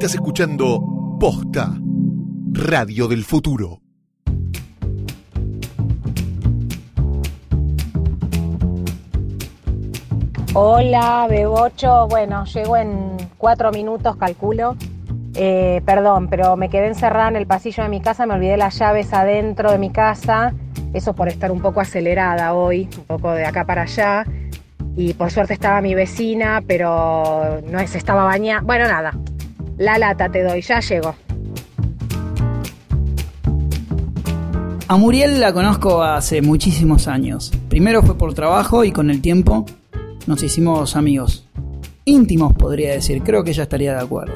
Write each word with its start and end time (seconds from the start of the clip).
Estás 0.00 0.14
escuchando 0.14 0.82
Posta, 1.20 1.74
Radio 2.52 3.06
del 3.06 3.22
Futuro. 3.22 3.82
Hola, 10.54 11.26
Bebocho. 11.28 12.08
Bueno, 12.08 12.46
llego 12.46 12.78
en 12.78 13.18
cuatro 13.36 13.72
minutos, 13.72 14.16
calculo. 14.16 14.74
Eh, 15.34 15.82
perdón, 15.84 16.28
pero 16.30 16.56
me 16.56 16.70
quedé 16.70 16.86
encerrada 16.86 17.28
en 17.28 17.36
el 17.36 17.46
pasillo 17.46 17.82
de 17.82 17.90
mi 17.90 18.00
casa, 18.00 18.24
me 18.24 18.32
olvidé 18.32 18.56
las 18.56 18.78
llaves 18.78 19.12
adentro 19.12 19.70
de 19.70 19.76
mi 19.76 19.90
casa. 19.90 20.54
Eso 20.94 21.14
por 21.14 21.28
estar 21.28 21.52
un 21.52 21.60
poco 21.60 21.82
acelerada 21.82 22.54
hoy, 22.54 22.88
un 22.96 23.04
poco 23.04 23.32
de 23.32 23.44
acá 23.44 23.66
para 23.66 23.82
allá. 23.82 24.24
Y 24.96 25.12
por 25.12 25.30
suerte 25.30 25.52
estaba 25.52 25.82
mi 25.82 25.94
vecina, 25.94 26.62
pero 26.66 27.60
no 27.66 27.86
se 27.86 27.98
estaba 27.98 28.24
bañando. 28.24 28.66
Bueno, 28.66 28.88
nada. 28.88 29.12
La 29.80 29.96
lata 29.96 30.30
te 30.30 30.42
doy, 30.42 30.60
ya 30.60 30.78
llego. 30.80 31.14
A 34.88 34.96
Muriel 34.98 35.40
la 35.40 35.54
conozco 35.54 36.02
hace 36.02 36.42
muchísimos 36.42 37.08
años. 37.08 37.50
Primero 37.70 38.02
fue 38.02 38.18
por 38.18 38.34
trabajo 38.34 38.84
y 38.84 38.92
con 38.92 39.08
el 39.08 39.22
tiempo 39.22 39.64
nos 40.26 40.42
hicimos 40.42 40.96
amigos. 40.96 41.46
Íntimos, 42.04 42.52
podría 42.52 42.92
decir. 42.92 43.22
Creo 43.22 43.42
que 43.42 43.52
ella 43.52 43.62
estaría 43.62 43.94
de 43.94 44.00
acuerdo. 44.00 44.34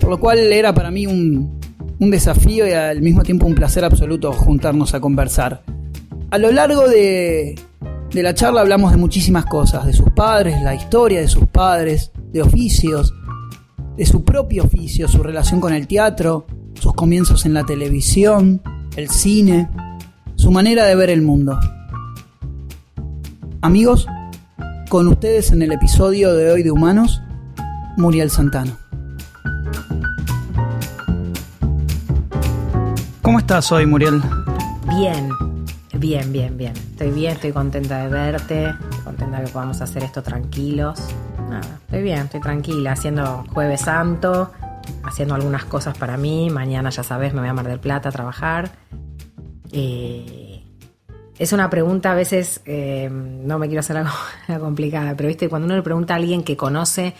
Por 0.00 0.08
lo 0.08 0.18
cual 0.18 0.38
era 0.38 0.72
para 0.72 0.90
mí 0.90 1.06
un, 1.06 1.60
un 1.98 2.10
desafío 2.10 2.66
y 2.66 2.72
al 2.72 3.02
mismo 3.02 3.24
tiempo 3.24 3.44
un 3.44 3.54
placer 3.54 3.84
absoluto 3.84 4.32
juntarnos 4.32 4.94
a 4.94 5.00
conversar. 5.00 5.64
A 6.30 6.38
lo 6.38 6.50
largo 6.50 6.88
de, 6.88 7.56
de 8.10 8.22
la 8.22 8.32
charla 8.32 8.62
hablamos 8.62 8.90
de 8.90 8.96
muchísimas 8.96 9.44
cosas, 9.44 9.84
de 9.84 9.92
sus 9.92 10.08
padres, 10.12 10.62
la 10.62 10.74
historia 10.74 11.20
de 11.20 11.28
sus 11.28 11.46
padres, 11.48 12.10
de 12.32 12.40
oficios, 12.40 13.12
de 13.96 14.06
su 14.06 14.24
propio 14.24 14.64
oficio, 14.64 15.08
su 15.08 15.22
relación 15.22 15.60
con 15.60 15.72
el 15.72 15.86
teatro, 15.86 16.46
sus 16.74 16.94
comienzos 16.94 17.44
en 17.46 17.54
la 17.54 17.64
televisión, 17.64 18.62
el 18.96 19.08
cine, 19.10 19.68
su 20.36 20.50
manera 20.50 20.86
de 20.86 20.94
ver 20.94 21.10
el 21.10 21.22
mundo. 21.22 21.58
Amigos, 23.60 24.06
con 24.88 25.08
ustedes 25.08 25.52
en 25.52 25.62
el 25.62 25.72
episodio 25.72 26.34
de 26.34 26.50
hoy 26.50 26.62
de 26.62 26.70
Humanos, 26.70 27.22
Muriel 27.96 28.30
Santana. 28.30 28.76
¿Cómo 33.22 33.38
estás 33.38 33.70
hoy, 33.72 33.86
Muriel? 33.86 34.20
Bien, 34.88 35.28
bien, 35.98 36.32
bien, 36.32 36.58
bien. 36.58 36.72
Estoy 36.74 37.10
bien, 37.10 37.32
estoy 37.32 37.52
contenta 37.52 38.02
de 38.02 38.08
verte, 38.08 38.64
estoy 38.66 39.04
contenta 39.04 39.38
de 39.38 39.44
que 39.46 39.52
podamos 39.52 39.80
hacer 39.80 40.02
esto 40.02 40.22
tranquilos. 40.22 40.98
Nada, 41.52 41.80
estoy 41.82 42.02
bien, 42.02 42.20
estoy 42.20 42.40
tranquila, 42.40 42.92
haciendo 42.92 43.44
Jueves 43.52 43.82
Santo, 43.82 44.50
haciendo 45.04 45.34
algunas 45.34 45.66
cosas 45.66 45.98
para 45.98 46.16
mí. 46.16 46.48
Mañana, 46.48 46.88
ya 46.88 47.02
sabes, 47.02 47.34
me 47.34 47.40
voy 47.40 47.50
a 47.50 47.52
Mar 47.52 47.68
del 47.68 47.78
Plata 47.78 48.08
a 48.08 48.12
trabajar. 48.12 48.70
Eh, 49.70 50.64
es 51.38 51.52
una 51.52 51.68
pregunta 51.68 52.12
a 52.12 52.14
veces, 52.14 52.62
eh, 52.64 53.10
no 53.10 53.58
me 53.58 53.66
quiero 53.66 53.80
hacer 53.80 53.98
algo 53.98 54.12
complicada, 54.60 55.14
pero 55.14 55.28
viste, 55.28 55.50
cuando 55.50 55.66
uno 55.66 55.76
le 55.76 55.82
pregunta 55.82 56.14
a 56.14 56.16
alguien 56.16 56.42
que 56.42 56.56
conoce 56.56 57.12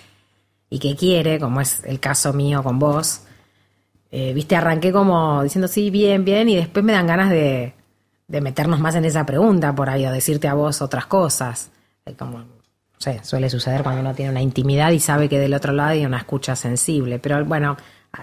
y 0.70 0.78
que 0.78 0.96
quiere, 0.96 1.39
como 1.39 1.61
es 1.61 1.84
el 1.84 2.00
caso 2.00 2.33
mío 2.33 2.62
con 2.62 2.78
vos, 2.78 3.24
eh, 4.11 4.33
viste, 4.33 4.56
arranqué 4.56 4.92
como 4.92 5.42
diciendo 5.42 5.69
sí, 5.69 5.91
bien, 5.91 6.24
bien, 6.24 6.48
y 6.48 6.56
después 6.56 6.83
me 6.83 6.92
dan 6.92 7.06
ganas 7.06 7.28
de, 7.28 7.74
meternos 8.28 8.80
más 8.80 8.94
en 8.94 9.05
esa 9.05 9.27
pregunta 9.27 9.74
por 9.74 9.91
ahí, 9.91 10.06
o 10.06 10.11
decirte 10.11 10.48
a 10.48 10.55
vos 10.55 10.80
otras 10.80 11.05
cosas. 11.05 11.70
Como, 12.19 12.61
sé, 13.03 13.20
suele 13.22 13.50
suceder 13.50 13.83
cuando 13.83 14.00
uno 14.00 14.14
tiene 14.14 14.31
una 14.31 14.41
intimidad 14.41 14.92
y 14.92 15.00
sabe 15.00 15.28
que 15.28 15.39
del 15.39 15.53
otro 15.53 15.72
lado 15.72 15.91
hay 15.91 16.06
una 16.06 16.19
escucha 16.19 16.56
sensible. 16.56 17.19
Pero 17.19 17.45
bueno, 17.45 17.77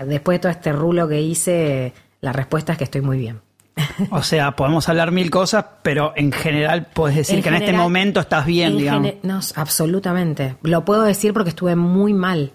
después 0.05 0.37
de 0.37 0.39
todo 0.39 0.51
este 0.51 0.71
rulo 0.71 1.07
que 1.07 1.21
hice, 1.21 1.93
la 2.21 2.33
respuesta 2.33 2.71
es 2.71 2.77
que 2.77 2.85
estoy 2.85 3.01
muy 3.01 3.17
bien. 3.17 3.41
O 4.11 4.23
sea, 4.23 4.55
podemos 4.55 4.87
hablar 4.89 5.11
mil 5.11 5.29
cosas, 5.29 5.65
pero 5.83 6.13
en 6.15 6.31
general 6.31 6.87
puedes 6.93 7.17
decir 7.17 7.37
En 7.37 7.43
que 7.43 7.49
en 7.49 7.55
este 7.55 7.73
momento 7.73 8.19
estás 8.19 8.45
bien, 8.45 8.71
En 8.73 8.77
digamos. 8.77 9.13
No, 9.23 9.39
absolutamente. 9.55 10.55
Lo 10.63 10.85
puedo 10.85 11.03
decir 11.03 11.33
porque 11.33 11.49
estuve 11.49 11.75
muy 11.75 12.13
mal. 12.13 12.53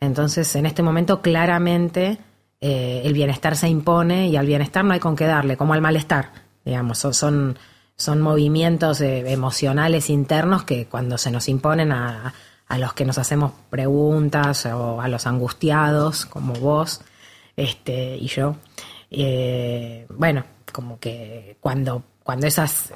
Entonces, 0.00 0.54
en 0.56 0.66
este 0.66 0.82
momento, 0.82 1.22
claramente, 1.22 2.18
eh, 2.60 3.02
el 3.04 3.12
bienestar 3.12 3.56
se 3.56 3.68
impone 3.68 4.28
y 4.28 4.36
al 4.36 4.46
bienestar 4.46 4.84
no 4.84 4.92
hay 4.92 5.00
con 5.00 5.16
qué 5.16 5.24
darle, 5.24 5.56
como 5.56 5.74
al 5.74 5.80
malestar. 5.80 6.32
Digamos, 6.64 6.98
son, 6.98 7.14
son, 7.14 7.58
son 7.96 8.20
movimientos 8.20 9.00
eh, 9.00 9.30
emocionales 9.32 10.10
internos 10.10 10.64
que 10.64 10.86
cuando 10.86 11.18
se 11.18 11.30
nos 11.30 11.48
imponen 11.48 11.92
a, 11.92 12.34
a 12.68 12.78
los 12.78 12.92
que 12.94 13.04
nos 13.04 13.18
hacemos 13.18 13.52
preguntas 13.70 14.66
o 14.66 15.00
a 15.00 15.08
los 15.08 15.26
angustiados, 15.26 16.26
como 16.26 16.54
vos 16.54 17.00
este, 17.56 18.16
y 18.16 18.26
yo, 18.26 18.56
eh, 19.10 20.06
bueno, 20.10 20.44
como 20.72 20.98
que 20.98 21.56
cuando, 21.60 22.02
cuando 22.22 22.46
esas, 22.46 22.92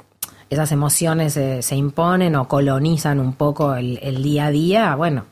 esas 0.49 0.71
emociones 0.71 1.35
eh, 1.37 1.61
se 1.61 1.75
imponen 1.75 2.35
o 2.35 2.47
colonizan 2.47 3.19
un 3.19 3.33
poco 3.33 3.75
el, 3.75 3.97
el 4.01 4.21
día 4.21 4.47
a 4.47 4.51
día, 4.51 4.95
bueno, 4.95 5.25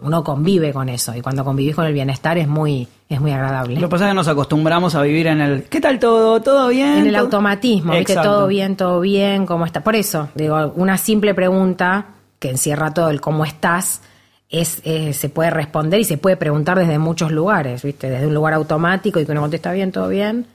uno 0.00 0.24
convive 0.24 0.72
con 0.72 0.88
eso 0.88 1.14
y 1.14 1.20
cuando 1.20 1.44
convivís 1.44 1.74
con 1.74 1.84
el 1.84 1.92
bienestar 1.92 2.38
es 2.38 2.48
muy, 2.48 2.88
es 3.08 3.20
muy 3.20 3.32
agradable. 3.32 3.74
Lo 3.74 3.88
que 3.88 3.90
pasa 3.90 4.06
es 4.06 4.10
que 4.10 4.14
nos 4.14 4.28
acostumbramos 4.28 4.94
a 4.94 5.02
vivir 5.02 5.26
en 5.26 5.40
el 5.40 5.64
¿qué 5.64 5.80
tal 5.80 5.98
todo? 5.98 6.40
¿Todo 6.40 6.68
bien? 6.68 6.98
En 6.98 7.06
el 7.06 7.12
¿Todo-?" 7.12 7.24
automatismo, 7.24 7.92
¿viste? 7.92 8.14
Todo 8.14 8.46
bien, 8.46 8.76
todo 8.76 9.00
bien, 9.00 9.44
¿cómo 9.46 9.66
está? 9.66 9.82
Por 9.82 9.96
eso, 9.96 10.28
digo, 10.34 10.72
una 10.76 10.96
simple 10.96 11.34
pregunta 11.34 12.06
que 12.38 12.50
encierra 12.50 12.94
todo 12.94 13.10
el 13.10 13.20
cómo 13.20 13.44
estás, 13.44 14.00
es, 14.48 14.80
eh, 14.84 15.12
se 15.12 15.28
puede 15.28 15.50
responder 15.50 16.00
y 16.00 16.04
se 16.04 16.16
puede 16.16 16.36
preguntar 16.36 16.78
desde 16.78 16.98
muchos 16.98 17.30
lugares, 17.30 17.82
¿viste? 17.82 18.08
Desde 18.08 18.26
un 18.26 18.34
lugar 18.34 18.54
automático 18.54 19.20
y 19.20 19.26
que 19.26 19.32
uno 19.32 19.42
contesta 19.42 19.72
bien, 19.72 19.92
todo 19.92 20.08
bien, 20.08 20.46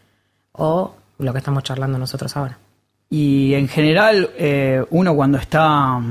o 0.53 0.96
lo 1.19 1.31
que 1.31 1.38
estamos 1.38 1.63
charlando 1.63 2.00
nosotros 2.00 2.35
ahora. 2.35 2.57
Y 3.09 3.53
en 3.53 3.68
general, 3.68 4.31
eh, 4.38 4.84
uno 4.90 5.16
cuando 5.16 5.38
está. 5.38 6.02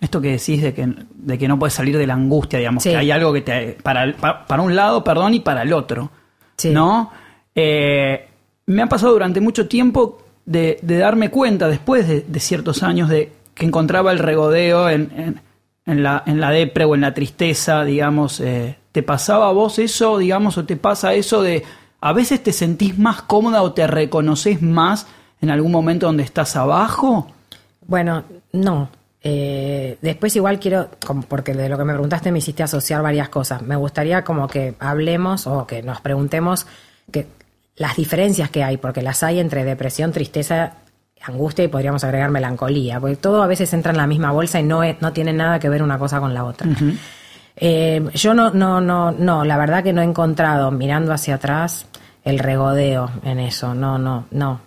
Esto 0.00 0.20
que 0.20 0.30
decís 0.32 0.62
de 0.62 0.72
que, 0.72 0.88
de 1.14 1.38
que 1.38 1.46
no 1.46 1.58
puedes 1.58 1.74
salir 1.74 1.96
de 1.98 2.06
la 2.06 2.14
angustia, 2.14 2.58
digamos, 2.58 2.82
Sí. 2.82 2.90
que 2.90 2.96
hay 2.96 3.10
algo 3.10 3.32
que 3.32 3.42
te. 3.42 3.76
Para, 3.82 4.14
para 4.46 4.62
un 4.62 4.74
lado, 4.74 5.04
perdón, 5.04 5.34
y 5.34 5.40
para 5.40 5.62
el 5.62 5.72
otro. 5.72 6.10
Sí. 6.56 6.70
¿No? 6.70 7.10
Eh, 7.54 8.26
me 8.66 8.82
ha 8.82 8.86
pasado 8.86 9.12
durante 9.12 9.40
mucho 9.40 9.68
tiempo 9.68 10.22
de, 10.46 10.78
de 10.82 10.98
darme 10.98 11.30
cuenta, 11.30 11.68
después 11.68 12.08
de, 12.08 12.22
de 12.22 12.40
ciertos 12.40 12.82
años, 12.82 13.08
de 13.08 13.32
que 13.54 13.66
encontraba 13.66 14.10
el 14.12 14.18
regodeo 14.18 14.88
en, 14.88 15.12
en- 15.16 15.40
en 15.86 16.02
la, 16.02 16.22
en 16.26 16.40
la 16.40 16.50
depre 16.50 16.84
o 16.84 16.94
en 16.94 17.00
la 17.00 17.12
tristeza, 17.14 17.84
digamos. 17.84 18.40
eh, 18.40 18.76
¿Te 18.92 19.02
pasaba 19.02 19.48
a 19.48 19.52
vos 19.52 19.78
eso, 19.78 20.18
digamos, 20.18 20.56
o 20.58 20.64
te 20.64 20.76
pasa 20.76 21.12
eso 21.14 21.42
de. 21.42 21.62
A 22.00 22.12
veces 22.12 22.42
te 22.42 22.52
sentís 22.52 22.98
más 22.98 23.22
cómoda 23.22 23.62
o 23.62 23.72
te 23.72 23.86
reconoces 23.86 24.62
más 24.62 25.06
en 25.42 25.50
algún 25.50 25.72
momento 25.72 26.06
donde 26.06 26.22
estás 26.22 26.56
abajo? 26.56 27.30
Bueno, 27.86 28.24
no. 28.52 28.88
Eh, 29.22 29.98
después 30.00 30.34
igual 30.36 30.58
quiero, 30.58 30.88
como 31.06 31.22
porque 31.22 31.52
de 31.54 31.68
lo 31.68 31.76
que 31.76 31.84
me 31.84 31.92
preguntaste 31.92 32.32
me 32.32 32.38
hiciste 32.38 32.62
asociar 32.62 33.02
varias 33.02 33.28
cosas. 33.28 33.62
Me 33.62 33.76
gustaría 33.76 34.24
como 34.24 34.48
que 34.48 34.74
hablemos 34.80 35.46
o 35.46 35.66
que 35.66 35.82
nos 35.82 36.00
preguntemos 36.00 36.66
que 37.12 37.26
las 37.76 37.96
diferencias 37.96 38.50
que 38.50 38.62
hay, 38.64 38.76
porque 38.78 39.02
las 39.02 39.22
hay 39.22 39.38
entre 39.40 39.64
depresión, 39.64 40.12
tristeza, 40.12 40.72
angustia 41.22 41.64
y 41.64 41.68
podríamos 41.68 42.02
agregar 42.02 42.30
melancolía, 42.30 42.98
porque 42.98 43.16
todo 43.16 43.42
a 43.42 43.46
veces 43.46 43.72
entra 43.74 43.90
en 43.92 43.98
la 43.98 44.06
misma 44.06 44.32
bolsa 44.32 44.58
y 44.58 44.62
no, 44.62 44.82
es- 44.82 45.00
no 45.02 45.12
tiene 45.12 45.32
nada 45.34 45.58
que 45.58 45.68
ver 45.68 45.82
una 45.82 45.98
cosa 45.98 46.18
con 46.18 46.32
la 46.32 46.44
otra. 46.44 46.66
Eh, 47.56 48.02
yo 48.14 48.32
no, 48.32 48.50
no, 48.52 48.80
no, 48.80 49.10
no, 49.12 49.44
la 49.44 49.58
verdad 49.58 49.82
que 49.82 49.92
no 49.92 50.00
he 50.00 50.04
encontrado, 50.04 50.70
mirando 50.70 51.12
hacia 51.12 51.34
atrás, 51.34 51.86
el 52.24 52.38
regodeo 52.38 53.10
en 53.24 53.38
eso, 53.38 53.74
no, 53.74 53.98
no, 53.98 54.24
no. 54.30 54.60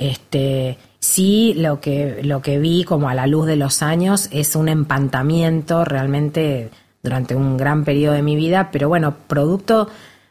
Este, 0.00 0.78
sí, 0.98 1.52
lo 1.54 1.78
que, 1.78 2.20
lo 2.22 2.40
que 2.40 2.58
vi 2.58 2.84
como 2.84 3.10
a 3.10 3.14
la 3.14 3.26
luz 3.26 3.46
de 3.46 3.56
los 3.56 3.82
años 3.82 4.28
es 4.32 4.56
un 4.56 4.70
empantamiento 4.70 5.84
realmente 5.84 6.70
durante 7.02 7.34
un 7.34 7.58
gran 7.58 7.84
periodo 7.84 8.14
de 8.14 8.22
mi 8.22 8.34
vida, 8.34 8.70
pero 8.72 8.88
bueno, 8.88 9.14
producto 9.26 9.88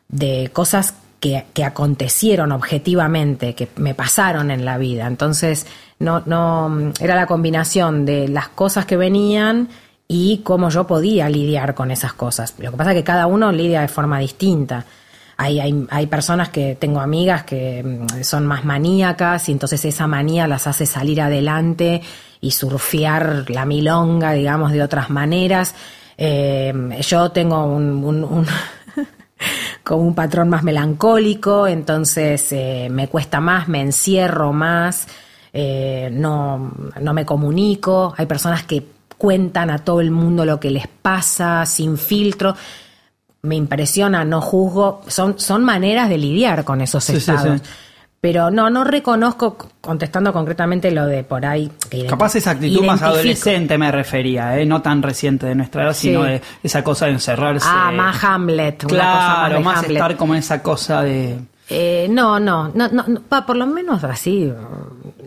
de 0.07 0.49
cosas 0.51 0.95
que, 1.19 1.45
que 1.53 1.63
acontecieron 1.63 2.51
objetivamente, 2.51 3.53
que 3.53 3.69
me 3.75 3.93
pasaron 3.93 4.49
en 4.49 4.65
la 4.65 4.79
vida. 4.79 5.05
Entonces, 5.05 5.67
no, 5.99 6.23
no, 6.25 6.91
era 6.99 7.13
la 7.15 7.27
combinación 7.27 8.07
de 8.07 8.27
las 8.27 8.49
cosas 8.49 8.87
que 8.87 8.97
venían 8.97 9.69
y 10.07 10.39
cómo 10.39 10.69
yo 10.69 10.87
podía 10.87 11.29
lidiar 11.29 11.75
con 11.75 11.91
esas 11.91 12.13
cosas. 12.13 12.55
Lo 12.57 12.71
que 12.71 12.77
pasa 12.77 12.91
es 12.93 12.97
que 12.97 13.03
cada 13.03 13.27
uno 13.27 13.51
lidia 13.51 13.81
de 13.81 13.87
forma 13.87 14.17
distinta. 14.17 14.83
Hay, 15.41 15.59
hay, 15.61 15.87
hay 15.89 16.07
personas 16.07 16.49
que 16.49 16.75
tengo 16.75 16.99
amigas 16.99 17.43
que 17.45 17.81
mm, 17.81 18.23
son 18.23 18.45
más 18.45 18.65
maníacas 18.65 19.47
y 19.47 19.53
entonces 19.53 19.85
esa 19.85 20.05
manía 20.05 20.47
las 20.47 20.67
hace 20.67 20.85
salir 20.85 21.21
adelante 21.21 22.01
y 22.41 22.51
surfear 22.51 23.45
la 23.49 23.63
milonga, 23.65 24.33
digamos, 24.33 24.73
de 24.73 24.83
otras 24.83 25.09
maneras. 25.09 25.75
Eh, 26.17 26.73
yo 27.07 27.31
tengo 27.31 27.63
un, 27.63 28.03
un- 28.03 28.23
un- 28.25 28.45
como 29.83 30.03
un 30.03 30.13
patrón 30.15 30.49
más 30.49 30.63
melancólico, 30.63 31.67
entonces 31.67 32.51
eh, 32.51 32.87
me 32.91 33.07
cuesta 33.07 33.39
más, 33.39 33.67
me 33.69 33.81
encierro 33.81 34.51
más, 34.53 35.07
eh, 35.53 36.09
no, 36.11 36.71
no 36.99 37.13
me 37.13 37.25
comunico. 37.25 38.13
Hay 38.17 38.25
personas 38.25 38.63
que 38.63 38.83
cuentan 39.17 39.69
a 39.69 39.79
todo 39.79 40.01
el 40.01 40.11
mundo 40.11 40.45
lo 40.45 40.59
que 40.59 40.69
les 40.71 40.87
pasa 40.87 41.65
sin 41.65 41.97
filtro. 41.97 42.55
Me 43.41 43.55
impresiona, 43.55 44.25
no 44.25 44.41
juzgo, 44.41 45.01
son, 45.07 45.39
son 45.39 45.63
maneras 45.63 46.09
de 46.09 46.17
lidiar 46.17 46.63
con 46.63 46.81
esos 46.81 47.03
Sí, 47.03 47.15
estados. 47.17 47.61
sí. 47.61 47.69
Pero 48.21 48.51
no, 48.51 48.69
no 48.69 48.83
reconozco, 48.83 49.55
contestando 49.79 50.33
concretamente 50.33 50.91
lo 50.91 51.05
de 51.05 51.23
por 51.23 51.45
ahí. 51.45 51.71
que 51.89 52.05
Capaz 52.05 52.35
esa 52.35 52.51
actitud 52.51 52.83
más 52.83 53.01
adolescente 53.01 53.77
me 53.77 53.89
refería, 53.93 54.59
¿eh? 54.59 54.65
no 54.65 54.81
tan 54.81 55.01
reciente 55.01 55.45
de 55.47 55.55
nuestra 55.55 55.83
edad, 55.83 55.93
sino 55.93 56.23
de 56.23 56.41
esa 56.61 56.83
cosa 56.83 57.05
de 57.05 57.13
encerrarse. 57.13 57.65
Ah, 57.69 57.91
más 57.95 58.21
Hamlet. 58.21 58.83
una 58.83 58.89
cosa 58.89 58.99
Claro, 59.03 59.53
de 59.55 59.59
más 59.63 59.77
Hamlet. 59.77 59.91
estar 59.91 60.17
como 60.17 60.35
esa 60.35 60.61
cosa 60.61 61.01
de... 61.01 61.39
Eh, 61.69 62.07
no, 62.09 62.39
no, 62.39 62.69
no, 62.73 62.87
no, 62.89 63.03
no, 63.07 63.21
pa, 63.21 63.45
por 63.45 63.55
lo 63.55 63.67
menos 63.67 64.03
así. 64.03 64.51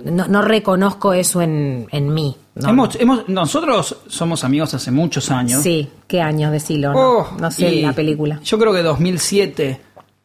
No, 0.05 0.27
no 0.27 0.43
reconozco 0.43 1.13
eso 1.13 1.41
en, 1.41 1.87
en 1.93 2.13
mí. 2.13 2.37
no, 2.57 2.69
hemos, 2.71 2.97
hemos- 2.97 3.29
nosotros 3.29 3.97
somos 4.09 4.43
amigos 4.43 4.75
hace 4.75 4.91
muchos 4.91 5.31
años. 5.31 5.63
Sí, 5.63 5.89
¿qué 6.09 6.21
año? 6.21 6.51
Decilo, 6.51 6.93
no, 6.93 6.99
Oh, 6.99 7.29
no 7.39 7.51
sé 7.51 7.81
la 7.83 7.93
película. 7.93 8.41
Yo 8.43 8.59
creo 8.59 8.73
que 8.73 8.83
2007. 8.83 9.81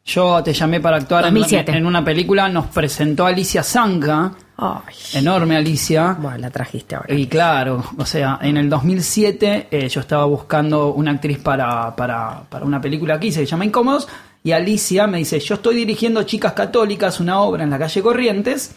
Yo 0.06 0.42
te 0.42 0.54
llamé 0.54 0.80
para 0.80 0.98
actuar 0.98 1.26
en- 1.26 1.34
2007. 1.36 1.72
En, 1.78 1.86
una 1.86 2.04
película. 2.04 2.48
Nos 2.50 2.68
presentó 2.68 3.26
Alicia 3.26 3.62
Zanca. 3.62 4.32
Ay, 4.60 4.96
Enorme 5.14 5.56
Alicia. 5.58 6.18
bueno, 6.20 6.38
la 6.40 6.50
trajiste 6.50 6.96
ahora. 6.96 7.14
Y 7.14 7.28
claro, 7.28 7.84
o 7.96 8.06
sea, 8.06 8.40
en 8.42 8.58
el 8.58 8.70
2007 8.70 9.68
eh, 9.70 9.88
yo 9.90 10.00
estaba 10.00 10.26
buscando 10.26 10.94
una 10.94 11.12
actriz 11.12 11.38
para, 11.38 11.96
para, 11.96 12.42
para 12.50 12.66
una 12.66 12.82
película 12.82 13.16
aquí, 13.16 13.32
se 13.32 13.46
llama 13.46 13.66
Incómodos, 13.66 14.08
y 14.48 14.52
Alicia 14.54 15.08
me 15.08 15.18
dice, 15.18 15.40
yo 15.42 15.56
estoy 15.56 15.76
dirigiendo 15.76 16.24
Chicas 16.24 16.54
Católicas, 16.54 17.20
una 17.20 17.42
obra 17.42 17.64
en 17.66 17.70
la 17.70 17.78
calle 17.78 18.02
Corrientes, 18.02 18.72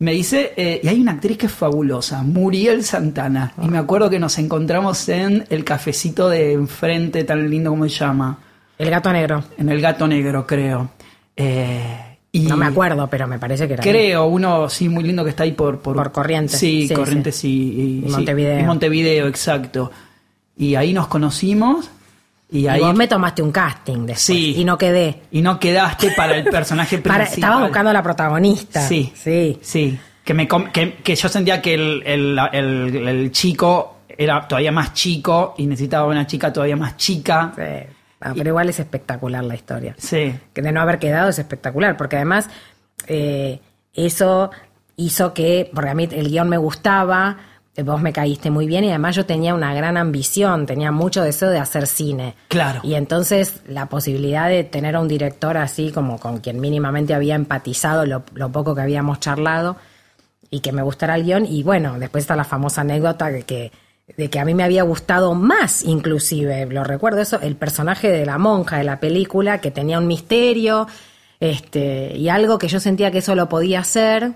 me 0.00 0.10
dice, 0.14 0.52
eh, 0.56 0.80
y 0.82 0.88
hay 0.88 1.00
una 1.00 1.12
actriz 1.12 1.38
que 1.38 1.46
es 1.46 1.52
fabulosa, 1.52 2.24
Muriel 2.24 2.82
Santana, 2.82 3.52
y 3.62 3.68
me 3.68 3.78
acuerdo 3.78 4.10
que 4.10 4.18
nos 4.18 4.36
encontramos 4.38 5.08
en 5.08 5.44
el 5.48 5.62
cafecito 5.64 6.28
de 6.28 6.54
enfrente, 6.54 7.22
tan 7.22 7.48
lindo 7.48 7.70
como 7.70 7.84
se 7.84 7.90
llama, 8.00 8.36
El 8.78 8.90
gato 8.90 9.12
negro. 9.12 9.44
en 9.58 9.68
el 9.68 9.80
Gato 9.80 10.08
Negro, 10.08 10.44
creo. 10.44 10.90
Eh, 11.36 12.18
y 12.32 12.40
No 12.40 12.56
me 12.56 12.66
acuerdo, 12.66 13.06
pero 13.08 13.28
me 13.28 13.38
parece 13.38 13.68
que 13.68 13.74
era. 13.74 13.84
ahí. 13.84 13.90
Creo, 13.90 14.26
uno 14.26 14.68
sí 14.68 14.88
muy 14.88 15.04
lindo 15.04 15.22
que 15.22 15.30
está 15.30 15.44
ahí 15.44 15.52
por... 15.52 15.78
Por, 15.78 15.94
Por 15.94 16.10
Corrientes. 16.10 16.58
Sí, 16.58 16.88
Sí, 16.88 16.94
Corrientes 16.94 17.36
sí. 17.36 17.48
y, 18.02 18.06
Y 18.06 18.08
sí, 18.08 18.10
Montevideo. 18.16 18.58
y 18.58 18.62
Montevideo, 18.64 19.28
exacto. 19.28 19.92
Y 20.56 20.74
ahí 20.74 20.92
nos 20.92 21.06
conocimos 21.06 21.90
y 22.52 22.60
Y 22.60 22.68
ahí... 22.68 22.80
vos 22.80 22.94
me 22.94 23.08
tomaste 23.08 23.42
un 23.42 23.50
casting 23.50 24.00
después. 24.06 24.20
Sí. 24.22 24.54
Y 24.56 24.64
no 24.64 24.78
quedé. 24.78 25.22
Y 25.32 25.42
no 25.42 25.58
quedaste 25.58 26.12
para 26.16 26.36
el 26.36 26.44
personaje 26.44 26.98
Para, 27.02 27.16
principal. 27.24 27.34
estaba 27.50 27.62
buscando 27.64 27.90
a 27.90 27.92
la 27.94 28.02
protagonista. 28.02 28.80
Sí, 28.86 29.12
Sí. 29.16 29.58
sí. 29.62 29.98
Que, 30.24 30.34
me, 30.34 30.46
que, 30.46 30.94
que 31.02 31.16
yo 31.16 31.28
sentía 31.28 31.60
que 31.60 31.74
el, 31.74 32.02
el, 32.06 32.38
el- 32.52 33.08
el 33.08 33.32
chico 33.32 33.96
era 34.16 34.46
todavía 34.46 34.70
más 34.70 34.92
chico 34.94 35.54
y 35.58 35.66
necesitaba 35.66 36.06
una 36.06 36.26
chica 36.28 36.52
todavía 36.52 36.76
más 36.76 36.96
chica. 36.96 37.52
Sí. 37.56 37.62
Ah, 38.20 38.32
pero 38.36 38.50
igual 38.50 38.68
es 38.68 38.78
espectacular 38.78 39.42
la 39.42 39.54
historia. 39.56 39.96
Sí. 39.98 40.32
que 40.52 40.62
de 40.62 40.70
no 40.70 40.80
haber 40.80 41.00
quedado 41.00 41.30
es 41.30 41.38
espectacular, 41.40 41.96
porque 41.96 42.16
además 42.16 42.48
eh, 43.08 43.58
eso 43.94 44.50
hizo 44.96 45.34
que, 45.34 45.68
porque 45.74 45.90
a 45.90 45.94
mí 45.94 46.08
el 46.12 46.28
guion 46.28 46.48
me 46.48 46.56
gustaba, 46.58 47.36
vos 47.78 48.02
me 48.02 48.12
caíste 48.12 48.50
muy 48.50 48.66
bien 48.66 48.84
y 48.84 48.90
además 48.90 49.16
yo 49.16 49.24
tenía 49.24 49.54
una 49.54 49.72
gran 49.74 49.96
ambición, 49.96 50.66
tenía 50.66 50.92
mucho 50.92 51.22
deseo 51.22 51.48
de 51.48 51.58
hacer 51.58 51.86
cine. 51.86 52.34
Claro. 52.48 52.80
Y 52.82 52.94
entonces 52.94 53.62
la 53.66 53.86
posibilidad 53.86 54.48
de 54.48 54.64
tener 54.64 54.96
a 54.96 55.00
un 55.00 55.08
director 55.08 55.56
así 55.56 55.90
como 55.90 56.20
con 56.20 56.38
quien 56.40 56.60
mínimamente 56.60 57.14
había 57.14 57.34
empatizado 57.34 58.04
lo, 58.04 58.24
lo 58.34 58.52
poco 58.52 58.74
que 58.74 58.82
habíamos 58.82 59.20
charlado 59.20 59.76
y 60.50 60.60
que 60.60 60.70
me 60.70 60.82
gustara 60.82 61.16
el 61.16 61.24
guion. 61.24 61.46
Y 61.46 61.62
bueno, 61.62 61.98
después 61.98 62.22
está 62.22 62.36
la 62.36 62.44
famosa 62.44 62.82
anécdota 62.82 63.30
de 63.30 63.42
que, 63.44 63.72
de 64.18 64.28
que 64.28 64.38
a 64.38 64.44
mí 64.44 64.52
me 64.52 64.64
había 64.64 64.82
gustado 64.82 65.34
más, 65.34 65.82
inclusive, 65.82 66.66
lo 66.66 66.84
recuerdo 66.84 67.22
eso, 67.22 67.40
el 67.40 67.56
personaje 67.56 68.12
de 68.12 68.26
la 68.26 68.36
monja 68.36 68.76
de 68.76 68.84
la 68.84 69.00
película, 69.00 69.62
que 69.62 69.70
tenía 69.70 69.98
un 69.98 70.06
misterio, 70.06 70.86
este, 71.40 72.16
y 72.16 72.28
algo 72.28 72.58
que 72.58 72.68
yo 72.68 72.80
sentía 72.80 73.10
que 73.10 73.18
eso 73.18 73.34
lo 73.34 73.48
podía 73.48 73.80
hacer. 73.80 74.32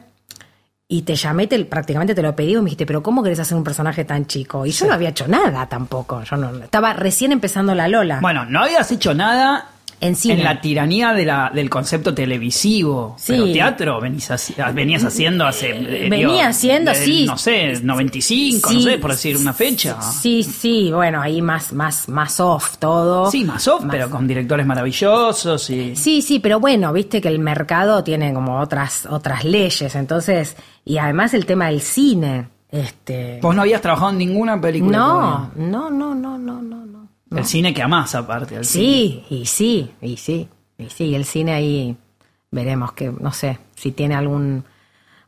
Y 0.88 1.02
te 1.02 1.16
llamé, 1.16 1.46
te- 1.48 1.64
prácticamente 1.64 2.14
te 2.14 2.22
lo 2.22 2.36
pedí, 2.36 2.52
y 2.52 2.56
me 2.58 2.64
dijiste, 2.64 2.86
pero 2.86 3.02
¿cómo 3.02 3.22
querés 3.22 3.40
hacer 3.40 3.56
un 3.56 3.64
personaje 3.64 4.04
tan 4.04 4.26
chico? 4.26 4.64
Y 4.66 4.70
yo 4.70 4.86
no 4.86 4.92
había 4.94 5.08
hecho 5.08 5.26
nada 5.26 5.68
tampoco. 5.68 6.22
Yo 6.22 6.36
no, 6.36 6.62
estaba 6.62 6.92
recién 6.92 7.32
empezando 7.32 7.74
la 7.74 7.88
Lola. 7.88 8.20
Bueno, 8.20 8.44
no 8.44 8.60
habías 8.62 8.90
hecho 8.92 9.12
nada 9.12 9.66
En 10.00 10.14
cine. 10.14 10.34
en 10.34 10.44
la 10.44 10.60
tiranía 10.60 11.12
de 11.14 11.24
la, 11.24 11.50
del 11.54 11.70
concepto 11.70 12.12
televisivo. 12.14 13.14
Sí. 13.18 13.32
Pero 13.32 13.52
teatro 13.52 14.00
venís 14.00 14.28
venías 14.74 15.04
haciendo 15.04 15.46
hace. 15.46 15.70
eh, 15.70 16.08
Venía 16.10 16.48
haciendo, 16.48 16.92
sí. 16.94 17.24
No 17.26 17.38
sé, 17.38 17.80
95, 17.82 18.68
no 18.70 18.78
Sí, 18.78 18.84
sé, 18.84 18.98
por 18.98 19.10
decir 19.12 19.36
una 19.36 19.52
fecha. 19.52 20.00
Sí, 20.02 20.42
sí, 20.42 20.90
bueno, 20.92 21.20
ahí 21.22 21.40
más, 21.40 21.72
más, 21.72 22.08
más 22.08 22.38
off 22.40 22.76
todo. 22.78 23.30
Sí, 23.30 23.44
más 23.44 23.66
off, 23.68 23.84
pero 23.90 24.10
con 24.10 24.26
directores 24.28 24.66
maravillosos 24.66 25.70
y. 25.70 25.96
Sí, 25.96 26.20
sí, 26.22 26.38
pero 26.40 26.60
bueno, 26.60 26.92
viste 26.92 27.20
que 27.20 27.28
el 27.28 27.38
mercado 27.38 28.04
tiene 28.04 28.34
como 28.34 28.60
otras, 28.60 29.06
otras 29.06 29.44
leyes, 29.44 29.94
entonces, 29.94 30.56
y 30.84 30.98
además 30.98 31.32
el 31.34 31.46
tema 31.46 31.66
del 31.68 31.80
cine, 31.80 32.48
este. 32.70 33.38
Vos 33.40 33.54
no 33.54 33.62
habías 33.62 33.80
trabajado 33.80 34.10
en 34.12 34.18
ninguna 34.18 34.60
película. 34.60 34.98
No, 34.98 35.50
no, 35.56 35.90
no, 35.90 36.14
no, 36.14 36.38
no, 36.38 36.60
no, 36.62 37.05
no. 37.30 37.38
El 37.38 37.44
cine 37.44 37.74
que 37.74 37.82
amás, 37.82 38.14
aparte. 38.14 38.56
el 38.56 38.64
cine. 38.64 38.84
Sí, 38.84 39.24
y 39.30 39.46
sí, 39.46 39.90
y 40.00 40.16
sí, 40.16 40.48
y 40.78 40.88
sí, 40.90 41.14
el 41.14 41.24
cine 41.24 41.52
ahí 41.54 41.96
veremos 42.50 42.92
que, 42.92 43.10
no 43.10 43.32
sé, 43.32 43.58
si 43.74 43.92
tiene 43.92 44.14
algún, 44.14 44.64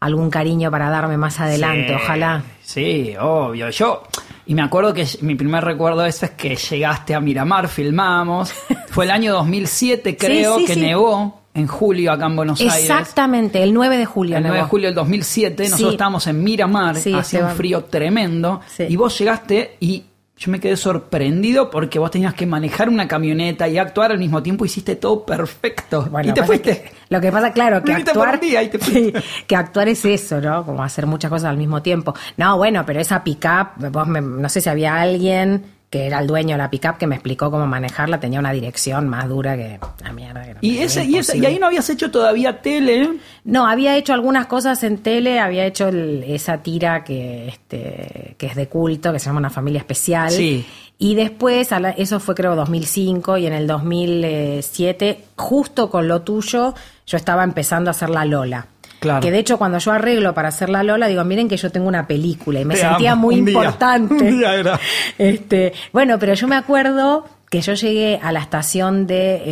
algún 0.00 0.31
cariño 0.31 0.71
para 0.71 0.91
darme 0.91 1.17
más 1.17 1.41
adelante, 1.41 1.89
Sí, 1.89 1.95
ojalá. 2.03 2.43
Sí, 2.62 3.15
obvio. 3.21 3.69
Yo, 3.71 4.03
y 4.47 4.55
me 4.55 4.62
acuerdo 4.62 4.95
que 4.95 5.06
mi 5.23 5.35
primer 5.35 5.65
recuerdo 5.65 6.03
de 6.03 6.11
eso 6.11 6.27
es 6.27 6.33
que 6.33 6.55
llegaste 6.56 7.15
a 7.15 7.21
Miramar, 7.21 7.69
filmamos. 7.69 8.53
Fue 8.91 9.05
el 9.05 9.11
año 9.11 9.33
2007, 9.35 10.17
creo, 10.17 10.59
sí, 10.59 10.65
que 10.67 10.75
sí. 10.75 10.81
nevó 10.81 11.43
en 11.55 11.67
julio 11.67 12.12
acá 12.12 12.27
en 12.27 12.37
Buenos 12.37 12.61
Aires. 12.61 12.77
Exactamente, 12.77 13.62
el 13.62 13.75
9 13.75 13.99
de 13.99 14.06
julio. 14.06 14.37
El 14.37 14.45
9 14.45 14.59
de 14.59 14.62
julio 14.65 14.87
del 14.89 14.95
2007, 14.95 15.65
nosotros 15.65 15.89
Sí. 15.91 15.95
estábamos 15.95 16.27
en 16.29 16.45
Miramar, 16.45 16.95
Sí, 16.97 17.12
hacía 17.12 17.45
un 17.47 17.50
frío 17.50 17.85
tremendo, 17.85 18.61
Sí. 18.69 18.85
y 18.89 18.95
vos 18.97 19.19
llegaste 19.19 19.77
y 19.81 20.05
yo 20.38 20.50
me 20.52 20.61
quedé 20.61 20.76
sorprendido 20.76 21.69
porque 21.70 21.99
vos 21.99 22.11
tenías 22.11 22.32
que 22.35 22.46
manejar 22.46 22.88
una 22.88 23.08
camioneta 23.08 23.67
y 23.69 23.76
actuar 23.79 24.12
al 24.12 24.19
mismo 24.19 24.43
tiempo, 24.43 24.64
hiciste 24.64 24.96
todo 24.96 25.26
perfecto. 25.26 26.06
Bueno, 26.11 26.31
y 26.31 26.32
te 26.32 26.43
fuiste. 26.44 26.82
que- 26.82 26.93
lo 27.11 27.20
que 27.20 27.32
pasa, 27.32 27.52
claro, 27.52 27.82
que 27.82 27.93
actuar, 27.93 28.38
día 28.38 28.70
te 28.70 28.79
Sí, 28.85 29.12
que 29.46 29.56
actuar 29.56 29.88
es 29.88 30.05
eso, 30.05 30.40
¿no? 30.40 30.64
Como 30.64 30.82
hacer 30.82 31.06
muchas 31.06 31.31
cosas 31.31 31.50
al 31.50 31.56
mismo 31.56 31.82
tiempo. 31.82 32.14
No, 32.37 32.56
bueno, 32.56 32.85
pero 32.87 33.00
esa 33.00 33.25
pick-up, 33.25 33.90
vos 33.90 34.06
me- 34.06 34.20
no 34.20 34.49
sé 34.49 34.61
si 34.61 34.69
había 34.69 34.94
alguien 35.00 35.64
que 35.90 36.07
era 36.07 36.18
el 36.21 36.26
dueño 36.26 36.50
de 36.54 36.59
la 36.59 36.68
pick-up 36.71 36.99
que 36.99 37.07
me 37.07 37.14
explicó 37.14 37.50
cómo 37.50 37.66
manejarla, 37.66 38.21
tenía 38.21 38.38
una 38.40 38.52
dirección 38.52 39.09
más 39.09 39.26
dura 39.28 39.57
que 39.57 39.80
la 40.04 40.12
mierda. 40.12 40.42
que 40.45 40.57
Y, 40.61 40.78
ese, 40.78 41.04
y, 41.04 41.16
ese- 41.16 41.38
y 41.38 41.47
ahí 41.47 41.59
no 41.59 41.66
habías 41.66 41.88
hecho 41.88 42.11
todavía 42.11 42.61
tele. 42.61 43.09
No, 43.45 43.66
había 43.66 43.97
hecho 43.97 44.12
algunas 44.12 44.47
cosas 44.47 44.83
en 44.83 44.99
tele, 44.99 45.40
había 45.40 45.64
hecho 45.64 45.88
el- 45.88 46.25
esa 46.26 46.59
tira 46.62 47.04
que, 47.04 47.49
este, 47.49 48.35
que 48.37 48.47
es 48.47 48.54
de 48.54 48.68
culto, 48.68 49.12
que 49.12 49.18
se 49.18 49.26
llama 49.26 49.38
Una 49.38 49.50
familia 49.50 49.78
especial. 49.78 50.30
Sí. 50.30 50.66
Y 50.99 51.14
después, 51.14 51.71
eso 51.97 52.21
fue 52.21 52.35
creo 52.35 52.54
2005 52.57 53.38
y 53.38 53.47
en 53.47 53.52
el 53.54 53.66
2007, 53.68 55.25
justo 55.37 55.90
con 55.90 56.09
lo 56.09 56.23
tuyo, 56.23 56.75
yo 57.07 57.16
estaba 57.16 57.45
empezando 57.45 57.88
a 57.90 57.92
hacer 57.92 58.11
la 58.11 58.25
Lola. 58.25 58.66
Claro. 59.00 59.21
Que 59.21 59.31
de 59.31 59.38
hecho 59.38 59.59
cuando 59.59 59.78
yo 59.78 59.93
arreglo 59.93 60.35
para 60.35 60.49
hacer 60.49 60.69
la 60.71 60.83
Lola, 60.83 61.07
digo, 61.07 61.23
miren 61.25 61.49
que 61.49 61.57
yo 61.57 61.71
tengo 61.71 61.87
una 61.88 62.07
película 62.07 62.61
y 62.61 62.64
me 62.64 62.75
Te 62.75 62.81
sentía 62.81 63.12
amo. 63.12 63.23
muy 63.23 63.38
Un 63.40 63.45
día. 63.47 63.55
importante. 63.55 64.14
Un 64.25 64.38
día 64.38 64.55
era. 64.55 64.81
Este, 65.19 65.73
bueno, 65.93 66.19
pero 66.19 66.35
yo 66.35 66.49
me 66.49 66.57
acuerdo 66.57 67.26
que 67.50 67.61
yo 67.61 67.75
llegué 67.75 68.21
a 68.23 68.33
la 68.33 68.40
estación 68.40 69.07
de 69.07 69.43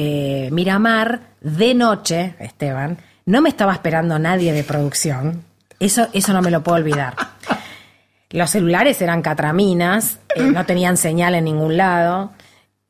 eh, 0.47 0.49
Miramar 0.53 1.21
de 1.41 1.75
noche, 1.75 2.35
Esteban, 2.41 2.99
no 3.25 3.41
me 3.41 3.49
estaba 3.49 3.73
esperando 3.73 4.19
nadie 4.19 4.53
de 4.53 4.62
producción. 4.65 5.43
Eso, 5.81 6.09
eso 6.12 6.33
no 6.33 6.43
me 6.43 6.50
lo 6.50 6.62
puedo 6.62 6.76
olvidar. 6.76 7.15
Los 8.31 8.50
celulares 8.50 9.00
eran 9.00 9.23
catraminas, 9.23 10.19
eh, 10.35 10.43
no 10.43 10.67
tenían 10.67 10.97
señal 10.97 11.35
en 11.37 11.45
ningún 11.45 11.76
lado. 11.76 12.33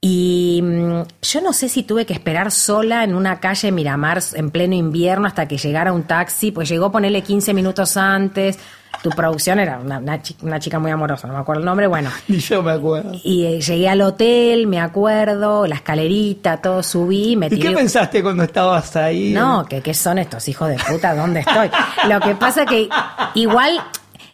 Y 0.01 0.61
mm, 0.63 1.01
yo 1.23 1.41
no 1.41 1.53
sé 1.53 1.69
si 1.69 1.83
tuve 1.83 2.05
que 2.07 2.13
esperar 2.13 2.53
sola 2.53 3.03
en 3.03 3.15
una 3.15 3.41
calle 3.41 3.73
Miramar 3.73 4.23
en 4.35 4.51
pleno 4.51 4.75
invierno 4.75 5.27
hasta 5.27 5.49
que 5.49 5.57
llegara 5.59 5.93
un 5.93 6.05
taxi, 6.05 6.53
pues 6.53 6.69
llegó 6.69 6.93
ponerle 6.93 7.23
15 7.23 7.55
minutos 7.55 7.97
antes. 7.97 8.59
Tu 9.03 9.11
producción 9.11 9.59
era 9.59 9.79
una, 9.79 9.99
una 9.99 10.23
chi- 10.23 10.37
una 10.43 10.59
chica 10.61 10.79
muy 10.79 10.91
amorosa, 10.91 11.27
no 11.27 11.35
me 11.35 11.41
acuerdo 11.41 11.61
el 11.61 11.67
nombre, 11.67 11.87
bueno. 11.87 12.11
Ni 12.29 12.39
yo 12.39 12.63
me 12.63 12.73
acuerdo. 12.73 13.13
Y 13.25 13.45
eh, 13.47 13.61
llegué 13.61 13.89
al 13.89 14.01
hotel, 14.03 14.67
me 14.67 14.81
acuerdo, 14.81 15.67
la 15.67 15.77
escalerita, 15.77 16.59
todo 16.59 16.83
subí, 16.83 17.37
me 17.37 17.47
¿Y 17.47 17.59
qué 17.59 17.71
pensaste 17.73 18.23
cuando 18.23 18.45
estabas 18.45 18.95
ahí? 18.97 19.33
No, 19.33 19.65
que 19.69 19.81
qué 19.83 19.93
son 19.95 20.19
estos 20.19 20.47
hijos 20.49 20.69
de 20.69 20.77
puta, 20.77 21.15
¿dónde 21.15 21.41
estoy? 21.41 21.69
Lo 22.09 22.21
que 22.21 22.35
pasa 22.37 22.65
que 22.65 22.89
igual 23.35 23.81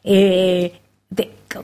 eh, 0.05 0.81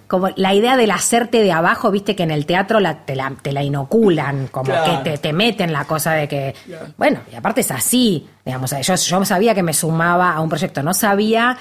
como 0.06 0.28
la 0.36 0.54
idea 0.54 0.76
del 0.76 0.90
hacerte 0.90 1.42
de 1.42 1.52
abajo, 1.52 1.90
viste 1.90 2.14
que 2.16 2.22
en 2.22 2.30
el 2.30 2.46
teatro 2.46 2.80
la, 2.80 3.04
te, 3.04 3.14
la, 3.16 3.32
te 3.42 3.52
la 3.52 3.62
inoculan, 3.62 4.48
como 4.48 4.70
Claro. 4.72 5.02
que 5.02 5.10
te, 5.10 5.18
te 5.18 5.32
meten 5.32 5.72
la 5.72 5.84
cosa 5.84 6.12
de 6.12 6.28
que, 6.28 6.54
bueno, 6.96 7.20
y 7.32 7.34
aparte 7.36 7.60
es 7.62 7.70
así, 7.70 8.28
digamos, 8.44 8.70
yo, 8.82 8.94
yo 8.94 9.24
sabía 9.24 9.54
que 9.54 9.62
me 9.62 9.72
sumaba 9.72 10.32
a 10.32 10.40
un 10.40 10.48
proyecto, 10.48 10.82
no 10.82 10.94
sabía 10.94 11.56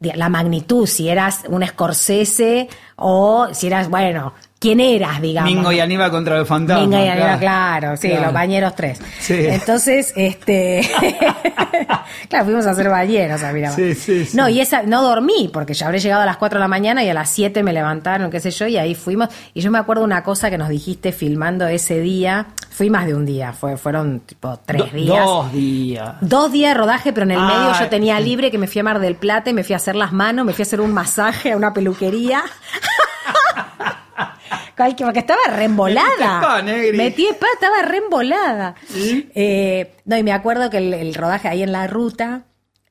la 0.00 0.28
magnitud, 0.28 0.86
si 0.86 1.08
eras 1.08 1.44
un 1.48 1.66
Scorsese 1.66 2.68
o 2.96 3.48
si 3.52 3.66
eras, 3.68 3.88
bueno, 3.88 4.34
quién 4.58 4.80
eras, 4.80 5.20
digamos. 5.20 5.50
Mingo 5.52 5.70
y 5.72 5.80
Aníbal 5.80 6.10
contra 6.10 6.38
el 6.38 6.46
fantasma. 6.46 6.82
Mingo 6.86 7.04
y 7.04 7.08
Aníbal, 7.08 7.38
claro, 7.38 7.96
sí, 7.96 8.08
Claro. 8.08 8.24
los 8.24 8.32
bañeros 8.32 8.74
tres. 8.74 9.00
Sí. 9.20 9.34
Entonces, 9.46 10.12
este. 10.16 10.80
claro, 12.28 12.44
fuimos 12.44 12.66
a 12.66 12.70
hacer 12.70 12.88
bañeros 12.88 13.42
a 13.42 13.52
Miramar. 13.52 13.76
Sí, 13.76 13.94
sí, 13.94 14.24
sí. 14.26 14.36
No, 14.36 14.48
y 14.48 14.60
esa, 14.60 14.82
no 14.82 15.02
dormí, 15.02 15.50
porque 15.52 15.74
ya 15.74 15.86
habré 15.86 16.00
llegado 16.00 16.22
a 16.22 16.26
las 16.26 16.36
4 16.36 16.58
de 16.58 16.60
la 16.64 16.68
mañana 16.68 17.04
y 17.04 17.08
a 17.08 17.14
las 17.14 17.30
7 17.30 17.62
me 17.62 17.72
levantaron, 17.72 18.30
qué 18.30 18.40
sé 18.40 18.50
yo, 18.50 18.66
y 18.66 18.76
ahí 18.76 18.94
fuimos. 18.94 19.28
Y 19.54 19.60
yo 19.60 19.70
me 19.70 19.78
acuerdo 19.78 20.04
una 20.04 20.22
cosa 20.22 20.50
que 20.50 20.58
nos 20.58 20.68
dijiste 20.68 21.12
filmando 21.12 21.66
ese 21.66 22.00
día. 22.00 22.46
Fui 22.70 22.90
más 22.90 23.06
de 23.06 23.14
un 23.14 23.24
día, 23.24 23.52
fue, 23.54 23.76
fueron 23.78 24.20
tipo 24.20 24.58
tres 24.66 24.82
Do- 24.92 24.96
días. 24.96 25.24
Dos 25.24 25.52
días. 25.52 26.14
Dos 26.20 26.52
días 26.52 26.74
de 26.74 26.78
rodaje, 26.80 27.12
pero 27.12 27.24
en 27.24 27.30
el 27.32 27.38
Ah, 27.40 27.46
medio 27.46 27.80
yo 27.80 27.88
tenía 27.88 28.18
sí. 28.18 28.24
libre 28.24 28.50
que 28.50 28.58
me 28.58 28.66
fui 28.66 28.80
a 28.80 28.84
Mar 28.84 28.98
del 29.00 29.14
Plata 29.16 29.48
y 29.48 29.54
me 29.54 29.64
fui 29.64 29.72
a 29.72 29.76
hacer 29.76 29.96
las 29.96 30.12
manos, 30.12 30.44
me 30.44 30.52
fui 30.52 30.62
a 30.62 30.66
hacer 30.66 30.80
un 30.82 30.92
masaje 30.92 31.52
a 31.52 31.56
una 31.56 31.72
peluquería. 31.72 32.42
Porque 35.06 35.20
estaba 35.20 35.40
reembolada. 35.50 36.40
Metí 36.98 37.26
spa, 37.26 37.46
estaba 37.54 37.82
reembolada. 37.82 38.74
Eh, 39.34 39.94
no, 40.04 40.16
y 40.16 40.22
me 40.22 40.32
acuerdo 40.32 40.70
que 40.70 40.78
el, 40.78 40.94
el 40.94 41.14
rodaje 41.14 41.48
ahí 41.48 41.62
en 41.62 41.72
la 41.72 41.86
ruta. 41.86 42.44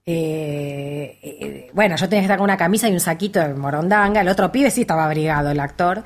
eh, 0.05 1.19
eh, 1.21 1.69
bueno, 1.73 1.95
yo 1.95 2.07
tenía 2.07 2.21
que 2.21 2.25
estar 2.25 2.37
con 2.37 2.45
una 2.45 2.57
camisa 2.57 2.87
y 2.89 2.93
un 2.93 2.99
saquito 2.99 3.39
de 3.39 3.53
morondanga. 3.53 4.21
El 4.21 4.27
otro 4.29 4.51
pibe 4.51 4.69
sí 4.71 4.81
estaba 4.81 5.05
abrigado, 5.05 5.49
el 5.51 5.59
actor. 5.59 6.03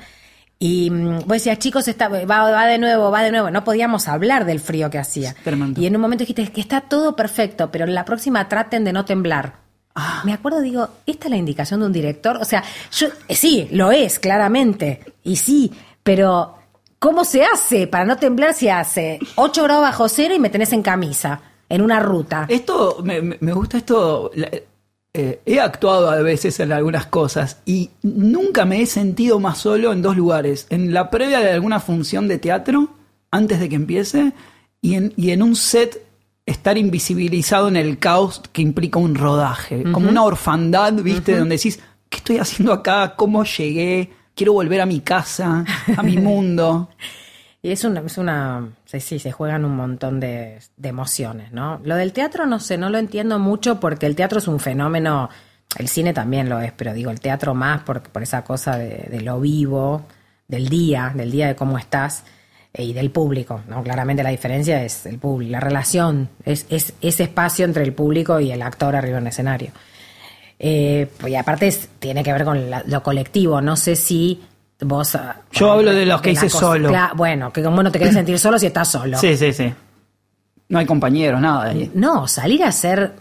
Y 0.58 0.90
mm, 0.90 1.18
vos 1.20 1.28
decías, 1.28 1.58
chicos, 1.58 1.88
está, 1.88 2.08
va, 2.08 2.24
va 2.24 2.66
de 2.66 2.78
nuevo, 2.78 3.10
va 3.10 3.22
de 3.22 3.30
nuevo. 3.30 3.50
No 3.50 3.64
podíamos 3.64 4.08
hablar 4.08 4.44
del 4.44 4.60
frío 4.60 4.90
que 4.90 4.98
hacía. 4.98 5.34
Tremendo. 5.42 5.80
Y 5.80 5.86
en 5.86 5.96
un 5.96 6.02
momento 6.02 6.22
dijiste 6.22 6.42
"Es 6.42 6.50
que 6.50 6.60
está 6.60 6.82
todo 6.82 7.16
perfecto, 7.16 7.70
pero 7.70 7.84
en 7.86 7.94
la 7.94 8.04
próxima 8.04 8.46
traten 8.48 8.84
de 8.84 8.92
no 8.92 9.04
temblar. 9.06 9.54
Me 10.24 10.32
acuerdo, 10.32 10.60
digo, 10.60 10.88
¿esta 11.06 11.26
es 11.26 11.30
la 11.30 11.36
indicación 11.36 11.80
de 11.80 11.86
un 11.86 11.92
director? 11.92 12.36
O 12.36 12.44
sea, 12.44 12.62
yo, 12.92 13.08
eh, 13.28 13.34
sí, 13.34 13.68
lo 13.72 13.90
es, 13.92 14.18
claramente. 14.18 15.00
Y 15.24 15.36
sí, 15.36 15.72
pero 16.02 16.54
¿cómo 16.98 17.24
se 17.24 17.44
hace? 17.44 17.86
Para 17.86 18.04
no 18.04 18.16
temblar 18.16 18.54
se 18.54 18.70
hace 18.70 19.18
8 19.36 19.62
grados 19.64 19.82
bajo 19.82 20.08
cero 20.08 20.34
y 20.34 20.38
me 20.38 20.50
tenés 20.50 20.72
en 20.72 20.82
camisa, 20.82 21.40
en 21.68 21.82
una 21.82 22.00
ruta. 22.00 22.46
Esto, 22.48 22.98
me, 23.02 23.52
gusta 23.52 23.78
esto. 23.78 24.30
eh, 25.12 25.40
he 25.44 25.60
actuado 25.60 26.10
a 26.10 26.16
veces 26.22 26.60
en 26.60 26.72
algunas 26.72 27.06
cosas 27.06 27.58
y 27.66 27.90
nunca 28.02 28.64
me 28.64 28.82
he 28.82 28.86
sentido 28.86 29.40
más 29.40 29.58
solo 29.58 29.92
en 29.92 30.02
dos 30.02 30.16
lugares. 30.16 30.66
En 30.70 30.94
la 30.94 31.10
previa 31.10 31.40
de 31.40 31.50
alguna 31.50 31.80
función 31.80 32.28
de 32.28 32.38
teatro, 32.38 32.88
antes 33.30 33.60
de 33.60 33.68
que 33.68 33.76
empiece, 33.76 34.32
y 34.82 34.94
en, 34.94 35.12
y 35.16 35.30
en 35.30 35.42
un 35.42 35.56
set 35.56 36.09
estar 36.50 36.76
invisibilizado 36.76 37.68
en 37.68 37.76
el 37.76 37.98
caos 37.98 38.42
que 38.52 38.62
implica 38.62 38.98
un 38.98 39.14
rodaje. 39.14 39.84
Como 39.92 40.08
una 40.08 40.24
orfandad, 40.24 40.92
¿viste? 40.94 41.38
Donde 41.38 41.56
decís, 41.56 41.80
¿qué 42.08 42.18
estoy 42.18 42.38
haciendo 42.38 42.72
acá? 42.72 43.14
¿Cómo 43.16 43.44
llegué? 43.44 44.10
Quiero 44.34 44.52
volver 44.54 44.80
a 44.80 44.86
mi 44.86 45.00
casa, 45.00 45.64
a 45.96 46.02
mi 46.02 46.16
mundo. 46.18 46.90
Y 47.62 47.70
es 47.70 47.84
una, 47.84 48.00
es 48.00 48.18
una, 48.18 48.68
sí, 48.84 49.00
sí, 49.00 49.18
se 49.18 49.32
juegan 49.32 49.64
un 49.64 49.76
montón 49.76 50.18
de, 50.18 50.58
de 50.76 50.88
emociones, 50.88 51.52
¿no? 51.52 51.80
Lo 51.84 51.94
del 51.94 52.12
teatro 52.12 52.46
no 52.46 52.58
sé, 52.58 52.78
no 52.78 52.88
lo 52.88 52.98
entiendo 52.98 53.38
mucho 53.38 53.78
porque 53.78 54.06
el 54.06 54.16
teatro 54.16 54.38
es 54.38 54.48
un 54.48 54.60
fenómeno, 54.60 55.28
el 55.76 55.88
cine 55.88 56.12
también 56.14 56.48
lo 56.48 56.58
es, 56.58 56.72
pero 56.72 56.94
digo, 56.94 57.10
el 57.10 57.20
teatro 57.20 57.54
más 57.54 57.82
por, 57.82 58.02
por 58.02 58.22
esa 58.22 58.44
cosa 58.44 58.78
de, 58.78 59.08
de 59.10 59.20
lo 59.20 59.40
vivo, 59.40 60.06
del 60.48 60.68
día, 60.68 61.12
del 61.14 61.30
día 61.30 61.48
de 61.48 61.54
cómo 61.54 61.76
estás 61.76 62.24
y 62.76 62.92
del 62.92 63.10
público, 63.10 63.60
¿no? 63.68 63.82
Claramente 63.82 64.22
la 64.22 64.30
diferencia 64.30 64.82
es 64.84 65.04
el 65.06 65.18
público, 65.18 65.52
la 65.52 65.60
relación, 65.60 66.28
es, 66.44 66.66
es 66.70 66.92
ese 67.00 67.24
espacio 67.24 67.64
entre 67.64 67.82
el 67.84 67.92
público 67.92 68.38
y 68.40 68.52
el 68.52 68.62
actor 68.62 68.94
arriba 68.94 69.18
en 69.18 69.24
el 69.24 69.28
escenario. 69.28 69.70
Eh, 70.58 71.08
y 71.26 71.34
aparte 71.34 71.66
es- 71.68 71.88
tiene 71.98 72.22
que 72.22 72.32
ver 72.32 72.44
con 72.44 72.70
la- 72.70 72.82
lo 72.86 73.02
colectivo. 73.02 73.60
No 73.60 73.76
sé 73.76 73.96
si 73.96 74.40
vos. 74.80 75.14
ah, 75.14 75.36
Yo 75.52 75.72
hablo 75.72 75.92
de 75.92 76.04
los 76.06 76.20
que 76.20 76.32
hice 76.32 76.48
solo. 76.48 76.92
Bueno, 77.16 77.52
que 77.52 77.62
como 77.62 77.82
no 77.82 77.90
te 77.90 77.98
querés 77.98 78.14
sentir 78.14 78.38
solo 78.38 78.58
si 78.58 78.66
estás 78.66 78.88
solo. 78.88 79.18
Sí, 79.18 79.36
sí, 79.36 79.52
sí. 79.52 79.72
No 80.68 80.78
hay 80.78 80.86
compañeros, 80.86 81.40
nada. 81.40 81.64
ahí. 81.70 81.90
No, 81.94 82.28
salir 82.28 82.62
a 82.62 82.68
hacer. 82.68 83.12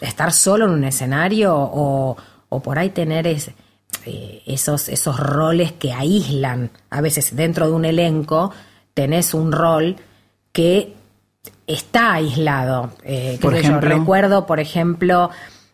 estar 0.00 0.30
solo 0.32 0.66
en 0.66 0.72
un 0.72 0.84
escenario 0.84 1.54
o, 1.56 2.16
o 2.50 2.60
por 2.62 2.78
ahí 2.78 2.90
tener 2.90 3.26
eh, 3.26 4.42
esos, 4.46 4.88
esos 4.88 5.18
roles 5.18 5.72
que 5.72 5.92
aíslan. 5.92 6.70
A 6.90 7.00
veces 7.00 7.34
dentro 7.34 7.66
de 7.66 7.72
un 7.72 7.84
elenco 7.84 8.52
tenés 8.96 9.34
un 9.34 9.52
rol 9.52 9.94
que 10.52 10.94
está 11.66 12.14
aislado. 12.14 12.94
Eh, 13.04 13.38
Por 13.42 13.52
sé 13.52 13.62
yo, 13.62 13.68
ejemplo. 13.68 13.90
recuerdo, 13.90 14.46
por 14.46 14.58
ejemplo, 14.58 15.30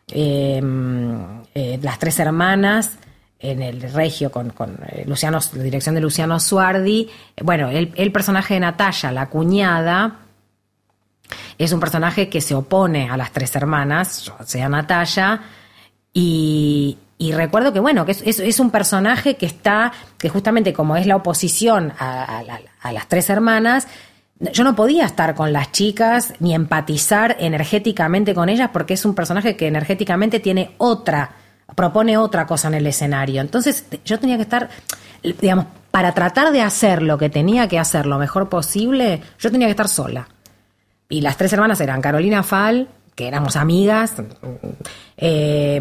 eh, 0.09 0.61
eh, 1.55 1.79
Las 1.81 2.01
Tres 2.01 2.19
Hermanas 2.19 2.99
en 3.39 3.63
el 3.63 3.81
Regio 3.81 4.33
con, 4.33 4.51
con 4.51 4.77
eh, 4.89 5.05
Luciano, 5.07 5.39
la 5.55 5.63
dirección 5.63 5.95
de 5.95 6.01
Luciano 6.01 6.41
Suardi. 6.41 7.09
Bueno, 7.41 7.69
el, 7.69 7.93
el 7.95 8.11
personaje 8.11 8.55
de 8.55 8.61
Natalia, 8.61 9.13
la 9.13 9.29
cuñada, 9.29 10.17
es 11.59 11.73
un 11.73 11.79
personaje 11.79 12.29
que 12.29 12.41
se 12.41 12.57
opone 12.57 13.09
a 13.09 13.17
las 13.17 13.31
tres 13.31 13.55
hermanas, 13.55 14.33
o 14.37 14.45
sea, 14.45 14.69
Natalia, 14.69 15.43
y, 16.13 16.99
y 17.29 17.33
recuerdo 17.33 17.73
que, 17.73 17.79
bueno, 17.81 18.05
que 18.05 18.13
es, 18.13 18.41
es- 18.41 18.59
un 18.59 18.71
personaje 18.71 19.37
que 19.37 19.47
está, 19.47 19.93
que 20.19 20.29
justamente 20.29 20.73
como 20.73 20.97
es 20.97 21.07
la 21.07 21.15
oposición 21.17 21.93
a, 21.99 22.39
a 22.39 22.43
la- 22.43 22.61
a 22.81 22.93
las 22.93 23.07
tres 23.07 23.31
hermanas, 23.31 23.87
yo 24.53 24.65
no 24.65 24.75
podía 24.75 25.05
estar 25.07 25.35
con 25.37 25.53
las 25.53 25.71
chicas 25.71 26.35
ni 26.41 26.53
empatizar 26.53 27.37
energéticamente 27.39 28.35
con 28.35 28.49
ellas 28.49 28.71
porque 28.73 28.95
es 28.95 29.05
un 29.05 29.15
personaje 29.15 29.57
que 29.57 29.69
energéticamente 29.69 30.41
tiene 30.41 30.75
otra, 30.79 31.31
propone 31.77 32.19
otra 32.19 32.45
cosa 32.45 32.67
en 32.69 32.75
el 32.75 32.87
escenario. 32.89 33.41
Entonces 33.41 33.85
yo 34.05 34.19
tenía 34.19 34.37
que 34.37 34.43
estar, 34.43 34.69
digamos, 35.41 35.67
para 35.93 36.13
tratar 36.13 36.51
de 36.53 36.61
hacer 36.63 37.03
lo 37.03 37.19
que 37.19 37.31
tenía 37.31 37.69
que 37.69 37.79
hacer 37.79 38.07
lo 38.07 38.19
mejor 38.19 38.49
posible, 38.49 39.23
yo 39.39 39.51
tenía 39.53 39.69
que 39.69 39.73
estar 39.73 39.89
sola. 39.89 40.27
Y 41.09 41.21
las 41.21 41.37
tres 41.37 41.53
hermanas 41.53 41.81
eran 41.81 42.01
Carolina 42.01 42.43
Fal, 42.43 42.89
que 43.15 43.29
éramos 43.29 43.57
amigas, 43.57 44.15
eh, 45.17 45.81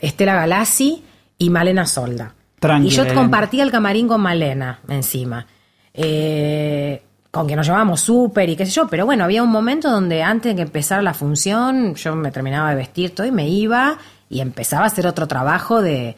Estela 0.00 0.34
Galassi 0.34 1.04
y 1.38 1.50
Malena 1.50 1.86
Solda. 1.86 2.34
Tranqui, 2.58 2.88
y 2.88 2.90
yo 2.90 3.12
compartía 3.14 3.62
el 3.62 3.70
camarín 3.70 4.08
con 4.08 4.20
Malena 4.20 4.80
encima. 4.88 5.46
Eh, 5.92 7.02
con 7.30 7.46
que 7.46 7.56
nos 7.56 7.66
llevábamos 7.66 8.00
súper 8.00 8.48
y 8.48 8.56
qué 8.56 8.64
sé 8.64 8.72
yo, 8.72 8.86
pero 8.86 9.04
bueno, 9.06 9.24
había 9.24 9.42
un 9.42 9.50
momento 9.50 9.90
donde 9.90 10.22
antes 10.22 10.52
de 10.52 10.56
que 10.56 10.62
empezara 10.62 11.02
la 11.02 11.14
función, 11.14 11.94
yo 11.96 12.14
me 12.14 12.30
terminaba 12.30 12.70
de 12.70 12.76
vestir 12.76 13.14
todo 13.14 13.26
y 13.26 13.32
me 13.32 13.48
iba 13.48 13.98
y 14.30 14.40
empezaba 14.40 14.84
a 14.84 14.86
hacer 14.86 15.06
otro 15.06 15.26
trabajo 15.26 15.82
de, 15.82 16.16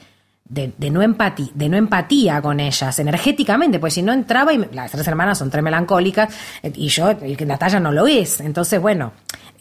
de, 0.48 0.72
de 0.76 0.90
no, 0.90 1.02
empatía, 1.02 1.48
de 1.54 1.68
no 1.68 1.76
empatía 1.76 2.40
con 2.40 2.60
ellas, 2.60 2.98
energéticamente, 2.98 3.78
pues 3.78 3.94
si 3.94 4.02
no 4.02 4.12
entraba, 4.12 4.52
y 4.52 4.68
las 4.72 4.90
tres 4.90 5.06
hermanas 5.06 5.38
son 5.38 5.50
tres 5.50 5.62
melancólicas, 5.62 6.34
eh, 6.62 6.72
y 6.74 6.88
yo, 6.88 7.10
y 7.12 7.36
Natalia 7.44 7.80
no 7.80 7.92
lo 7.92 8.06
es. 8.06 8.40
Entonces, 8.40 8.80
bueno, 8.80 9.12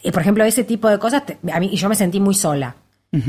eh, 0.02 0.12
por 0.12 0.22
ejemplo, 0.22 0.44
ese 0.44 0.64
tipo 0.64 0.88
de 0.88 0.98
cosas, 0.98 1.22
a 1.52 1.60
mí, 1.60 1.70
y 1.72 1.76
yo 1.76 1.88
me 1.88 1.94
sentí 1.94 2.20
muy 2.20 2.34
sola. 2.34 2.76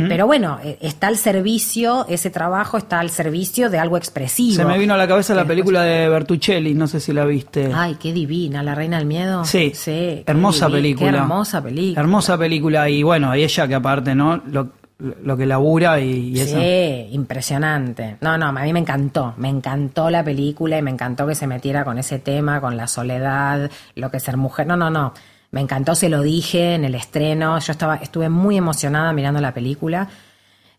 Pero 0.10 0.26
bueno, 0.26 0.60
eh, 0.62 0.78
está 0.82 1.08
al 1.08 1.16
servicio, 1.16 2.06
ese 2.10 2.30
trabajo 2.30 2.78
está 2.78 3.00
al 3.00 3.10
servicio 3.10 3.70
de 3.70 3.80
algo 3.80 3.96
expresivo. 3.96 4.56
Se 4.56 4.66
me 4.66 4.78
vino 4.78 4.96
a 4.96 4.98
la 4.98 5.08
cabeza 5.08 5.34
la 5.34 5.46
película 5.46 5.84
de 5.84 6.10
Bertuccelli, 6.10 6.74
no 6.74 6.88
sé 6.88 7.00
si 7.00 7.14
la 7.14 7.24
viste. 7.24 7.72
Ay, 7.74 7.96
qué 7.96 8.12
divina, 8.12 8.64
La 8.64 8.76
Reina 8.76 8.98
del 8.98 9.06
Miedo. 9.06 9.46
Sí, 9.46 9.72
qué 9.86 10.24
hermosa 10.26 10.70
película. 10.70 11.12
Qué 11.12 11.18
hermosa 11.18 11.64
película. 11.64 12.02
Hermosa 12.02 12.38
película 12.38 12.90
y 12.90 13.02
bueno, 13.02 13.34
y 13.34 13.44
ella 13.44 13.66
que 13.66 13.76
aparte, 13.76 14.14
¿no? 14.14 14.42
Lo, 14.48 14.72
lo 15.00 15.38
que 15.38 15.46
labura 15.46 16.00
y, 16.00 16.30
y 16.30 16.40
eso. 16.40 16.60
Sí, 16.60 17.10
impresionante. 17.12 18.18
No, 18.22 18.38
no, 18.38 18.48
a 18.48 18.52
mí 18.52 18.74
me 18.74 18.80
encantó, 18.80 19.34
me 19.38 19.50
encantó 19.50 20.10
la 20.10 20.24
película 20.24 20.78
y 20.78 20.82
me 20.82 20.92
encantó 20.92 21.28
que 21.28 21.36
se 21.36 21.46
metiera 21.48 21.86
con 21.86 21.98
ese 21.98 22.20
tema, 22.20 22.60
con 22.62 22.76
la 22.78 22.88
soledad, 22.88 23.70
lo 23.96 24.10
que 24.10 24.18
es 24.18 24.24
ser 24.24 24.38
mujer. 24.38 24.66
No, 24.66 24.76
no, 24.76 24.90
no. 24.90 25.14
Me 25.52 25.62
encantó, 25.62 25.96
se 25.96 26.10
lo 26.10 26.22
dije 26.22 26.76
en 26.76 26.84
el 26.84 26.96
estreno. 26.96 27.58
Yo 27.60 27.72
estaba, 27.72 27.96
estuve 27.98 28.28
muy 28.30 28.58
emocionada 28.58 29.14
mirando 29.14 29.40
la 29.40 29.54
película 29.54 30.08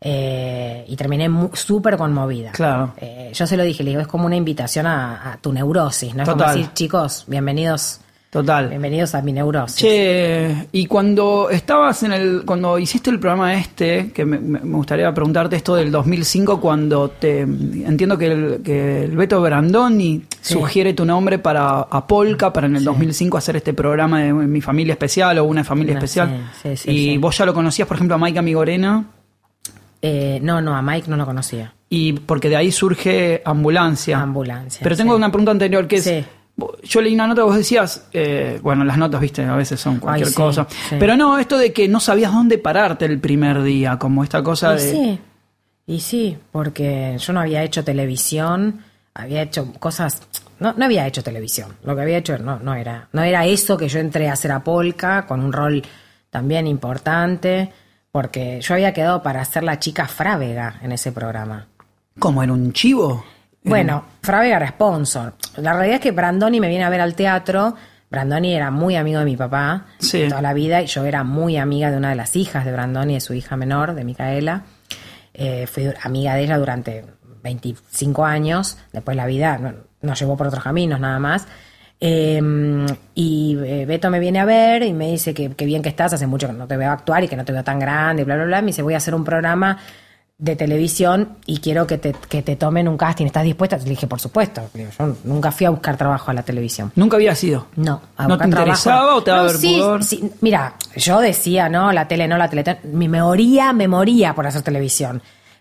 eh, 0.00 0.84
y 0.87 0.96
terminé 0.96 1.30
súper 1.54 1.96
conmovida. 1.96 2.52
Claro. 2.52 2.92
Eh, 2.98 3.30
yo 3.32 3.46
se 3.46 3.56
lo 3.56 3.62
dije, 3.62 3.82
le 3.82 3.90
digo, 3.90 4.02
es 4.02 4.08
como 4.08 4.26
una 4.26 4.37
invitación 4.37 4.87
a, 4.87 5.32
a 5.32 5.37
tu 5.38 5.52
neurosis, 5.52 6.14
¿no? 6.14 6.25
Es 6.25 6.28
como 6.28 6.44
decir, 6.44 6.70
chicos, 6.75 7.25
bienvenidos, 7.28 8.00
Total. 8.30 8.68
bienvenidos 8.68 9.14
a 9.14 9.23
mi 9.23 9.32
neurosis. 9.32 9.76
Che, 9.76 10.68
y 10.73 10.85
cuando 10.85 11.49
estabas 11.49 12.02
en 12.02 12.12
el, 12.12 12.42
cuando 12.44 12.78
hiciste 12.78 13.08
el 13.08 13.18
programa 13.18 13.54
este, 13.54 14.12
que 14.12 14.26
me, 14.26 14.38
me 14.38 14.58
gustaría 14.76 15.12
preguntarte 15.14 15.56
esto 15.56 15.75
del 15.75 15.90
2005, 15.90 16.61
cuando 16.61 17.08
te, 17.08 17.40
entiendo 17.40 18.18
que 18.18 18.26
el, 18.26 18.61
que 18.62 19.04
el 19.04 19.16
Beto 19.16 19.40
Brandoni 19.40 20.25
Sí. 20.42 20.54
sugiere 20.54 20.92
tu 20.94 21.04
nombre 21.06 21.38
para 21.38 21.80
a 21.80 22.06
Polka, 22.06 22.52
para 22.52 22.66
en 22.66 22.76
el 22.76 22.85
2005 22.85 23.37
hacer 23.38 23.56
este 23.56 23.73
programa 23.73 24.20
de 24.23 24.32
Mi 24.32 24.61
Familia 24.61 24.92
Especial 24.92 25.38
o 25.38 25.44
Una 25.44 25.64
Familia 25.64 25.94
Especial. 25.94 26.50
sí, 26.62 26.70
sí, 26.70 26.76
sí, 26.76 26.90
y 26.90 27.11
sí. 27.12 27.18
vos 27.18 27.37
ya 27.37 27.47
lo 27.47 27.54
conocías, 27.54 27.88
por 27.88 27.97
ejemplo, 27.97 28.14
a 28.14 28.18
Maika 28.18 28.42
Migorena, 28.42 29.06
Eh, 30.02 30.38
no, 30.42 30.61
no, 30.61 30.76
a 30.76 30.82
Mike 30.82 31.08
no 31.11 31.16
lo 31.16 31.25
conocía. 31.26 31.73
y 31.90 32.12
porque 32.12 32.49
de 32.50 32.56
ahí 32.56 32.70
surge 32.73 33.40
Ambulancia. 33.44 34.20
Ambulancia, 34.20 34.80
Pero 34.82 34.97
tengo 34.97 35.12
sí. 35.14 35.16
una 35.16 35.28
pregunta 35.30 35.50
anterior 35.50 35.88
que 35.88 35.97
es... 35.97 36.25
Yo 36.82 37.00
leí 37.00 37.14
una 37.14 37.26
nota, 37.26 37.44
vos 37.44 37.56
decías, 37.56 38.08
eh, 38.12 38.58
bueno, 38.62 38.84
las 38.84 38.98
notas, 38.98 39.20
viste, 39.20 39.44
a 39.44 39.54
veces 39.54 39.80
son 39.80 39.98
cualquier 39.98 40.28
sí, 40.28 40.34
cosa. 40.34 40.66
sí. 40.68 40.96
Pero 40.98 41.16
no, 41.16 41.38
esto 41.38 41.56
de 41.56 41.72
que 41.72 41.88
no 41.88 42.00
sabías 42.00 42.32
dónde 42.32 42.58
pararte 42.58 43.04
el 43.04 43.20
primer 43.20 43.62
día, 43.62 43.98
como 43.98 44.24
esta 44.24 44.42
cosa 44.42 44.72
Y 44.72 44.76
de... 44.76 44.90
sí, 44.90 45.20
y 45.86 46.00
sí, 46.00 46.38
porque 46.50 47.16
yo 47.18 47.32
no 47.32 47.40
había 47.40 47.62
hecho 47.62 47.84
televisión 47.84 48.82
había 49.18 49.42
hecho 49.42 49.72
cosas, 49.80 50.22
no, 50.60 50.72
no 50.74 50.84
había 50.84 51.06
hecho 51.06 51.24
televisión, 51.24 51.76
lo 51.82 51.96
que 51.96 52.02
había 52.02 52.18
hecho 52.18 52.38
no, 52.38 52.60
no, 52.60 52.74
era, 52.74 53.08
no 53.12 53.22
era 53.22 53.44
eso 53.46 53.76
que 53.76 53.88
yo 53.88 53.98
entré 53.98 54.28
a 54.28 54.34
hacer 54.34 54.52
a 54.52 54.62
Polka, 54.62 55.26
con 55.26 55.40
un 55.40 55.52
rol 55.52 55.82
también 56.30 56.68
importante, 56.68 57.72
porque 58.12 58.60
yo 58.60 58.74
había 58.74 58.94
quedado 58.94 59.20
para 59.22 59.44
ser 59.44 59.64
la 59.64 59.80
chica 59.80 60.06
Frávega 60.06 60.78
en 60.82 60.92
ese 60.92 61.10
programa. 61.10 61.66
¿Cómo 62.18 62.44
era 62.44 62.52
un 62.52 62.72
chivo? 62.72 63.24
Bueno, 63.64 64.04
Frávega 64.22 64.56
era 64.56 64.68
sponsor. 64.68 65.34
La 65.56 65.72
realidad 65.74 65.96
es 65.96 66.00
que 66.00 66.10
Brandoni 66.12 66.60
me 66.60 66.68
viene 66.68 66.84
a 66.84 66.88
ver 66.90 67.00
al 67.00 67.14
teatro. 67.14 67.74
Brandoni 68.10 68.54
era 68.54 68.70
muy 68.70 68.96
amigo 68.96 69.18
de 69.18 69.24
mi 69.26 69.36
papá 69.36 69.86
Sí. 69.98 70.26
toda 70.28 70.40
la 70.40 70.54
vida 70.54 70.80
y 70.80 70.86
yo 70.86 71.04
era 71.04 71.24
muy 71.24 71.56
amiga 71.58 71.90
de 71.90 71.96
una 71.98 72.08
de 72.10 72.14
las 72.14 72.34
hijas 72.36 72.64
de 72.64 72.72
Brandoni, 72.72 73.14
de 73.14 73.20
su 73.20 73.34
hija 73.34 73.56
menor, 73.56 73.94
de 73.94 74.04
Micaela. 74.04 74.62
Eh, 75.34 75.66
fui 75.66 75.90
amiga 76.02 76.34
de 76.34 76.44
ella 76.44 76.56
durante 76.56 77.04
25 77.42 78.24
años. 78.24 78.78
Después 78.92 79.16
la 79.16 79.26
vida 79.26 79.58
no- 79.58 79.74
nos 80.00 80.18
llevó 80.18 80.36
por 80.36 80.46
otros 80.46 80.62
caminos 80.64 80.98
nada 81.00 81.18
más. 81.18 81.46
Eh, 82.00 82.40
y 83.14 83.58
eh, 83.64 83.84
Beto 83.84 84.08
me 84.08 84.20
viene 84.20 84.38
a 84.38 84.44
ver 84.44 84.84
y 84.84 84.92
me 84.92 85.08
dice 85.10 85.34
que, 85.34 85.50
que 85.50 85.66
bien 85.66 85.82
que 85.82 85.88
estás, 85.88 86.12
hace 86.12 86.26
mucho 86.28 86.46
que 86.46 86.52
no 86.54 86.66
te 86.68 86.76
veo 86.76 86.90
actuar 86.92 87.24
y 87.24 87.28
que 87.28 87.36
no 87.36 87.44
te 87.44 87.52
veo 87.52 87.64
tan 87.64 87.78
grande, 87.80 88.24
bla, 88.24 88.36
bla, 88.36 88.44
bla. 88.44 88.60
Me 88.62 88.68
dice, 88.68 88.82
voy 88.82 88.94
a 88.94 88.98
hacer 88.98 89.14
un 89.14 89.24
programa 89.24 89.76
de 90.38 90.54
televisión 90.54 91.30
y 91.47 91.59
quiero 91.59 91.85
que 91.88 91.99
te, 91.99 92.12
que 92.28 92.42
te 92.42 92.54
tomen 92.54 92.87
un 92.87 92.97
casting. 92.97 93.26
¿Estás 93.26 93.42
dispuesta? 93.42 93.76
Le 93.78 93.85
dije, 93.90 94.07
por 94.07 94.21
supuesto. 94.21 94.62
Digo, 94.73 94.88
Yo 94.97 95.16
nunca 95.25 95.50
fui 95.50 95.66
a 95.66 95.71
buscar 95.71 95.97
trabajo 95.97 96.30
a 96.30 96.35
la 96.35 96.45
televisión. 96.45 96.92
Nunca 96.95 97.16
había 97.16 97.35
sido. 97.35 97.66
No, 97.75 98.00
a 98.16 98.28
¿No 98.28 98.38
te 98.38 98.47
trabajo. 98.47 98.61
interesaba 98.71 99.14
o 99.16 99.23
te 99.23 99.30
daba 99.33 99.52
No, 99.52 99.59
sí, 99.59 99.83
sí. 100.02 100.30
Mira, 100.40 100.75
yo 100.95 101.18
decía, 101.21 101.68
no, 101.68 101.90
la 101.92 102.07
tele 102.07 102.28
no, 102.28 102.38
la 102.38 102.49
tele. 102.49 102.78
Me 102.85 103.09
moría, 103.09 103.73
me 103.73 103.88
moría 103.88 104.33
por 104.35 104.47
hacer 104.47 104.62
televisión. 104.62 105.21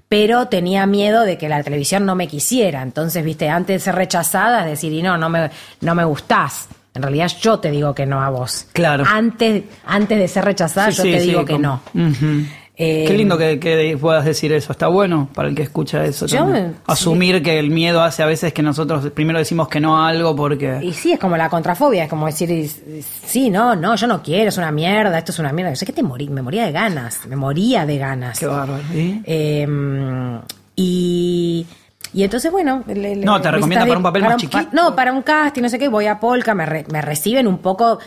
Pero 0.09 0.47
tenía 0.47 0.85
miedo 0.85 1.23
de 1.23 1.39
que 1.39 1.49
la 1.49 1.63
televisión 1.63 2.05
no 2.05 2.13
me 2.13 2.27
quisiera. 2.27 2.83
Entonces, 2.83 3.25
viste, 3.25 3.49
antes 3.49 3.73
de 3.75 3.79
ser 3.79 3.95
rechazada, 3.95 4.61
es 4.63 4.69
decir, 4.69 4.93
y 4.93 5.01
no, 5.01 5.17
no 5.17 5.27
me, 5.27 5.49
no 5.81 5.95
me 5.95 6.05
gustás. 6.05 6.67
En 6.93 7.01
realidad 7.01 7.31
yo 7.41 7.59
te 7.59 7.71
digo 7.71 7.93
que 7.95 8.05
no 8.05 8.21
a 8.21 8.29
vos. 8.29 8.67
Claro. 8.73 9.03
Antes, 9.07 9.63
antes 9.87 10.17
de 10.19 10.27
ser 10.27 10.45
rechazada, 10.45 10.91
Sí, 10.91 10.97
yo 10.97 11.03
te 11.03 11.19
digo 11.19 11.45
que 11.45 11.53
como- 11.53 11.81
no. 11.93 12.03
Eh, 12.79 13.05
Qué 13.07 13.13
lindo 13.17 13.39
que, 13.39 13.59
que 13.59 13.97
puedas 13.99 14.23
decir 14.23 14.53
eso. 14.53 14.71
Está 14.71 14.87
bueno 14.87 15.29
para 15.33 15.49
el 15.49 15.55
que 15.55 15.63
escucha 15.63 16.05
eso. 16.05 16.27
Yo 16.27 16.37
también. 16.37 16.67
me- 16.67 16.73
Asumir 16.85 17.41
que 17.41 17.57
el 17.57 17.71
miedo 17.71 18.03
hace 18.03 18.21
a 18.21 18.27
veces 18.27 18.53
que 18.53 18.61
nosotros 18.61 19.09
primero 19.15 19.39
decimos 19.39 19.67
que 19.67 19.79
no 19.79 19.97
a 19.97 20.07
algo 20.09 20.35
porque... 20.35 20.77
Y 20.83 20.93
sí, 20.93 21.11
es 21.11 21.19
como 21.19 21.35
la 21.37 21.49
contrafobia, 21.49 22.03
es 22.03 22.09
como 22.09 22.27
decir, 22.27 22.69
sí, 23.25 23.49
no, 23.49 23.75
no, 23.75 23.95
yo 23.95 24.05
no 24.05 24.21
quiero, 24.21 24.49
es 24.49 24.57
una 24.59 24.71
mierda, 24.71 25.17
esto 25.17 25.31
es 25.31 25.39
una 25.39 25.51
mierda. 25.51 25.71
Yo 25.71 25.75
sé 25.77 25.87
que 25.87 25.93
te 25.93 26.03
morí, 26.03 26.29
me 26.29 26.43
moría 26.43 26.67
de 26.67 26.71
ganas, 26.71 27.25
me 27.27 27.35
moría 27.35 27.85
de 27.87 27.97
ganas. 27.97 28.37
Qué 28.37 28.45
bárbaro. 28.45 28.83
¿Y? 28.93 29.21
Eh, 29.25 29.67
y, 30.75 31.65
y 32.13 32.23
entonces, 32.23 32.51
bueno. 32.51 32.83
le- 32.87 33.15
No, 33.17 33.41
te 33.41 33.51
recomienda 33.51 33.85
para 33.85 33.97
un 33.97 34.03
papel 34.03 34.21
más 34.23 34.31
pa- 34.33 34.37
chiquito. 34.37 34.67
no, 34.71 34.95
para 34.95 35.11
un 35.11 35.23
casting, 35.23 35.61
no 35.63 35.69
sé 35.69 35.79
qué, 35.79 35.87
voy 35.87 36.05
a 36.05 36.19
Polka, 36.19 36.53
me, 36.53 36.65
re- 36.65 36.85
me 36.91 37.01
reciben 37.01 37.47
un 37.47 37.57
poco. 37.57 37.99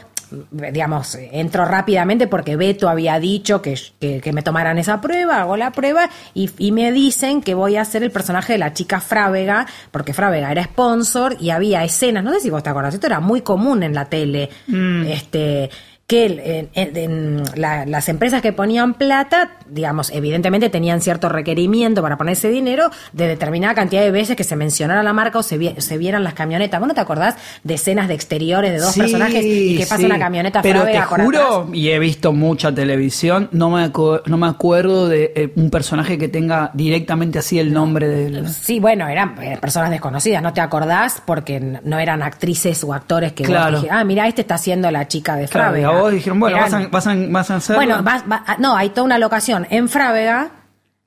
Digamos, 0.50 1.16
entro 1.32 1.64
rápidamente 1.64 2.26
porque 2.26 2.56
Beto 2.56 2.88
había 2.88 3.18
dicho 3.18 3.60
que, 3.62 3.78
que, 3.98 4.20
que 4.20 4.32
me 4.32 4.42
tomaran 4.42 4.78
esa 4.78 5.00
prueba, 5.00 5.40
hago 5.40 5.56
la 5.56 5.72
prueba 5.72 6.08
y, 6.34 6.50
y 6.58 6.72
me 6.72 6.92
dicen 6.92 7.40
que 7.42 7.54
voy 7.54 7.76
a 7.76 7.82
hacer 7.82 8.02
el 8.02 8.10
personaje 8.10 8.52
de 8.52 8.58
la 8.60 8.72
chica 8.72 9.00
Frávega, 9.00 9.66
porque 9.90 10.14
Frávega 10.14 10.50
era 10.52 10.64
sponsor 10.64 11.36
y 11.40 11.50
había 11.50 11.82
escenas, 11.84 12.22
no 12.24 12.32
sé 12.32 12.40
si 12.40 12.50
vos 12.50 12.62
te 12.62 12.70
acordás, 12.70 12.94
esto 12.94 13.06
era 13.06 13.20
muy 13.20 13.40
común 13.40 13.82
en 13.82 13.94
la 13.94 14.04
tele, 14.06 14.50
Mm. 14.66 15.06
este 15.06 15.70
que 16.10 16.26
el- 16.26 16.40
en- 16.40 16.68
en- 16.74 16.96
en 16.96 17.42
la- 17.54 17.86
las 17.86 18.08
empresas 18.08 18.42
que 18.42 18.52
ponían 18.52 18.94
plata, 18.94 19.50
digamos, 19.68 20.10
evidentemente 20.10 20.68
tenían 20.68 21.00
cierto 21.00 21.28
requerimiento 21.28 22.02
para 22.02 22.16
poner 22.18 22.32
ese 22.32 22.48
dinero 22.48 22.90
de 23.12 23.28
determinada 23.28 23.74
cantidad 23.74 24.02
de 24.02 24.10
veces 24.10 24.34
que 24.34 24.42
se 24.42 24.56
mencionara 24.56 25.04
la 25.04 25.12
marca 25.12 25.38
o 25.38 25.44
se, 25.44 25.56
vi- 25.56 25.76
se 25.78 25.98
vieran 25.98 26.24
las 26.24 26.34
camionetas. 26.34 26.80
¿Vos 26.80 26.88
no 26.88 26.94
te 26.94 27.00
acordás 27.00 27.36
de 27.62 27.74
escenas 27.74 28.08
de 28.08 28.14
exteriores 28.14 28.72
de 28.72 28.78
dos 28.78 28.92
Sí, 28.92 28.98
personajes 29.02 29.44
y 29.44 29.76
que 29.76 29.84
pasa 29.84 29.98
sí. 29.98 30.04
una 30.06 30.18
camioneta 30.18 30.62
Pero 30.62 30.82
te 30.82 31.00
por 31.08 31.22
juro, 31.22 31.58
atrás? 31.60 31.74
y 31.76 31.90
he 31.90 31.98
visto 32.00 32.32
mucha 32.32 32.74
televisión, 32.74 33.48
no 33.52 33.70
me, 33.70 33.88
no 34.26 34.36
me 34.36 34.46
acuerdo 34.48 35.08
de 35.08 35.32
eh, 35.36 35.52
un 35.54 35.70
personaje 35.70 36.18
que 36.18 36.26
tenga 36.28 36.72
directamente 36.74 37.38
así 37.38 37.60
el 37.60 37.72
nombre 37.72 38.08
del... 38.08 38.48
Sí, 38.48 38.80
bueno, 38.80 39.06
eran 39.06 39.40
eh, 39.40 39.58
personas 39.60 39.90
desconocidas, 39.90 40.42
¿no 40.42 40.52
te 40.52 40.60
acordás? 40.60 41.22
Porque 41.24 41.60
no 41.60 42.00
eran 42.00 42.24
actrices 42.24 42.82
o 42.82 42.92
actores 42.92 43.32
que 43.32 43.44
vos 43.44 43.50
Claro. 43.50 43.76
dijiste, 43.76 43.94
ah, 43.94 44.02
mira, 44.02 44.26
este 44.26 44.40
está 44.40 44.56
haciendo 44.56 44.90
la 44.90 45.06
chica 45.06 45.36
de 45.36 45.46
Claro, 45.46 45.76
a 45.99 45.99
vos 46.00 46.12
dijeron, 46.12 46.40
bueno, 46.40 46.56
vas 46.58 46.72
a, 46.74 46.86
vas, 46.88 47.06
a, 47.06 47.14
vas 47.28 47.50
a 47.50 47.56
hacer... 47.56 47.76
Bueno, 47.76 48.02
vas- 48.02 48.24
va- 48.30 48.44
ah, 48.46 48.56
no, 48.58 48.76
hay 48.76 48.90
toda 48.90 49.04
una 49.04 49.18
locación 49.18 49.66
en 49.70 49.88
Frávega 49.88 50.50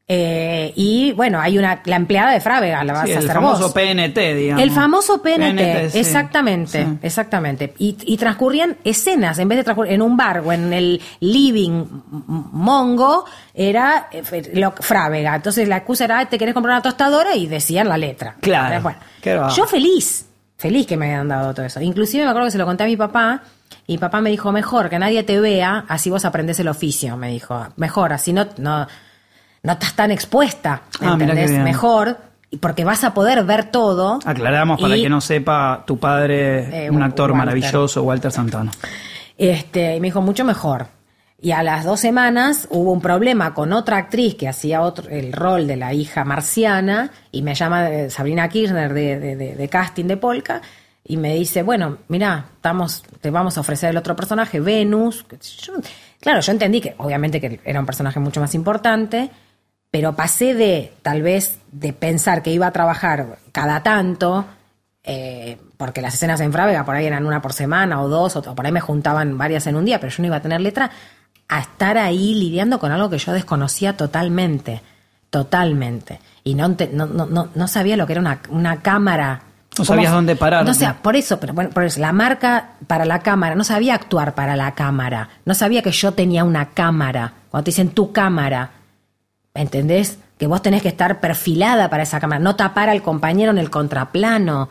eh, 0.06 0.74
y 0.76 1.14
bueno, 1.14 1.40
hay 1.40 1.58
una 1.58 1.82
la 1.86 1.96
empleada 1.96 2.32
de 2.32 2.42
Frávega, 2.42 2.84
la 2.84 2.92
vas 2.94 3.06
Sí, 3.06 3.12
a 3.12 3.14
el 3.14 3.18
hacer 3.20 3.32
famoso 3.36 3.64
vos. 3.64 3.72
PNT, 3.74 4.18
digamos. 4.36 4.62
El 4.62 4.72
famoso 4.72 5.22
PNT, 5.22 5.96
exactamente, 5.96 6.84
Sí. 6.84 6.98
exactamente. 7.02 7.74
Y, 7.78 7.96
y 8.06 8.18
transcurrían 8.18 8.76
escenas, 8.84 9.40
en 9.40 9.48
vez 9.48 9.60
de 9.60 9.64
transcurrir 9.64 9.94
en 9.94 10.02
un 10.02 10.18
bar 10.18 10.40
o 10.40 10.52
en 10.52 10.74
el 10.74 11.02
living 11.22 11.86
mongo, 12.52 13.26
era 13.54 14.08
eh, 14.12 14.52
lo, 14.56 14.72
Frávega. 14.74 15.36
Entonces 15.36 15.68
la 15.68 15.78
excusa 15.78 16.04
era, 16.06 16.20
"Ay, 16.20 16.26
te 16.28 16.38
querés 16.38 16.54
comprar 16.54 16.76
una 16.76 16.82
tostadora 16.84 17.36
y 17.36 17.48
decían 17.48 17.88
la 17.88 17.98
letra. 17.98 18.36
Claro. 18.42 18.82
Bueno, 18.82 19.50
yo 19.56 19.66
feliz, 19.68 20.26
feliz 20.58 20.86
que 20.86 20.98
me 20.98 21.08
hayan 21.12 21.30
dado 21.30 21.54
todo 21.54 21.66
eso. 21.66 21.80
Inclusive 21.82 22.24
me 22.26 22.30
acuerdo 22.30 22.48
que 22.48 22.52
se 22.52 22.58
lo 22.58 22.66
conté 22.66 22.84
a 22.84 22.88
mi 22.88 22.98
papá 22.98 23.42
y 23.88 23.98
papá 23.98 24.22
me 24.22 24.30
dijo, 24.30 24.52
mejor 24.52 24.90
que 24.90 25.00
nadie 25.00 25.24
te 25.24 25.40
vea, 25.40 25.86
así 25.88 26.10
vos 26.10 26.26
aprendés 26.26 26.60
el 26.60 26.68
oficio, 26.68 27.18
me 27.18 27.30
dijo. 27.30 27.68
Mejor, 27.78 28.14
así 28.14 28.34
no, 28.34 28.48
no, 28.58 28.88
no 29.64 29.72
estás 29.72 29.94
tan 29.96 30.12
expuesta, 30.12 30.82
Ah, 31.02 31.12
¿entendés? 31.14 31.50
bien. 31.52 31.64
Mejor, 31.64 32.18
porque 32.60 32.84
vas 32.86 33.04
a 33.04 33.14
poder 33.14 33.44
ver 33.46 33.66
todo. 33.66 34.20
Aclaramos 34.26 34.80
para 34.80 34.96
Y- 34.98 35.04
que 35.04 35.10
no 35.10 35.22
sepa, 35.22 35.84
tu 35.88 35.98
padre, 35.98 36.86
Eh, 36.86 36.90
un 36.92 37.02
actor 37.04 37.32
Walter. 37.32 37.46
maravilloso, 37.46 38.04
Walter 38.04 38.32
Santana. 38.32 38.72
Este, 39.38 39.96
y 39.96 40.00
me 40.00 40.08
dijo, 40.08 40.22
mucho 40.22 40.46
mejor. 40.46 40.88
Y 41.42 41.52
a 41.52 41.62
las 41.62 41.84
dos 41.84 42.00
semanas 42.00 42.68
hubo 42.72 42.92
un 42.94 43.02
problema 43.02 43.54
con 43.54 43.74
otra 43.74 43.98
actriz 43.98 44.36
que 44.36 44.48
hacía 44.48 44.82
otro, 44.82 45.10
el 45.10 45.34
rol 45.34 45.68
de 45.68 45.76
la 45.76 45.94
hija 45.94 46.24
marciana 46.24 47.12
y 47.34 47.42
me 47.42 47.54
llama 47.54 47.90
eh, 47.90 48.10
Sabrina 48.10 48.48
Kirchner 48.48 48.94
de, 48.94 49.20
de- 49.20 49.36
de- 49.36 49.56
de 49.56 49.68
casting 49.68 50.06
de 50.06 50.16
Polka 50.16 50.62
y 51.06 51.18
me 51.18 51.36
dice, 51.36 51.64
bueno, 51.64 51.98
mira, 52.08 52.46
estamos, 52.56 53.04
te 53.22 53.30
vamos 53.30 53.58
a 53.58 53.62
ofrecer 53.62 53.90
el 53.90 53.98
otro 53.98 54.16
personaje, 54.16 54.60
Venus. 54.60 55.26
Yo- 55.62 55.74
claro, 56.22 56.40
yo 56.42 56.52
entendí 56.52 56.80
que 56.82 56.96
obviamente 56.98 57.42
que 57.42 57.60
era 57.66 57.80
un 57.80 57.86
personaje 57.86 58.20
mucho 58.20 58.40
más 58.40 58.56
importante, 58.56 59.30
pero 59.92 60.14
pasé 60.16 60.54
de 60.56 60.94
tal 61.02 61.22
vez 61.22 61.60
de 61.72 61.94
pensar 61.94 62.42
que 62.42 62.52
iba 62.52 62.68
a 62.68 62.72
trabajar 62.72 63.38
cada 63.52 63.84
tanto, 63.84 64.46
eh, 65.04 65.58
porque 65.78 66.02
las 66.02 66.14
escenas 66.14 66.40
en 66.40 66.54
Frávega 66.54 66.86
por 66.86 66.96
ahí 66.96 67.06
eran 67.06 67.26
una 67.26 67.42
por 67.42 67.52
semana 67.54 68.02
o 68.02 68.08
dos, 68.08 68.36
o, 68.38 68.42
por 68.56 68.66
ahí 68.66 68.72
me 68.72 68.80
juntaban 68.80 69.38
varias 69.38 69.68
en 69.68 69.76
un 69.76 69.84
día, 69.86 70.00
pero 70.00 70.12
yo 70.12 70.22
no 70.24 70.28
iba 70.28 70.38
a 70.38 70.42
tener 70.42 70.62
letra, 70.62 70.90
a 71.50 71.60
estar 71.60 71.98
ahí 71.98 72.34
lidiando 72.36 72.80
con 72.80 72.92
algo 72.94 73.10
que 73.10 73.18
yo 73.18 73.34
desconocía 73.34 73.98
totalmente, 73.98 74.82
totalmente. 75.30 76.20
Y 76.44 76.56
no, 76.56 76.70
no, 76.94 77.06
no, 77.08 77.50
no 77.54 77.68
sabía 77.68 77.98
lo 77.98 78.06
que 78.08 78.14
era 78.14 78.22
una, 78.22 78.40
una 78.50 78.82
cámara. 78.82 79.42
No 79.78 79.86
sabías 79.86 80.08
¿Cómo- 80.08 80.16
dónde 80.18 80.36
parar, 80.36 80.66
No 80.66 80.74
sé, 80.74 80.88
¿no? 80.88 80.96
por 81.02 81.16
eso, 81.16 81.40
pero 81.40 81.54
bueno, 81.54 81.70
por 81.72 81.84
eso, 81.84 82.00
la 82.00 82.12
marca 82.12 82.72
para 82.88 83.06
la 83.06 83.20
cámara, 83.20 83.56
no 83.56 83.64
sabía 83.64 83.96
actuar 83.96 84.36
para 84.36 84.56
la 84.56 84.74
cámara, 84.76 85.30
no 85.46 85.54
sabía 85.56 85.82
que 85.82 85.92
yo 85.92 86.12
tenía 86.14 86.44
una 86.44 86.70
cámara. 86.70 87.34
Cuando 87.50 87.64
te 87.66 87.72
dicen 87.72 87.90
tu 87.90 88.12
cámara, 88.12 88.70
¿entendés? 89.54 90.20
Que 90.38 90.48
vos 90.48 90.62
tenés 90.62 90.82
que 90.82 90.88
estar 90.90 91.20
perfilada 91.20 91.90
para 91.90 92.04
esa 92.04 92.20
cámara, 92.20 92.40
no 92.40 92.56
tapar 92.56 92.90
al 92.90 93.02
compañero 93.02 93.52
en 93.52 93.58
el 93.58 93.70
contraplano. 93.70 94.70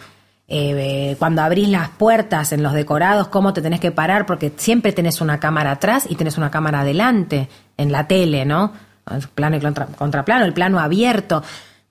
Eh, 0.48 0.74
eh, 1.12 1.16
cuando 1.18 1.40
abrís 1.42 1.68
las 1.68 1.88
puertas 1.90 2.52
en 2.52 2.62
los 2.62 2.72
decorados, 2.74 3.28
cómo 3.28 3.52
te 3.52 3.62
tenés 3.62 3.80
que 3.80 3.90
parar, 3.90 4.26
porque 4.26 4.52
siempre 4.56 4.92
tenés 4.92 5.20
una 5.20 5.40
cámara 5.40 5.70
atrás 5.70 6.04
y 6.08 6.14
tenés 6.16 6.36
una 6.36 6.50
cámara 6.50 6.80
adelante, 6.80 7.48
en 7.78 7.90
la 7.90 8.06
tele, 8.06 8.44
¿no? 8.44 8.72
El 9.10 9.22
plano 9.28 9.56
y 9.56 9.60
contra- 9.60 9.86
contraplano, 9.86 10.44
el 10.44 10.52
plano 10.52 10.78
abierto. 10.78 11.42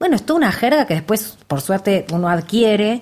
Bueno, 0.02 0.16
es 0.18 0.24
toda 0.26 0.40
una 0.40 0.52
jerga 0.52 0.86
que 0.86 0.96
después, 0.96 1.38
por 1.48 1.62
suerte, 1.62 2.06
uno 2.12 2.28
adquiere, 2.28 3.02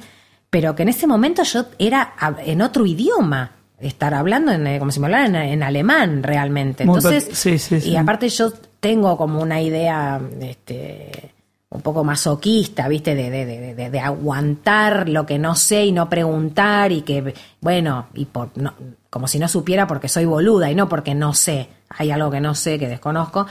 pero 0.50 0.76
que 0.76 0.84
en 0.84 0.90
ese 0.90 1.08
momento 1.08 1.42
yo 1.44 1.66
era 1.80 2.14
en 2.46 2.62
otro 2.62 2.86
idioma, 2.86 3.52
estar 3.80 4.14
hablando 4.14 4.52
en, 4.52 4.68
eh, 4.68 4.78
como 4.80 4.92
si 4.92 5.00
me 5.00 5.06
hablaran 5.08 5.34
en, 5.36 5.42
en 5.54 5.64
alemán 5.64 6.22
realmente. 6.24 6.84
Entonces, 6.84 7.24
per- 7.26 7.36
sí, 7.36 7.58
sí, 7.58 7.80
sí. 7.82 7.90
y 7.92 7.96
aparte 7.96 8.28
yo 8.30 8.52
tengo 8.82 9.16
como 9.18 9.42
una 9.42 9.62
idea 9.62 10.20
este, 10.42 11.32
un 11.70 11.82
poco 11.82 12.04
masoquista, 12.04 12.88
¿viste? 12.90 13.16
De, 13.16 13.30
de, 13.30 13.46
de, 13.46 13.76
de- 13.76 13.90
de 13.90 14.00
aguantar 14.00 15.08
lo 15.10 15.26
que 15.26 15.40
no 15.40 15.56
sé 15.56 15.86
y 15.86 15.92
no 15.94 16.10
preguntar 16.10 16.92
y 16.92 17.02
que, 17.04 17.34
bueno, 17.62 18.08
y 18.14 18.26
por, 18.26 18.50
no, 18.58 18.74
como 19.10 19.28
si 19.28 19.40
no 19.40 19.48
supiera 19.48 19.88
porque 19.88 20.10
soy 20.10 20.26
boluda 20.26 20.70
y 20.70 20.76
no 20.76 20.90
porque 20.90 21.16
no 21.16 21.34
sé. 21.34 21.70
Hay 21.90 22.12
algo 22.12 22.30
que 22.30 22.42
no 22.42 22.54
sé, 22.56 22.78
que 22.78 22.88
desconozco. 22.90 23.48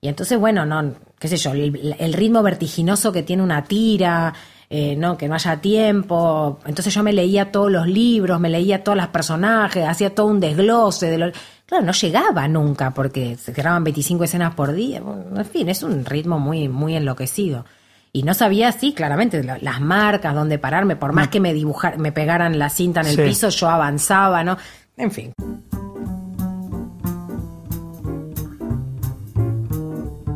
Y 0.00 0.08
entonces, 0.08 0.38
bueno, 0.38 0.66
no, 0.66 0.94
qué 1.18 1.28
sé 1.28 1.36
yo, 1.36 1.52
el, 1.52 1.94
el 1.98 2.12
ritmo 2.12 2.42
vertiginoso 2.42 3.12
que 3.12 3.22
tiene 3.22 3.42
una 3.42 3.64
tira, 3.64 4.32
eh, 4.70 4.94
no, 4.96 5.16
que 5.16 5.28
no 5.28 5.34
haya 5.34 5.60
tiempo. 5.60 6.58
Entonces 6.66 6.92
yo 6.94 7.02
me 7.02 7.12
leía 7.12 7.50
todos 7.50 7.70
los 7.72 7.86
libros, 7.86 8.38
me 8.40 8.48
leía 8.50 8.84
todos 8.84 8.96
los 8.98 9.08
personajes, 9.08 9.86
hacía 9.86 10.14
todo 10.14 10.26
un 10.26 10.40
desglose 10.40 11.06
de 11.10 11.18
lo... 11.18 11.32
Claro, 11.66 11.84
no 11.84 11.92
llegaba 11.92 12.48
nunca 12.48 12.92
porque 12.94 13.36
se 13.36 13.52
graban 13.52 13.84
25 13.84 14.24
escenas 14.24 14.54
por 14.54 14.72
día. 14.72 15.00
Bueno, 15.00 15.24
en 15.36 15.44
fin, 15.46 15.68
es 15.68 15.82
un 15.82 16.04
ritmo 16.04 16.38
muy, 16.38 16.68
muy 16.68 16.94
enloquecido. 16.96 17.64
y 18.10 18.22
no 18.22 18.32
sabía, 18.32 18.72
sí, 18.72 18.94
claramente, 18.94 19.42
la- 19.44 19.58
las 19.60 19.80
marcas, 19.82 20.34
dónde 20.34 20.58
pararme, 20.58 20.96
por 20.96 21.12
más 21.12 21.28
que 21.28 21.40
me 21.40 21.52
dibujar, 21.52 21.98
me 21.98 22.10
pegaran 22.10 22.58
la 22.58 22.70
cinta 22.70 23.02
en 23.02 23.06
el 23.08 23.16
Sí. 23.16 23.22
piso, 23.22 23.50
yo 23.50 23.68
avanzaba, 23.68 24.42
¿no? 24.42 24.56
En 24.96 25.10
fin. 25.10 25.32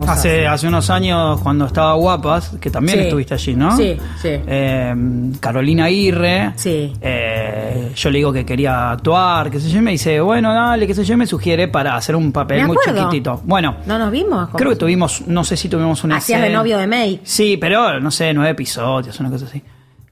Hace, 0.08 0.46
hace 0.46 0.68
unos 0.68 0.90
años, 0.90 1.40
cuando 1.40 1.66
estaba 1.66 1.94
Guapas, 1.94 2.56
que 2.60 2.70
también 2.70 2.98
Sí. 2.98 3.04
estuviste 3.04 3.34
allí, 3.34 3.54
¿no? 3.54 3.76
Sí, 3.76 3.96
sí. 4.20 4.28
Eh, 4.30 4.94
Carolina 5.40 5.84
Aguirre. 5.86 6.52
Sí. 6.56 6.92
eh, 7.00 7.92
yo 7.94 8.10
le 8.10 8.18
digo 8.18 8.32
que 8.32 8.44
quería 8.44 8.90
actuar, 8.90 9.50
qué 9.50 9.60
sé 9.60 9.68
yo, 9.70 9.78
y 9.78 9.82
me 9.82 9.92
dice, 9.92 10.20
bueno, 10.20 10.52
dale, 10.52 10.86
qué 10.86 10.94
sé 10.94 11.04
yo, 11.04 11.16
me 11.16 11.26
sugiere 11.26 11.68
para 11.68 11.96
hacer 11.96 12.16
un 12.16 12.32
papel 12.32 12.66
muy 12.66 12.76
chiquitito. 12.84 13.40
Bueno, 13.44 13.76
¿No 13.86 13.98
nos 13.98 14.10
vimos? 14.10 14.48
creo 14.54 14.70
que 14.70 14.76
tuvimos, 14.76 15.22
no 15.26 15.44
sé 15.44 15.56
si 15.56 15.68
tuvimos 15.68 16.02
una 16.04 16.16
Hacías 16.16 16.42
de 16.42 16.50
novio 16.50 16.78
de 16.78 16.86
May. 16.86 17.20
Sí, 17.22 17.56
pero 17.58 18.00
no 18.00 18.10
sé, 18.10 18.32
nueve 18.34 18.50
episodios, 18.50 19.18
una 19.20 19.30
cosa 19.30 19.46
así. 19.46 19.62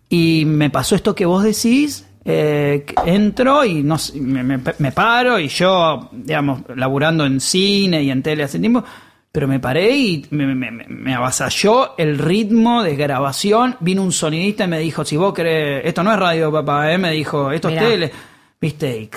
Y 0.08 0.44
me 0.46 0.70
pasó 0.70 0.94
esto 0.94 1.14
que 1.14 1.26
vos 1.26 1.42
decís. 1.42 2.06
eh, 2.22 2.84
entro 3.06 3.64
y 3.64 3.82
no 3.82 3.96
me- 4.20 4.60
me 4.78 4.92
paro 4.92 5.38
y 5.40 5.48
yo, 5.48 6.10
digamos, 6.12 6.60
laburando 6.76 7.24
en 7.24 7.40
cine 7.40 8.02
y 8.02 8.10
en 8.10 8.22
tele 8.22 8.44
hace 8.44 8.58
tiempo, 8.58 8.84
pero 9.32 9.46
me 9.46 9.60
paré 9.60 9.90
y 9.96 10.26
me, 10.30 10.46
me- 10.54 10.70
me- 10.70 10.86
me 10.88 11.14
avasalló 11.14 11.96
el 11.98 12.18
ritmo 12.18 12.82
de 12.82 12.96
grabación. 12.96 13.76
Vino 13.80 14.02
un 14.02 14.12
sonidista 14.12 14.64
y 14.64 14.68
me 14.68 14.78
dijo, 14.80 15.04
si 15.04 15.16
vos 15.16 15.32
querés, 15.32 15.82
esto 15.86 16.02
no 16.02 16.12
es 16.12 16.18
radio, 16.18 16.50
papá, 16.50 16.92
¿eh? 16.92 16.98
me 16.98 17.12
dijo, 17.12 17.52
esto 17.52 17.68
Mirá. 17.68 17.82
es 17.82 17.88
tele. 17.88 18.12
Viste, 18.60 19.00
y, 19.00 19.10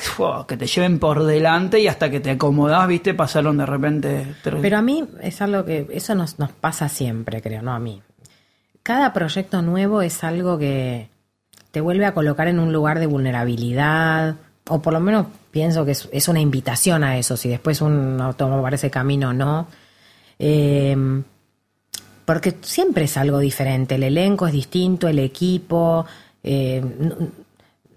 que 0.47 0.56
te 0.56 0.67
lleven 0.67 0.99
por 0.99 1.21
delante 1.26 1.78
y 1.80 1.88
hasta 1.88 2.10
que 2.10 2.21
te 2.21 2.32
acomodás, 2.32 2.88
viste, 2.88 3.13
pasaron 3.13 3.58
de 3.58 3.65
repente. 3.65 4.36
Pero 4.62 4.78
a 4.78 4.82
mí 4.82 5.04
es 5.21 5.41
algo 5.41 5.65
que 5.65 5.86
eso 5.91 6.15
nos, 6.15 6.39
nos 6.39 6.52
pasa 6.54 6.88
siempre, 6.88 7.41
creo, 7.41 7.62
no 7.62 7.73
a 7.73 7.80
mí. 7.80 8.02
Cada 8.84 9.12
proyecto 9.12 9.62
nuevo 9.62 10.02
es 10.02 10.23
algo 10.23 10.58
que 10.58 11.10
te 11.71 11.82
vuelve 11.82 12.06
a 12.06 12.13
colocar 12.13 12.47
en 12.47 12.60
un 12.60 12.71
lugar 12.71 12.99
de 12.99 13.08
vulnerabilidad, 13.08 14.36
o 14.69 14.82
por 14.82 14.93
lo 14.93 14.99
menos 14.99 15.26
pienso 15.52 15.84
que 15.86 15.91
es, 15.91 16.08
es 16.13 16.28
una 16.28 16.39
invitación 16.39 17.04
a 17.04 17.17
eso, 17.17 17.36
si 17.36 17.49
después 17.49 17.82
uno 17.82 18.34
toma 18.36 18.69
ese 18.76 18.89
camino 18.89 19.30
o 19.30 19.34
no. 19.34 19.67
Eh, 20.45 20.95
porque 22.25 22.56
siempre 22.62 23.06
es 23.06 23.15
algo 23.17 23.39
diferente, 23.39 23.95
el 23.95 24.03
elenco 24.03 24.45
es 24.47 24.53
distinto, 24.53 25.08
el 25.08 25.19
equipo, 25.19 26.06
eh, 26.43 26.84
no, 26.99 27.15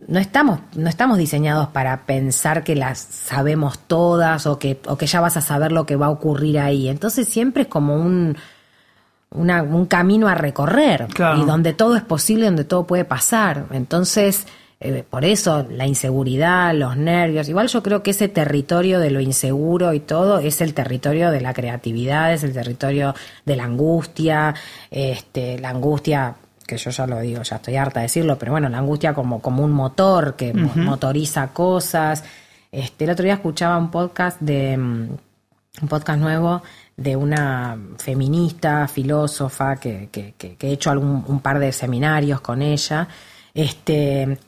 no 0.08 0.18
estamos, 0.20 0.60
no 0.76 0.88
estamos 0.88 1.18
diseñados 1.18 1.68
para 1.68 2.06
pensar 2.06 2.62
que 2.62 2.76
las 2.76 2.98
sabemos 2.98 3.78
todas 3.80 4.46
o 4.46 4.58
que, 4.58 4.80
o 4.86 4.96
que 4.96 5.06
ya 5.06 5.20
vas 5.20 5.36
a 5.36 5.40
saber 5.40 5.72
lo 5.72 5.86
que 5.86 5.96
va 5.96 6.06
a 6.06 6.10
ocurrir 6.10 6.58
ahí. 6.60 6.88
Entonces 6.88 7.28
siempre 7.28 7.62
es 7.62 7.68
como 7.68 7.96
un, 7.96 8.36
una- 9.30 9.62
un 9.62 9.86
camino 9.86 10.28
a 10.28 10.34
recorrer 10.34 11.06
Claro. 11.12 11.42
y 11.42 11.44
donde 11.44 11.72
todo 11.72 11.96
es 11.96 12.02
posible, 12.02 12.46
donde 12.46 12.64
todo 12.64 12.86
puede 12.86 13.04
pasar. 13.04 13.66
Entonces, 13.72 14.46
eh, 14.80 15.04
por 15.08 15.24
eso 15.24 15.66
la 15.70 15.86
inseguridad, 15.86 16.74
los 16.74 16.96
nervios, 16.96 17.48
igual 17.48 17.68
yo 17.68 17.82
creo 17.82 18.02
que 18.02 18.10
ese 18.10 18.28
territorio 18.28 19.00
de 19.00 19.10
lo 19.10 19.20
inseguro 19.20 19.92
y 19.94 20.00
todo 20.00 20.38
es 20.38 20.60
el 20.60 20.74
territorio 20.74 21.30
de 21.30 21.40
la 21.40 21.54
creatividad, 21.54 22.32
es 22.32 22.44
el 22.44 22.52
territorio 22.52 23.14
de 23.44 23.56
la 23.56 23.64
angustia, 23.64 24.54
este, 24.90 25.58
la 25.58 25.70
angustia 25.70 26.34
que 26.66 26.76
yo 26.76 26.90
ya 26.90 27.06
lo 27.06 27.20
digo, 27.20 27.42
ya 27.42 27.56
estoy 27.56 27.76
harta 27.76 28.00
de 28.00 28.04
decirlo, 28.06 28.36
pero 28.38 28.52
bueno, 28.52 28.68
la 28.68 28.78
angustia 28.78 29.14
como, 29.14 29.40
como 29.40 29.62
un 29.62 29.70
motor 29.72 30.34
que 30.34 30.52
mo- 30.52 30.72
motoriza 30.74 31.48
cosas. 31.48 32.24
Este, 32.72 33.04
el 33.04 33.10
otro 33.10 33.22
día 33.24 33.34
escuchaba 33.34 33.78
un 33.78 33.90
podcast 33.90 34.40
de 34.40 34.76
mm, 34.76 35.08
un 35.82 35.88
podcast 35.88 36.18
nuevo 36.18 36.62
de 36.96 37.14
una 37.14 37.78
feminista, 37.98 38.88
filósofa, 38.88 39.76
que, 39.76 40.08
que, 40.10 40.34
que- 40.36 40.56
que 40.56 40.68
he 40.68 40.72
hecho 40.72 40.90
algún, 40.90 41.24
un 41.28 41.38
par 41.40 41.58
de 41.60 41.70
seminarios 41.70 42.40
con 42.40 42.60
ella, 42.62 43.06
este, 43.54 44.38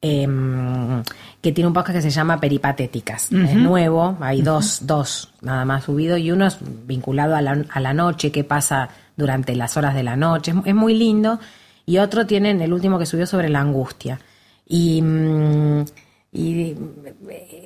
em, 0.00 1.02
que 1.40 1.52
tiene 1.52 1.68
un 1.68 1.74
podcast 1.74 1.96
que 1.96 2.02
se 2.02 2.10
llama 2.10 2.40
Peripatéticas. 2.40 3.32
Es 3.32 3.54
nuevo, 3.54 4.16
hay 4.20 4.42
dos, 4.42 4.86
dos 4.86 5.32
nada 5.42 5.64
más 5.64 5.84
subido, 5.84 6.16
y 6.16 6.30
uno 6.30 6.46
es 6.46 6.58
vinculado 6.86 7.36
a 7.36 7.42
la, 7.42 7.64
a 7.70 7.80
la 7.80 7.94
noche, 7.94 8.32
qué 8.32 8.44
pasa 8.44 8.88
durante 9.16 9.54
las 9.54 9.76
horas 9.76 9.94
de 9.94 10.02
la 10.02 10.16
noche, 10.16 10.52
es, 10.52 10.56
es 10.64 10.74
muy 10.74 10.94
lindo, 10.94 11.38
y 11.86 11.98
otro 11.98 12.26
tienen 12.26 12.60
el 12.60 12.72
último 12.72 12.98
que 12.98 13.06
subió 13.06 13.26
sobre 13.26 13.48
la 13.48 13.60
angustia. 13.60 14.20
Y, 14.66 15.00
mm, 15.02 15.84
y 16.30 16.74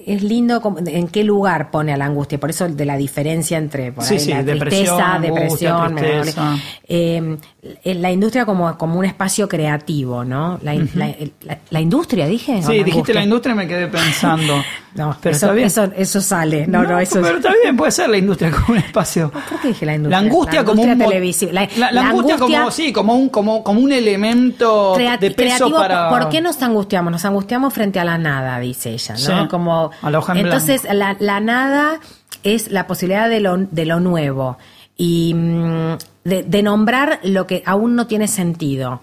es 0.07 0.23
lindo 0.23 0.61
como- 0.61 0.79
en 0.79 1.09
qué 1.09 1.25
lugar 1.25 1.71
pone 1.73 1.93
a 1.93 1.97
la 1.97 2.05
angustia, 2.05 2.39
por 2.39 2.51
eso 2.51 2.69
de 2.69 2.85
la 2.85 2.97
diferencia 2.97 3.59
entre 3.59 3.91
por 3.93 4.05
Sí, 4.05 4.15
ahí, 4.15 4.21
sí, 4.21 4.31
la 4.31 4.43
depresión, 4.45 5.01
angustia, 5.01 5.31
depresión, 5.31 5.95
tristeza. 5.97 6.43
melancolía. 6.43 6.65
Eh, 6.89 7.95
la 7.95 8.11
industria 8.13 8.45
como, 8.45 8.77
como 8.79 8.99
un 8.99 9.05
espacio 9.05 9.49
creativo, 9.49 10.25
¿no? 10.25 10.59
La, 10.63 10.75
in- 10.75 10.91
la- 10.95 11.15
la- 11.43 11.59
la 11.71 11.81
industria, 11.81 12.27
dije. 12.27 12.57
¿O 12.59 12.63
Sí, 12.63 12.83
dijiste 12.85 13.13
la 13.15 13.23
industria 13.25 13.53
y 13.55 13.57
me 13.57 13.67
quedé 13.69 13.89
pensando. 13.89 14.55
No, 14.95 15.17
pero 15.23 15.35
eso, 15.35 15.47
está 15.47 15.55
bien. 15.55 15.67
eso, 15.69 15.85
eso 15.97 16.21
sale. 16.21 16.67
No, 16.67 16.83
no, 16.83 16.99
eso 16.99 17.15
pero 17.23 17.29
es. 17.29 17.37
está 17.37 17.51
bien, 17.63 17.75
puede 17.79 17.91
ser 17.93 18.11
la 18.11 18.19
industria 18.19 18.51
como 18.51 18.75
un 18.75 18.77
espacio. 18.77 19.31
¿Por 19.31 19.43
qué 19.63 19.69
dije 19.69 19.87
la 19.87 19.95
industria? 19.95 20.21
La 20.21 20.27
angustia 20.27 20.61
La 20.61 20.65
como 20.67 20.83
un 20.83 20.99
televisiva. 20.99 21.53
La- 21.53 22.09
angustia, 22.11 22.37
como 22.37 22.71
sí, 22.71 22.93
como 22.93 23.15
un 23.15 23.31
como 23.31 23.65
como 23.65 23.81
un 23.81 23.91
elemento 23.91 24.95
Creat- 24.95 25.19
de 25.19 25.31
peso 25.31 25.57
creativo, 25.71 25.79
para 25.79 26.11
¿por 26.11 26.29
qué 26.29 26.43
nos 26.43 26.61
angustiamos? 26.63 27.11
Nos 27.11 27.25
angustiamos 27.25 27.73
frente 27.73 28.01
a 28.01 28.05
la 28.05 28.19
nada, 28.19 28.52
dice 28.61 28.91
ella, 28.91 29.15
¿no? 29.15 29.43
Sí, 29.43 29.49
como 29.49 29.91
en 30.03 30.37
entonces 30.37 30.85
la, 30.85 31.17
la 31.19 31.41
nada 31.41 32.01
es 32.43 32.71
la 32.71 32.87
posibilidad 32.87 33.29
de 33.29 33.41
lo, 33.41 33.57
de 33.57 33.87
lo 33.87 34.01
nuevo 34.01 34.59
y 34.97 35.35
mm, 35.35 35.99
de, 36.25 36.43
de 36.45 36.63
nombrar 36.63 37.21
lo 37.23 37.47
que 37.47 37.63
aún 37.67 37.97
no 37.97 38.07
tiene 38.07 38.29
sentido. 38.29 39.03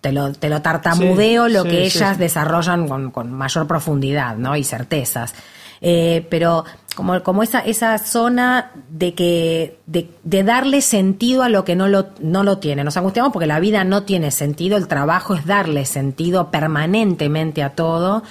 Te 0.00 0.12
lo, 0.12 0.32
te 0.32 0.48
lo 0.48 0.62
tartamudeo 0.62 1.46
Sí, 1.46 1.52
lo 1.52 1.62
sí, 1.62 1.68
que 1.68 1.84
ellas 1.84 2.18
desarrollan 2.18 2.86
con, 2.86 3.10
con 3.10 3.32
mayor 3.32 3.66
profundidad, 3.66 4.36
¿no? 4.36 4.54
Y 4.54 4.62
certezas. 4.62 5.34
Eh, 5.80 6.26
pero 6.30 6.64
como, 6.94 7.22
como 7.22 7.42
esa, 7.42 7.60
esa 7.60 7.98
zona 7.98 8.72
de 8.88 9.14
que, 9.14 9.78
de, 9.86 10.10
de 10.22 10.42
darle 10.44 10.80
sentido 10.80 11.42
a 11.42 11.48
lo 11.48 11.64
que 11.64 11.76
no 11.76 11.88
lo, 11.88 12.08
no 12.20 12.42
lo 12.42 12.58
tiene. 12.58 12.84
Nos 12.84 12.96
angustiamos 12.96 13.32
porque 13.32 13.46
la 13.46 13.60
vida 13.60 13.84
no 13.84 14.04
tiene 14.04 14.30
sentido, 14.30 14.76
el 14.76 14.88
trabajo 14.88 15.34
es 15.34 15.44
darle 15.44 15.84
sentido 15.84 16.50
permanentemente 16.50 17.62
a 17.62 17.70
todo. 17.70 18.22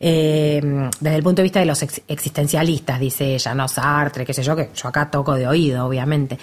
Eh, 0.00 0.60
desde 1.00 1.16
el 1.16 1.22
punto 1.22 1.40
de 1.40 1.44
vista 1.44 1.60
de 1.60 1.66
los 1.66 1.82
ex- 1.82 2.02
existencialistas, 2.08 3.00
dice 3.00 3.34
ella, 3.34 3.54
no 3.54 3.68
Sartre, 3.68 4.24
qué 4.24 4.34
sé 4.34 4.42
yo, 4.42 4.56
que 4.56 4.70
yo 4.74 4.88
acá 4.88 5.10
toco 5.10 5.34
de 5.34 5.46
oído, 5.46 5.86
obviamente. 5.86 6.38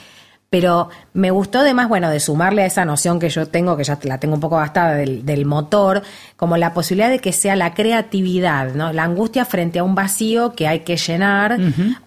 Pero 0.50 0.90
me 1.14 1.32
gustó 1.32 1.60
además, 1.60 1.90
bueno, 1.90 2.12
de 2.12 2.20
sumarle 2.20 2.62
a 2.62 2.68
esa 2.68 2.86
noción 2.86 3.20
que 3.20 3.30
yo 3.30 3.48
tengo, 3.48 3.76
que 3.76 3.84
ya 3.84 3.98
la 4.04 4.20
tengo 4.20 4.36
un 4.36 4.40
poco 4.40 4.58
gastada 4.58 4.94
del, 4.94 5.26
del 5.26 5.46
motor, 5.48 6.04
como 6.36 6.58
la 6.58 6.76
posibilidad 6.76 7.10
de 7.10 7.18
que 7.18 7.34
sea 7.34 7.56
la 7.56 7.74
creatividad, 7.74 8.76
¿no? 8.76 8.94
La 8.94 9.04
angustia 9.04 9.46
frente 9.46 9.80
a 9.80 9.84
un 9.84 9.96
vacío 9.96 10.54
que 10.54 10.68
hay 10.68 10.82
que 10.82 10.96
llenar 10.96 11.58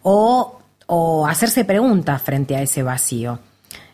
o, 0.04 0.60
o 0.86 1.26
hacerse 1.26 1.64
preguntas 1.64 2.22
frente 2.22 2.54
a 2.54 2.62
ese 2.62 2.84
vacío. 2.84 3.40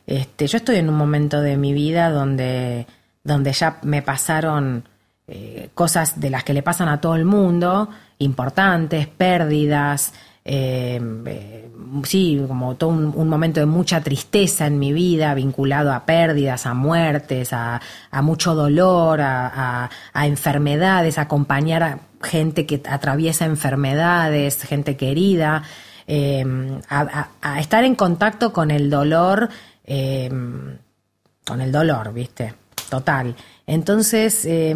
Este, 0.06 0.46
yo 0.46 0.58
estoy 0.58 0.76
en 0.76 0.90
un 0.90 0.96
momento 0.96 1.40
de 1.40 1.56
mi 1.56 1.72
vida 1.72 2.10
donde, 2.10 2.86
donde 3.24 3.54
ya 3.54 3.78
me 3.84 4.02
pasaron 4.02 4.86
eh, 5.34 5.70
cosas 5.72 6.20
de 6.20 6.28
las 6.28 6.44
que 6.44 6.52
le 6.52 6.62
pasan 6.62 6.90
a 6.90 7.00
todo 7.00 7.16
el 7.16 7.24
mundo, 7.24 7.88
importantes, 8.18 9.06
pérdidas, 9.06 10.12
eh, 10.44 11.00
eh, 11.24 11.70
sí, 12.04 12.44
como 12.46 12.74
todo 12.74 12.90
un, 12.90 13.28
momento 13.30 13.58
de 13.58 13.64
mucha 13.64 14.02
tristeza 14.02 14.66
en 14.66 14.78
mi 14.78 14.92
vida, 14.92 15.32
vinculado 15.32 15.90
a 15.90 16.04
pérdidas, 16.04 16.66
a 16.66 16.74
muertes, 16.74 17.54
a, 17.54 17.80
mucho 18.20 18.54
dolor, 18.54 19.22
a, 19.22 19.46
a- 19.84 19.90
a 20.12 20.26
enfermedades, 20.26 21.16
acompañar 21.16 21.82
a 21.82 21.98
gente 22.22 22.66
que 22.66 22.82
atraviesa 22.86 23.46
enfermedades, 23.46 24.62
gente 24.64 24.98
querida, 24.98 25.62
eh, 26.06 26.44
a, 26.90 27.58
estar 27.58 27.84
en 27.84 27.94
contacto 27.94 28.52
con 28.52 28.70
el 28.70 28.90
dolor, 28.90 29.48
con 29.86 31.60
el 31.62 31.72
dolor, 31.72 32.12
¿viste? 32.12 32.54
Total. 32.90 33.34
Entonces, 33.66 34.44
eh, 34.44 34.74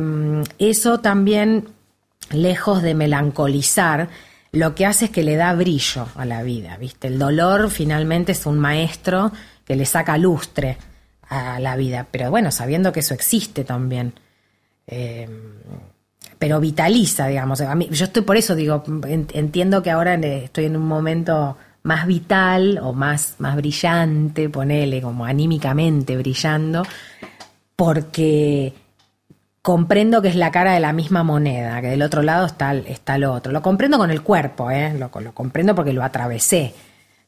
eso 0.58 1.00
también, 1.00 1.68
lejos 2.30 2.82
de 2.82 2.94
melancolizar, 2.94 4.08
lo 4.52 4.74
que 4.74 4.86
hace 4.86 5.06
es 5.06 5.10
que 5.10 5.22
le 5.22 5.36
da 5.36 5.52
brillo 5.54 6.06
a 6.14 6.24
la 6.24 6.42
vida, 6.42 6.76
¿viste? 6.78 7.08
El 7.08 7.18
dolor 7.18 7.70
finalmente 7.70 8.32
es 8.32 8.46
un 8.46 8.58
maestro 8.58 9.32
que 9.64 9.76
le 9.76 9.84
saca 9.84 10.16
lustre 10.16 10.78
a 11.28 11.58
la 11.60 11.76
vida, 11.76 12.06
pero 12.10 12.30
bueno, 12.30 12.50
sabiendo 12.52 12.92
que 12.92 13.00
eso 13.00 13.12
existe 13.14 13.64
también. 13.64 14.12
Eh, 14.86 15.28
pero 16.38 16.60
vitaliza, 16.60 17.26
digamos. 17.26 17.60
A 17.62 17.74
mí, 17.74 17.88
yo 17.90 18.04
estoy 18.04 18.22
por 18.22 18.36
eso, 18.36 18.54
digo, 18.54 18.82
en- 19.06 19.26
entiendo 19.32 19.82
que 19.82 19.90
ahora 19.90 20.14
eh, 20.14 20.44
estoy 20.44 20.66
en 20.66 20.76
un 20.76 20.86
momento 20.86 21.56
más 21.82 22.06
vital 22.06 22.78
o 22.82 22.92
más, 22.92 23.36
más 23.38 23.56
brillante, 23.56 24.48
ponele, 24.48 25.00
como 25.02 25.24
anímicamente 25.24 26.16
brillando, 26.16 26.84
porque 27.76 28.72
comprendo 29.62 30.22
que 30.22 30.28
es 30.28 30.36
la 30.36 30.50
cara 30.50 30.72
de 30.72 30.80
la 30.80 30.92
misma 30.92 31.22
moneda, 31.22 31.80
que 31.80 31.88
del 31.88 32.02
otro 32.02 32.22
lado 32.22 32.46
está, 32.46 32.74
está 32.74 33.18
lo 33.18 33.32
otro. 33.32 33.52
Lo 33.52 33.62
comprendo 33.62 33.98
con 33.98 34.10
el 34.10 34.22
cuerpo, 34.22 34.70
¿eh? 34.70 34.94
lo, 34.98 35.10
lo 35.20 35.32
comprendo 35.34 35.74
porque 35.74 35.92
lo 35.92 36.02
atravesé. 36.02 36.72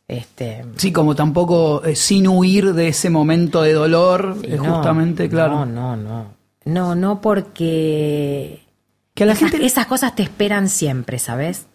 Este, 0.06 0.64
Sí, 0.76 0.90
como 0.90 1.14
tampoco 1.14 1.84
eh, 1.84 1.94
sin 1.94 2.28
huir 2.28 2.72
de 2.72 2.88
ese 2.88 3.10
momento 3.10 3.60
de 3.62 3.74
dolor, 3.74 4.38
eh, 4.42 4.56
no, 4.56 4.76
justamente, 4.76 5.28
claro. 5.28 5.66
No, 5.66 5.66
no, 5.66 5.96
no. 5.96 6.38
No, 6.64 6.94
no, 6.94 7.20
porque 7.20 8.62
Que 9.14 9.24
a 9.24 9.26
la 9.26 9.32
esas, 9.34 9.50
gente- 9.50 9.66
esas 9.66 9.86
cosas 9.86 10.14
te 10.14 10.22
esperan 10.22 10.68
siempre, 10.68 11.18
¿sabes? 11.18 11.66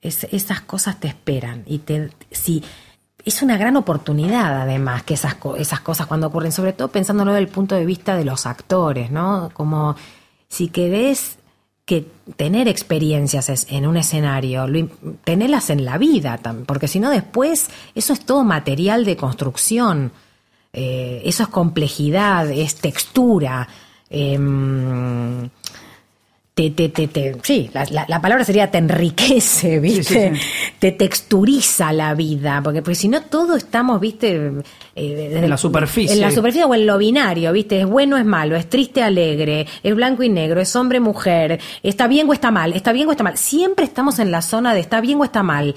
Es- 0.00 0.24
esas 0.32 0.60
cosas 0.62 0.98
te 1.00 1.08
esperan. 1.08 1.62
Y 1.66 1.78
te, 1.78 2.10
si, 2.30 2.62
es 3.24 3.42
una 3.42 3.56
gran 3.56 3.76
oportunidad, 3.76 4.62
además, 4.62 5.02
que 5.02 5.14
esas, 5.14 5.36
esas 5.56 5.80
cosas 5.80 6.06
cuando 6.06 6.26
ocurren, 6.26 6.52
sobre 6.52 6.72
todo 6.72 6.88
pensándolo 6.88 7.32
desde 7.32 7.44
el 7.44 7.52
punto 7.52 7.74
de 7.74 7.86
vista 7.86 8.16
de 8.16 8.24
los 8.24 8.46
actores, 8.46 9.10
¿no? 9.10 9.50
Como 9.54 9.96
si 10.48 10.68
querés 10.68 11.38
que 11.84 12.06
tener 12.36 12.68
experiencias 12.68 13.66
en 13.70 13.86
un 13.86 13.96
escenario, 13.96 14.66
tenerlas 15.24 15.68
en 15.70 15.84
la 15.84 15.98
vida, 15.98 16.40
porque 16.66 16.88
si 16.88 16.98
no 16.98 17.10
después 17.10 17.68
eso 17.94 18.14
es 18.14 18.24
todo 18.24 18.42
material 18.42 19.04
de 19.04 19.16
construcción, 19.16 20.12
eh, 20.72 21.22
eso 21.24 21.42
es 21.42 21.48
complejidad, 21.50 22.50
es 22.50 22.76
textura. 22.76 23.68
em, 24.10 25.50
te, 26.54 26.70
te, 26.70 26.88
te, 26.88 27.08
te- 27.08 27.36
sí, 27.42 27.68
la, 27.74 27.84
la- 27.90 28.04
la 28.08 28.20
palabra 28.22 28.44
sería 28.44 28.70
te 28.70 28.78
enriquece, 28.78 29.80
¿viste? 29.80 30.30
sí, 30.34 30.40
sí. 30.40 30.70
Te 30.78 30.92
texturiza 30.92 31.92
la 31.92 32.14
vida, 32.14 32.60
porque, 32.62 32.80
porque 32.80 32.94
si 32.94 33.08
no 33.08 33.22
todo 33.22 33.56
estamos, 33.56 34.00
¿viste? 34.00 34.52
Eh, 34.94 35.32
En 35.34 35.50
la 35.50 35.56
superficie. 35.56 36.14
En 36.14 36.20
la 36.20 36.30
superficie 36.30 36.64
o 36.64 36.72
en 36.74 36.86
lo 36.86 36.96
binario, 36.98 37.52
¿viste? 37.52 37.80
Es 37.80 37.86
bueno, 37.86 38.16
es 38.16 38.24
malo, 38.24 38.54
es 38.54 38.68
triste, 38.68 39.02
alegre, 39.02 39.66
es 39.82 39.94
blanco 39.96 40.22
y 40.22 40.28
negro, 40.28 40.60
es 40.60 40.76
hombre, 40.76 41.00
mujer, 41.00 41.58
está 41.82 42.06
bien 42.06 42.28
o 42.28 42.32
está 42.32 42.52
mal, 42.52 42.72
está 42.72 42.92
bien 42.92 43.08
o 43.08 43.10
está 43.10 43.24
mal. 43.24 43.36
Siempre 43.36 43.84
estamos 43.84 44.20
en 44.20 44.30
la 44.30 44.40
zona 44.40 44.74
de 44.74 44.80
está 44.80 45.00
bien 45.00 45.20
o 45.20 45.24
está 45.24 45.42
mal. 45.42 45.74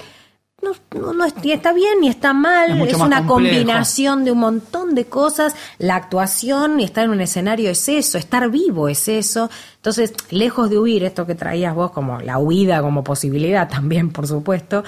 No, 0.60 0.72
no, 1.12 1.26
ni 1.42 1.52
está 1.52 1.72
bien 1.72 2.00
ni 2.00 2.08
está 2.08 2.32
mal, 2.32 2.70
Es 2.88 2.94
una 2.96 3.24
complejo. 3.24 3.34
combinación 3.34 4.24
de 4.24 4.32
un 4.32 4.38
montón 4.38 4.96
de 4.96 5.04
cosas. 5.04 5.54
La 5.78 5.94
actuación 5.94 6.80
y 6.80 6.84
estar 6.84 7.04
en 7.04 7.10
un 7.10 7.20
escenario 7.20 7.70
es 7.70 7.88
eso, 7.88 8.18
estar 8.18 8.50
vivo 8.50 8.88
es 8.88 9.06
eso. 9.06 9.50
Entonces, 9.76 10.12
lejos 10.30 10.68
de 10.68 10.78
huir, 10.78 11.04
esto 11.04 11.26
que 11.26 11.36
traías 11.36 11.74
vos 11.76 11.92
como 11.92 12.20
la 12.20 12.38
huida 12.38 12.82
como 12.82 13.04
posibilidad 13.04 13.68
también, 13.70 14.10
por 14.10 14.26
supuesto, 14.26 14.82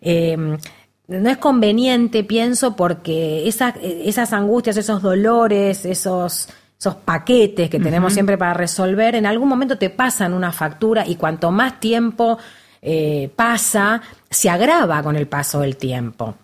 eh, 0.00 0.36
no 1.06 1.30
es 1.30 1.36
conveniente, 1.36 2.24
pienso, 2.24 2.74
porque 2.74 3.46
esas, 3.46 3.74
esas 3.80 4.32
angustias, 4.32 4.76
esos 4.76 5.02
dolores, 5.02 5.84
esos, 5.84 6.48
esos 6.78 6.94
paquetes 6.96 7.70
que 7.70 7.78
tenemos 7.78 8.12
siempre 8.12 8.36
para 8.36 8.54
resolver, 8.54 9.14
en 9.14 9.26
algún 9.26 9.48
momento 9.48 9.78
te 9.78 9.90
pasan 9.90 10.32
una 10.32 10.50
factura 10.52 11.06
y 11.06 11.14
cuanto 11.16 11.52
más 11.52 11.78
tiempo 11.78 12.38
eh, 12.82 13.30
pasa, 13.34 14.02
se 14.28 14.50
agrava 14.50 15.02
con 15.02 15.16
el 15.16 15.26
paso 15.28 15.60
del 15.60 15.76
tiempo. 15.76 16.34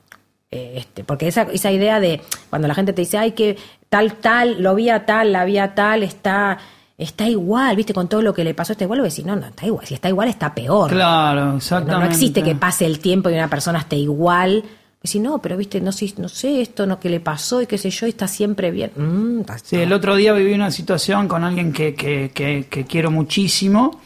Eh, 0.50 0.74
este, 0.76 1.04
porque 1.04 1.28
esa, 1.28 1.42
esa 1.42 1.70
idea 1.70 2.00
de 2.00 2.22
cuando 2.48 2.68
la 2.68 2.74
gente 2.74 2.92
te 2.94 3.02
dice, 3.02 3.18
ay, 3.18 3.32
que 3.32 3.56
tal, 3.88 4.14
tal, 4.14 4.62
lo 4.62 4.74
vi 4.74 4.88
a 4.88 5.04
tal, 5.04 5.32
la 5.32 5.44
vi 5.44 5.58
a 5.58 5.74
tal, 5.74 6.02
está, 6.02 6.56
está 6.96 7.28
igual, 7.28 7.76
viste, 7.76 7.92
con 7.92 8.08
todo 8.08 8.22
lo 8.22 8.32
que 8.32 8.44
le 8.44 8.54
pasó, 8.54 8.72
está 8.72 8.84
igual, 8.84 9.00
o 9.00 9.02
decís, 9.02 9.26
no, 9.26 9.36
no, 9.36 9.46
está 9.48 9.66
igual, 9.66 9.84
si 9.86 9.94
está 9.94 10.08
igual 10.08 10.28
está 10.28 10.54
peor. 10.54 10.90
Claro, 10.90 11.44
No, 11.46 11.56
exactamente. 11.58 12.06
no 12.06 12.10
existe 12.10 12.42
que 12.42 12.54
pase 12.54 12.86
el 12.86 12.98
tiempo 13.00 13.28
y 13.28 13.34
una 13.34 13.48
persona 13.50 13.80
esté 13.80 13.96
igual. 13.96 14.64
Si 15.02 15.20
no, 15.20 15.38
pero 15.40 15.56
viste, 15.56 15.80
no 15.80 15.92
sé, 15.92 16.12
no 16.18 16.28
sé 16.28 16.60
esto, 16.60 16.84
no 16.86 16.98
que 16.98 17.08
le 17.10 17.20
pasó 17.20 17.62
y 17.62 17.66
qué 17.66 17.78
sé 17.78 17.90
yo, 17.90 18.06
y 18.06 18.10
está 18.10 18.26
siempre 18.26 18.70
bien. 18.70 18.90
Mm, 18.96 19.40
está- 19.40 19.58
Sí, 19.58 19.76
el 19.76 19.92
otro 19.92 20.16
día 20.16 20.32
viví 20.32 20.52
una 20.54 20.70
situación 20.70 21.28
con 21.28 21.44
alguien 21.44 21.72
que, 21.72 21.94
que, 21.94 22.30
que, 22.34 22.66
que 22.68 22.84
quiero 22.84 23.10
muchísimo 23.10 24.00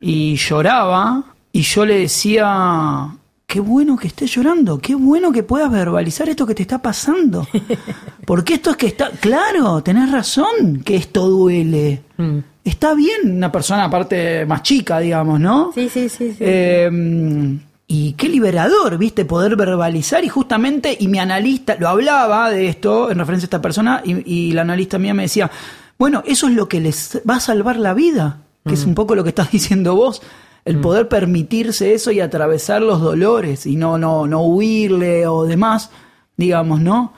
y 0.00 0.36
lloraba 0.36 1.24
y 1.52 1.62
yo 1.62 1.84
le 1.84 1.98
decía, 1.98 3.08
qué 3.46 3.60
bueno 3.60 3.96
que 3.96 4.06
estés 4.08 4.34
llorando, 4.34 4.78
qué 4.78 4.94
bueno 4.94 5.30
que 5.30 5.42
puedas 5.42 5.70
verbalizar 5.70 6.28
esto 6.28 6.46
que 6.46 6.54
te 6.54 6.62
está 6.62 6.80
pasando. 6.80 7.46
Porque 8.26 8.54
esto 8.54 8.70
es 8.70 8.76
que 8.76 8.86
está, 8.86 9.10
claro, 9.10 9.82
tenés 9.82 10.10
razón 10.10 10.82
que 10.84 10.96
esto 10.96 11.28
duele. 11.28 12.02
Mm. 12.16 12.38
Está 12.64 12.94
bien 12.94 13.36
una 13.36 13.52
persona 13.52 13.84
aparte 13.84 14.46
más 14.46 14.62
chica, 14.62 15.00
digamos, 15.00 15.38
¿no? 15.38 15.72
Sí, 15.74 15.88
sí, 15.88 16.08
sí, 16.08 16.30
sí. 16.30 16.38
Eh, 16.40 17.58
y 17.94 18.14
qué 18.14 18.30
liberador, 18.30 18.96
viste, 18.96 19.26
poder 19.26 19.54
verbalizar 19.54 20.24
y 20.24 20.28
justamente, 20.28 20.96
y 20.98 21.08
mi 21.08 21.18
analista 21.18 21.76
lo 21.78 21.90
hablaba 21.90 22.50
de 22.50 22.68
esto 22.68 23.10
en 23.10 23.18
referencia 23.18 23.44
a 23.44 23.48
esta 23.48 23.60
persona, 23.60 24.00
y, 24.02 24.48
y 24.48 24.52
la 24.52 24.62
analista 24.62 24.98
mía 24.98 25.12
me 25.12 25.24
decía, 25.24 25.50
bueno, 25.98 26.22
eso 26.26 26.48
es 26.48 26.54
lo 26.54 26.68
que 26.70 26.80
les 26.80 27.20
va 27.28 27.36
a 27.36 27.40
salvar 27.40 27.76
la 27.76 27.92
vida, 27.92 28.38
que 28.66 28.72
es 28.72 28.86
un 28.86 28.94
poco 28.94 29.14
lo 29.14 29.24
que 29.24 29.28
estás 29.28 29.50
diciendo 29.52 29.94
vos, 29.94 30.22
el 30.64 30.78
poder 30.80 31.08
permitirse 31.08 31.92
eso 31.92 32.10
y 32.12 32.20
atravesar 32.20 32.82
los 32.82 33.00
dolores 33.00 33.66
y 33.66 33.76
no, 33.76 33.98
no, 33.98 34.26
no 34.26 34.42
huirle 34.42 35.26
o 35.26 35.44
demás, 35.44 35.90
digamos, 36.36 36.80
¿no? 36.80 37.12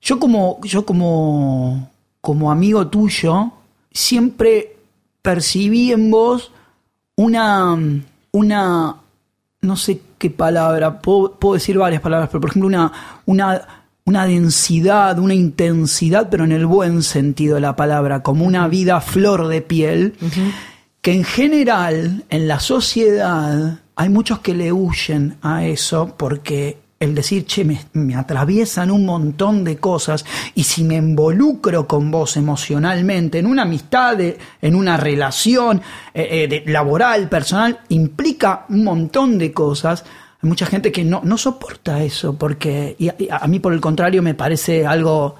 Yo 0.00 0.18
como, 0.18 0.60
yo 0.62 0.86
como, 0.86 1.90
como 2.20 2.50
amigo 2.50 2.86
tuyo, 2.86 3.52
siempre 3.92 4.76
percibí 5.20 5.92
en 5.92 6.10
vos 6.10 6.52
una, 7.16 7.76
una, 8.32 8.96
no 9.60 9.76
sé 9.76 10.00
qué 10.18 10.30
palabra, 10.30 11.00
puedo, 11.00 11.32
puedo 11.32 11.54
decir 11.54 11.76
varias 11.76 12.00
palabras, 12.00 12.30
pero 12.30 12.40
por 12.40 12.50
ejemplo 12.50 12.68
una, 12.68 12.92
una, 13.26 13.86
una 14.04 14.26
densidad, 14.26 15.18
una 15.18 15.34
intensidad, 15.34 16.28
pero 16.30 16.44
en 16.44 16.52
el 16.52 16.64
buen 16.64 17.02
sentido 17.02 17.56
de 17.56 17.60
la 17.60 17.76
palabra, 17.76 18.22
como 18.22 18.44
una 18.46 18.68
vida 18.68 19.00
flor 19.00 19.48
de 19.48 19.62
piel, 19.62 20.14
que 21.06 21.12
en 21.12 21.22
general 21.22 22.24
en 22.30 22.48
la 22.48 22.58
sociedad 22.58 23.78
hay 23.94 24.08
muchos 24.08 24.40
que 24.40 24.54
le 24.54 24.72
huyen 24.72 25.36
a 25.40 25.64
eso 25.64 26.16
porque 26.18 26.78
el 26.98 27.14
decir, 27.14 27.46
che, 27.46 27.64
me, 27.92 28.16
atraviesan 28.16 28.90
un 28.90 29.06
montón 29.06 29.62
de 29.62 29.76
cosas 29.76 30.24
y 30.56 30.64
si 30.64 30.82
me 30.82 30.96
involucro 30.96 31.86
con 31.86 32.10
vos 32.10 32.36
emocionalmente, 32.36 33.38
en 33.38 33.46
una 33.46 33.62
amistad, 33.62 34.18
en 34.20 34.74
una 34.74 34.96
relación 34.96 35.80
eh, 36.12 36.26
eh, 36.28 36.48
de- 36.48 36.72
laboral, 36.72 37.28
personal, 37.28 37.78
implica 37.88 38.66
un 38.68 38.82
montón 38.82 39.38
de 39.38 39.52
cosas. 39.52 40.04
Hay 40.42 40.48
mucha 40.48 40.66
gente 40.66 40.90
que 40.90 41.04
no, 41.04 41.20
no 41.22 41.38
soporta 41.38 42.02
eso 42.02 42.36
porque 42.36 42.96
a, 42.98 43.22
y 43.22 43.28
a 43.30 43.46
mí 43.46 43.60
por 43.60 43.72
el 43.72 43.80
contrario 43.80 44.24
me 44.24 44.34
parece 44.34 44.84
algo 44.84 45.36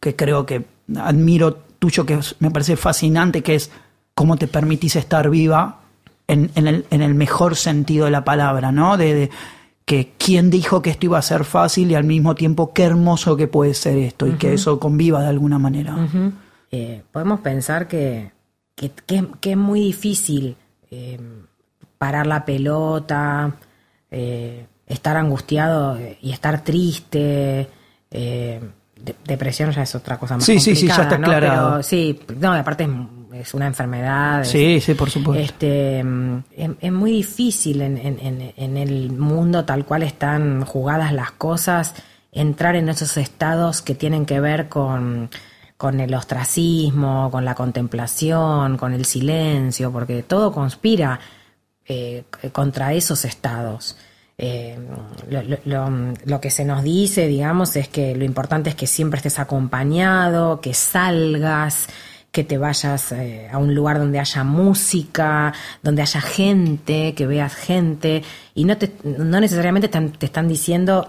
que 0.00 0.16
creo 0.16 0.46
que 0.46 0.64
admiro 0.96 1.56
tuyo, 1.78 2.06
que 2.06 2.18
me 2.38 2.50
parece 2.50 2.78
fascinante, 2.78 3.42
que 3.42 3.56
es 3.56 3.70
cómo 4.14 4.36
te 4.36 4.46
permitís 4.48 4.96
estar 4.96 5.30
viva 5.30 5.80
en, 6.28 6.50
en 6.54 6.66
el, 6.66 6.84
en 6.90 7.02
el 7.02 7.14
mejor 7.14 7.56
sentido 7.56 8.04
de 8.04 8.10
la 8.10 8.24
palabra, 8.24 8.70
¿no? 8.72 8.96
De, 8.96 9.14
de 9.14 9.30
que 9.84 10.12
quién 10.18 10.50
dijo 10.50 10.82
que 10.82 10.90
esto 10.90 11.06
iba 11.06 11.18
a 11.18 11.22
ser 11.22 11.44
fácil 11.44 11.90
y 11.90 11.94
al 11.96 12.04
mismo 12.04 12.34
tiempo 12.36 12.72
qué 12.72 12.84
hermoso 12.84 13.36
que 13.36 13.48
puede 13.48 13.74
ser 13.74 13.98
esto 13.98 14.26
y 14.28 14.32
que 14.32 14.54
eso 14.54 14.78
conviva 14.78 15.20
de 15.22 15.28
alguna 15.28 15.58
manera. 15.58 15.96
Eh, 16.70 17.02
podemos 17.10 17.40
pensar 17.40 17.88
que, 17.88 18.30
que, 18.76 18.90
que- 19.06 19.26
que 19.40 19.50
es 19.52 19.56
muy 19.56 19.80
difícil 19.80 20.56
eh, 20.92 21.18
parar 21.98 22.26
la 22.28 22.44
pelota, 22.44 23.52
eh, 24.12 24.66
estar 24.86 25.16
angustiado 25.16 25.98
y 26.20 26.30
estar 26.30 26.62
triste. 26.62 27.68
de- 28.10 28.60
depresión 29.24 29.70
ya 29.72 29.82
es 29.82 29.94
otra 29.94 30.18
cosa 30.18 30.34
más 30.36 30.44
Sí, 30.44 30.60
sí, 30.60 30.76
sí, 30.76 30.86
ya 30.86 30.94
complicada, 30.96 31.02
está 31.02 31.18
¿no? 31.18 31.40
Pero 31.76 31.82
sí, 31.82 32.20
no, 32.38 32.52
aparte 32.52 32.84
es, 32.84 32.90
es 33.34 33.54
una 33.54 33.66
enfermedad. 33.66 34.42
es- 34.42 34.48
Sí, 34.48 34.80
sí, 34.80 34.94
por 34.94 35.10
supuesto. 35.10 35.42
este, 35.42 36.02
mm, 36.04 36.38
es, 36.56 36.70
es 36.80 36.92
muy 36.92 37.12
difícil 37.12 37.80
en, 37.82 37.96
en- 37.98 38.18
en- 38.20 38.52
en 38.56 38.76
el 38.76 39.12
mundo 39.12 39.64
tal 39.64 39.84
cual 39.84 40.02
están 40.02 40.64
jugadas 40.64 41.12
las 41.12 41.30
cosas, 41.32 41.94
entrar 42.32 42.76
en 42.76 42.88
esos 42.88 43.16
estados 43.16 43.82
que 43.82 43.94
tienen 43.94 44.24
que 44.26 44.40
ver 44.40 44.68
con, 44.68 45.30
con 45.76 46.00
el 46.00 46.12
ostracismo, 46.14 47.30
con 47.30 47.44
la 47.44 47.54
contemplación, 47.54 48.76
con 48.76 48.92
el 48.92 49.04
silencio, 49.04 49.90
porque 49.92 50.22
todo 50.22 50.52
conspira 50.52 51.18
eh, 51.86 52.22
contra 52.52 52.92
esos 52.92 53.24
estados. 53.24 53.96
Eh, 54.38 54.78
lo- 55.28 55.42
lo- 55.64 56.14
lo 56.24 56.40
que 56.40 56.50
se 56.50 56.64
nos 56.64 56.82
dice, 56.84 57.26
digamos, 57.26 57.74
es 57.76 57.88
que 57.88 58.14
lo 58.14 58.24
importante 58.24 58.70
es 58.70 58.76
que 58.76 58.86
siempre 58.86 59.18
estés 59.18 59.38
acompañado, 59.38 60.60
que 60.60 60.72
salgas, 60.72 61.88
que 62.32 62.44
te 62.44 62.58
vayas 62.58 63.12
eh, 63.12 63.48
a 63.52 63.58
un 63.58 63.74
lugar 63.74 63.98
donde 63.98 64.18
haya 64.20 64.44
música, 64.44 65.52
donde 65.82 66.02
haya 66.02 66.20
gente, 66.20 67.14
que 67.14 67.26
veas 67.26 67.54
gente, 67.54 68.22
y 68.54 68.64
no, 68.64 68.76
te, 68.78 68.92
no 69.04 69.40
necesariamente 69.40 69.86
están- 69.86 70.12
te 70.12 70.26
están 70.26 70.46
diciendo 70.48 71.08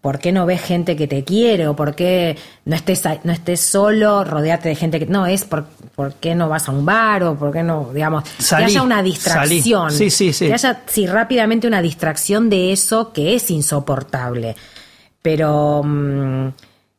por 0.00 0.18
qué 0.20 0.30
no 0.30 0.46
ves 0.46 0.62
gente 0.62 0.94
que 0.94 1.08
te 1.08 1.24
quiere 1.24 1.66
o 1.66 1.74
por 1.74 1.94
qué 1.96 2.36
no 2.64 2.76
estés, 2.76 3.02
no 3.24 3.32
estés 3.32 3.60
solo, 3.60 4.22
rodeate 4.22 4.68
de 4.68 4.74
gente 4.76 5.00
que... 5.00 5.06
No, 5.06 5.26
es 5.26 5.44
por, 5.44 5.66
por 5.96 6.14
qué 6.14 6.36
no 6.36 6.48
vas 6.48 6.68
a 6.68 6.72
un 6.72 6.84
bar 6.86 7.24
o 7.24 7.34
por 7.36 7.52
qué 7.52 7.64
no, 7.64 7.90
digamos, 7.92 8.22
Salí, 8.38 8.66
que 8.66 8.70
haya 8.70 8.82
una 8.82 8.96
salí. 8.96 9.10
distracción. 9.10 9.90
Sí, 9.90 10.10
sí, 10.10 10.32
sí. 10.32 10.46
Que 10.46 10.54
haya, 10.54 10.82
sí, 10.86 11.06
rápidamente 11.08 11.66
una 11.66 11.82
distracción 11.82 12.48
de 12.50 12.72
eso 12.72 13.12
que 13.12 13.34
es 13.34 13.50
insoportable. 13.50 14.54
Pero 15.22 15.82
mm, 15.84 16.48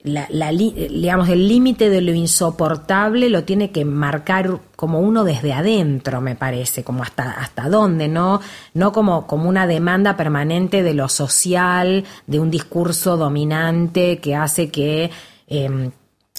la, 0.08 0.28
la 0.30 0.52
digamos, 0.52 1.30
el 1.30 1.48
límite 1.48 1.90
de 1.90 2.02
lo 2.02 2.14
insoportable 2.14 3.30
lo 3.30 3.44
tiene 3.44 3.72
que 3.72 3.86
marcar 3.86 4.60
como 4.76 5.00
uno 5.00 5.24
desde 5.24 5.54
adentro, 5.54 6.22
me 6.22 6.36
parece, 6.36 6.84
como 6.84 7.04
hasta, 7.04 7.32
hasta 7.32 7.70
dónde, 7.70 8.08
¿no? 8.08 8.40
No 8.74 8.92
como, 8.92 9.28
como 9.28 9.50
una 9.50 9.68
demanda 9.68 10.18
permanente 10.18 10.84
de 10.84 10.94
lo 10.94 11.10
social, 11.10 12.06
de 12.26 12.40
un 12.40 12.50
discurso 12.52 13.18
dominante 13.18 14.20
que 14.20 14.36
hace 14.36 14.70
que, 14.70 15.10
eh, 15.48 15.90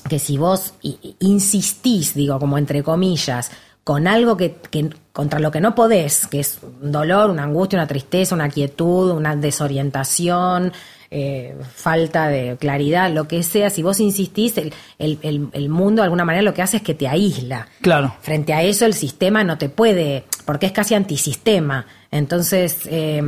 que 0.09 0.19
si 0.19 0.39
vos 0.39 0.75
insistís, 1.21 2.15
digo, 2.15 2.39
como 2.39 2.59
entre 2.59 2.83
comillas, 2.83 3.51
con 3.85 4.07
algo 4.07 4.37
que, 4.37 4.57
que- 4.71 4.91
contra 5.13 5.41
lo 5.41 5.51
que 5.51 5.61
no 5.61 5.75
podés, 5.75 6.27
que 6.27 6.41
es 6.41 6.59
un 6.83 6.93
dolor, 6.93 7.31
una 7.31 7.45
angustia, 7.45 7.79
una 7.79 7.87
tristeza, 7.89 8.35
una 8.35 8.49
quietud, 8.51 9.11
una 9.11 9.35
desorientación, 9.35 10.73
eh, 11.11 11.57
falta 11.75 12.29
de 12.29 12.57
claridad, 12.59 13.11
lo 13.13 13.27
que 13.29 13.43
sea, 13.43 13.71
si 13.71 13.83
vos 13.83 13.99
insistís, 14.01 14.59
el, 14.59 14.73
el- 14.99 15.19
el- 15.23 15.49
el 15.53 15.69
mundo 15.69 16.03
de 16.03 16.05
alguna 16.05 16.25
manera 16.25 16.43
lo 16.43 16.53
que 16.55 16.63
hace 16.63 16.77
es 16.79 16.83
que 16.83 16.95
te 16.95 17.09
aísla. 17.09 17.67
Claro. 17.81 18.15
Frente 18.21 18.53
a 18.53 18.63
eso 18.63 18.85
el 18.87 18.95
sistema 18.95 19.43
no 19.45 19.57
te 19.59 19.69
puede, 19.69 20.25
porque 20.45 20.67
es 20.67 20.73
casi 20.73 20.95
antisistema. 20.95 21.87
Entonces, 22.11 22.81
eh, 22.91 23.23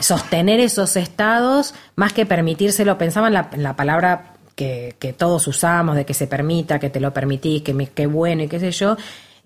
sostener 0.00 0.60
esos 0.60 0.96
estados, 0.96 1.74
más 1.96 2.12
que 2.12 2.26
permitírselo, 2.26 2.98
pensaba 2.98 3.28
en 3.28 3.34
la, 3.34 3.48
en 3.52 3.62
la 3.62 3.74
palabra 3.76 4.34
que, 4.54 4.96
que 4.98 5.12
todos 5.12 5.46
usamos, 5.46 5.94
de 5.96 6.04
que 6.04 6.14
se 6.14 6.26
permita, 6.26 6.78
que 6.78 6.90
te 6.90 7.00
lo 7.00 7.12
permitís, 7.12 7.62
que 7.62 7.74
me- 7.74 7.88
bueno 8.06 8.42
y 8.42 8.48
qué 8.48 8.58
sé 8.60 8.70
yo, 8.72 8.96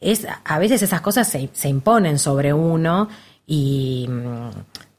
es 0.00 0.26
a 0.44 0.58
veces 0.58 0.82
esas 0.82 1.00
cosas 1.00 1.28
se, 1.28 1.48
se 1.52 1.68
imponen 1.68 2.18
sobre 2.18 2.52
uno 2.52 3.08
y, 3.46 4.08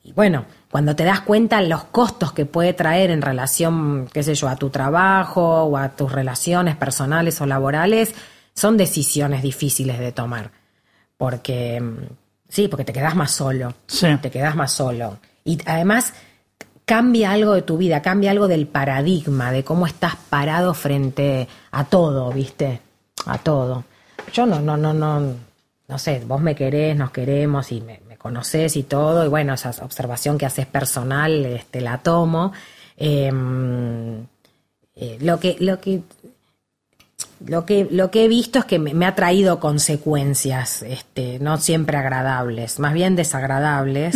y 0.03 0.11
bueno, 0.11 0.45
cuando 0.69 0.95
te 0.95 1.05
das 1.05 1.21
cuenta 1.21 1.61
los 1.61 1.85
costos 1.85 2.33
que 2.33 2.45
puede 2.45 2.73
traer 2.73 3.09
en 3.09 3.21
relación, 3.21 4.09
qué 4.11 4.21
sé 4.21 4.35
yo, 4.35 4.49
a 4.49 4.57
tu 4.57 4.69
trabajo 4.69 5.63
o 5.63 5.77
a 5.77 5.89
tus 5.89 6.11
relaciones 6.11 6.75
personales 6.75 7.39
o 7.39 7.45
laborales, 7.45 8.13
son 8.53 8.75
decisiones 8.75 9.41
difíciles 9.41 9.99
de 9.99 10.11
tomar. 10.11 10.51
Porque, 11.15 11.79
mm, 11.79 11.97
sí, 12.49 12.67
porque 12.67 12.83
te 12.83 12.91
quedas 12.91 13.15
más 13.15 13.31
solo. 13.31 13.73
Sí. 13.87 14.07
Te 14.21 14.29
quedas 14.29 14.57
más 14.57 14.73
solo. 14.73 15.19
Y 15.45 15.57
además 15.65 16.13
cambia 16.83 17.31
algo 17.31 17.53
de 17.53 17.61
tu 17.61 17.77
vida, 17.77 18.01
cambia 18.01 18.31
algo 18.31 18.49
del 18.49 18.67
paradigma, 18.67 19.53
de 19.53 19.63
cómo 19.63 19.87
estás 19.87 20.17
parado 20.29 20.73
frente 20.73 21.47
a 21.71 21.85
todo, 21.85 22.29
¿viste? 22.31 22.81
A 23.25 23.37
todo. 23.37 23.85
Yo 24.33 24.45
no, 24.45 24.59
no, 24.59 24.75
no, 24.75 24.93
no, 24.93 25.33
no 25.87 25.97
sé, 25.97 26.23
vos 26.27 26.41
me 26.41 26.55
querés, 26.55 26.97
nos 26.97 27.11
queremos 27.11 27.71
y 27.71 27.79
me, 27.79 28.01
me 28.23 28.29
conocés 28.29 28.77
y 28.77 28.83
todo, 28.83 29.25
y 29.25 29.27
bueno, 29.27 29.53
esa 29.53 29.71
observación 29.81 30.37
que 30.37 30.45
haces 30.45 30.65
personal, 30.65 31.45
este, 31.45 31.81
la 31.81 31.97
tomo. 31.97 32.53
Em, 32.95 34.25
eh, 34.95 35.17
lo 35.21 35.39
que, 35.39 35.57
lo 35.59 35.79
que 35.81 36.01
lo 37.45 37.65
que, 37.65 37.87
lo 37.91 38.09
que 38.09 38.23
he 38.23 38.27
visto 38.27 38.59
es 38.59 38.65
que 38.65 38.79
me, 38.79 38.93
me 38.93 39.05
ha 39.05 39.15
traído 39.15 39.59
consecuencias, 39.59 40.81
este, 40.83 41.39
no 41.39 41.57
siempre 41.57 41.97
agradables, 41.97 42.79
más 42.79 42.93
bien 42.93 43.15
desagradables. 43.15 44.15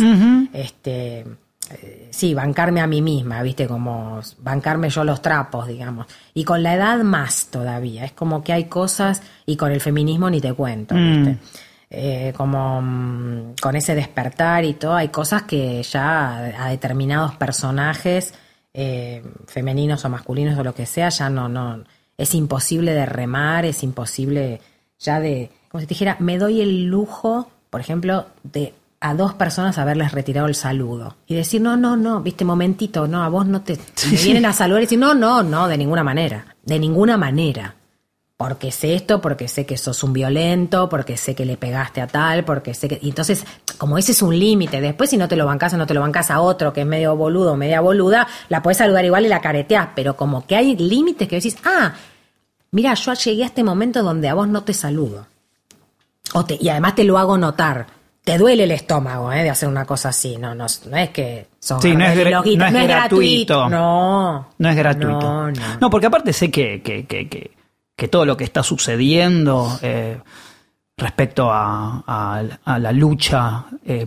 Este, 0.52 1.26
eh, 1.70 2.08
sí, 2.10 2.32
bancarme 2.32 2.80
a 2.80 2.86
mí 2.86 3.02
misma, 3.02 3.42
viste, 3.42 3.66
como 3.66 4.20
bancarme 4.38 4.88
yo 4.88 5.04
los 5.04 5.20
trapos, 5.20 5.66
digamos. 5.66 6.06
Y 6.32 6.44
con 6.44 6.62
la 6.62 6.74
edad 6.74 6.98
más 7.00 7.48
todavía. 7.50 8.04
Es 8.04 8.12
como 8.12 8.42
que 8.42 8.52
hay 8.52 8.64
cosas, 8.64 9.22
y 9.44 9.56
con 9.56 9.72
el 9.72 9.80
feminismo 9.80 10.30
ni 10.30 10.40
te 10.40 10.52
cuento, 10.54 10.94
viste. 10.94 11.38
Eh, 11.90 12.34
como 12.36 12.82
mm, 12.82 13.54
con 13.62 13.74
ese 13.74 13.94
despertar 13.94 14.64
y 14.64 14.74
todo, 14.74 14.94
hay 14.94 15.08
cosas 15.08 15.44
que 15.44 15.82
ya 15.82 16.36
a, 16.36 16.66
a 16.66 16.68
determinados 16.68 17.34
personajes, 17.36 18.34
eh, 18.74 19.22
femeninos 19.46 20.04
o 20.04 20.08
masculinos 20.10 20.58
o 20.58 20.62
lo 20.62 20.74
que 20.74 20.86
sea, 20.86 21.08
ya 21.08 21.30
no, 21.30 21.48
no, 21.48 21.82
es 22.16 22.34
imposible 22.34 22.92
de 22.92 23.06
remar, 23.06 23.64
es 23.64 23.82
imposible 23.82 24.60
ya 24.98 25.18
de, 25.20 25.50
como 25.70 25.80
si 25.80 25.86
te 25.86 25.94
dijera, 25.94 26.16
me 26.20 26.38
doy 26.38 26.60
el 26.60 26.84
lujo, 26.84 27.50
por 27.70 27.80
ejemplo, 27.80 28.26
de 28.42 28.74
a 29.00 29.14
dos 29.14 29.32
personas 29.34 29.78
haberles 29.78 30.12
retirado 30.12 30.48
el 30.48 30.54
saludo 30.54 31.16
y 31.26 31.34
decir, 31.34 31.60
no, 31.60 31.76
no, 31.76 31.96
no, 31.96 32.20
viste, 32.20 32.44
momentito, 32.44 33.06
no, 33.06 33.22
a 33.22 33.28
vos 33.28 33.46
no 33.46 33.62
te, 33.62 33.78
me 34.10 34.16
vienen 34.16 34.46
a 34.46 34.52
saludar 34.52 34.82
y 34.82 34.84
decir, 34.86 34.98
no, 34.98 35.14
no, 35.14 35.42
no, 35.42 35.68
de 35.68 35.78
ninguna 35.78 36.04
manera, 36.04 36.56
de 36.64 36.78
ninguna 36.78 37.16
manera. 37.16 37.74
Porque 38.38 38.70
sé 38.70 38.94
esto, 38.94 39.20
porque 39.20 39.48
sé 39.48 39.66
que 39.66 39.76
sos 39.76 40.04
un 40.04 40.12
violento, 40.12 40.88
porque 40.88 41.16
sé 41.16 41.34
que 41.34 41.44
le 41.44 41.56
pegaste 41.56 42.00
a 42.00 42.06
tal, 42.06 42.44
porque 42.44 42.72
sé 42.72 42.86
que. 42.86 43.00
Y 43.02 43.08
entonces, 43.08 43.44
como 43.78 43.98
ese 43.98 44.12
es 44.12 44.22
un 44.22 44.38
límite, 44.38 44.80
después 44.80 45.10
si 45.10 45.16
no 45.16 45.26
te 45.26 45.34
lo 45.34 45.44
bancas 45.44 45.74
o 45.74 45.76
no 45.76 45.88
te 45.88 45.94
lo 45.94 46.02
bancas 46.02 46.30
a 46.30 46.40
otro 46.40 46.72
que 46.72 46.82
es 46.82 46.86
medio 46.86 47.16
boludo, 47.16 47.56
media 47.56 47.80
boluda, 47.80 48.28
la 48.48 48.62
puedes 48.62 48.78
saludar 48.78 49.04
igual 49.04 49.26
y 49.26 49.28
la 49.28 49.40
careteás, 49.40 49.88
pero 49.96 50.16
como 50.16 50.46
que 50.46 50.54
hay 50.54 50.76
límites 50.76 51.26
que 51.26 51.34
decís, 51.34 51.56
ah, 51.64 51.94
mira, 52.70 52.94
yo 52.94 53.12
llegué 53.12 53.42
a 53.42 53.46
este 53.46 53.64
momento 53.64 54.04
donde 54.04 54.28
a 54.28 54.34
vos 54.34 54.46
no 54.46 54.62
te 54.62 54.72
saludo. 54.72 55.26
O 56.34 56.44
te, 56.44 56.56
y 56.60 56.68
además 56.68 56.94
te 56.94 57.02
lo 57.02 57.18
hago 57.18 57.36
notar. 57.36 57.88
Te 58.22 58.38
duele 58.38 58.64
el 58.64 58.70
estómago, 58.70 59.32
¿eh? 59.32 59.42
De 59.42 59.50
hacer 59.50 59.68
una 59.68 59.84
cosa 59.84 60.10
así. 60.10 60.36
No, 60.36 60.54
no, 60.54 60.66
no 60.90 60.96
es 60.96 61.10
que 61.10 61.48
sos 61.58 61.82
Sí, 61.82 61.96
no 61.96 62.04
es 62.04 62.14
no 62.14 62.42
gratuito. 62.84 63.68
No. 63.68 64.48
No 64.56 64.68
es 64.68 64.76
gratuito. 64.76 65.50
No, 65.50 65.50
no. 65.80 65.90
porque 65.90 66.06
aparte 66.06 66.32
sé 66.32 66.52
que, 66.52 66.80
que, 66.82 67.04
que, 67.04 67.28
que, 67.28 67.57
que 67.98 68.06
todo 68.06 68.24
lo 68.24 68.36
que 68.36 68.44
está 68.44 68.62
sucediendo 68.62 69.76
eh, 69.82 70.18
respecto 70.96 71.50
a, 71.50 72.04
a- 72.06 72.42
a 72.64 72.78
la 72.78 72.92
lucha 72.92 73.64
eh, 73.84 74.06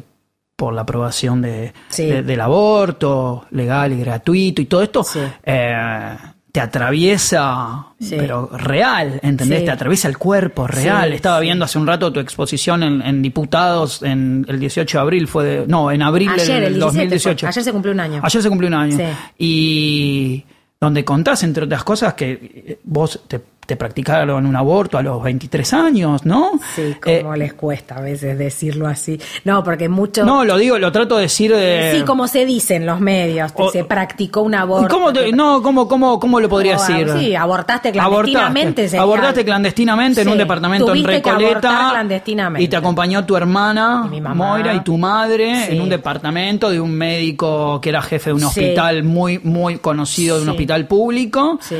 por 0.55 0.73
la 0.73 0.81
aprobación 0.83 1.41
de, 1.41 1.73
Sí. 1.89 2.05
de- 2.05 2.23
del 2.23 2.39
aborto 2.39 3.47
legal 3.51 3.91
y 3.91 3.99
gratuito 3.99 4.61
y 4.61 4.65
todo 4.65 4.81
esto, 4.81 5.03
Sí. 5.03 5.19
eh, 5.43 6.15
te 6.53 6.61
atraviesa, 6.61 7.87
Sí. 7.99 8.15
pero 8.17 8.47
real, 8.53 9.19
¿entendés? 9.23 9.65
Te 9.65 9.71
atraviesa 9.71 10.07
el 10.07 10.17
cuerpo 10.17 10.67
real. 10.67 11.11
Estaba 11.13 11.39
viendo 11.41 11.65
hace 11.65 11.77
un 11.77 11.87
rato 11.87 12.11
tu 12.13 12.19
exposición 12.21 12.83
en, 12.83 13.01
en 13.01 13.21
Diputados 13.21 14.03
en 14.03 14.45
el 14.47 14.57
18 14.59 14.97
de 14.97 15.01
abril, 15.01 15.27
fue 15.27 15.45
de- 15.45 15.67
no, 15.67 15.91
en 15.91 16.01
abril 16.01 16.29
Ayer, 16.29 16.45
del 16.47 16.63
el 16.63 16.73
17, 16.75 16.79
2018. 16.85 17.39
fue. 17.39 17.49
Ayer 17.49 17.63
se 17.63 17.71
cumplió 17.73 17.93
un 17.93 17.99
año. 17.99 18.21
Ayer 18.23 18.41
se 18.41 18.47
cumplió 18.49 18.67
un 18.69 18.73
año. 18.73 18.97
Y 19.37 20.45
donde 20.79 21.05
contás, 21.05 21.43
entre 21.43 21.63
otras 21.65 21.83
cosas, 21.83 22.13
que 22.15 22.79
vos 22.83 23.21
te, 23.27 23.39
te 23.71 23.77
practicaron 23.77 24.45
un 24.45 24.55
aborto 24.57 24.97
a 24.97 25.01
los 25.01 25.23
23 25.23 25.73
años, 25.73 26.25
¿no? 26.25 26.51
Sí, 26.75 26.93
Eh, 27.05 27.21
como 27.21 27.35
les 27.37 27.53
cuesta 27.53 27.95
a 27.99 28.01
veces 28.01 28.37
decirlo 28.37 28.85
así. 28.85 29.17
No, 29.45 29.63
porque 29.63 29.87
mucho. 29.87 30.25
no, 30.25 30.43
lo 30.43 30.57
digo, 30.57 30.77
lo 30.77 30.91
trato 30.91 31.15
de 31.15 31.21
decir 31.23 31.55
de... 31.55 31.93
sí, 31.95 32.03
como 32.03 32.27
se 32.27 32.45
dice 32.45 32.75
en 32.75 32.85
los 32.85 32.99
medios, 32.99 33.51
O- 33.55 33.69
se 33.71 33.85
practicó 33.85 34.41
un 34.41 34.55
aborto. 34.55 34.93
¿Cómo 34.93 35.13
te- 35.13 35.31
no, 35.31 35.61
¿cómo, 35.61 35.87
cómo, 35.87 36.19
¿cómo 36.19 36.41
lo 36.41 36.49
podría 36.49 36.73
decir? 36.73 37.09
Sí, 37.17 37.33
abortaste 37.33 37.93
clandestinamente. 37.93 38.97
Abortaste, 38.97 39.45
clandestinamente 39.45 40.21
en 40.21 40.27
un 40.27 40.37
departamento 40.37 40.93
en 40.93 41.03
Recoleta 41.05 41.89
clandestinamente. 41.91 42.63
y 42.63 42.67
te 42.67 42.75
acompañó 42.75 43.23
tu 43.25 43.37
hermana 43.37 44.03
Y 44.07 44.09
mi 44.09 44.19
mamá. 44.21 44.35
Moira 44.53 44.73
y 44.73 44.81
tu 44.81 44.97
madre 44.97 45.65
Sí. 45.67 45.75
en 45.75 45.81
un 45.81 45.87
departamento 45.89 46.69
de 46.69 46.81
un 46.81 46.91
médico 46.91 47.79
que 47.79 47.89
era 47.89 48.01
jefe 48.01 48.31
de 48.31 48.33
un 48.33 48.43
hospital 48.43 49.03
muy 49.03 49.39
muy 49.39 49.77
conocido 49.77 50.37
de 50.37 50.43
un 50.43 50.49
hospital 50.49 50.87
público. 50.87 51.57
Sí. 51.61 51.77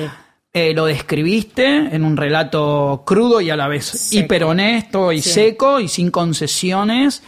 Eh, 0.53 0.73
lo 0.73 0.85
describiste 0.85 1.65
en 1.95 2.03
un 2.03 2.17
relato 2.17 3.03
crudo 3.05 3.39
y 3.39 3.49
a 3.49 3.55
la 3.55 3.69
vez 3.69 3.85
Seco. 3.85 4.19
hiper 4.25 4.43
honesto 4.43 5.11
y 5.13 5.21
Sí. 5.21 5.29
seco 5.29 5.79
y 5.79 5.87
sin 5.87 6.11
concesiones. 6.11 7.23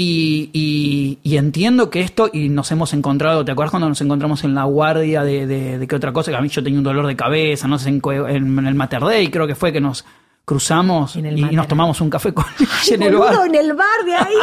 Y, 0.00 0.50
y- 0.52 1.18
y 1.24 1.38
entiendo 1.38 1.90
que 1.90 2.02
esto, 2.02 2.30
y 2.32 2.48
nos 2.50 2.70
hemos 2.70 2.92
encontrado, 2.94 3.44
¿te 3.44 3.50
acuerdas 3.50 3.70
cuando 3.72 3.88
nos 3.88 4.00
encontramos 4.00 4.44
en 4.44 4.54
la 4.54 4.62
guardia 4.64 5.24
de, 5.24 5.46
de, 5.48 5.78
de 5.78 5.86
qué 5.88 5.96
otra 5.96 6.12
cosa? 6.12 6.30
Que 6.30 6.36
a 6.36 6.40
mí 6.40 6.48
yo 6.48 6.62
tenía 6.62 6.78
un 6.78 6.84
dolor 6.84 7.06
de 7.06 7.16
cabeza, 7.16 7.66
no 7.66 7.78
sé, 7.80 7.88
en, 7.88 8.00
en, 8.28 8.66
el 8.66 8.74
Mater 8.76 9.02
Dei 9.02 9.28
creo 9.28 9.46
que 9.48 9.56
fue 9.56 9.72
que 9.72 9.80
nos 9.80 10.04
cruzamos 10.48 11.14
y, 11.14 11.20
nos 11.20 11.68
tomamos 11.68 12.00
un 12.00 12.08
café 12.08 12.32
con 12.32 12.46
ella 12.58 12.94
en 12.94 13.02
el 13.02 13.16
bar. 13.16 13.46
en 13.46 13.54
el 13.54 13.74
bar 13.74 14.04
de 14.06 14.14
ahí. 14.16 14.34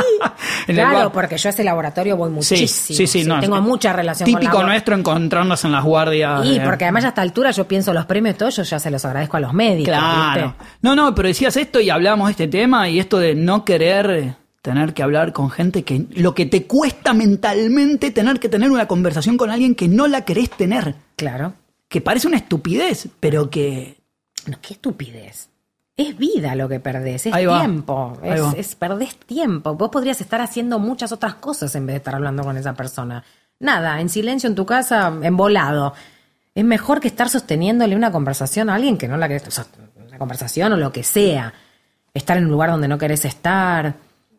Claro, 0.68 0.98
bar. 0.98 1.12
porque 1.12 1.38
yo 1.38 1.50
a 1.50 1.52
ese 1.52 1.64
laboratorio 1.64 2.16
voy 2.16 2.30
Sí, 2.30 2.34
muchísimo. 2.36 2.98
sí, 2.98 3.08
sí, 3.08 3.24
no, 3.24 3.40
Tengo 3.40 3.56
es- 3.58 3.62
mucha 3.64 3.92
relación 3.92 4.28
Típico 4.28 4.52
con 4.52 4.62
la 4.68 4.74
nuestro 4.74 4.96
encontrarnos 4.96 5.66
en 5.66 5.72
las 5.72 5.84
guardias. 5.84 6.46
Y 6.46 6.60
de- 6.60 6.66
porque 6.66 6.86
además 6.86 7.06
a 7.06 7.08
esta 7.10 7.22
altura 7.24 7.50
yo 7.52 7.68
pienso 7.68 7.92
los 7.94 8.06
premios 8.06 8.38
todos, 8.38 8.56
yo 8.58 8.64
ya 8.64 8.80
se 8.80 8.92
los 8.92 9.04
agradezco 9.04 9.38
a 9.38 9.40
los 9.40 9.54
médicos. 9.54 9.94
Claro. 9.96 10.56
¿viste? 10.60 10.66
No, 10.84 10.96
no, 10.96 11.16
pero 11.16 11.28
decías 11.28 11.58
esto 11.58 11.80
y 11.80 11.90
hablamos 11.90 12.28
de 12.28 12.32
este 12.32 12.48
tema 12.48 12.88
y 12.88 13.00
esto 13.00 13.18
de 13.18 13.34
no 13.34 13.66
querer 13.66 14.36
tener 14.62 14.94
que 14.94 15.02
hablar 15.04 15.34
con 15.34 15.50
gente 15.50 15.84
que 15.84 16.06
lo 16.16 16.34
que 16.36 16.46
te 16.46 16.66
cuesta 16.68 17.14
mentalmente 17.14 18.12
tener 18.12 18.40
que 18.40 18.50
tener 18.50 18.70
una 18.72 18.88
conversación 18.88 19.38
con 19.38 19.50
alguien 19.50 19.74
que 19.76 19.88
no 19.88 20.08
la 20.08 20.22
querés 20.26 20.50
tener, 20.52 20.96
Claro. 21.16 21.54
que 21.90 22.02
parece 22.02 22.28
una 22.28 22.38
estupidez, 22.38 23.08
pero 23.20 23.50
que 23.50 23.98
No, 24.48 24.58
qué 24.62 24.74
estupidez. 24.74 25.50
Es 25.98 26.18
vida 26.18 26.56
lo 26.56 26.68
que 26.68 26.80
perdés, 26.82 27.26
es 27.26 27.34
Ahí 27.34 27.46
tiempo, 27.48 28.18
Ahí 28.22 28.32
es, 28.32 28.70
es- 28.70 28.76
perdés 28.76 29.16
tiempo. 29.18 29.76
Vos 29.76 29.90
podrías 29.90 30.20
estar 30.20 30.42
haciendo 30.42 30.78
muchas 30.80 31.12
otras 31.12 31.36
cosas 31.36 31.74
en 31.76 31.86
vez 31.86 31.94
de 31.94 31.98
estar 31.98 32.16
hablando 32.16 32.44
con 32.44 32.58
esa 32.58 32.74
persona. 32.74 33.24
Nada, 33.60 34.02
en 34.02 34.10
silencio 34.10 34.50
en 34.50 34.56
tu 34.56 34.66
casa, 34.66 35.14
embolado. 35.22 35.94
Es 36.54 36.66
mejor 36.66 37.00
que 37.00 37.08
estar 37.08 37.30
sosteniéndole 37.30 37.96
una 37.96 38.12
conversación 38.12 38.70
a 38.70 38.76
alguien 38.76 38.98
que 38.98 39.08
no 39.08 39.16
la 39.18 39.28
querés, 39.28 39.48
o 39.48 39.52
sea, 39.52 39.66
una 40.08 40.18
conversación 40.18 40.74
o 40.74 40.78
lo 40.78 40.92
que 40.92 41.04
sea. 41.04 41.54
Estar 42.14 42.38
en 42.38 42.46
un 42.46 42.52
lugar 42.52 42.72
donde 42.72 42.88
no 42.90 42.98
querés 42.98 43.24
estar. 43.26 43.96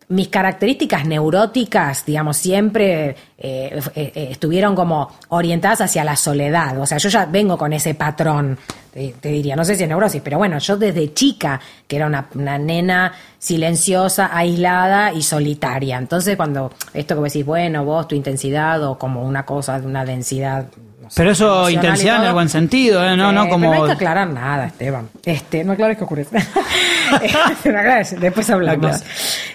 Mis 0.08 0.28
características 0.28 1.04
neuróticas, 1.04 2.04
digamos, 2.04 2.36
siempre 2.36 3.08
eh, 3.08 3.16
eh, 3.38 3.80
eh, 3.94 4.28
estuvieron 4.30 4.76
como 4.76 5.10
orientadas 5.28 5.80
hacia 5.80 6.04
la 6.04 6.14
soledad. 6.14 6.78
O 6.78 6.86
sea, 6.86 6.98
yo 6.98 7.08
ya 7.08 7.26
vengo 7.26 7.58
con 7.58 7.72
ese 7.72 7.94
patrón, 7.94 8.56
te, 8.92 9.28
diría, 9.28 9.56
no 9.56 9.64
sé 9.64 9.74
si 9.74 9.82
es 9.82 9.88
neurosis, 9.88 10.22
pero 10.22 10.38
bueno, 10.38 10.58
yo 10.58 10.76
desde 10.76 11.12
chica, 11.12 11.60
que 11.86 11.96
era 11.96 12.06
una, 12.06 12.28
nena 12.58 13.12
silenciosa, 13.38 14.30
aislada 14.32 15.12
y 15.12 15.22
solitaria. 15.22 15.98
Entonces, 15.98 16.36
cuando 16.36 16.72
esto 16.94 17.16
que 17.16 17.22
decís, 17.22 17.44
bueno, 17.44 17.84
vos, 17.84 18.06
tu 18.06 18.14
intensidad 18.14 18.82
o 18.84 18.96
como 18.96 19.22
una 19.24 19.44
cosa 19.44 19.80
de 19.80 19.86
una 19.86 20.04
densidad. 20.04 20.66
No 21.06 21.10
sé, 21.10 21.16
Pero 21.16 21.30
eso 21.30 21.70
intensidad 21.70 22.20
en 22.20 22.28
el 22.28 22.32
buen 22.32 22.48
sentido, 22.48 23.04
¿eh? 23.04 23.16
No, 23.16 23.30
eh, 23.30 23.32
no 23.32 23.42
pero 23.42 23.52
como... 23.52 23.74
no 23.74 23.82
hay 23.82 23.86
que 23.86 23.92
aclarar 23.92 24.28
nada, 24.28 24.66
Esteban. 24.66 25.08
Este, 25.24 25.64
no 25.64 25.72
aclares 25.72 25.96
que 25.96 26.04
ocurre. 26.04 26.26
No 27.64 27.78
aclares, 27.78 28.20
después 28.20 28.50
hablamos. 28.50 29.02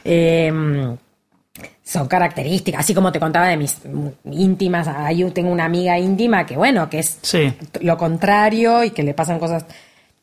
Eh, 0.06 0.52
son 1.84 2.08
características, 2.08 2.80
así 2.80 2.94
como 2.94 3.12
te 3.12 3.20
contaba 3.20 3.48
de 3.48 3.58
mis 3.58 3.80
íntimas. 4.24 4.88
ahí 4.88 5.18
Yo 5.18 5.34
tengo 5.34 5.52
una 5.52 5.66
amiga 5.66 6.00
íntima 6.00 6.46
que, 6.46 6.56
bueno, 6.56 6.90
que 6.90 7.00
es 7.00 7.20
Sí. 7.22 7.54
lo 7.82 7.98
contrario 7.98 8.86
y 8.86 8.92
que 8.92 9.04
le 9.04 9.14
pasan 9.14 9.40
cosas 9.40 9.66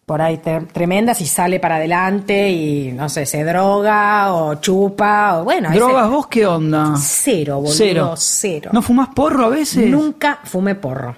por 0.09 0.23
ahí 0.23 0.41
tremendas 0.73 1.21
y 1.21 1.27
sale 1.27 1.61
para 1.61 1.77
adelante 1.77 2.49
y, 2.51 2.93
no 2.93 3.11
sé, 3.11 3.27
se 3.27 3.45
droga 3.45 4.33
o 4.33 4.55
chupa 4.55 5.39
o, 5.39 5.45
bueno. 5.45 5.69
ese- 5.69 5.77
¿Drogas 5.79 6.09
vos 6.09 6.27
qué 6.29 6.47
onda? 6.47 6.95
Cero, 6.97 7.57
boludo, 7.57 7.75
Cero. 7.75 8.15
cero. 8.17 8.71
¿No 8.73 8.81
fumás 8.81 9.09
porro 9.15 9.45
a 9.45 9.49
veces? 9.51 9.87
Nunca 9.91 10.39
fumé 10.45 10.75
porro. 10.77 11.15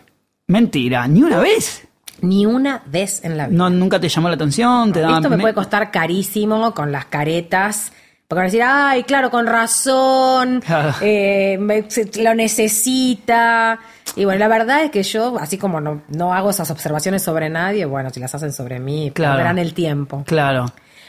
Mentira, 0.48 1.06
ni 1.06 1.22
una 1.22 1.38
vez. 1.38 1.86
Ni 2.22 2.44
una 2.46 2.82
vez 2.84 3.24
en 3.24 3.36
la 3.36 3.46
vida. 3.46 3.56
No, 3.56 3.70
nunca 3.70 4.00
te 4.00 4.08
llamó 4.08 4.28
la 4.28 4.34
atención, 4.34 4.92
te. 4.92 5.00
Esto 5.00 5.30
me 5.30 5.38
puede 5.38 5.54
costar 5.54 5.92
carísimo 5.92 6.74
con 6.74 6.90
las 6.90 7.04
caretas. 7.06 7.92
Porque 8.30 8.38
van 8.38 8.44
a 8.44 8.46
decir, 8.46 8.62
ay, 8.64 9.02
claro, 9.02 9.28
con 9.28 9.44
razón, 9.48 10.62
eh, 11.00 11.58
me- 11.60 11.84
lo 12.22 12.32
necesita. 12.36 13.80
Y 14.14 14.24
bueno, 14.24 14.38
la 14.38 14.46
verdad 14.46 14.84
es 14.84 14.92
que 14.92 15.02
yo, 15.02 15.36
así 15.40 15.58
como 15.58 15.80
no, 15.80 16.02
no 16.10 16.32
hago 16.32 16.50
esas 16.50 16.70
observaciones 16.70 17.24
sobre 17.24 17.48
nadie, 17.50 17.84
bueno, 17.86 18.10
si 18.10 18.20
las 18.20 18.32
hacen 18.32 18.52
sobre 18.52 18.78
mí, 18.78 19.10
Claro. 19.12 19.38
verán 19.38 19.58
el 19.58 19.74
tiempo. 19.74 20.22
Claro. 20.28 20.66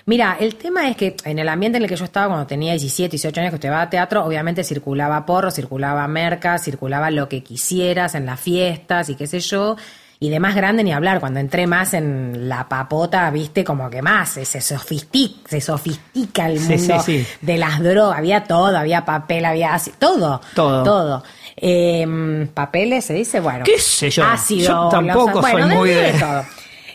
Mira, 0.07 0.35
el 0.39 0.55
tema 0.55 0.89
es 0.89 0.97
que 0.97 1.15
en 1.23 1.37
el 1.37 1.47
ambiente 1.47 1.77
en 1.77 1.83
el 1.83 1.89
que 1.89 1.95
yo 1.95 2.05
estaba 2.05 2.25
cuando 2.27 2.47
tenía 2.47 2.71
17, 2.71 3.11
18 3.11 3.39
años 3.39 3.51
que 3.51 3.55
estudiaba 3.57 3.87
teatro, 3.87 4.25
obviamente 4.25 4.63
circulaba 4.63 5.23
porro, 5.27 5.51
circulaba 5.51 6.07
merca, 6.07 6.57
circulaba 6.57 7.11
lo 7.11 7.29
que 7.29 7.43
quisieras 7.43 8.15
en 8.15 8.25
las 8.25 8.39
fiestas 8.39 9.09
y 9.09 9.15
qué 9.15 9.27
sé 9.27 9.39
yo. 9.41 9.75
Y 10.23 10.29
de 10.29 10.39
más 10.39 10.53
grande 10.55 10.83
ni 10.83 10.93
hablar, 10.93 11.19
cuando 11.19 11.39
entré 11.39 11.65
más 11.65 11.95
en 11.95 12.47
la 12.47 12.69
papota, 12.69 13.27
viste, 13.31 13.63
como 13.63 13.89
que 13.89 14.03
más, 14.03 14.29
se, 14.29 14.45
se 14.45 14.61
sofistica, 14.61 15.49
se 15.49 15.59
sofistica 15.61 16.45
el 16.47 16.59
mundo 16.59 17.01
sí, 17.03 17.23
sí. 17.23 17.27
de 17.41 17.57
las 17.57 17.79
drogas, 17.81 18.19
había 18.19 18.43
todo, 18.43 18.77
había 18.77 19.03
papel, 19.03 19.45
había 19.45 19.73
ácido, 19.73 19.95
todo, 19.97 20.41
Todo. 20.53 20.83
todo. 20.83 21.23
Eh, 21.57 22.47
papeles, 22.53 23.03
se 23.05 23.15
dice, 23.15 23.39
bueno. 23.39 23.63
¿Qué 23.65 23.79
sé 23.79 24.11
yo? 24.11 24.23
Ácido, 24.23 24.67
Yo 24.67 24.89
tampoco 24.89 25.41
bueno, 25.41 25.59
soy 25.59 25.69
de- 25.69 25.75
muy 25.75 25.89
de 25.89 26.11
de- 26.13 26.19
todo. 26.19 26.45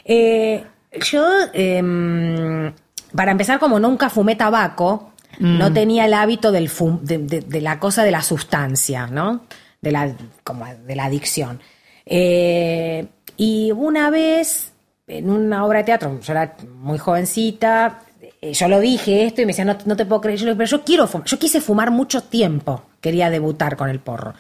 Eh, 0.05 0.65
yo, 1.11 1.29
em, 1.53 2.73
para 3.13 3.33
empezar, 3.33 3.59
como 3.59 3.81
nunca 3.81 4.09
fumé 4.09 4.37
tabaco, 4.37 5.11
Mm. 5.41 5.59
no 5.59 5.73
tenía 5.73 6.05
el 6.05 6.15
hábito 6.15 6.53
del 6.53 6.71
fum- 6.71 7.01
de, 7.01 7.19
de- 7.19 7.41
de 7.41 7.61
la 7.61 7.81
cosa 7.81 8.05
de 8.05 8.13
la 8.13 8.23
sustancia, 8.23 9.09
¿no? 9.09 9.41
De 9.83 9.91
la, 9.91 10.15
como 10.45 10.65
de 10.65 10.95
la 10.95 11.07
adicción. 11.07 11.61
Eh, 12.07 13.05
y 13.37 13.73
una 13.73 14.11
vez, 14.11 14.73
en 15.07 15.31
una 15.31 15.65
obra 15.65 15.79
de 15.79 15.85
teatro, 15.85 16.21
yo 16.21 16.33
era 16.33 16.57
muy 16.79 16.99
jovencita, 16.99 18.01
eh, 18.41 18.53
yo 18.53 18.69
lo 18.69 18.81
dije 18.81 19.27
esto 19.27 19.43
y 19.43 19.47
me 19.47 19.51
decían, 19.51 19.69
no, 19.69 19.77
no 19.85 19.97
te 19.97 20.07
puedo 20.07 20.21
creer, 20.21 20.39
yo 20.39 20.57
pero 20.57 20.69
yo 20.69 20.85
quiero 20.85 21.07
fumar, 21.07 21.27
yo 21.27 21.39
quise 21.39 21.61
fumar 21.61 21.91
mucho 21.91 22.23
tiempo, 22.23 22.83
quería 23.01 23.31
debutar 23.31 23.77
con 23.77 23.89
el 23.89 24.01
porro. 24.01 24.35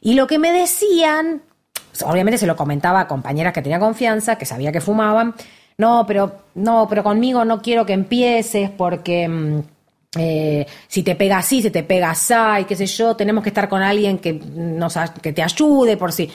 Y 0.00 0.14
lo 0.14 0.26
que 0.26 0.38
me 0.38 0.52
decían, 0.52 1.42
obviamente 2.04 2.38
se 2.38 2.46
lo 2.46 2.56
comentaba 2.56 3.00
a 3.00 3.08
compañeras 3.08 3.52
que 3.52 3.62
tenía 3.62 3.78
confianza, 3.78 4.36
que 4.36 4.44
sabía 4.46 4.72
que 4.72 4.80
fumaban, 4.80 5.34
no, 5.76 6.04
pero, 6.06 6.44
no, 6.54 6.86
pero 6.88 7.02
conmigo 7.02 7.44
no 7.44 7.60
quiero 7.60 7.84
que 7.84 7.94
empieces 7.94 8.70
porque 8.70 9.28
mm, 9.28 9.60
eh, 10.18 10.66
si 10.86 11.02
te 11.02 11.16
pega 11.16 11.38
así, 11.38 11.62
si 11.62 11.70
te 11.70 11.82
pega 11.82 12.10
así, 12.10 12.64
qué 12.68 12.76
sé 12.76 12.86
yo, 12.86 13.16
tenemos 13.16 13.42
que 13.42 13.50
estar 13.50 13.68
con 13.68 13.82
alguien 13.82 14.18
que, 14.18 14.32
nos, 14.34 14.96
que 15.20 15.32
te 15.32 15.42
ayude 15.42 15.96
por 15.96 16.12
si... 16.12 16.30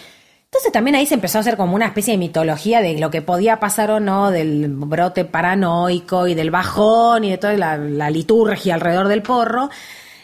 Entonces 0.52 0.72
también 0.72 0.95
ahí 0.95 1.06
se 1.06 1.14
empezó 1.14 1.38
a 1.38 1.41
hacer 1.41 1.58
como 1.58 1.76
una 1.76 1.86
especie 1.86 2.14
de 2.14 2.18
mitología 2.18 2.82
de 2.82 2.97
lo 2.97 3.12
que 3.12 3.22
podía 3.22 3.60
pasar 3.60 3.91
o 3.91 4.00
no, 4.00 4.32
del 4.32 4.68
brote 4.68 5.24
paranoico 5.24 6.28
y 6.28 6.34
del 6.34 6.50
bajón 6.50 7.24
y 7.24 7.30
de 7.30 7.38
toda 7.38 7.56
la, 7.56 8.10
liturgia 8.10 8.74
alrededor 8.74 9.10
del 9.10 9.22
porro. 9.22 9.70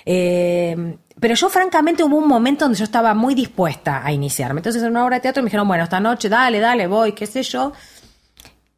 Eh, 0.04 0.98
pero 1.20 1.36
yo 1.36 1.50
francamente 1.50 2.04
hubo 2.04 2.18
un 2.18 2.28
momento 2.28 2.66
donde 2.66 2.78
yo 2.78 2.84
estaba 2.84 3.14
muy 3.14 3.36
dispuesta 3.36 4.06
a 4.06 4.12
iniciarme. 4.12 4.60
Entonces 4.60 4.82
en 4.82 4.90
una 4.90 5.06
obra 5.06 5.18
de 5.18 5.22
teatro 5.22 5.44
me 5.44 5.48
dijeron, 5.48 5.68
bueno, 5.68 5.84
esta 5.84 6.00
noche, 6.00 6.28
dale, 6.28 6.60
dale, 6.60 6.88
voy, 6.88 7.14
qué 7.14 7.28
sé 7.28 7.44
yo. 7.44 7.72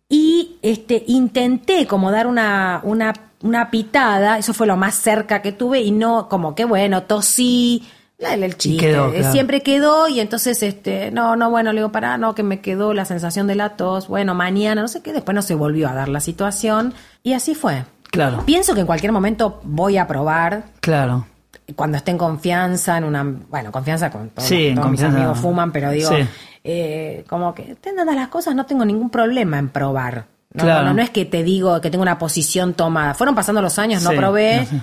Y 0.10 0.58
este, 0.62 1.04
intenté 1.08 1.88
como 1.88 2.12
dar 2.12 2.28
una, 2.28 2.82
una, 2.84 3.14
una 3.42 3.72
pitada, 3.72 4.38
eso 4.38 4.54
fue 4.54 4.68
lo 4.68 4.78
más 4.78 4.96
cerca 4.96 5.42
que 5.42 5.52
tuve, 5.52 5.82
y 5.82 5.92
no, 5.92 6.30
como 6.30 6.56
que 6.56 6.66
bueno, 6.66 7.04
tosí, 7.04 7.88
el, 8.20 8.58
chiste, 8.58 8.88
quedó, 8.88 9.12
claro. 9.12 9.32
siempre 9.32 9.62
quedó, 9.62 10.08
y 10.08 10.20
entonces, 10.20 10.64
este, 10.64 11.12
no, 11.12 11.36
no, 11.36 11.50
bueno, 11.52 11.72
le 11.72 11.80
digo, 11.82 11.92
pará, 11.92 12.18
no, 12.18 12.34
que 12.36 12.44
me 12.44 12.62
quedó 12.62 12.94
la 12.94 13.06
sensación 13.06 13.46
de 13.48 13.56
la 13.56 13.70
tos, 13.78 14.08
bueno, 14.08 14.34
mañana, 14.34 14.82
no 14.82 14.88
sé 14.88 15.02
qué, 15.02 15.14
después 15.14 15.36
no 15.36 15.42
se 15.42 15.54
volvió 15.56 15.88
a 15.88 15.94
dar 15.94 16.10
la 16.10 16.20
situación, 16.20 16.94
y 17.24 17.34
así 17.34 17.54
fue. 17.56 17.84
Claro. 18.12 18.44
Pienso 18.46 18.74
que 18.74 18.80
en 18.82 18.86
cualquier 18.88 19.12
momento 19.12 19.60
voy 19.64 19.98
a 19.98 20.08
probar, 20.08 20.64
Claro. 20.80 21.28
cuando 21.76 21.98
esté 21.98 22.12
en 22.12 22.18
confianza, 22.18 22.98
en 22.98 23.04
una, 23.04 23.24
bueno, 23.24 23.72
confianza 23.72 24.10
con 24.10 24.30
todos, 24.30 24.48
Sí, 24.48 24.74
mis 24.90 25.04
amigos 25.04 25.38
fuman, 25.38 25.72
pero 25.72 25.92
digo, 25.92 26.10
Sí. 26.10 26.26
eh, 26.64 27.24
como 27.30 27.54
que 27.54 27.72
estén 27.74 27.96
dadas 27.98 28.16
las 28.16 28.30
cosas, 28.30 28.56
no 28.56 28.66
tengo 28.66 28.84
ningún 28.86 29.10
problema 29.10 29.60
en 29.60 29.70
probar. 29.70 30.26
No, 30.54 30.64
Claro. 30.64 30.86
no, 30.86 30.94
no 30.96 31.02
es 31.04 31.10
que 31.12 31.26
te 31.26 31.44
digo 31.44 31.80
que 31.82 31.92
tengo 31.92 32.02
una 32.02 32.18
posición 32.18 32.74
tomada. 32.74 33.14
Fueron 33.14 33.36
pasando 33.36 33.62
los 33.62 33.78
años, 33.78 34.02
no 34.02 34.10
Sí, 34.12 34.16
probé. 34.18 34.58
no 34.62 34.66
sé. 34.66 34.82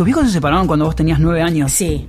Tus 0.00 0.06
viejos 0.06 0.24
se 0.24 0.30
separaron 0.32 0.66
cuando 0.66 0.86
vos 0.86 0.96
tenías 0.96 1.20
nueve 1.20 1.42
años 1.42 1.72
Sí, 1.72 2.08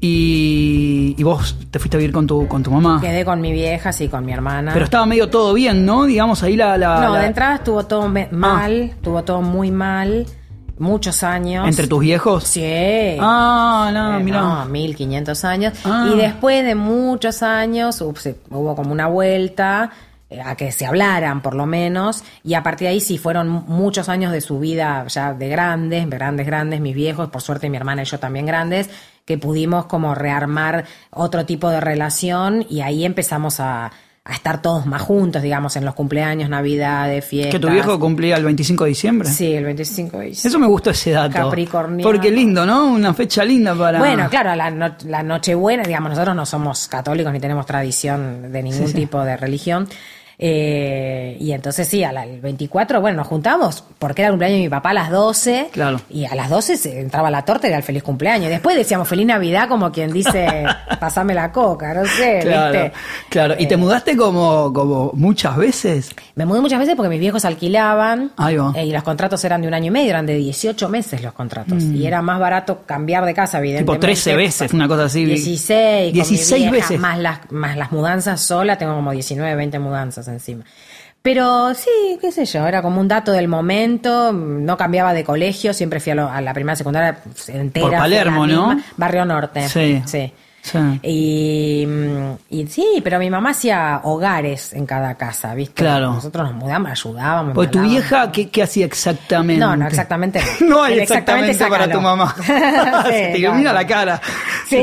y, 0.00 1.14
y 1.16 1.22
vos 1.22 1.56
te 1.70 1.78
fuiste 1.78 1.96
a 1.96 1.98
vivir 1.98 2.12
con 2.12 2.26
tu, 2.26 2.48
con 2.48 2.64
tu 2.64 2.72
mamá. 2.72 2.98
quedé 3.00 3.24
con 3.24 3.40
mi 3.40 3.52
vieja, 3.52 3.92
sí, 3.92 4.08
con 4.08 4.24
mi 4.26 4.32
hermana. 4.32 4.72
Pero 4.72 4.84
estaba 4.84 5.06
medio 5.06 5.28
todo 5.30 5.54
bien, 5.54 5.86
¿no? 5.86 6.02
Digamos 6.04 6.42
ahí 6.42 6.56
la... 6.56 6.76
la- 6.76 7.00
no, 7.00 7.12
la- 7.14 7.20
de 7.20 7.26
entrada 7.28 7.54
estuvo 7.54 7.84
todo 7.84 8.08
me- 8.08 8.26
mal, 8.32 8.72
estuvo 8.90 9.22
todo 9.22 9.40
muy 9.40 9.70
mal, 9.70 10.26
muchos 10.78 11.22
años. 11.22 11.68
¿Entre 11.68 11.86
tus 11.86 12.00
viejos? 12.00 12.42
Sí. 12.42 13.16
Ah, 13.20 13.92
no, 13.94 14.18
Eh, 14.18 14.22
mira. 14.24 14.40
no, 14.40 14.64
1500 14.66 15.44
años. 15.44 15.74
Ah. 15.84 16.10
Y 16.12 16.16
después 16.16 16.64
de 16.64 16.74
muchos 16.74 17.40
años 17.44 18.00
hubo, 18.00 18.16
se- 18.16 18.40
hubo 18.50 18.74
como 18.74 18.90
una 18.90 19.06
vuelta 19.06 19.92
a 20.44 20.54
que 20.56 20.72
se 20.72 20.86
hablaran, 20.86 21.42
por 21.42 21.54
lo 21.54 21.66
menos. 21.66 22.22
Y 22.44 22.54
a 22.54 22.62
partir 22.62 22.86
de 22.86 22.92
ahí 22.94 23.00
sí 23.00 23.18
fueron 23.18 23.48
muchos 23.66 24.08
años 24.08 24.32
de 24.32 24.40
su 24.40 24.58
vida 24.58 25.04
ya 25.08 25.34
de 25.34 25.48
grandes, 25.48 26.08
grandes, 26.08 26.46
grandes, 26.46 26.80
mis 26.80 26.94
viejos, 26.94 27.30
por 27.30 27.42
suerte 27.42 27.68
mi 27.70 27.76
hermana 27.76 28.02
y 28.02 28.04
yo 28.06 28.18
también 28.18 28.46
grandes, 28.46 28.90
que 29.24 29.38
pudimos 29.38 29.86
como 29.86 30.14
rearmar 30.14 30.84
otro 31.10 31.44
tipo 31.46 31.70
de 31.70 31.80
relación 31.80 32.66
y 32.68 32.80
ahí 32.80 33.04
empezamos 33.04 33.60
a, 33.60 33.92
a 34.24 34.32
estar 34.34 34.62
todos 34.62 34.86
más 34.86 35.02
juntos, 35.02 35.42
digamos, 35.42 35.74
en 35.76 35.84
los 35.84 35.94
cumpleaños, 35.94 36.48
navidades, 36.48 37.24
fiestas. 37.24 37.54
Que 37.54 37.58
tu 37.60 37.68
viejo 37.70 37.98
cumplía 37.98 38.36
el 38.36 38.44
25 38.44 38.84
de 38.84 38.88
diciembre. 38.88 39.28
Sí, 39.28 39.52
el 39.52 39.64
25 39.64 40.18
de 40.18 40.24
diciembre. 40.26 40.48
Eso 40.48 40.58
me 40.58 40.66
gustó 40.66 40.90
ese 40.90 41.10
dato. 41.12 41.34
Capricorniano. 41.38 42.02
Porque 42.08 42.30
lindo, 42.30 42.64
¿no? 42.66 42.86
Una 42.92 43.12
fecha 43.14 43.44
linda 43.44 43.74
para... 43.74 43.98
Bueno, 43.98 44.28
claro, 44.30 44.54
la, 44.54 44.70
no- 44.70 44.94
la 45.06 45.22
Nochebuena, 45.24 45.82
digamos, 45.84 46.10
nosotros 46.10 46.34
no 46.36 46.46
somos 46.46 46.86
católicos 46.88 47.32
ni 47.32 47.40
tenemos 47.40 47.66
tradición 47.66 48.50
de 48.52 48.62
ningún 48.62 48.86
Sí, 48.86 48.92
sí. 48.92 48.94
tipo 48.94 49.24
de 49.24 49.36
religión. 49.36 49.88
Eh, 50.44 51.36
y 51.38 51.52
entonces 51.52 51.86
sí, 51.86 52.02
al 52.02 52.16
el 52.16 52.40
24, 52.40 53.00
bueno, 53.00 53.18
nos 53.18 53.28
juntamos 53.28 53.84
porque 54.00 54.22
era 54.22 54.28
el 54.28 54.32
cumpleaños 54.32 54.58
de 54.58 54.62
mi 54.64 54.68
papá 54.68 54.90
a 54.90 54.94
las 54.94 55.10
12. 55.10 55.68
Claro. 55.72 56.00
Y 56.10 56.24
a 56.24 56.34
las 56.34 56.50
12 56.50 56.76
se 56.76 57.00
entraba 57.00 57.30
la 57.30 57.44
torta 57.44 57.68
y 57.68 57.70
era 57.70 57.76
el 57.76 57.84
feliz 57.84 58.02
cumpleaños. 58.02 58.50
Después 58.50 58.76
decíamos 58.76 59.06
feliz 59.08 59.24
Navidad 59.26 59.68
como 59.68 59.92
quien 59.92 60.12
dice, 60.12 60.64
pasame 61.00 61.32
la 61.34 61.52
coca, 61.52 61.94
no 61.94 62.04
sé, 62.06 62.40
Claro, 62.42 62.72
¿viste? 62.72 62.92
claro. 63.28 63.54
¿Y 63.58 63.66
te 63.68 63.74
Eh, 63.74 63.76
mudaste 63.76 64.16
como, 64.16 64.72
como 64.72 65.12
muchas 65.14 65.56
veces? 65.56 66.10
Me 66.34 66.44
mudé 66.44 66.60
muchas 66.60 66.80
veces 66.80 66.96
porque 66.96 67.08
mis 67.08 67.20
viejos 67.20 67.44
alquilaban 67.44 68.32
Ahí 68.36 68.56
va. 68.56 68.72
eh, 68.74 68.84
y 68.86 68.90
los 68.92 69.02
contratos 69.04 69.44
eran 69.44 69.62
de 69.62 69.68
un 69.68 69.74
año 69.74 69.86
y 69.86 69.90
medio, 69.90 70.10
eran 70.10 70.26
de 70.26 70.34
18 70.34 70.88
meses 70.88 71.22
los 71.22 71.32
contratos. 71.34 71.82
Y 71.84 72.04
era 72.06 72.20
más 72.20 72.40
barato 72.40 72.82
cambiar 72.84 73.24
de 73.24 73.34
casa, 73.34 73.58
evidentemente. 73.58 73.92
Mm. 73.92 73.94
Tipo 73.94 74.00
13 74.00 74.36
veces, 74.36 74.72
una 74.72 74.88
cosa 74.88 75.04
así. 75.04 75.24
16, 75.24 76.06
con 76.06 76.06
mi 76.06 76.12
16 76.12 76.60
vieja, 76.70 76.72
veces. 76.72 77.00
Más 77.00 77.18
las, 77.18 77.50
más 77.52 77.76
las 77.76 77.92
mudanzas 77.92 78.40
sola, 78.40 78.76
tengo 78.78 78.94
como 78.94 79.12
19, 79.12 79.54
20 79.54 79.78
mudanzas 79.78 80.28
encima. 80.32 80.64
Pero 81.22 81.72
sí, 81.74 81.90
qué 82.20 82.32
sé 82.32 82.44
yo, 82.46 82.66
era 82.66 82.82
como 82.82 83.00
un 83.00 83.06
dato 83.06 83.30
del 83.30 83.46
momento, 83.46 84.32
no 84.32 84.76
cambiaba 84.76 85.12
de 85.14 85.22
colegio, 85.22 85.72
siempre 85.72 86.00
fui 86.00 86.10
a, 86.12 86.14
lo- 86.16 86.28
a 86.28 86.40
la 86.40 86.52
primera 86.52 86.74
secundaria 86.74 87.18
entera. 87.46 87.86
Por 87.86 87.96
Palermo, 87.96 88.46
¿no? 88.46 88.80
Barrio 88.96 89.24
Norte. 89.24 89.68
Sí. 89.68 90.02
Sí. 90.06 90.32
Sí. 90.64 90.78
Y, 91.02 91.84
mm, 91.86 92.32
y 92.50 92.66
sí, 92.68 93.00
pero 93.02 93.18
mi 93.18 93.28
mamá 93.30 93.50
hacía 93.50 94.00
hogares 94.04 94.72
en 94.72 94.86
cada 94.86 95.16
casa, 95.16 95.54
¿viste? 95.54 95.74
Claro. 95.74 96.12
Nosotros 96.12 96.48
nos 96.50 96.54
mudamos, 96.56 96.88
ayudábamos. 96.92 97.52
Porque 97.54 97.72
tu 97.72 97.80
vieja, 97.82 98.30
¿qué, 98.30 98.48
qué 98.48 98.62
hacía 98.62 98.86
exactamente? 98.86 99.58
No, 99.60 99.74
no, 99.74 99.88
exactamente. 99.88 100.40
no. 100.60 100.82
Hay 100.84 101.00
exactamente, 101.00 101.64
para 101.66 101.90
tu 101.90 102.00
mamá. 102.00 102.32
Sí, 102.36 102.42
Se 103.06 103.28
te 103.32 103.38
ilumina 103.38 103.72
la 103.72 103.84
cara. 103.86 104.20
Sí, 104.68 104.76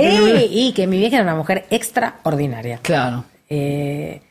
y 0.52 0.74
que 0.74 0.86
mi 0.86 0.98
vieja 0.98 1.16
era 1.18 1.24
una 1.24 1.36
mujer 1.36 1.66
extraordinaria. 1.70 2.80
Claro. 2.82 3.24
Eh, 3.50 4.22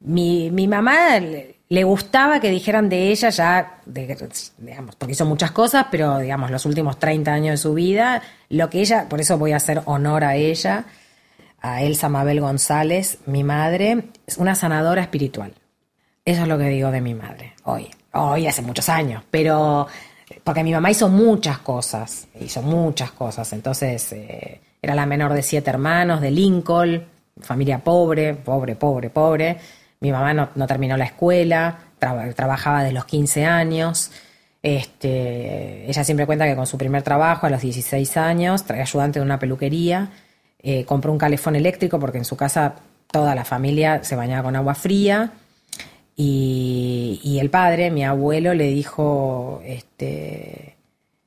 mi, 0.00 0.50
mi 0.50 0.68
mamá 0.68 1.18
le, 1.18 1.84
gustaba 1.84 2.40
que 2.40 2.50
dijeran 2.50 2.88
de 2.88 3.10
ella 3.10 3.30
ya, 3.30 3.80
de- 3.84 4.16
digamos, 4.58 4.96
porque 4.96 5.12
hizo 5.12 5.26
muchas 5.26 5.50
cosas, 5.50 5.86
pero 5.90 6.18
digamos, 6.18 6.50
los 6.50 6.64
últimos 6.66 6.98
30 6.98 7.32
años 7.32 7.52
de 7.52 7.56
su 7.56 7.74
vida, 7.74 8.22
lo 8.48 8.70
que 8.70 8.80
ella, 8.80 9.08
por 9.08 9.20
eso 9.20 9.38
voy 9.38 9.52
a 9.52 9.56
hacer 9.56 9.82
honor 9.86 10.24
a 10.24 10.36
ella, 10.36 10.84
a 11.60 11.82
Elsa 11.82 12.08
Mabel 12.08 12.40
González, 12.40 13.18
mi 13.26 13.42
madre, 13.44 14.04
es 14.26 14.38
una 14.38 14.54
sanadora 14.54 15.02
espiritual. 15.02 15.52
Eso 16.24 16.42
es 16.42 16.48
lo 16.48 16.58
que 16.58 16.68
digo 16.68 16.90
de 16.90 17.00
mi 17.00 17.14
madre, 17.14 17.54
hoy, 17.64 17.88
hoy 18.12 18.46
hace 18.46 18.62
muchos 18.62 18.88
años, 18.88 19.22
pero 19.30 19.86
porque 20.44 20.62
mi 20.62 20.72
mamá 20.72 20.90
hizo 20.90 21.08
muchas 21.08 21.58
cosas, 21.58 22.28
hizo 22.38 22.62
muchas 22.62 23.10
cosas, 23.12 23.50
entonces 23.54 24.12
eh, 24.12 24.60
era 24.82 24.94
la 24.94 25.06
menor 25.06 25.32
de 25.32 25.42
siete 25.42 25.70
hermanos, 25.70 26.20
de 26.20 26.30
Lincoln, 26.30 27.02
familia 27.40 27.78
pobre, 27.78 28.34
pobre, 28.34 28.76
pobre, 28.76 29.10
pobre. 29.10 29.56
Mi 30.00 30.12
mamá 30.12 30.32
no, 30.34 30.48
no 30.54 30.66
terminó 30.66 30.96
la 30.96 31.04
escuela, 31.04 31.78
traba- 31.98 32.32
trabajaba 32.34 32.82
desde 32.82 32.94
los 32.94 33.04
15 33.04 33.44
años. 33.44 34.10
Este, 34.62 35.88
ella 35.88 36.04
siempre 36.04 36.26
cuenta 36.26 36.46
que 36.46 36.56
con 36.56 36.66
su 36.66 36.78
primer 36.78 37.02
trabajo, 37.02 37.46
a 37.46 37.50
los 37.50 37.60
16 37.62 38.16
años, 38.16 38.64
trae 38.64 38.80
ayudante 38.82 39.18
de 39.18 39.24
una 39.24 39.38
peluquería, 39.38 40.10
eh, 40.60 40.84
compró 40.84 41.12
un 41.12 41.18
calefón 41.18 41.56
eléctrico 41.56 41.98
porque 42.00 42.18
en 42.18 42.24
su 42.24 42.36
casa 42.36 42.74
toda 43.10 43.34
la 43.34 43.44
familia 43.44 44.02
se 44.04 44.16
bañaba 44.16 44.42
con 44.44 44.56
agua 44.56 44.74
fría. 44.74 45.30
Y, 46.16 47.20
y 47.22 47.38
el 47.38 47.50
padre, 47.50 47.90
mi 47.90 48.04
abuelo, 48.04 48.52
le 48.54 48.64
dijo, 48.68 49.62
este, 49.64 50.74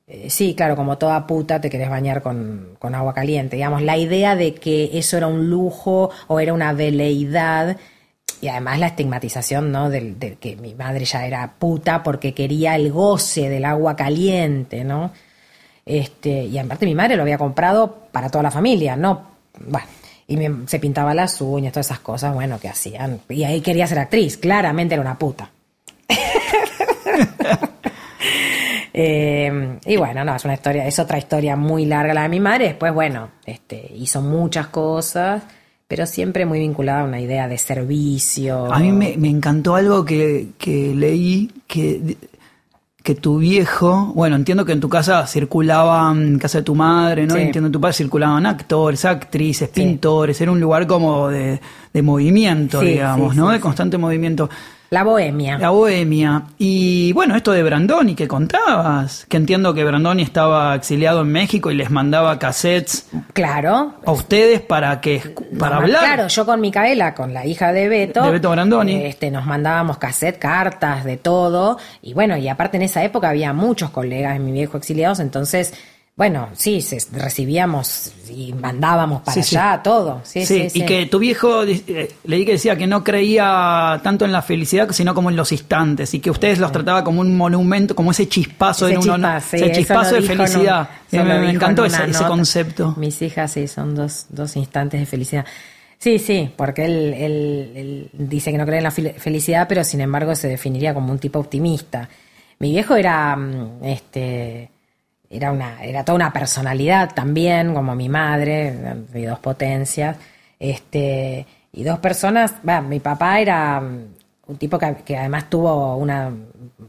eh, 0.06 0.28
sí, 0.28 0.54
claro, 0.54 0.76
como 0.76 0.98
toda 0.98 1.26
puta 1.26 1.60
te 1.62 1.70
querés 1.70 1.88
bañar 1.88 2.22
con, 2.22 2.76
con 2.78 2.94
agua 2.94 3.14
caliente. 3.14 3.56
Digamos, 3.56 3.80
la 3.82 3.96
idea 3.96 4.36
de 4.36 4.54
que 4.54 4.90
eso 4.98 5.16
era 5.16 5.28
un 5.28 5.48
lujo 5.48 6.10
o 6.28 6.40
era 6.40 6.52
una 6.52 6.74
veleidad 6.74 7.78
y 8.42 8.48
además 8.48 8.78
la 8.78 8.88
estigmatización, 8.88 9.72
¿no? 9.72 9.88
Del, 9.88 10.18
de 10.18 10.34
que 10.36 10.56
mi 10.56 10.74
madre 10.74 11.06
ya 11.06 11.24
era 11.26 11.50
puta 11.58 12.02
porque 12.02 12.34
quería 12.34 12.76
el 12.76 12.92
goce 12.92 13.48
del 13.48 13.64
agua 13.64 13.96
caliente, 13.96 14.84
¿no? 14.84 15.12
Este, 15.86 16.44
y 16.44 16.58
aparte 16.58 16.84
mi 16.84 16.94
madre 16.94 17.16
lo 17.16 17.22
había 17.22 17.38
comprado 17.38 18.08
para 18.12 18.28
toda 18.30 18.42
la 18.44 18.50
familia, 18.50 18.96
¿no? 18.96 19.22
Bueno, 19.66 19.86
y 20.28 20.36
me- 20.36 20.66
se 20.68 20.78
pintaba 20.78 21.14
las 21.14 21.40
uñas, 21.40 21.72
todas 21.72 21.86
esas 21.86 22.00
cosas, 22.00 22.34
bueno, 22.34 22.58
que 22.60 22.68
hacían. 22.68 23.20
Y 23.28 23.44
ahí 23.44 23.60
quería 23.62 23.86
ser 23.86 23.98
actriz, 24.00 24.36
claramente 24.36 24.94
era 24.94 25.00
una 25.02 25.18
puta. 25.18 25.50
Eh, 28.94 29.78
y 29.86 29.96
bueno, 29.96 30.22
no, 30.24 30.36
es 30.36 30.44
una 30.44 30.52
historia, 30.54 30.86
es 30.86 30.98
otra 30.98 31.16
historia 31.18 31.56
muy 31.56 31.86
larga 31.86 32.12
la 32.12 32.22
de 32.24 32.28
mi 32.28 32.40
madre. 32.40 32.68
Después, 32.68 32.92
bueno, 32.92 33.30
este, 33.46 33.90
hizo 33.96 34.20
muchas 34.20 34.66
cosas, 34.66 35.42
pero 35.92 36.06
siempre 36.06 36.46
muy 36.46 36.58
vinculada 36.58 37.02
a 37.02 37.04
una 37.04 37.20
idea 37.20 37.46
de 37.48 37.58
servicio. 37.58 38.72
A 38.72 38.78
mí 38.78 38.92
me, 38.92 39.14
me 39.18 39.28
encantó 39.28 39.74
algo 39.74 40.06
que, 40.06 40.48
que 40.56 40.94
leí 40.94 41.50
que, 41.66 42.16
que 43.02 43.14
tu 43.14 43.36
viejo, 43.36 44.10
bueno, 44.14 44.36
entiendo 44.36 44.64
que 44.64 44.72
en 44.72 44.80
tu 44.80 44.88
casa 44.88 45.26
circulaban, 45.26 46.22
en 46.22 46.38
casa 46.38 46.56
de 46.58 46.64
tu 46.64 46.74
madre, 46.74 47.26
¿no? 47.26 47.34
Sí. 47.34 47.42
Entiendo 47.42 47.66
en 47.66 47.72
tu 47.72 47.80
padre 47.82 47.92
circulaban 47.92 48.46
actores, 48.46 49.04
actrices, 49.04 49.68
Sí. 49.74 49.82
pintores, 49.82 50.40
era 50.40 50.50
un 50.50 50.60
lugar 50.60 50.86
como 50.86 51.28
de, 51.28 51.60
de 51.92 52.02
movimiento, 52.02 52.80
Sí, 52.80 52.86
digamos, 52.86 53.36
¿no? 53.36 53.50
de 53.50 53.60
constante 53.60 53.98
movimiento. 53.98 54.48
La 54.92 55.04
bohemia. 55.04 55.56
La 55.56 55.70
bohemia. 55.70 56.42
Y 56.58 57.14
bueno, 57.14 57.34
esto 57.34 57.52
de 57.52 57.62
Brandoni 57.62 58.14
que 58.14 58.28
contabas, 58.28 59.24
que 59.26 59.38
entiendo 59.38 59.72
que 59.72 59.84
Brandoni 59.84 60.22
estaba 60.22 60.74
exiliado 60.74 61.22
en 61.22 61.28
México 61.32 61.70
y 61.70 61.74
les 61.74 61.90
mandaba 61.90 62.38
cassettes 62.38 63.08
Claro. 63.32 63.94
a 64.04 64.12
ustedes 64.12 64.60
para 64.60 65.00
que 65.00 65.34
para 65.58 65.76
hablar. 65.78 66.00
Claro, 66.04 66.28
yo 66.28 66.44
con 66.44 66.60
Micaela, 66.60 67.14
con 67.14 67.32
la 67.32 67.46
hija 67.46 67.72
de 67.72 67.88
Beto. 67.88 68.22
De 68.22 68.32
Beto 68.32 68.50
Brandoni. 68.50 68.96
Este, 69.06 69.30
nos 69.30 69.46
mandábamos 69.46 69.96
cassette, 69.96 70.38
cartas, 70.38 71.04
de 71.04 71.16
todo. 71.16 71.78
Y 72.02 72.12
bueno, 72.12 72.36
y 72.36 72.48
aparte 72.48 72.76
en 72.76 72.82
esa 72.82 73.02
época 73.02 73.30
había 73.30 73.54
muchos 73.54 73.88
colegas 73.88 74.34
de 74.34 74.40
mi 74.40 74.52
viejo 74.52 74.76
exiliados, 74.76 75.20
entonces, 75.20 75.72
bueno, 76.14 76.50
sí, 76.52 76.82
se- 76.82 76.98
recibíamos 77.12 78.12
y 78.30 78.52
mandábamos 78.52 79.22
para 79.22 79.42
Sí, 79.42 79.56
allá 79.56 79.80
todo. 79.82 80.20
Sí, 80.24 80.44
sí, 80.44 80.62
Sí, 80.64 80.70
sí. 80.70 80.82
y 80.82 80.86
que 80.86 81.06
tu 81.06 81.18
viejo, 81.18 81.64
eh, 81.64 82.14
leí 82.24 82.44
que 82.44 82.52
decía 82.52 82.76
que 82.76 82.86
no 82.86 83.02
creía 83.02 83.98
tanto 84.04 84.24
en 84.26 84.32
la 84.32 84.42
felicidad, 84.42 84.90
sino 84.92 85.14
como 85.14 85.30
en 85.30 85.36
los 85.36 85.50
instantes, 85.52 86.12
y 86.14 86.20
que 86.20 86.30
ustedes 86.30 86.58
los 86.58 86.70
trataba 86.70 87.02
como 87.02 87.22
un 87.22 87.36
monumento, 87.36 87.94
como 87.96 88.10
ese 88.10 88.28
chispazo, 88.28 88.86
Ese 88.86 88.96
de, 88.96 89.00
chispa, 89.02 89.36
ese 89.38 89.72
chispazo 89.72 90.10
de 90.12 90.16
en 90.18 90.22
un- 90.22 90.28
felicidad. 90.36 90.88
eso 91.10 91.20
Eh, 91.22 91.24
me, 91.24 91.38
me 91.40 91.50
encantó 91.50 91.86
en 91.86 91.92
ese, 91.94 92.10
ese 92.10 92.24
concepto. 92.26 92.94
Mis 92.98 93.20
hijas 93.22 93.52
sí, 93.52 93.66
son 93.66 93.94
dos, 93.94 94.26
dos 94.28 94.54
instantes 94.56 95.00
de 95.00 95.06
felicidad. 95.06 95.46
Sí, 95.98 96.18
sí, 96.18 96.50
porque 96.56 96.84
él, 96.84 97.14
él- 97.14 97.72
él 97.74 98.10
dice 98.12 98.50
que 98.52 98.58
no 98.58 98.66
cree 98.66 98.78
en 98.78 98.84
la 98.84 98.90
fel- 98.92 99.14
felicidad, 99.14 99.66
pero 99.68 99.82
sin 99.84 100.00
embargo 100.02 100.34
se 100.34 100.48
definiría 100.48 100.92
como 100.92 101.10
un 101.12 101.18
tipo 101.18 101.38
optimista. 101.38 102.08
Mi 102.58 102.70
viejo 102.72 102.96
era, 102.96 103.34
mm, 103.36 103.84
este, 103.84 104.68
era 105.32 105.50
una, 105.50 105.82
era 105.82 106.04
toda 106.04 106.16
una 106.16 106.32
personalidad 106.32 107.14
también, 107.14 107.74
como 107.74 107.94
mi 107.94 108.08
madre, 108.08 108.96
de 109.12 109.26
dos 109.26 109.38
potencias, 109.38 110.16
este, 110.58 111.46
y 111.72 111.82
dos 111.82 111.98
personas, 111.98 112.54
mi 112.86 113.00
papá 113.00 113.40
era 113.40 113.80
mm, 113.80 114.04
un 114.48 114.56
tipo 114.58 114.78
que, 114.78 114.96
que 115.04 115.16
además 115.16 115.48
tuvo 115.48 115.96
una, 115.96 116.30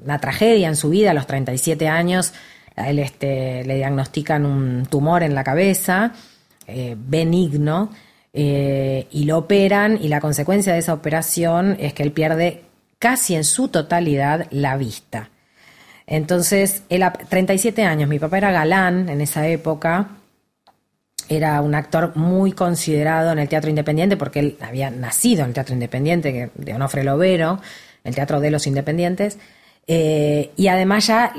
una 0.03 0.19
tragedia 0.19 0.67
en 0.67 0.75
su 0.75 0.89
vida 0.89 1.11
a 1.11 1.13
los 1.13 1.25
37 1.25 1.87
años, 1.87 2.33
a 2.75 2.89
él 2.89 2.99
este, 2.99 3.63
le 3.63 3.75
diagnostican 3.75 4.45
un 4.45 4.85
tumor 4.87 5.23
en 5.23 5.35
la 5.35 5.43
cabeza, 5.43 6.11
eh, 6.67 6.95
benigno, 6.97 7.89
eh, 8.33 9.07
y 9.11 9.25
lo 9.25 9.37
operan, 9.37 9.99
y 10.01 10.07
la 10.07 10.19
consecuencia 10.19 10.73
de 10.73 10.79
esa 10.79 10.93
operación 10.93 11.77
es 11.79 11.93
que 11.93 12.03
él 12.03 12.11
pierde 12.11 12.63
casi 12.99 13.35
en 13.35 13.43
su 13.43 13.67
totalidad 13.67 14.47
la 14.49 14.75
vista. 14.75 15.29
Entonces, 16.07 16.83
él 16.89 17.03
a 17.03 17.13
37 17.13 17.83
años, 17.83 18.09
mi 18.09 18.19
papá 18.19 18.37
era 18.37 18.51
galán 18.51 19.09
en 19.09 19.21
esa 19.21 19.47
época, 19.47 20.09
era 21.29 21.61
un 21.61 21.75
actor 21.75 22.15
muy 22.15 22.51
considerado 22.51 23.31
en 23.31 23.39
el 23.39 23.47
teatro 23.47 23.69
independiente 23.69 24.17
porque 24.17 24.39
él 24.39 24.57
había 24.61 24.89
nacido 24.89 25.41
en 25.41 25.49
el 25.49 25.53
teatro 25.53 25.73
independiente 25.73 26.51
de 26.53 26.73
Onofre 26.73 27.03
Lovero, 27.03 27.59
el 28.03 28.13
teatro 28.13 28.39
de 28.39 28.51
los 28.51 28.67
independientes, 28.67 29.37
eh, 29.87 30.51
y 30.55 30.67
además 30.67 31.07
ya 31.07 31.33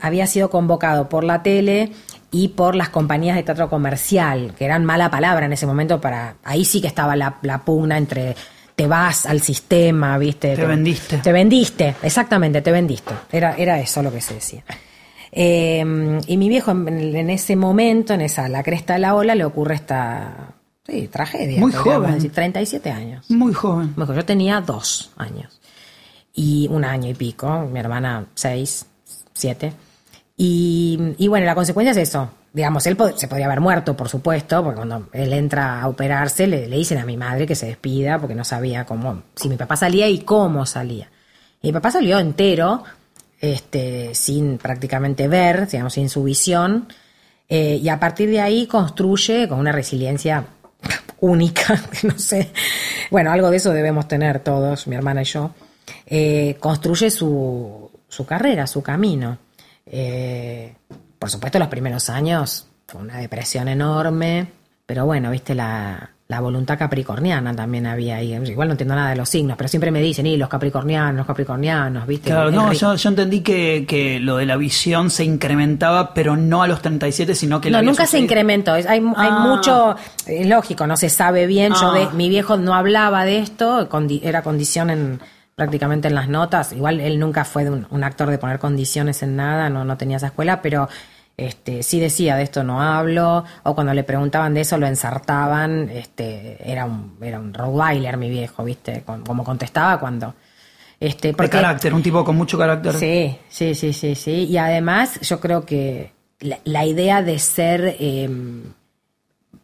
había 0.00 0.26
sido 0.26 0.50
convocado 0.50 1.08
por 1.08 1.24
la 1.24 1.42
tele 1.42 1.92
y 2.30 2.48
por 2.48 2.74
las 2.74 2.88
compañías 2.88 3.36
de 3.36 3.42
teatro 3.42 3.68
comercial, 3.68 4.54
que 4.56 4.64
eran 4.64 4.84
mala 4.84 5.10
palabra 5.10 5.46
en 5.46 5.52
ese 5.52 5.66
momento 5.66 6.00
para... 6.00 6.36
Ahí 6.42 6.64
sí 6.64 6.80
que 6.80 6.86
estaba 6.86 7.14
la, 7.14 7.36
la 7.42 7.58
pugna 7.58 7.98
entre 7.98 8.34
te 8.74 8.86
vas 8.86 9.26
al 9.26 9.40
sistema, 9.40 10.18
¿viste? 10.18 10.56
Te 10.56 10.66
vendiste. 10.66 11.18
Te 11.18 11.32
vendiste, 11.32 11.94
exactamente, 12.02 12.62
te 12.62 12.72
vendiste. 12.72 13.12
Era, 13.30 13.56
era 13.56 13.78
eso 13.78 14.02
lo 14.02 14.12
que 14.12 14.20
se 14.20 14.34
decía. 14.34 14.64
Eh, 15.30 16.20
y 16.26 16.36
mi 16.36 16.48
viejo 16.48 16.72
en, 16.72 16.88
en 16.88 17.30
ese 17.30 17.56
momento, 17.56 18.14
en 18.14 18.20
esa 18.20 18.48
la 18.48 18.62
cresta 18.62 18.94
de 18.94 18.98
la 19.00 19.14
ola, 19.14 19.34
le 19.34 19.44
ocurre 19.44 19.74
esta 19.74 20.54
sí, 20.86 21.08
tragedia. 21.08 21.60
Muy 21.60 21.72
joven. 21.72 22.14
decir, 22.14 22.32
37 22.32 22.90
años. 22.90 23.30
Muy 23.30 23.52
joven. 23.52 23.94
Bueno, 23.96 24.14
yo 24.14 24.24
tenía 24.24 24.60
dos 24.60 25.10
años. 25.16 25.60
Y 26.34 26.66
un 26.70 26.84
año 26.84 27.10
y 27.10 27.14
pico, 27.14 27.68
mi 27.70 27.78
hermana 27.78 28.26
seis, 28.34 28.86
siete. 29.32 29.72
Y, 30.36 30.98
y 31.18 31.28
bueno, 31.28 31.46
la 31.46 31.54
consecuencia 31.54 31.92
es 31.92 32.08
eso. 32.08 32.30
Digamos, 32.52 32.86
él 32.86 32.96
se 33.16 33.28
podría 33.28 33.46
haber 33.46 33.60
muerto, 33.60 33.96
por 33.96 34.08
supuesto, 34.08 34.62
porque 34.62 34.76
cuando 34.76 35.08
él 35.12 35.32
entra 35.32 35.80
a 35.80 35.88
operarse, 35.88 36.46
le, 36.46 36.68
le 36.68 36.76
dicen 36.76 36.98
a 36.98 37.06
mi 37.06 37.16
madre 37.16 37.46
que 37.46 37.54
se 37.54 37.66
despida 37.66 38.18
porque 38.18 38.34
no 38.34 38.44
sabía 38.44 38.84
cómo, 38.84 39.22
si 39.34 39.48
mi 39.48 39.56
papá 39.56 39.76
salía 39.76 40.08
y 40.08 40.20
cómo 40.20 40.66
salía. 40.66 41.10
Y 41.62 41.68
mi 41.68 41.72
papá 41.72 41.90
salió 41.90 42.18
entero, 42.18 42.82
este, 43.40 44.14
sin 44.14 44.58
prácticamente 44.58 45.28
ver, 45.28 45.66
digamos, 45.68 45.94
sin 45.94 46.08
su 46.08 46.24
visión, 46.24 46.88
eh, 47.48 47.78
y 47.82 47.88
a 47.88 47.98
partir 47.98 48.30
de 48.30 48.40
ahí 48.40 48.66
construye 48.66 49.48
con 49.48 49.58
una 49.58 49.72
resiliencia 49.72 50.44
única, 51.20 51.80
no 52.02 52.18
sé, 52.18 52.50
bueno, 53.10 53.30
algo 53.30 53.50
de 53.50 53.58
eso 53.58 53.72
debemos 53.72 54.08
tener 54.08 54.40
todos, 54.40 54.86
mi 54.86 54.96
hermana 54.96 55.22
y 55.22 55.26
yo, 55.26 55.50
eh, 56.06 56.56
construye 56.60 57.10
su, 57.10 57.90
su 58.08 58.26
carrera, 58.26 58.66
su 58.66 58.82
camino. 58.82 59.38
Eh, 59.86 60.74
por 61.22 61.30
supuesto, 61.30 61.60
los 61.60 61.68
primeros 61.68 62.10
años 62.10 62.66
fue 62.88 63.00
una 63.00 63.18
depresión 63.18 63.68
enorme, 63.68 64.48
pero 64.84 65.06
bueno, 65.06 65.30
viste, 65.30 65.54
la, 65.54 66.10
la 66.26 66.40
voluntad 66.40 66.76
capricorniana 66.76 67.54
también 67.54 67.86
había 67.86 68.16
ahí. 68.16 68.32
Igual 68.34 68.66
no 68.66 68.72
entiendo 68.72 68.96
nada 68.96 69.10
de 69.10 69.14
los 69.16 69.28
signos, 69.28 69.56
pero 69.56 69.68
siempre 69.68 69.92
me 69.92 70.00
dicen, 70.00 70.26
y 70.26 70.36
los 70.36 70.48
capricornianos, 70.48 71.14
los 71.18 71.26
capricornianos, 71.26 72.08
¿viste? 72.08 72.30
Claro, 72.30 72.48
El 72.48 72.56
no, 72.56 72.72
yo, 72.72 72.96
yo 72.96 73.08
entendí 73.08 73.40
que, 73.40 73.84
que 73.86 74.18
lo 74.18 74.38
de 74.38 74.46
la 74.46 74.56
visión 74.56 75.10
se 75.10 75.22
incrementaba, 75.22 76.12
pero 76.12 76.36
no 76.36 76.60
a 76.64 76.66
los 76.66 76.82
37, 76.82 77.36
sino 77.36 77.60
que 77.60 77.70
No, 77.70 77.80
nunca 77.82 78.04
se 78.04 78.18
incrementó. 78.18 78.72
Hay, 78.72 78.82
hay 78.88 79.00
Ah. 79.06 79.46
mucho, 79.46 79.94
es 80.26 80.44
lógico, 80.48 80.88
no 80.88 80.96
se 80.96 81.08
sabe 81.08 81.46
bien. 81.46 81.72
Yo 81.80 81.92
Ah. 81.92 81.98
de, 82.00 82.06
mi 82.16 82.28
viejo 82.28 82.56
no 82.56 82.74
hablaba 82.74 83.24
de 83.24 83.38
esto, 83.38 83.88
era 84.24 84.42
condición 84.42 84.90
en 84.90 85.20
prácticamente 85.54 86.08
en 86.08 86.14
las 86.16 86.28
notas. 86.28 86.72
Igual 86.72 86.98
él 86.98 87.20
nunca 87.20 87.44
fue 87.44 87.62
de 87.62 87.70
un, 87.70 87.86
un 87.90 88.02
actor 88.02 88.28
de 88.28 88.38
poner 88.38 88.58
condiciones 88.58 89.22
en 89.22 89.36
nada, 89.36 89.68
no, 89.70 89.84
no 89.84 89.96
tenía 89.96 90.16
esa 90.16 90.26
escuela, 90.26 90.60
pero 90.62 90.88
este, 91.36 91.82
sí 91.82 91.98
decía 92.00 92.36
de 92.36 92.42
esto 92.44 92.62
no 92.62 92.80
hablo, 92.82 93.44
o 93.62 93.74
cuando 93.74 93.94
le 93.94 94.04
preguntaban 94.04 94.54
de 94.54 94.60
eso 94.62 94.76
lo 94.78 94.86
ensartaban, 94.86 95.88
este, 95.90 96.58
era 96.70 96.84
un, 96.84 97.16
era 97.22 97.40
un 97.40 97.52
Rottweiler 97.54 98.16
mi 98.16 98.28
viejo, 98.30 98.64
¿viste? 98.64 99.02
Como 99.04 99.42
contestaba 99.44 99.98
cuando. 99.98 100.34
Este, 101.00 101.32
De 101.32 101.48
carácter, 101.48 101.92
un 101.94 102.02
tipo 102.02 102.24
con 102.24 102.36
mucho 102.36 102.56
carácter. 102.56 102.94
Sí, 102.94 103.36
sí, 103.48 103.74
sí, 103.74 103.92
sí, 103.92 104.14
sí. 104.14 104.44
Y 104.44 104.56
además 104.56 105.18
yo 105.20 105.40
creo 105.40 105.66
que 105.66 106.12
la, 106.38 106.58
la 106.64 106.84
idea 106.86 107.22
de 107.24 107.40
ser 107.40 107.96
eh, 107.98 108.28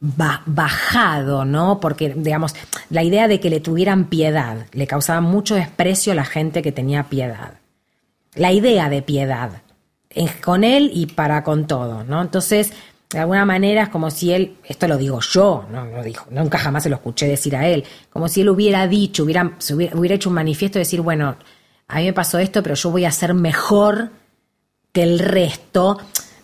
ba- 0.01 0.43
bajado, 0.47 1.45
¿no? 1.45 1.81
Porque, 1.81 2.15
digamos, 2.17 2.55
la 2.91 3.03
idea 3.03 3.29
de 3.29 3.41
que 3.41 3.51
le 3.51 3.61
tuvieran 3.61 4.07
piedad, 4.07 4.67
le 4.73 4.87
causaba 4.87 5.21
mucho 5.21 5.55
desprecio 5.55 6.13
a 6.13 6.17
la 6.17 6.25
gente 6.25 6.63
que 6.63 6.73
tenía 6.73 7.05
piedad. 7.05 7.55
La 8.35 8.53
idea 8.53 8.89
de 8.89 9.03
piedad, 9.03 9.63
con 10.45 10.65
él 10.65 10.91
y 10.93 11.07
para 11.07 11.43
con 11.45 11.67
todo, 11.67 12.05
¿no? 12.05 12.21
Entonces, 12.23 12.73
de 13.11 13.19
alguna 13.19 13.45
manera 13.45 13.85
es 13.85 13.89
como 13.89 14.11
si 14.11 14.33
él, 14.33 14.57
esto 14.65 14.87
lo 14.87 14.99
digo 14.99 15.21
yo, 15.21 15.65
no 15.71 15.85
lo 15.87 16.03
dijo, 16.03 16.27
nunca 16.31 16.59
jamás 16.59 16.83
se 16.83 16.91
lo 16.91 16.97
escuché 16.97 17.27
decir 17.27 17.57
a 17.57 17.67
él, 17.67 17.85
como 18.11 18.29
si 18.29 18.43
él 18.43 18.51
hubiera 18.51 18.87
dicho, 18.87 19.25
hubiera, 19.25 19.53
hubiera, 19.95 20.15
hecho 20.15 20.29
un 20.29 20.35
manifiesto 20.35 20.79
y 20.79 20.81
decir, 20.81 21.01
bueno, 21.01 21.37
a 21.87 21.97
mí 21.97 22.05
me 22.05 22.13
pasó 22.13 22.39
esto, 22.39 22.63
pero 22.63 22.75
yo 22.75 22.91
voy 22.91 23.07
a 23.07 23.11
ser 23.11 23.33
mejor 23.33 24.11
que 24.93 25.03
el 25.03 25.19
resto 25.19 25.99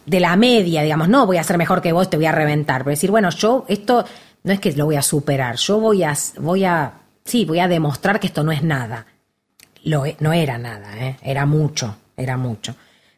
de 0.07 0.21
la 0.21 0.37
media, 0.37 0.83
digamos, 0.83 1.09
no 1.09 1.27
voy 1.27 1.37
a 1.37 1.45
ser 1.45 1.59
mejor 1.59 1.83
que 1.83 1.93
vos, 1.93 2.09
te 2.09 2.17
voy 2.17 2.27
a 2.27 2.33
reventar, 2.33 2.83
pero 2.83 2.91
decir, 2.91 3.11
bueno, 3.11 3.29
yo 3.31 3.67
esto 3.69 4.05
no 4.43 4.53
es 4.53 4.61
que 4.61 4.73
lo 4.73 4.87
voy 4.87 4.97
a 4.97 5.03
superar, 5.03 5.57
yo 5.57 5.79
voy 5.81 6.03
a, 6.03 6.15
voy 6.39 6.65
a, 6.65 6.93
sí, 7.25 7.45
voy 7.45 7.59
a 7.59 7.69
demostrar 7.69 8.21
que 8.21 8.27
esto 8.27 8.43
no 8.43 8.53
es 8.53 8.63
nada. 8.63 9.07
Lo, 9.83 10.05
no 10.21 10.33
era 10.33 10.57
nada, 10.57 10.97
¿eh? 10.99 11.19
era 11.23 11.45
mucho, 11.45 11.95
era 12.17 12.39
mucho. 12.39 12.75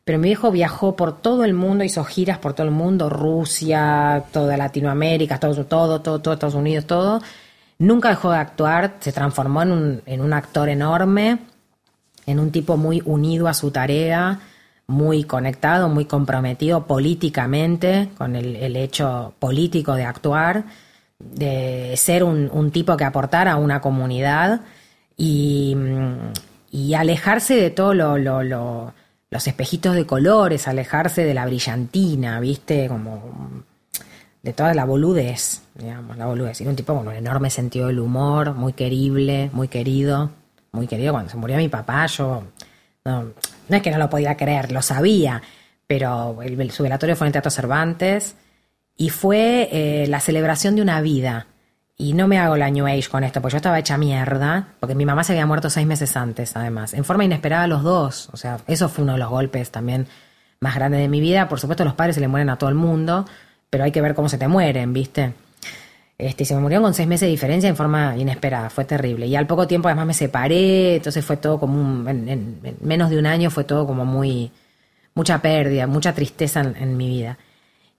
Pero 0.07 0.21
mi 0.21 0.29
viejo 0.29 0.53
viajó 0.53 0.95
por 0.95 1.21
todo 1.21 1.45
el 1.45 1.53
mundo, 1.53 1.83
hizo 1.83 2.05
giras 2.05 2.39
por 2.39 2.55
todo 2.55 2.65
el 2.69 2.73
mundo, 2.73 3.11
Rusia, 3.11 4.23
toda 4.33 4.57
Latinoamérica, 4.57 5.41
todo, 5.41 5.65
todo, 5.65 6.01
todo, 6.01 6.21
todo 6.21 6.35
Estados 6.35 6.55
Unidos, 6.55 6.87
todo. 6.87 7.21
Nunca 7.81 8.11
dejó 8.11 8.31
de 8.31 8.39
actuar, 8.39 8.99
se 9.01 9.11
transformó 9.11 9.63
en 9.63 9.73
un, 9.73 10.03
en 10.07 10.21
un 10.21 10.33
actor 10.33 10.69
enorme, 10.69 11.39
en 12.25 12.39
un 12.39 12.53
tipo 12.53 12.77
muy 12.77 13.03
unido 13.05 13.49
a 13.49 13.55
su 13.55 13.73
tarea, 13.73 14.39
muy 14.87 15.25
conectado, 15.25 15.89
muy 15.89 16.05
comprometido 16.05 16.87
políticamente 16.87 18.11
con 18.17 18.37
el, 18.37 18.77
hecho 18.77 19.35
político 19.41 19.95
de 19.97 20.05
actuar, 20.05 20.67
de 21.19 21.95
ser 21.97 22.23
un, 22.23 22.49
un 22.53 22.71
tipo 22.71 22.97
que 22.97 23.03
aportara 23.03 23.55
a 23.55 23.57
una 23.57 23.81
comunidad 23.81 24.61
y, 25.17 25.77
y 26.71 26.95
alejarse 26.95 27.57
de 27.57 27.71
todo 27.71 27.93
lo- 27.93 28.17
lo- 28.19 28.95
los 29.31 29.47
espejitos 29.47 29.95
de 29.95 30.07
colores, 30.07 30.69
alejarse 30.69 31.25
de 31.25 31.35
la 31.35 31.47
brillantina, 31.47 32.39
¿viste? 32.41 32.89
Como 32.89 33.65
de 34.43 34.53
toda 34.53 34.73
la 34.75 34.85
boludez, 34.85 35.63
digamos, 35.75 36.17
la 36.17 36.27
boludez. 36.27 36.61
Era 36.61 36.71
un 36.71 36.77
tipo 36.77 36.95
con 36.97 37.09
un 37.09 37.15
enorme 37.15 37.51
sentido 37.51 37.89
del 37.89 37.99
humor, 37.99 38.55
muy 38.55 38.73
querible, 38.75 39.51
muy 39.53 39.67
querido, 39.69 40.31
muy 40.73 40.87
querido. 40.87 41.13
Cuando 41.13 41.31
se 41.31 41.37
murió 41.37 41.57
mi 41.57 41.69
papá, 41.69 42.07
yo 42.07 42.45
no, 43.05 43.33
es 43.69 43.83
que 43.83 43.91
no 43.91 43.99
lo 43.99 44.09
podía 44.09 44.37
creer, 44.37 44.71
lo 44.71 44.83
sabía, 44.83 45.43
pero 45.87 46.41
el- 46.43 46.71
su 46.71 46.83
velatorio 46.85 47.17
fue 47.17 47.27
en 47.27 47.29
el 47.29 47.33
Teatro 47.33 47.51
Cervantes 47.51 48.37
y 48.97 49.11
fue 49.11 49.69
eh, 49.73 50.07
la 50.07 50.21
celebración 50.21 50.77
de 50.77 50.83
una 50.83 51.01
vida. 51.01 51.47
Y 51.99 52.13
no 52.13 52.29
me 52.29 52.39
hago 52.39 52.57
la 52.57 52.69
New 52.71 52.87
Age 52.87 53.09
con 53.11 53.25
esto, 53.25 53.41
porque 53.41 53.53
yo 53.55 53.57
estaba 53.57 53.79
hecha 53.79 53.97
mierda, 53.97 54.69
porque 54.81 54.95
mi 54.95 55.07
mamá 55.07 55.25
se 55.25 55.33
había 55.33 55.47
muerto 55.47 55.71
seis 55.71 55.87
meses 55.87 56.15
antes, 56.17 56.55
además, 56.55 56.93
en 56.93 57.05
forma 57.05 57.25
inesperada 57.25 57.67
los 57.67 57.83
dos. 57.83 58.29
O 58.33 58.37
sea, 58.37 58.59
eso 58.67 58.89
fue 58.91 59.05
uno 59.05 59.15
de 59.15 59.19
los 59.19 59.31
golpes 59.31 59.71
también 59.71 60.07
más 60.61 60.75
grandes 60.75 61.01
de 61.01 61.09
mi 61.09 61.21
vida. 61.21 61.49
Por 61.49 61.59
supuesto, 61.59 61.85
los 61.85 61.95
padres 61.95 62.17
se 62.17 62.21
le 62.21 62.29
mueren 62.29 62.51
a 62.51 62.59
todo 62.59 62.69
el 62.69 62.75
mundo, 62.77 63.25
pero 63.71 63.85
hay 63.85 63.93
que 63.93 64.03
ver 64.03 64.15
cómo 64.15 64.29
se 64.29 64.37
te 64.37 64.47
mueren, 64.47 64.93
¿viste? 64.93 65.33
Este, 66.19 66.45
se 66.45 66.55
me 66.55 66.61
murieron 66.61 66.83
con 66.85 66.95
seis 66.95 67.09
meses 67.09 67.27
de 67.27 67.31
diferencia 67.31 67.69
en 67.69 67.77
forma 67.77 68.15
inesperada, 68.17 68.69
fue 68.71 68.85
terrible. 68.85 69.27
Y 69.27 69.37
al 69.37 69.47
poco 69.47 69.67
tiempo 69.67 69.89
además 69.89 70.07
me 70.07 70.15
separé, 70.15 70.97
entonces 70.97 71.25
fue 71.25 71.39
todo 71.39 71.59
como 71.59 71.81
un, 71.81 72.07
en, 72.09 72.29
en- 72.29 72.61
en 72.63 72.77
menos 72.83 73.09
de 73.11 73.19
un 73.19 73.27
año 73.27 73.51
fue 73.51 73.65
todo 73.65 73.87
como 73.87 74.05
muy, 74.05 74.51
mucha 75.15 75.41
pérdida, 75.41 75.87
mucha 75.87 76.15
tristeza 76.15 76.61
en 76.61 76.97
mi 76.99 77.09
vida. 77.09 77.39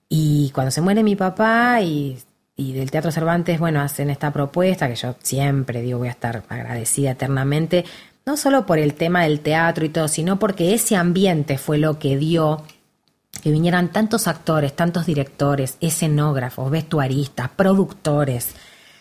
Y 0.08 0.50
cuando 0.54 0.70
se 0.70 0.80
muere 0.80 1.02
mi 1.02 1.14
papá 1.16 1.80
y, 1.82 2.18
y 2.60 2.72
del 2.72 2.90
Teatro 2.90 3.12
Cervantes, 3.12 3.60
bueno, 3.60 3.80
hacen 3.80 4.10
esta 4.10 4.32
propuesta 4.32 4.88
que 4.88 4.96
yo 4.96 5.14
siempre 5.22 5.80
digo 5.80 6.00
voy 6.00 6.08
a 6.08 6.10
estar 6.10 6.42
agradecida 6.48 7.12
eternamente, 7.12 7.84
no 8.26 8.36
solo 8.36 8.66
por 8.66 8.80
el 8.80 8.94
tema 8.94 9.22
del 9.22 9.40
teatro 9.40 9.84
y 9.84 9.90
todo, 9.90 10.08
sino 10.08 10.40
porque 10.40 10.74
ese 10.74 10.96
ambiente 10.96 11.56
fue 11.56 11.78
lo 11.78 12.00
que 12.00 12.18
dio 12.18 12.64
que 13.42 13.52
vinieran 13.52 13.92
tantos 13.92 14.26
actores, 14.26 14.74
tantos 14.74 15.06
directores, 15.06 15.76
escenógrafos, 15.80 16.68
vestuaristas, 16.68 17.48
productores, 17.50 18.56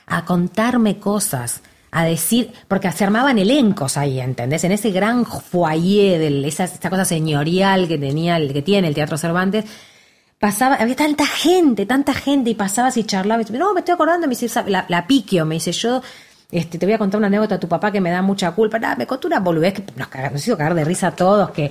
a 0.05 0.23
contarme 0.23 0.99
cosas, 0.99 1.63
a 1.89 2.05
decir, 2.05 2.53
porque 2.67 2.91
se 2.91 3.05
armaban 3.05 3.39
elencos 3.39 3.97
ahí, 3.97 4.19
¿entendés? 4.19 4.65
En 4.65 4.71
ese 4.71 4.91
gran 4.91 5.25
foyer, 5.25 6.19
del, 6.19 6.45
esa, 6.45 6.65
esa 6.65 6.91
cosa 6.91 7.05
señorial 7.05 7.87
que 7.87 7.97
tenía, 7.97 8.37
que 8.53 8.61
tiene 8.61 8.87
el 8.87 8.93
Teatro 8.93 9.17
Cervantes, 9.17 9.65
pasaba, 10.39 10.75
había 10.75 10.95
tanta 10.95 11.25
gente, 11.25 11.85
tanta 11.85 12.13
gente, 12.13 12.49
y 12.51 12.55
pasabas 12.55 12.97
y 12.97 13.03
charlabas, 13.03 13.49
y 13.49 13.53
no, 13.53 13.73
me 13.73 13.79
estoy 13.81 13.93
acordando, 13.95 14.27
me 14.27 14.31
dice, 14.31 14.47
"Sabe, 14.49 14.71
la, 14.71 14.85
la 14.87 15.07
piquio, 15.07 15.45
me 15.45 15.55
dice, 15.55 15.71
yo 15.71 16.01
este, 16.51 16.77
te 16.77 16.85
voy 16.85 16.93
a 16.93 16.97
contar 16.97 17.17
una 17.17 17.27
anécdota 17.27 17.55
a 17.55 17.59
tu 17.59 17.67
papá 17.67 17.91
que 17.91 17.99
me 18.01 18.09
da 18.11 18.21
mucha 18.21 18.51
culpa, 18.51 18.79
Nada, 18.79 18.95
me 18.95 19.05
contó 19.07 19.27
una 19.27 19.39
boludez 19.39 19.73
que 19.73 19.83
nos, 19.97 20.07
caga- 20.07 20.29
nos 20.31 20.45
hizo 20.47 20.57
cagar 20.57 20.75
de 20.75 20.85
risa 20.85 21.07
a 21.07 21.11
todos, 21.11 21.49
que 21.51 21.69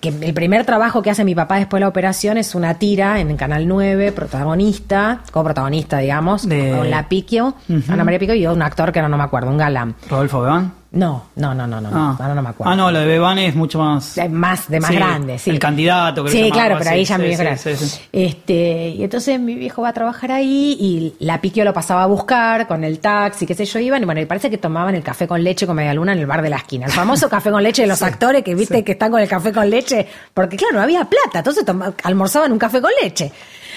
que 0.00 0.08
el 0.08 0.34
primer 0.34 0.66
trabajo 0.66 1.00
que 1.02 1.08
hace 1.10 1.24
mi 1.24 1.34
papá 1.36 1.56
después 1.56 1.78
de 1.78 1.82
la 1.82 1.88
operación 1.88 2.36
es 2.36 2.54
una 2.54 2.74
tira 2.74 3.20
en 3.20 3.30
el 3.30 3.36
Canal 3.36 3.66
9, 3.66 4.12
protagonista, 4.12 5.20
coprotagonista, 5.30 5.98
digamos, 5.98 6.46
De- 6.46 6.74
con 6.76 6.90
la 6.90 7.08
Piquio. 7.08 7.54
Ana 7.88 8.04
María 8.04 8.18
Piquio 8.18 8.34
y 8.34 8.46
un 8.46 8.60
actor 8.60 8.92
que 8.92 8.98
ahora 8.98 9.08
no 9.08 9.16
me 9.16 9.22
acuerdo, 9.22 9.48
un 9.50 9.56
galán. 9.56 9.94
¿Rodolfo 10.10 10.40
Bebán? 10.42 10.74
No, 10.90 11.26
no, 11.36 11.54
no, 11.54 11.66
no, 11.66 11.82
no, 11.82 11.90
Ah. 11.92 12.16
ahora 12.18 12.34
no 12.34 12.40
me 12.40 12.48
acuerdo. 12.48 12.72
Ah, 12.72 12.74
no, 12.76 12.90
lo 12.90 13.00
de 13.00 13.04
Bebán 13.06 13.38
es 13.38 13.54
mucho 13.54 13.78
más. 13.78 14.18
Más, 14.30 14.70
de 14.70 14.80
más 14.80 14.88
Sí, 14.88 14.96
grande, 14.96 15.38
sí. 15.38 15.50
el 15.50 15.58
candidato 15.58 16.24
que 16.24 16.30
lo 16.30 16.32
Sí, 16.32 16.42
llamaba 16.44 16.54
claro, 16.54 16.74
pero 16.78 16.90
así, 16.90 16.98
ahí 16.98 17.04
ya 17.04 17.16
sí, 17.16 17.22
mi 17.22 17.28
viejo 17.28 17.56
sí. 17.76 18.00
Este, 18.10 18.88
y 18.96 19.04
entonces 19.04 19.38
mi 19.38 19.54
viejo 19.54 19.82
va 19.82 19.90
a 19.90 19.92
trabajar 19.92 20.32
ahí 20.32 20.76
y 20.80 21.14
la 21.22 21.42
Piquio 21.42 21.64
lo 21.66 21.74
pasaba 21.74 22.04
a 22.04 22.06
buscar 22.06 22.66
con 22.66 22.84
el 22.84 23.00
taxi, 23.00 23.44
qué 23.44 23.54
sé 23.54 23.66
yo, 23.66 23.78
iban, 23.80 24.00
y 24.00 24.06
bueno, 24.06 24.20
y 24.22 24.24
parece 24.24 24.48
que 24.48 24.56
tomaban 24.56 24.94
el 24.94 25.02
café 25.02 25.28
con 25.28 25.44
leche 25.44 25.66
con 25.66 25.76
media 25.76 25.92
luna 25.92 26.12
en 26.14 26.20
el 26.20 26.26
bar 26.26 26.40
de 26.40 26.48
la 26.48 26.56
esquina. 26.56 26.86
El 26.86 26.92
famoso 26.92 27.28
café 27.30 27.50
con 27.50 27.62
leche 27.62 27.82
de 27.82 27.88
los 27.88 28.00
actores 28.02 28.42
que 28.42 28.54
viste 28.54 28.82
que 28.82 28.92
están 28.92 29.10
con 29.10 29.20
el 29.20 29.28
café 29.28 29.52
con 29.52 29.68
leche, 29.68 30.06
porque 30.32 30.56
claro, 30.56 30.76
no 30.76 30.82
había 30.82 31.04
plata, 31.04 31.40
entonces 31.40 31.64
almorzaban 32.02 32.50
un 32.50 32.58
café 32.58 32.80
con 32.80 32.90
leche. 33.02 33.30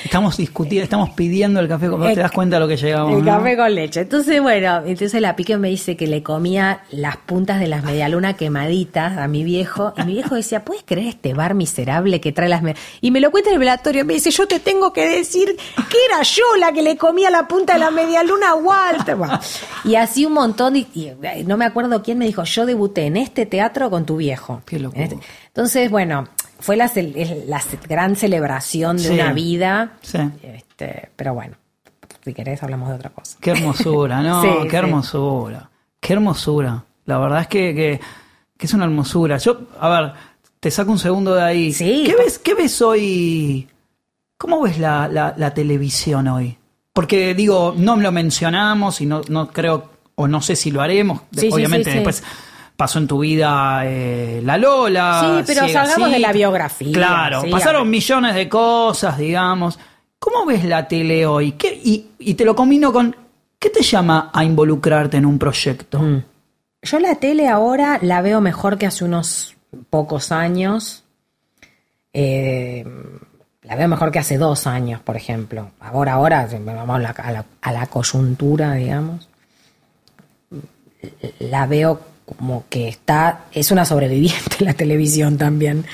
Estamos 0.04 0.38
discutiendo, 0.38 0.84
estamos 0.84 1.10
pidiendo 1.12 1.60
el 1.60 1.68
café. 1.68 1.88
¿Vos 1.90 2.06
El- 2.08 2.16
te 2.16 2.22
das 2.22 2.32
cuenta 2.32 2.56
de 2.58 2.60
lo 2.62 2.68
que 2.68 2.78
llegamos? 2.78 3.14
El 3.20 3.26
no? 3.26 3.32
café 3.38 3.56
con 3.58 3.74
leche. 3.76 4.02
Entonces, 4.02 4.42
bueno, 4.42 4.82
entonces 4.86 5.22
la 5.22 5.36
Piquio 5.36 5.60
me 5.60 5.70
dice 5.70 5.96
que 5.96 6.08
le 6.08 6.24
comía 6.24 6.82
las 6.92 7.18
puntas 7.18 7.60
de 7.60 7.68
las 7.68 7.84
medialunas 7.84 8.36
quemaditas 8.36 9.18
a 9.18 9.28
mi 9.28 9.44
viejo. 9.44 9.94
Y 9.98 10.04
mi 10.04 10.14
viejo 10.14 10.36
decía, 10.36 10.66
¿puedes 10.66 10.84
creer 10.84 11.08
este 11.08 11.34
bar 11.34 11.54
miserable 11.54 12.20
que 12.20 12.32
trae 12.32 12.50
las 12.50 12.62
medialunas? 12.62 12.90
Y 13.02 13.12
me 13.12 13.20
lo 13.20 13.32
cuenta 13.32 13.50
en 13.50 13.54
el 13.56 13.60
velatorio. 13.60 14.06
Me 14.06 14.14
dice, 14.14 14.32
yo 14.32 14.48
te 14.48 14.60
tengo 14.60 14.92
que 14.94 15.08
decir 15.08 15.56
que 15.90 15.98
era 16.10 16.22
yo 16.24 16.44
la 16.60 16.72
que 16.72 16.82
le 16.82 16.98
comía 16.98 17.30
la 17.30 17.48
punta 17.48 17.74
de 17.74 17.80
la 17.80 17.92
medialuna 17.92 18.52
a 18.52 18.56
Walter. 18.56 19.16
Bueno, 19.16 19.40
y 19.86 19.96
así 19.96 20.26
un 20.26 20.34
montón. 20.34 20.76
Y, 20.76 20.88
y, 20.94 21.08
eh, 21.22 21.44
no 21.46 21.58
me 21.58 21.66
acuerdo 21.66 22.02
quién 22.04 22.18
me 22.18 22.26
dijo, 22.26 22.44
yo 22.44 22.66
debuté 22.66 23.06
en 23.06 23.18
este 23.18 23.46
teatro 23.46 23.90
con 23.90 24.06
tu 24.06 24.18
viejo. 24.18 24.62
Qué 24.66 24.80
locura. 24.80 25.04
Este- 25.04 25.20
Entonces, 25.48 25.90
bueno, 25.92 26.28
fue 26.62 26.76
la, 26.78 26.90
la 27.48 27.62
gran 27.90 28.16
celebración 28.16 28.98
de 28.98 29.04
Sí. 29.04 29.10
una 29.14 29.34
vida. 29.34 29.94
Sí. 30.02 30.20
Este, 30.44 31.10
pero 31.16 31.34
bueno, 31.34 31.56
si 32.24 32.34
querés 32.34 32.62
hablamos 32.64 32.90
de 32.90 32.96
otra 32.96 33.10
cosa. 33.10 33.38
Qué 33.42 33.52
hermosura, 33.52 34.22
¿no? 34.22 34.42
Sí, 34.42 34.50
qué 34.70 34.78
hermosura. 34.78 35.70
Qué 36.00 36.14
hermosura. 36.14 36.84
La 37.06 37.18
verdad 37.18 37.42
es 37.42 37.48
que, 37.48 37.76
que, 37.76 38.00
que 38.58 38.66
es 38.66 38.74
una 38.74 38.86
hermosura. 38.86 39.38
Yo, 39.38 39.62
a 39.80 39.90
ver, 39.90 40.14
te 40.60 40.72
saco 40.72 40.92
un 40.92 41.00
segundo 41.00 41.36
de 41.36 41.42
ahí. 41.44 41.74
Sí. 41.74 42.04
¿Qué 42.06 42.16
ves, 42.16 42.40
qué 42.40 42.54
ves 42.54 42.82
hoy? 42.82 43.68
¿Cómo 44.38 44.62
ves 44.62 44.80
la, 44.80 45.08
la- 45.08 45.34
la 45.38 45.54
televisión 45.54 46.28
hoy? 46.28 46.58
Porque 46.94 47.34
digo, 47.36 47.74
no 47.78 47.96
lo 47.96 48.12
mencionamos 48.12 49.00
y 49.02 49.06
no, 49.06 49.22
no 49.30 49.48
creo, 49.50 49.90
o 50.16 50.28
no 50.28 50.42
sé 50.42 50.56
si 50.56 50.72
lo 50.72 50.82
haremos. 50.82 51.22
Obviamente 51.52 51.90
después 51.92 52.24
pasó 52.82 52.98
en 52.98 53.06
tu 53.08 53.20
vida 53.20 53.82
eh, 53.86 54.42
la 54.44 54.58
Lola. 54.58 55.20
Sí, 55.22 55.44
pero 55.46 55.66
Ciega 55.66 55.86
salgamos 55.86 56.12
de 56.12 56.18
la 56.18 56.34
biografía, 56.34 56.92
Claro, 56.92 57.42
sí, 57.44 57.52
pasaron 57.52 57.88
millones 57.88 58.34
de 58.34 58.50
cosas, 58.50 59.20
digamos. 59.20 59.78
¿Cómo 60.18 60.48
ves 60.48 60.66
la 60.66 60.88
tele 60.88 61.28
hoy? 61.28 61.52
¿Qué- 61.52 61.80
y, 61.84 62.08
y 62.18 62.34
te 62.34 62.44
lo 62.44 62.56
combino 62.56 62.92
con 62.92 63.16
¿Qué 63.60 63.70
te 63.70 63.84
llama 63.84 64.32
a 64.34 64.44
involucrarte 64.44 65.18
en 65.18 65.28
un 65.28 65.38
proyecto? 65.38 66.00
Mm. 66.00 66.24
Yo 66.82 67.00
la 67.00 67.14
tele 67.18 67.48
ahora 67.48 68.00
la 68.02 68.22
veo 68.24 68.42
mejor 68.42 68.80
que 68.80 68.88
hace 68.88 69.04
unos 69.06 69.56
pocos 69.92 70.32
años. 70.32 71.04
Eh, 72.14 72.84
la 73.62 73.76
veo 73.76 73.88
mejor 73.88 74.12
que 74.12 74.18
hace 74.18 74.40
dos 74.40 74.66
años, 74.66 75.00
por 75.02 75.16
ejemplo. 75.16 75.70
Ahora, 75.80 76.14
ahora, 76.14 76.48
vamos 76.66 76.96
a 76.96 77.00
la, 77.00 77.10
a 77.12 77.32
la- 77.32 77.46
a 77.62 77.72
la 77.72 77.86
coyuntura, 77.86 78.74
digamos. 78.74 79.30
La 81.40 81.66
veo 81.68 82.00
como 82.38 82.66
que 82.70 82.88
está, 82.88 83.46
es 83.52 83.72
una 83.72 83.86
sobreviviente 83.86 84.64
la 84.66 84.74
televisión 84.74 85.38
también 85.38 85.86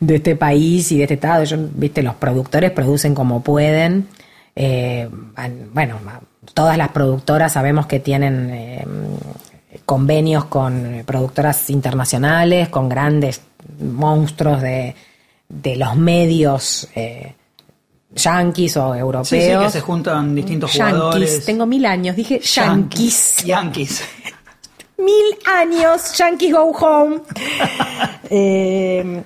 de 0.00 0.16
este 0.16 0.36
país 0.36 0.90
y 0.92 0.98
de 0.98 1.04
este 1.04 1.14
estado. 1.14 1.44
Yo, 1.44 1.56
viste, 1.74 2.02
los 2.02 2.14
productores 2.14 2.70
producen 2.70 3.14
como 3.14 3.42
pueden. 3.42 4.08
Eh, 4.56 5.08
bueno, 5.72 5.98
todas 6.52 6.76
las 6.78 6.88
productoras 6.90 7.52
sabemos 7.52 7.86
que 7.86 8.00
tienen 8.00 8.50
eh, 8.50 8.86
convenios 9.84 10.44
con 10.46 11.02
productoras 11.04 11.70
internacionales, 11.70 12.68
con 12.68 12.88
grandes 12.88 13.40
monstruos 13.80 14.62
de, 14.62 14.94
de 15.48 15.76
los 15.76 15.96
medios 15.96 16.88
eh, 16.94 17.34
yanquis 18.14 18.76
o 18.76 18.94
europeos. 18.94 19.28
Sí, 19.28 19.40
sí, 19.40 19.58
que 19.58 19.70
se 19.70 19.80
juntan 19.80 20.34
distintos 20.34 20.72
jugadores. 20.72 21.30
Yankees, 21.30 21.46
tengo 21.46 21.66
mil 21.66 21.84
años, 21.86 22.16
dije 22.16 22.38
yankees. 22.40 23.44
Yankees. 23.44 24.04
Mil 25.04 25.38
años, 25.46 26.16
Yankees 26.16 26.52
Go 26.52 26.70
Home. 26.70 27.20
Eh, 28.30 29.22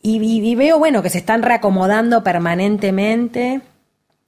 y, 0.00 0.54
veo, 0.54 0.78
bueno, 0.78 1.02
que 1.02 1.10
se 1.10 1.18
están 1.18 1.42
reacomodando 1.42 2.22
permanentemente 2.22 3.60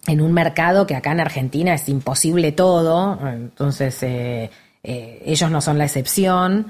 en 0.08 0.20
un 0.20 0.32
mercado 0.32 0.88
que 0.88 0.96
acá 0.96 1.12
en 1.12 1.20
Argentina 1.20 1.72
es 1.74 1.88
imposible 1.88 2.50
todo. 2.50 3.16
Entonces, 3.24 4.02
eh, 4.02 4.50
eh, 4.82 5.22
ellos 5.24 5.50
no 5.52 5.60
son 5.60 5.78
la 5.78 5.84
excepción. 5.84 6.66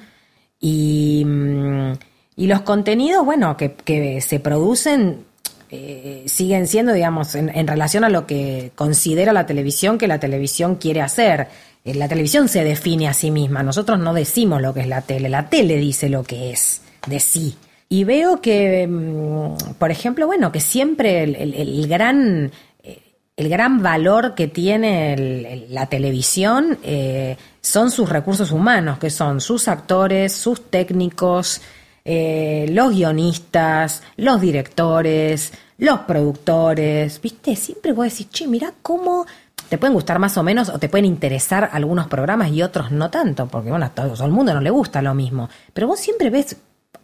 Y, 0.60 1.24
mm, 1.24 1.92
y 2.36 2.46
los 2.46 2.60
contenidos, 2.60 3.24
bueno, 3.24 3.56
que, 3.56 3.72
que 3.72 4.20
se 4.20 4.40
producen 4.40 5.24
eh, 5.70 6.24
siguen 6.26 6.66
siendo, 6.66 6.92
digamos, 6.92 7.34
en, 7.34 7.66
relación 7.66 8.04
a 8.04 8.08
lo 8.08 8.26
que 8.26 8.72
considera 8.74 9.32
la 9.32 9.46
televisión 9.46 9.98
que 9.98 10.08
la 10.08 10.18
televisión 10.18 10.76
quiere 10.76 11.00
hacer. 11.00 11.48
Eh, 11.84 11.94
La 11.94 12.08
televisión 12.08 12.48
se 12.48 12.64
define 12.64 13.08
a 13.08 13.14
sí 13.14 13.30
misma, 13.30 13.62
nosotros 13.62 13.98
no 13.98 14.14
decimos 14.14 14.60
lo 14.60 14.74
que 14.74 14.80
es 14.80 14.88
la 14.88 15.02
tele, 15.02 15.28
la 15.28 15.48
tele 15.48 15.76
dice 15.76 16.08
lo 16.08 16.22
que 16.22 16.50
es 16.50 16.82
de 17.06 17.20
sí. 17.20 17.56
Y 17.88 18.04
veo 18.04 18.40
que, 18.40 18.86
mm, 18.86 19.74
por 19.78 19.90
ejemplo, 19.90 20.26
bueno, 20.26 20.52
que 20.52 20.60
siempre 20.60 21.22
el, 21.22 21.86
gran 21.88 22.50
eh, 22.82 22.98
el 23.36 23.48
gran 23.48 23.82
valor 23.82 24.34
que 24.34 24.48
tiene 24.48 25.66
la 25.70 25.86
televisión 25.86 26.78
eh, 26.82 27.36
son 27.60 27.90
sus 27.90 28.08
recursos 28.08 28.52
humanos, 28.52 28.98
que 28.98 29.10
son 29.10 29.40
sus 29.40 29.68
actores, 29.68 30.32
sus 30.32 30.70
técnicos, 30.70 31.62
eh, 32.10 32.64
los 32.70 32.94
guionistas, 32.94 34.02
los 34.16 34.40
directores, 34.40 35.52
los 35.76 35.98
productores, 36.00 37.20
¿viste? 37.20 37.54
Siempre 37.54 37.92
vos 37.92 38.04
decís, 38.06 38.30
che, 38.30 38.46
mirá 38.46 38.72
cómo 38.80 39.26
te 39.68 39.76
pueden 39.76 39.92
gustar 39.92 40.18
más 40.18 40.38
o 40.38 40.42
menos 40.42 40.70
o 40.70 40.78
te 40.78 40.88
pueden 40.88 41.04
interesar 41.04 41.68
algunos 41.70 42.06
programas 42.06 42.50
y 42.50 42.62
otros 42.62 42.90
no 42.92 43.10
tanto, 43.10 43.46
porque 43.48 43.68
bueno, 43.68 43.84
a 43.84 43.90
todo, 43.90 44.24
el 44.24 44.30
mundo 44.30 44.54
no 44.54 44.62
le 44.62 44.70
gusta 44.70 45.02
lo 45.02 45.12
mismo, 45.12 45.50
pero 45.74 45.86
vos 45.86 46.00
siempre 46.00 46.30
ves 46.30 46.56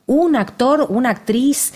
un 0.07 0.37
actor, 0.37 0.87
una 0.89 1.11
actriz, 1.11 1.75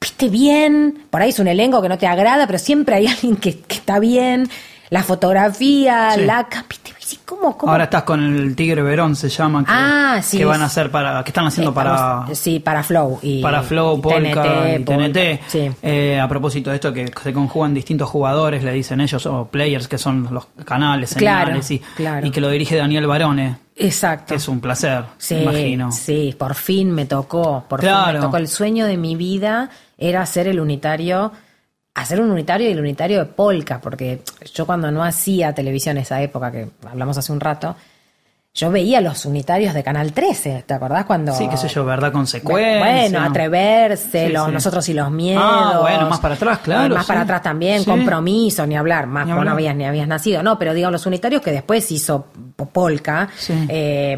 viste 0.00 0.30
bien, 0.30 1.04
por 1.10 1.20
ahí 1.20 1.28
es 1.28 1.38
un 1.38 1.48
elenco 1.48 1.82
que 1.82 1.90
no 1.90 1.98
te 1.98 2.06
agrada, 2.06 2.46
pero 2.46 2.58
siempre 2.58 2.94
hay 2.94 3.06
alguien 3.14 3.36
que, 3.36 3.60
que 3.60 3.74
está 3.74 3.98
bien, 3.98 4.48
la 4.88 5.02
fotografía, 5.02 6.12
Sí. 6.14 6.24
la... 6.24 6.48
¿Viste? 6.70 6.94
Sí, 7.08 7.18
¿Cómo, 7.24 7.56
cómo? 7.56 7.72
Ahora 7.72 7.84
estás 7.84 8.02
con 8.02 8.22
el 8.22 8.54
Tigre 8.54 8.82
Verón, 8.82 9.16
se 9.16 9.30
llama. 9.30 9.64
Que, 9.64 9.70
Ah, 9.72 10.20
sí. 10.22 10.36
Que 10.36 10.44
van 10.44 10.60
a 10.60 10.66
hacer 10.66 10.90
para. 10.90 11.24
Que 11.24 11.30
están 11.30 11.46
haciendo 11.46 11.72
para. 11.72 12.26
Sí, 12.34 12.60
para 12.60 12.82
Flow. 12.82 13.18
Y, 13.22 13.40
para 13.40 13.62
Flow, 13.62 13.96
y 13.96 14.00
Polka 14.02 14.28
y 14.74 14.78
Polka, 14.80 15.08
TNT. 15.12 15.40
Sí. 15.46 15.70
Eh, 15.80 16.20
a 16.20 16.28
propósito 16.28 16.68
de 16.68 16.76
esto, 16.76 16.92
que 16.92 17.10
se 17.22 17.32
conjugan 17.32 17.72
distintos 17.72 18.10
jugadores, 18.10 18.62
le 18.62 18.72
dicen 18.72 19.00
ellos, 19.00 19.24
o 19.24 19.46
players, 19.46 19.88
que 19.88 19.96
son 19.96 20.28
los 20.30 20.48
canales, 20.66 21.14
Claro, 21.14 21.46
señales, 21.46 21.70
y, 21.70 21.78
claro. 21.96 22.26
y 22.26 22.30
que 22.30 22.42
lo 22.42 22.50
dirige 22.50 22.76
Daniel 22.76 23.06
Barone, 23.06 23.56
Exacto. 23.76 24.26
que 24.26 24.34
es 24.34 24.46
un 24.46 24.60
placer, 24.60 25.04
Sí, 25.16 25.34
me 25.36 25.42
imagino. 25.44 25.90
sí, 25.92 26.34
por 26.38 26.54
fin 26.54 26.90
me 26.90 27.06
tocó, 27.06 27.64
por 27.68 27.80
fin 27.80 27.90
me 28.12 28.18
tocó. 28.20 28.36
El 28.36 28.48
sueño 28.48 28.84
de 28.84 28.98
mi 28.98 29.16
vida 29.16 29.70
era 29.96 30.20
hacer 30.20 30.46
el 30.46 30.60
unitario, 30.60 31.32
hacer 32.00 32.20
un 32.20 32.30
unitario 32.30 32.68
y 32.68 32.72
el 32.72 32.80
unitario 32.80 33.18
de 33.18 33.26
Polka, 33.26 33.80
porque 33.80 34.20
yo 34.54 34.66
cuando 34.66 34.90
no 34.90 35.02
hacía 35.04 35.54
televisión 35.54 35.98
esa 35.98 36.20
época 36.22 36.50
que 36.52 36.68
hablamos 36.86 37.18
hace 37.18 37.32
un 37.32 37.40
rato, 37.40 37.76
yo 38.54 38.70
veía 38.72 39.00
los 39.00 39.24
unitarios 39.24 39.72
de 39.72 39.84
Canal 39.84 40.12
13, 40.12 40.64
¿te 40.66 40.74
acordás 40.74 41.04
cuando? 41.04 41.32
Sí, 41.32 41.46
qué 41.48 41.56
sé 41.56 41.68
yo, 41.68 41.84
verdad, 41.84 42.10
consecuencia. 42.10 42.78
Bueno, 42.80 43.22
atreverse, 43.22 44.26
Sí, 44.26 44.32
los, 44.32 44.46
sí. 44.46 44.52
nosotros 44.52 44.88
y 44.88 44.94
los 44.94 45.10
miedos. 45.12 45.44
Ah, 45.46 45.78
bueno, 45.80 46.08
más 46.08 46.18
para 46.18 46.34
atrás, 46.34 46.58
claro, 46.58 46.92
Más 46.94 47.04
sí. 47.04 47.08
para 47.08 47.20
atrás 47.20 47.42
también, 47.42 47.84
compromiso, 47.84 48.66
ni 48.66 48.76
hablar, 48.76 49.06
más 49.06 49.26
Ni 49.26 49.32
no 49.32 49.50
habías 49.50 49.76
ni 49.76 49.84
habías 49.84 50.08
nacido. 50.08 50.42
No, 50.42 50.58
pero 50.58 50.74
digo, 50.74 50.90
los 50.90 51.06
unitarios 51.06 51.40
que 51.40 51.52
después 51.52 51.90
hizo 51.92 52.26
Polka, 52.72 53.28
Sí. 53.36 53.52
eh, 53.68 54.16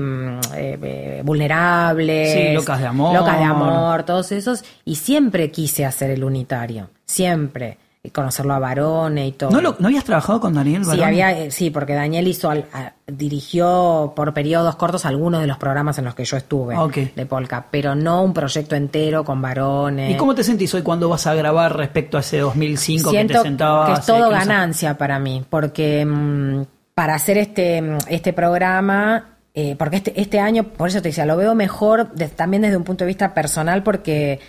eh, 0.57 0.79
eh, 0.83 1.23
vulnerables, 1.23 2.33
Sí, 2.33 2.55
Locas 2.55 2.81
de 2.81 2.87
Amor. 2.87 3.15
Locas 3.15 3.39
de 3.39 3.45
amor, 3.45 4.03
todos 4.05 4.33
esos. 4.33 4.65
Y 4.87 4.95
siempre 4.95 5.51
quise 5.51 5.85
hacer 5.85 6.11
el 6.11 6.25
unitario, 6.25 6.89
siempre. 7.05 7.77
Conocerlo 8.15 8.55
a 8.55 8.59
Barone 8.59 9.27
y 9.27 9.33
todo. 9.33 9.51
¿No, 9.51 9.61
lo- 9.61 9.77
¿No 9.79 9.89
habías 9.89 10.05
trabajado 10.05 10.41
con 10.41 10.55
Daniel 10.55 10.85
Sí, 10.85 10.89
Barone? 10.93 11.07
había, 11.07 11.39
eh, 11.39 11.51
sí, 11.51 11.69
porque 11.69 11.93
Daniel 11.93 12.27
hizo 12.29 12.49
al- 12.49 12.65
a- 12.73 12.95
dirigió 13.07 14.15
por 14.17 14.33
periodos 14.33 14.75
cortos 14.77 15.05
algunos 15.05 15.43
de 15.43 15.47
los 15.47 15.59
programas 15.59 15.99
en 15.99 16.07
los 16.07 16.15
que 16.15 16.25
yo 16.25 16.39
estuve 16.39 16.79
Ok. 16.79 16.97
de 17.15 17.27
Polka, 17.27 17.67
pero 17.71 17.95
no 17.95 18.23
un 18.23 18.33
proyecto 18.33 18.75
entero 18.75 19.23
con 19.23 19.43
varones. 19.43 20.11
¿Y 20.11 20.17
cómo 20.17 20.35
te 20.35 20.43
sentís 20.43 20.73
hoy 20.75 20.81
cuando 20.81 21.11
vas 21.11 21.27
a 21.27 21.35
grabar 21.35 21.77
respecto 21.77 22.17
a 22.17 22.21
ese 22.21 22.39
2005 22.39 23.11
que 23.11 23.17
Siento 23.17 23.35
te 23.35 23.43
sentabas? 23.43 23.87
que 23.91 24.01
es 24.01 24.07
todo 24.07 24.29
que 24.31 24.35
ganancia 24.35 24.97
para 24.97 25.19
mí, 25.19 25.45
porque 25.51 26.07
mm, 26.07 26.63
para 26.95 27.15
hacer 27.15 27.37
este, 27.37 27.83
mm, 27.83 27.99
este 28.09 28.33
programa, 28.33 29.37
eh, 29.53 29.77
porque 29.79 29.97
este, 29.97 30.19
este 30.19 30.41
año, 30.41 30.65
por 30.65 30.89
eso 30.89 31.03
te 31.03 31.09
decía, 31.09 31.27
lo 31.27 31.37
veo 31.37 31.55
mejor 31.55 32.13
de- 32.15 32.29
también 32.29 32.63
desde 32.63 32.79
un 32.79 32.85
punto 32.85 33.05
de 33.05 33.09
vista 33.09 33.35
personal, 33.35 33.83
porque 33.83 34.41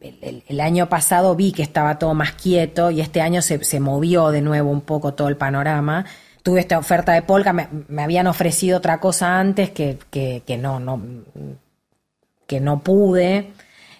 el, 0.00 0.60
año 0.60 0.88
pasado 0.88 1.34
vi 1.34 1.52
que 1.52 1.62
estaba 1.62 1.98
todo 1.98 2.14
más 2.14 2.32
quieto 2.32 2.90
y 2.90 3.00
este 3.00 3.20
año 3.20 3.42
se, 3.42 3.64
se 3.64 3.80
movió 3.80 4.30
de 4.30 4.42
nuevo 4.42 4.70
un 4.70 4.82
poco 4.82 5.14
todo 5.14 5.28
el 5.28 5.36
panorama. 5.36 6.04
Tuve 6.42 6.60
esta 6.60 6.78
oferta 6.78 7.12
de 7.12 7.22
Polka, 7.22 7.52
me, 7.52 7.68
me 7.88 8.02
habían 8.02 8.26
ofrecido 8.26 8.78
otra 8.78 9.00
cosa 9.00 9.38
antes 9.38 9.70
que, 9.70 9.98
que, 10.10 10.42
que 10.46 10.56
no, 10.56 10.80
no, 10.80 11.02
que 12.46 12.60
no 12.60 12.82
pude 12.82 13.52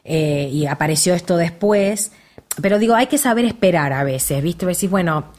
eh, 0.04 0.48
y 0.52 0.66
apareció 0.66 1.14
esto 1.14 1.36
después. 1.36 2.12
Pero 2.60 2.78
digo, 2.78 2.94
hay 2.94 3.06
que 3.06 3.18
saber 3.18 3.44
esperar 3.44 3.92
a 3.92 4.04
veces, 4.04 4.42
¿viste? 4.42 4.66
Decís, 4.66 4.90
bueno, 4.90 5.32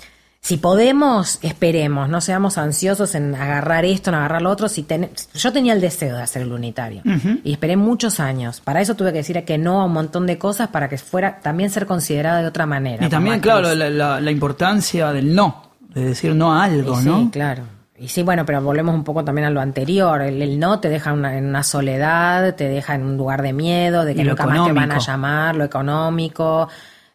si 0.44 0.58
podemos, 0.58 1.38
esperemos, 1.44 2.10
no 2.10 2.20
seamos 2.20 2.58
ansiosos 2.58 3.14
en 3.14 3.36
agarrar 3.36 3.86
esto, 3.86 4.10
en 4.10 4.16
agarrar 4.16 4.42
lo 4.42 4.50
otro. 4.50 4.68
Si 4.70 4.82
ten- 4.82 5.12
Yo 5.36 5.54
tenía 5.54 5.74
el 5.74 5.82
deseo 5.82 6.16
de 6.18 6.24
hacer 6.24 6.42
el 6.42 6.52
unitario 6.52 7.04
y 7.44 7.52
esperé 7.54 7.78
muchos 7.78 8.20
años. 8.20 8.60
Para 8.60 8.82
eso 8.82 8.96
tuve 8.96 9.12
que 9.12 9.20
decir 9.20 9.46
que 9.46 9.60
no 9.60 9.82
a 9.82 9.86
un 9.86 9.94
montón 9.94 10.26
de 10.26 10.40
cosas 10.40 10.70
para 10.70 10.90
que 10.90 10.98
fuera 10.98 11.40
también 11.42 11.70
ser 11.70 11.86
considerada 11.86 12.42
de 12.42 12.48
otra 12.48 12.66
manera. 12.66 13.06
Y 13.06 13.10
también, 13.10 13.40
claro, 13.40 13.74
la, 13.76 13.90
la- 13.92 14.20
la 14.20 14.32
importancia 14.32 15.12
del 15.14 15.36
no, 15.36 15.70
de 15.94 16.06
decir 16.06 16.34
no 16.34 16.54
a 16.56 16.64
algo, 16.64 17.00
Y 17.00 17.06
¿no? 17.06 17.20
Sí, 17.22 17.30
claro. 17.32 17.64
Y 18.00 18.08
sí, 18.08 18.24
bueno, 18.24 18.44
pero 18.44 18.64
volvemos 18.64 18.96
un 18.96 19.04
poco 19.04 19.24
también 19.24 19.46
a 19.46 19.52
lo 19.52 19.62
anterior. 19.62 20.24
El, 20.24 20.42
el 20.42 20.60
no 20.60 20.80
te 20.80 20.90
deja 20.90 21.14
una- 21.14 21.38
en 21.38 21.46
una 21.46 21.62
soledad, 21.62 22.56
te 22.56 22.68
deja 22.68 22.96
en 22.96 23.04
un 23.04 23.16
lugar 23.16 23.44
de 23.44 23.54
miedo, 23.54 24.06
de 24.06 24.16
que 24.16 24.24
nunca 24.24 24.48
más 24.48 24.56
te 24.56 24.60
van 24.74 24.78
a 24.80 24.84
económico. 24.86 25.06
llamar, 25.06 25.56
lo 25.56 25.64
económico, 25.66 26.68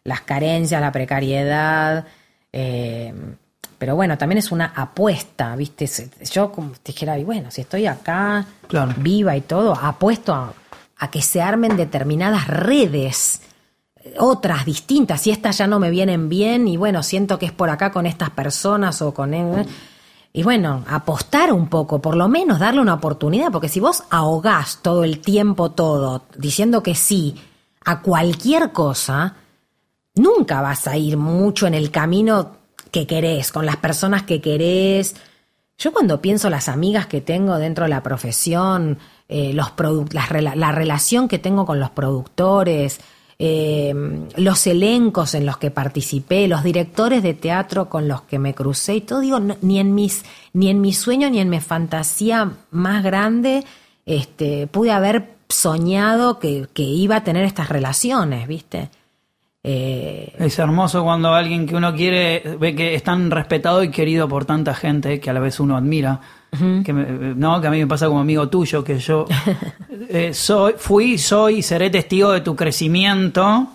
las 0.05 0.21
carencias, 0.21 0.79
la 0.79 0.93
precariedad. 0.93 2.05
Eh, 2.59 3.13
pero 3.77 3.95
bueno, 3.95 4.17
también 4.17 4.39
es 4.39 4.51
una 4.51 4.73
apuesta, 4.75 5.55
¿viste? 5.55 5.87
Yo 6.31 6.51
como 6.51 6.71
te 6.71 6.91
dijera, 6.91 7.19
y 7.19 7.23
bueno, 7.23 7.51
si 7.51 7.61
estoy 7.61 7.85
acá, 7.85 8.45
Claro. 8.67 8.93
viva 8.97 9.37
y 9.37 9.41
todo, 9.41 9.73
apuesto 9.73 10.33
a, 10.33 10.51
a 10.97 11.11
que 11.11 11.21
se 11.21 11.41
armen 11.41 11.77
determinadas 11.77 12.47
redes 12.47 13.41
otras 14.17 14.65
distintas, 14.65 15.21
si 15.21 15.29
estas 15.31 15.57
ya 15.59 15.67
no 15.67 15.79
me 15.79 15.91
vienen 15.91 16.29
bien 16.29 16.67
y 16.67 16.77
bueno, 16.77 17.03
siento 17.03 17.37
que 17.37 17.45
es 17.45 17.51
por 17.51 17.69
acá 17.69 17.91
con 17.91 18.05
estas 18.07 18.29
personas 18.31 19.01
o 19.01 19.13
con 19.13 19.33
él. 19.33 19.67
Y 20.33 20.43
bueno, 20.43 20.83
apostar 20.87 21.51
un 21.51 21.67
poco, 21.67 21.99
por 21.99 22.15
lo 22.15 22.27
menos 22.27 22.59
darle 22.59 22.81
una 22.81 22.93
oportunidad, 22.95 23.51
porque 23.51 23.69
si 23.69 23.79
vos 23.79 24.03
ahogás 24.09 24.79
todo 24.81 25.03
el 25.03 25.19
tiempo 25.19 25.71
todo 25.71 26.23
diciendo 26.37 26.81
que 26.81 26.95
sí 26.95 27.35
a 27.85 28.01
cualquier 28.01 28.71
cosa, 28.71 29.35
nunca 30.17 30.61
vas 30.61 30.87
a 30.87 30.97
ir 30.97 31.17
mucho 31.17 31.67
en 31.67 31.73
el 31.73 31.91
camino 31.91 32.57
que 32.91 33.05
querés, 33.05 33.51
con 33.51 33.65
las 33.65 33.77
personas 33.77 34.23
que 34.23 34.41
querés. 34.41 35.15
Yo 35.77 35.91
cuando 35.91 36.21
pienso 36.21 36.49
las 36.49 36.69
amigas 36.69 37.07
que 37.07 37.21
tengo 37.21 37.57
dentro 37.57 37.83
de 37.85 37.89
la 37.89 38.01
profesión, 38.03 38.97
eh, 39.29 39.53
los 39.53 39.75
rela- 39.75 40.55
la 40.55 40.71
relación 40.71 41.27
que 41.27 41.37
tengo 41.37 41.65
con 41.65 41.79
los 41.79 41.91
productores, 41.91 42.99
eh, 43.39 43.93
los 44.35 44.65
elencos 44.65 45.35
en 45.35 45.45
los 45.45 45.57
que 45.57 45.69
participé, 45.69 46.47
los 46.47 46.63
directores 46.63 47.21
de 47.21 47.35
teatro 47.35 47.87
con 47.87 48.07
los 48.07 48.23
que 48.23 48.39
me 48.39 48.55
crucé 48.55 48.95
y 48.95 49.01
todo, 49.01 49.19
digo, 49.19 49.39
ni 49.61 49.79
en 49.79 49.93
mis, 49.93 50.23
ni 50.53 50.69
en 50.69 50.81
mi 50.81 50.93
sueño 50.93 51.29
ni 51.29 51.39
en 51.39 51.49
mi 51.49 51.59
fantasía 51.59 52.53
más 52.71 53.03
grande, 53.03 53.63
este, 54.07 54.65
pude 54.65 54.91
haber 54.91 55.35
soñado 55.49 56.39
que, 56.39 56.67
que 56.73 56.81
iba 56.81 57.17
a 57.17 57.23
tener 57.23 57.43
estas 57.43 57.69
relaciones, 57.69 58.47
¿viste? 58.47 58.89
Eh, 59.63 60.33
es 60.37 60.59
hermoso 60.59 61.03
cuando 61.03 61.33
alguien 61.33 61.65
que 61.65 61.75
uno 61.75 61.93
quiere 61.93 62.57
ve 62.59 62.75
que 62.75 62.95
es 62.95 63.03
tan 63.03 63.29
respetado 63.31 63.83
y 63.83 63.91
querido 63.91 64.27
por 64.29 64.45
tanta 64.45 64.73
gente 64.73 65.19
que 65.19 65.29
a 65.29 65.33
la 65.33 65.39
vez 65.39 65.59
uno 65.59 65.75
admira. 65.75 66.21
que, 66.51 66.93
no, 66.93 67.59
que 67.59 67.67
a 67.67 67.71
mí 67.71 67.79
me 67.79 67.87
pasa 67.87 68.07
como 68.07 68.21
amigo 68.21 68.47
tuyo, 68.47 68.83
que 68.83 68.97
yo 68.99 69.25
eh, 70.09 70.33
soy, 70.33 70.73
fui, 70.77 71.17
soy 71.17 71.57
y 71.57 71.61
seré 71.61 71.89
testigo 71.89 72.31
de 72.31 72.41
tu 72.41 72.55
crecimiento 72.55 73.67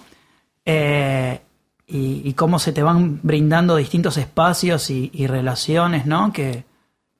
eh, 0.65 1.41
y, 1.87 2.33
cómo 2.33 2.59
se 2.59 2.73
te 2.73 2.83
van 2.83 3.21
brindando 3.23 3.77
distintos 3.77 4.17
espacios 4.17 4.89
y, 4.89 5.27
relaciones, 5.27 6.07
¿no? 6.07 6.33
Que, 6.33 6.65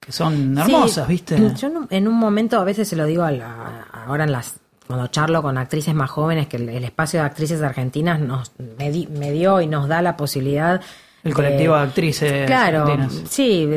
son 0.09 0.57
hermosas, 0.57 1.07
¿viste? 1.07 1.37
Yo 1.57 1.69
en 1.91 2.09
un 2.09 2.15
momento 2.15 2.59
a 2.59 2.65
veces 2.65 2.89
se 2.89 2.97
lo 2.97 3.05
digo 3.05 3.23
ahora 3.23 4.25
en 4.25 4.33
las 4.33 4.61
cuando 4.87 5.07
charlo 5.09 5.43
con 5.43 5.59
actrices 5.59 5.95
más 5.95 6.11
jóvenes, 6.11 6.49
que 6.49 6.57
el, 6.57 6.85
espacio 6.85 7.21
de 7.21 7.27
actrices 7.27 7.63
argentinas 7.63 8.21
nos, 8.21 8.53
me, 8.79 8.91
dio 9.33 9.61
y 9.61 9.67
nos 9.67 9.89
da 9.89 10.03
la 10.03 10.17
posibilidad. 10.17 10.81
El 11.25 11.35
colectivo 11.35 11.75
de 11.75 11.81
actrices. 11.81 12.47
Claro, 12.47 12.87
sí, 13.29 13.69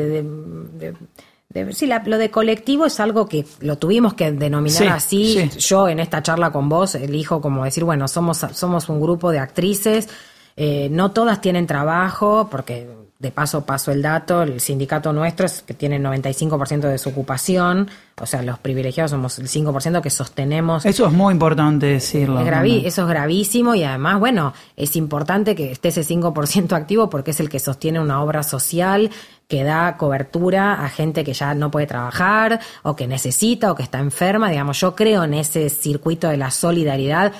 sí, 1.70 1.90
lo 2.04 2.18
de 2.18 2.30
colectivo 2.30 2.86
es 2.86 2.98
algo 3.00 3.28
que 3.28 3.46
lo 3.60 3.78
tuvimos 3.78 4.14
que 4.14 4.32
denominar 4.32 4.88
así. 4.88 5.48
Yo 5.58 5.88
en 5.88 6.00
esta 6.00 6.22
charla 6.22 6.50
con 6.50 6.68
vos 6.68 6.94
elijo 6.96 7.40
como 7.40 7.64
decir, 7.64 7.84
bueno, 7.84 8.08
somos, 8.08 8.38
somos 8.52 8.88
un 8.88 9.00
grupo 9.00 9.30
de 9.30 9.38
actrices, 9.38 10.08
eh, 10.56 10.88
no 10.90 11.10
todas 11.10 11.40
tienen 11.40 11.66
trabajo, 11.66 12.48
porque 12.50 12.88
de 13.18 13.30
paso 13.30 13.64
paso 13.64 13.92
el 13.92 14.02
dato, 14.02 14.42
el 14.42 14.60
sindicato 14.60 15.12
nuestro 15.12 15.46
es 15.46 15.62
que 15.62 15.72
tiene 15.72 15.98
95% 15.98 16.80
de 16.80 16.98
su 16.98 17.08
ocupación, 17.08 17.88
o 18.20 18.26
sea, 18.26 18.42
los 18.42 18.58
privilegiados 18.58 19.10
somos 19.10 19.38
el 19.38 19.48
5% 19.48 20.02
que 20.02 20.10
sostenemos. 20.10 20.84
Eso 20.84 21.06
es 21.06 21.12
muy 21.12 21.32
importante 21.32 21.86
decirlo. 21.86 22.40
Eso 22.40 23.02
es 23.02 23.08
gravísimo 23.08 23.74
y 23.74 23.84
además, 23.84 24.18
bueno, 24.18 24.52
es 24.76 24.96
importante 24.96 25.54
que 25.54 25.72
esté 25.72 25.88
ese 25.88 26.02
5% 26.02 26.72
activo 26.72 27.08
porque 27.08 27.30
es 27.30 27.40
el 27.40 27.48
que 27.48 27.58
sostiene 27.58 28.00
una 28.00 28.22
obra 28.22 28.42
social 28.42 29.10
que 29.48 29.62
da 29.62 29.96
cobertura 29.96 30.84
a 30.84 30.88
gente 30.88 31.22
que 31.22 31.32
ya 31.32 31.54
no 31.54 31.70
puede 31.70 31.86
trabajar 31.86 32.60
o 32.82 32.96
que 32.96 33.06
necesita 33.06 33.70
o 33.70 33.74
que 33.74 33.82
está 33.82 33.98
enferma. 33.98 34.50
Digamos, 34.50 34.80
yo 34.80 34.94
creo 34.94 35.24
en 35.24 35.34
ese 35.34 35.68
circuito 35.68 36.28
de 36.28 36.36
la 36.36 36.50
solidaridad 36.50 37.32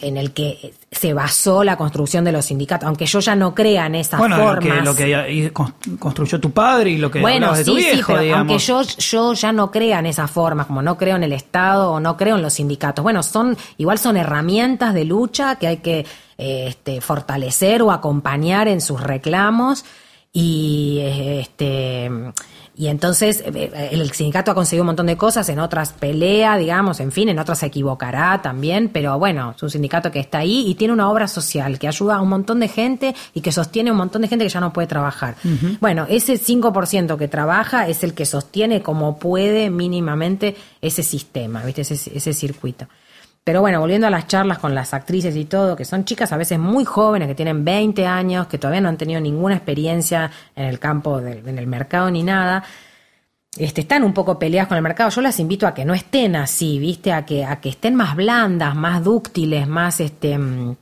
en 0.00 0.16
el 0.16 0.32
que 0.32 0.74
se 0.90 1.12
basó 1.12 1.64
la 1.64 1.76
construcción 1.76 2.24
de 2.24 2.32
los 2.32 2.46
sindicatos, 2.46 2.86
aunque 2.86 3.06
yo 3.06 3.18
ya 3.20 3.34
no 3.34 3.54
crea 3.54 3.86
en 3.86 3.96
esas 3.96 4.18
bueno, 4.18 4.36
formas. 4.36 4.84
Lo 4.84 4.94
que, 4.94 5.08
lo 5.08 5.52
que 5.52 5.52
construyó 5.98 6.40
tu 6.40 6.50
padre 6.52 6.90
y 6.90 6.98
lo 6.98 7.10
que 7.10 7.20
bueno, 7.20 7.52
de 7.52 7.64
tu 7.64 7.74
viejo, 7.74 8.18
sí, 8.18 8.30
aunque 8.30 8.58
yo, 8.58 8.82
yo 8.82 9.32
ya 9.34 9.52
no 9.52 9.70
crea 9.70 9.98
en 9.98 10.06
esas 10.06 10.30
formas, 10.30 10.66
como 10.66 10.82
no 10.82 10.96
creo 10.96 11.16
en 11.16 11.24
el 11.24 11.32
Estado 11.32 11.90
o 11.90 12.00
no 12.00 12.16
creo 12.16 12.36
en 12.36 12.42
los 12.42 12.54
sindicatos. 12.54 13.02
Bueno, 13.02 13.22
son 13.22 13.56
igual 13.76 13.98
son 13.98 14.16
herramientas 14.16 14.94
de 14.94 15.04
lucha 15.04 15.56
que 15.56 15.66
hay 15.66 15.76
que 15.78 16.06
este, 16.38 17.00
fortalecer 17.00 17.82
o 17.82 17.90
acompañar 17.90 18.68
en 18.68 18.80
sus 18.80 19.00
reclamos 19.00 19.84
y 20.32 21.00
este 21.02 22.10
y 22.74 22.86
entonces 22.86 23.40
eh, 23.40 23.52
eh, 23.54 23.88
el 23.92 24.10
sindicato 24.12 24.50
ha 24.50 24.54
conseguido 24.54 24.82
un 24.82 24.86
montón 24.86 25.06
de 25.06 25.16
cosas, 25.16 25.48
en 25.50 25.58
otras 25.58 25.92
pelea, 25.92 26.56
digamos, 26.56 27.00
en 27.00 27.12
fin, 27.12 27.28
en 27.28 27.38
otras 27.38 27.58
se 27.58 27.66
equivocará 27.66 28.40
también, 28.40 28.88
pero 28.88 29.18
bueno, 29.18 29.52
es 29.54 29.62
un 29.62 29.70
sindicato 29.70 30.10
que 30.10 30.20
está 30.20 30.38
ahí 30.38 30.64
y 30.66 30.74
tiene 30.74 30.94
una 30.94 31.10
obra 31.10 31.28
social 31.28 31.78
que 31.78 31.86
ayuda 31.86 32.16
a 32.16 32.20
un 32.22 32.30
montón 32.30 32.60
de 32.60 32.68
gente 32.68 33.14
y 33.34 33.42
que 33.42 33.52
sostiene 33.52 33.90
a 33.90 33.92
un 33.92 33.98
montón 33.98 34.22
de 34.22 34.28
gente 34.28 34.44
que 34.44 34.50
ya 34.50 34.60
no 34.60 34.72
puede 34.72 34.88
trabajar. 34.88 35.36
Bueno, 35.80 36.06
ese 36.08 36.34
5% 36.34 37.16
que 37.18 37.28
trabaja 37.28 37.88
es 37.88 38.02
el 38.04 38.14
que 38.14 38.24
sostiene 38.24 38.82
como 38.82 39.18
puede 39.18 39.68
mínimamente 39.68 40.56
ese 40.80 41.02
sistema, 41.02 41.62
¿viste? 41.64 41.82
Ese, 41.82 41.94
ese 41.94 42.32
circuito. 42.32 42.86
Pero 43.44 43.60
bueno, 43.60 43.80
volviendo 43.80 44.06
a 44.06 44.10
las 44.10 44.28
charlas 44.28 44.58
con 44.58 44.74
las 44.74 44.94
actrices 44.94 45.34
y 45.34 45.46
todo, 45.46 45.74
que 45.74 45.84
son 45.84 46.04
chicas 46.04 46.32
a 46.32 46.36
veces 46.36 46.58
muy 46.60 46.84
jóvenes, 46.84 47.26
que 47.26 47.34
tienen 47.34 47.64
20 47.64 48.06
años, 48.06 48.46
que 48.46 48.58
todavía 48.58 48.80
no 48.80 48.88
han 48.88 48.96
tenido 48.96 49.20
ninguna 49.20 49.56
experiencia 49.56 50.30
en 50.54 50.66
el 50.66 50.78
campo, 50.78 51.18
en 51.18 51.58
el 51.58 51.66
mercado 51.66 52.08
ni 52.10 52.22
nada, 52.22 52.62
este, 53.56 53.82
están 53.82 54.04
un 54.04 54.14
poco 54.14 54.38
peleadas 54.38 54.68
con 54.68 54.76
el 54.76 54.82
mercado. 54.82 55.10
Yo 55.10 55.20
las 55.20 55.38
invito 55.40 55.66
a 55.66 55.74
que 55.74 55.84
no 55.84 55.92
estén 55.92 56.36
así, 56.36 56.78
¿viste? 56.78 57.12
A 57.12 57.26
que, 57.26 57.44
a 57.44 57.60
que 57.60 57.70
estén 57.70 57.94
más 57.96 58.16
blandas, 58.16 58.74
más 58.74 59.02
dúctiles, 59.02 59.66
más 59.66 60.00
este 60.00 60.38
mm, 60.38 60.76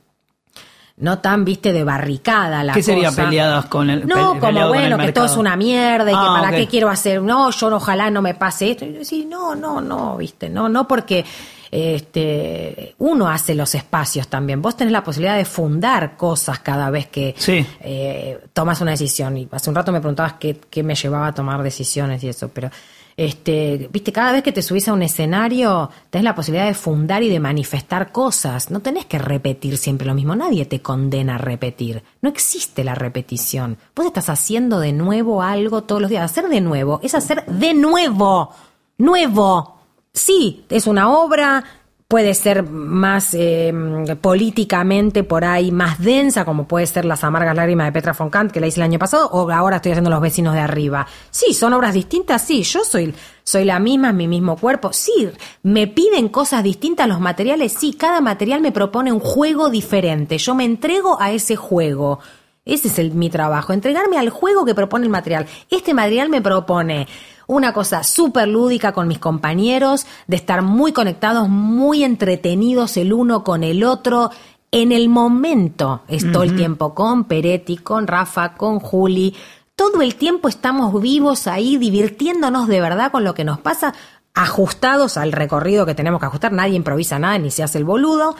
no 0.97 1.19
tan, 1.19 1.43
viste, 1.43 1.73
de 1.73 1.83
barricada 1.83 2.63
la 2.63 2.73
¿Qué 2.73 2.83
sería 2.83 3.11
peleadas 3.11 3.65
con 3.65 3.89
el 3.89 4.07
No, 4.07 4.39
como 4.39 4.67
bueno, 4.67 4.97
que 4.99 5.11
todo 5.11 5.25
es 5.25 5.35
una 5.35 5.55
mierda 5.55 6.11
y 6.11 6.13
que 6.13 6.19
ah, 6.19 6.37
para 6.39 6.55
qué 6.55 6.67
quiero 6.67 6.89
hacer, 6.89 7.21
no, 7.21 7.49
yo 7.49 7.75
ojalá 7.75 8.11
no 8.11 8.21
me 8.21 8.35
pase 8.35 8.71
esto. 8.71 8.85
Y 8.85 9.03
yo 9.03 9.25
no, 9.27 9.55
no, 9.55 9.81
no, 9.81 10.15
viste, 10.17 10.47
no, 10.47 10.69
no 10.69 10.87
porque 10.87 11.25
este, 11.71 12.95
uno 12.99 13.29
hace 13.29 13.55
los 13.55 13.73
espacios 13.73 14.27
también. 14.27 14.61
Vos 14.61 14.75
tenés 14.75 14.91
la 14.91 15.03
posibilidad 15.03 15.37
de 15.37 15.45
fundar 15.45 16.17
cosas 16.17 16.59
cada 16.59 16.89
vez 16.89 17.07
que 17.07 17.33
eh, 17.79 18.39
tomas 18.53 18.81
una 18.81 18.91
decisión. 18.91 19.37
Y 19.37 19.47
hace 19.49 19.69
un 19.69 19.75
rato 19.75 19.91
me 19.91 20.01
preguntabas 20.01 20.33
qué, 20.33 20.59
qué 20.69 20.83
me 20.83 20.95
llevaba 20.95 21.27
a 21.27 21.33
tomar 21.33 21.63
decisiones 21.63 22.23
y 22.23 22.29
eso, 22.29 22.49
pero 22.49 22.69
este, 23.17 23.89
viste, 23.91 24.11
cada 24.11 24.31
vez 24.31 24.43
que 24.43 24.51
te 24.51 24.61
subís 24.61 24.87
a 24.87 24.93
un 24.93 25.01
escenario, 25.01 25.89
tenés 26.09 26.23
la 26.23 26.35
posibilidad 26.35 26.67
de 26.67 26.73
fundar 26.73 27.23
y 27.23 27.29
de 27.29 27.39
manifestar 27.39 28.11
cosas. 28.11 28.71
No 28.71 28.79
tenés 28.79 29.05
que 29.05 29.19
repetir 29.19 29.77
siempre 29.77 30.07
lo 30.07 30.13
mismo. 30.13 30.35
Nadie 30.35 30.65
te 30.65 30.81
condena 30.81 31.35
a 31.35 31.37
repetir. 31.37 32.03
No 32.21 32.29
existe 32.29 32.83
la 32.83 32.95
repetición. 32.95 33.77
Vos 33.95 34.05
estás 34.05 34.29
haciendo 34.29 34.79
de 34.79 34.93
nuevo 34.93 35.41
algo 35.41 35.83
todos 35.83 36.01
los 36.01 36.09
días. 36.09 36.29
Hacer 36.31 36.49
de 36.49 36.61
nuevo 36.61 36.99
es 37.03 37.13
hacer 37.15 37.45
de 37.45 37.73
nuevo. 37.73 38.53
Nuevo. 38.97 39.80
Sí, 40.13 40.65
es 40.69 40.87
una 40.87 41.09
obra, 41.09 41.63
puede 42.11 42.33
ser 42.33 42.63
más 42.63 43.33
eh, 43.33 43.73
políticamente 44.19 45.23
por 45.23 45.45
ahí 45.45 45.71
más 45.71 45.97
densa, 45.97 46.43
como 46.43 46.67
puede 46.67 46.85
ser 46.85 47.05
Las 47.05 47.23
amargas 47.23 47.55
lágrimas 47.55 47.87
de 47.87 47.93
Petra 47.93 48.11
von 48.11 48.29
Kant, 48.29 48.51
que 48.51 48.59
la 48.59 48.67
hice 48.67 48.81
el 48.81 48.83
año 48.83 48.99
pasado, 48.99 49.29
o 49.29 49.49
ahora 49.49 49.77
estoy 49.77 49.93
haciendo 49.93 50.09
Los 50.09 50.19
vecinos 50.19 50.53
de 50.53 50.59
arriba. 50.59 51.07
Sí, 51.29 51.53
son 51.53 51.71
obras 51.71 51.93
distintas, 51.93 52.41
sí, 52.41 52.63
yo 52.63 52.83
soy, 52.83 53.15
soy 53.45 53.63
la 53.63 53.79
misma, 53.79 54.09
en 54.09 54.17
mi 54.17 54.27
mismo 54.27 54.57
cuerpo, 54.57 54.91
sí, 54.91 55.29
me 55.63 55.87
piden 55.87 56.27
cosas 56.27 56.63
distintas 56.63 57.07
los 57.07 57.21
materiales, 57.21 57.71
sí, 57.71 57.93
cada 57.93 58.19
material 58.19 58.59
me 58.59 58.73
propone 58.73 59.13
un 59.13 59.21
juego 59.21 59.69
diferente, 59.69 60.37
yo 60.37 60.53
me 60.53 60.65
entrego 60.65 61.21
a 61.21 61.31
ese 61.31 61.55
juego. 61.55 62.19
Ese 62.63 62.89
es 62.89 62.99
el, 62.99 63.11
mi 63.13 63.29
trabajo, 63.31 63.73
entregarme 63.73 64.19
al 64.19 64.29
juego 64.29 64.65
que 64.65 64.75
propone 64.75 65.05
el 65.05 65.11
material. 65.11 65.47
Este 65.71 65.95
material 65.95 66.29
me 66.29 66.41
propone 66.41 67.07
una 67.51 67.73
cosa 67.73 68.01
súper 68.03 68.47
lúdica 68.47 68.93
con 68.93 69.09
mis 69.09 69.19
compañeros, 69.19 70.05
de 70.25 70.37
estar 70.37 70.61
muy 70.61 70.93
conectados, 70.93 71.49
muy 71.49 72.05
entretenidos 72.05 72.95
el 72.95 73.11
uno 73.11 73.43
con 73.43 73.65
el 73.65 73.83
otro. 73.83 74.31
En 74.71 74.93
el 74.93 75.09
momento, 75.09 76.03
estoy 76.07 76.47
el 76.47 76.55
tiempo 76.55 76.95
con 76.95 77.25
Peretti, 77.25 77.75
con 77.75 78.07
Rafa, 78.07 78.53
con 78.53 78.79
Juli. 78.79 79.35
Todo 79.75 80.01
el 80.01 80.15
tiempo 80.15 80.47
estamos 80.47 81.01
vivos 81.01 81.45
ahí, 81.47 81.75
divirtiéndonos 81.75 82.69
de 82.69 82.79
verdad 82.79 83.11
con 83.11 83.25
lo 83.25 83.33
que 83.33 83.43
nos 83.43 83.59
pasa, 83.59 83.93
ajustados 84.33 85.17
al 85.17 85.33
recorrido 85.33 85.85
que 85.85 85.93
tenemos 85.93 86.21
que 86.21 86.27
ajustar. 86.27 86.53
Nadie 86.53 86.75
improvisa 86.75 87.19
nada 87.19 87.37
ni 87.37 87.51
se 87.51 87.63
hace 87.63 87.79
el 87.79 87.83
boludo. 87.83 88.33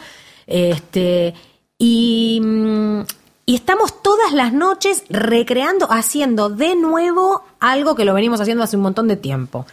Este, 0.46 1.34
y 1.76 2.40
mm, 2.42 3.00
y 3.44 3.56
estamos 3.56 4.02
todas 4.02 4.32
las 4.32 4.52
noches 4.52 5.04
recreando, 5.08 5.90
haciendo 5.90 6.48
de 6.48 6.76
nuevo 6.76 7.42
algo 7.60 7.94
que 7.94 8.04
lo 8.04 8.14
venimos 8.14 8.40
haciendo 8.40 8.62
hace 8.62 8.76
un 8.76 8.82
montón 8.82 9.08
de 9.08 9.16
tiempo. 9.16 9.66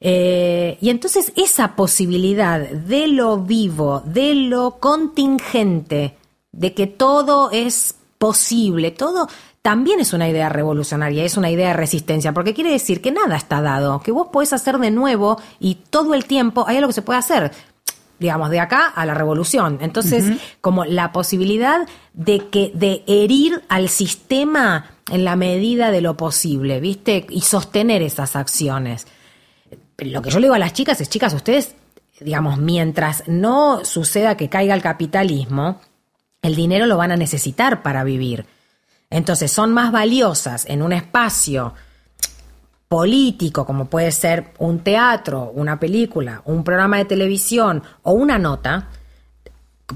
Eh, 0.00 0.78
y 0.80 0.90
entonces 0.90 1.32
esa 1.36 1.76
posibilidad 1.76 2.60
de 2.60 3.08
lo 3.08 3.38
vivo, 3.38 4.02
de 4.04 4.34
lo 4.34 4.78
contingente, 4.78 6.16
de 6.50 6.74
que 6.74 6.86
todo 6.86 7.50
es 7.52 7.94
posible, 8.18 8.90
todo 8.90 9.28
también 9.62 10.00
es 10.00 10.12
una 10.12 10.28
idea 10.28 10.48
revolucionaria, 10.48 11.24
es 11.24 11.36
una 11.36 11.50
idea 11.50 11.68
de 11.68 11.74
resistencia, 11.74 12.32
porque 12.32 12.52
quiere 12.52 12.72
decir 12.72 13.00
que 13.00 13.12
nada 13.12 13.36
está 13.36 13.62
dado, 13.62 14.00
que 14.00 14.10
vos 14.10 14.28
podés 14.32 14.52
hacer 14.52 14.78
de 14.78 14.90
nuevo 14.90 15.40
y 15.60 15.76
todo 15.76 16.14
el 16.14 16.24
tiempo 16.24 16.64
hay 16.66 16.78
algo 16.78 16.88
que 16.88 16.94
se 16.94 17.02
puede 17.02 17.20
hacer 17.20 17.52
digamos, 18.22 18.48
de 18.50 18.60
acá 18.60 18.86
a 18.86 19.04
la 19.04 19.14
revolución. 19.14 19.78
Entonces, 19.82 20.38
como 20.60 20.84
la 20.84 21.12
posibilidad 21.12 21.86
de 22.14 22.48
que, 22.48 22.72
de 22.74 23.02
herir 23.06 23.62
al 23.68 23.88
sistema 23.88 24.86
en 25.10 25.24
la 25.24 25.36
medida 25.36 25.90
de 25.90 26.00
lo 26.00 26.16
posible, 26.16 26.80
¿viste? 26.80 27.26
Y 27.28 27.42
sostener 27.42 28.00
esas 28.00 28.36
acciones. 28.36 29.06
Lo 29.98 30.22
que 30.22 30.30
yo 30.30 30.38
le 30.38 30.46
digo 30.46 30.54
a 30.54 30.58
las 30.58 30.72
chicas 30.72 31.00
es, 31.00 31.10
chicas, 31.10 31.34
ustedes, 31.34 31.74
digamos, 32.20 32.58
mientras 32.58 33.24
no 33.26 33.84
suceda 33.84 34.36
que 34.36 34.48
caiga 34.48 34.74
el 34.74 34.82
capitalismo, 34.82 35.80
el 36.40 36.54
dinero 36.54 36.86
lo 36.86 36.96
van 36.96 37.12
a 37.12 37.16
necesitar 37.16 37.82
para 37.82 38.04
vivir. 38.04 38.46
Entonces, 39.10 39.52
son 39.52 39.72
más 39.72 39.92
valiosas 39.92 40.64
en 40.66 40.80
un 40.80 40.92
espacio 40.92 41.74
político, 42.92 43.64
como 43.64 43.86
puede 43.86 44.12
ser 44.12 44.52
un 44.58 44.80
teatro, 44.80 45.50
una 45.54 45.80
película, 45.80 46.42
un 46.44 46.62
programa 46.62 46.98
de 46.98 47.06
televisión 47.06 47.82
o 48.02 48.12
una 48.12 48.38
nota, 48.38 48.90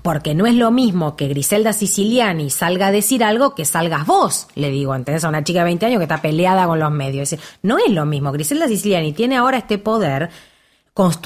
Porque 0.03 0.35
no 0.35 0.47
es 0.47 0.55
lo 0.55 0.71
mismo 0.71 1.15
que 1.15 1.29
Griselda 1.29 1.75
Siciliani 1.75 2.49
salga 2.49 2.87
a 2.87 2.93
decir 2.93 3.23
algo 3.23 3.55
que 3.55 3.67
salgas 3.67 4.07
vos, 4.07 4.49
le 4.55 4.71
digo, 4.71 4.95
¿entendés? 4.95 5.25
A 5.25 5.29
una 5.29 5.45
chica 5.45 5.59
de 5.59 5.67
20 5.67 5.85
años 5.85 5.99
que 5.99 6.05
está 6.05 6.23
peleada 6.23 6.67
con 6.67 6.79
los 6.79 6.91
medios. 6.91 7.37
No 7.63 7.77
es 7.77 7.93
lo 7.93 8.07
mismo. 8.07 8.33
Griselda 8.33 8.67
Siciliani 8.67 9.13
tiene 9.13 9.37
ahora 9.37 9.59
este 9.59 9.77
poder 9.77 10.31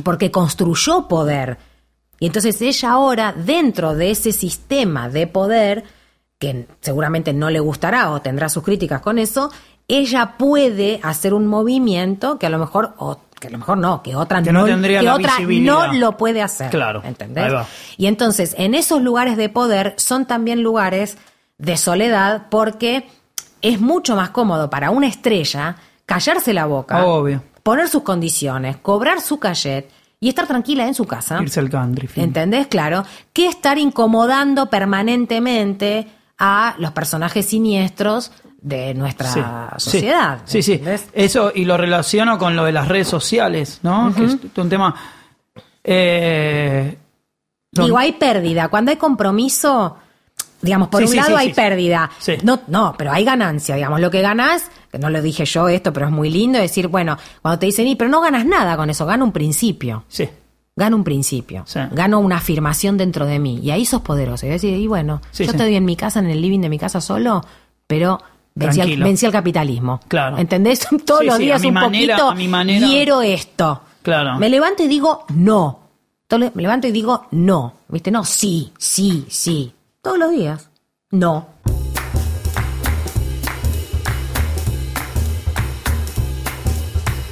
porque 0.03 0.33
construyó 0.33 1.07
poder. 1.07 1.59
Y 2.19 2.27
entonces 2.27 2.61
ella 2.63 2.91
ahora, 2.91 3.33
dentro 3.33 3.95
de 3.95 4.11
ese 4.11 4.33
sistema 4.33 5.09
de 5.09 5.29
poder, 5.29 5.85
que 6.41 6.67
seguramente 6.81 7.33
no 7.33 7.49
le 7.49 7.61
gustará 7.61 8.11
o 8.11 8.23
tendrá 8.23 8.49
sus 8.49 8.65
críticas 8.65 9.01
con 9.03 9.19
eso, 9.19 9.51
ella 9.99 10.35
puede 10.39 11.01
hacer 11.03 11.35
un 11.35 11.47
movimiento 11.47 12.39
que 12.39 12.47
a 12.47 12.51
lo 12.51 12.59
mejor, 12.59 12.95
o 12.99 13.19
que 13.41 13.49
a 13.49 13.51
lo 13.51 13.59
mejor 13.59 13.79
no, 13.79 14.03
que 14.03 14.15
otra 14.17 14.43
Que 14.43 14.53
no 14.53 14.65
tendría 14.65 15.01
que 15.01 15.07
la 15.07 15.15
otra 15.15 15.33
visibilidad. 15.37 15.73
no 15.89 15.93
lo 15.95 16.17
puede 16.17 16.43
hacer. 16.43 16.71
Claro, 16.71 17.03
¿Entendés? 17.05 17.53
Y 17.97 18.07
entonces, 18.07 18.55
en 18.59 18.75
esos 18.75 19.01
lugares 19.03 19.37
de 19.37 19.49
poder 19.49 19.95
son 19.97 20.27
también 20.27 20.63
lugares 20.63 21.17
de 21.59 21.77
soledad 21.77 22.47
porque 22.51 23.07
es 23.63 23.81
mucho 23.81 24.17
más 24.17 24.31
cómodo 24.31 24.71
para 24.71 24.91
una 24.91 25.07
estrella 25.07 25.77
callarse 26.07 26.53
la 26.55 26.67
boca, 26.67 27.05
Obvio. 27.05 27.43
poner 27.63 27.89
sus 27.89 28.03
condiciones, 28.03 28.77
cobrar 28.79 29.21
su 29.21 29.39
cachet 29.39 29.91
y 30.19 30.29
estar 30.29 30.47
tranquila 30.47 30.87
en 30.87 30.95
su 30.95 31.07
casa. 31.07 31.39
Irse 31.43 31.61
al 31.61 31.71
country. 31.71 32.07
fin. 32.07 32.25
¿Entendés? 32.25 32.67
Claro. 32.67 33.05
Que 33.33 33.47
estar 33.47 33.79
incomodando 33.79 34.67
permanentemente 34.69 36.07
a 36.39 36.75
los 36.79 36.93
personajes 36.93 37.47
siniestros 37.47 38.33
de 38.63 38.95
nuestra 38.95 39.31
Sí, 39.33 39.41
sociedad. 39.91 40.41
Sí, 40.45 40.63
sí. 40.63 40.81
Eso, 41.13 41.53
y 41.55 41.65
lo 41.65 41.77
relaciono 41.77 42.39
con 42.39 42.55
lo 42.57 42.65
de 42.65 42.73
las 42.73 42.89
redes 42.89 43.09
sociales, 43.09 43.81
¿no? 43.83 44.13
Que 44.15 44.25
es 44.25 44.37
un 44.57 44.69
tema. 44.69 44.95
Eh, 45.85 46.97
Digo, 47.73 47.99
hay 47.99 48.13
pérdida. 48.13 48.69
Cuando 48.69 48.91
hay 48.91 48.97
compromiso, 48.97 49.97
digamos, 50.61 50.89
por 50.89 51.03
Sí, 51.07 51.11
un 51.11 51.17
lado 51.17 51.37
hay 51.37 51.53
pérdida. 51.55 52.11
Sí. 52.19 52.35
No, 52.43 52.61
no, 52.67 52.95
pero 52.99 53.13
hay 53.13 53.25
ganancia, 53.25 53.77
digamos. 53.77 54.01
Lo 54.01 54.11
que 54.11 54.21
ganás, 54.23 54.71
que 54.91 54.99
no 54.99 55.09
lo 55.09 55.23
dije 55.23 55.45
yo 55.45 55.69
esto, 55.69 55.93
pero 55.93 56.07
es 56.07 56.13
muy 56.13 56.31
lindo 56.31 56.59
decir, 56.59 56.89
bueno, 56.89 57.17
cuando 57.41 57.59
te 57.61 57.67
dicen, 57.67 57.87
y 57.87 57.95
pero 57.97 58.11
no 58.11 58.21
ganas 58.21 58.45
nada 58.45 58.77
con 58.77 58.91
eso, 58.91 59.07
gana 59.07 59.23
un 59.25 59.33
principio. 59.33 60.05
Sí. 60.09 60.29
Gano 60.77 60.97
un 60.97 61.05
principio, 61.05 61.65
Sí. 61.67 61.81
gano 61.93 62.21
una 62.21 62.37
afirmación 62.37 62.97
dentro 62.97 63.27
de 63.27 63.39
mí 63.39 63.59
y 63.63 63.71
ahí 63.71 63.85
sos 63.85 64.01
poderoso. 64.03 64.47
Y 64.47 64.51
decir, 64.51 64.77
y 64.77 64.87
bueno, 64.87 65.21
yo 65.23 65.29
sí. 65.33 65.45
estoy 65.45 65.75
en 65.77 65.85
mi 65.85 65.95
casa, 65.97 66.21
en 66.21 66.27
el 66.31 66.41
living 66.41 66.61
de 66.61 66.69
mi 66.71 66.79
casa 66.79 67.01
solo, 67.01 67.45
pero 67.87 68.21
vencí 68.55 68.81
al, 68.81 68.97
vencí 68.97 69.27
al 69.27 69.33
capitalismo. 69.33 70.01
Claro. 70.09 70.39
¿Entendés? 70.39 70.87
Todos 71.07 71.21
Sí, 71.21 71.27
los 71.27 71.39
días 71.39 71.65
un 71.65 71.75
manera- 71.75 72.17
poquito 72.19 72.49
manera. 72.51 72.87
quiero 72.87 73.23
esto. 73.23 73.83
Claro. 74.03 74.39
Me 74.39 74.49
levanto 74.49 74.83
y 74.83 74.89
digo 74.89 75.25
no. 75.35 75.79
Me 76.31 76.63
levanto 76.63 76.87
y 76.87 76.93
digo 76.93 77.27
no. 77.33 77.75
¿Viste? 77.89 78.11
No, 78.11 78.25
sí, 78.25 78.73
sí, 78.79 79.27
sí. 79.29 79.73
Todos 80.03 80.19
los 80.19 80.31
días. 80.31 80.71
No. 81.11 81.47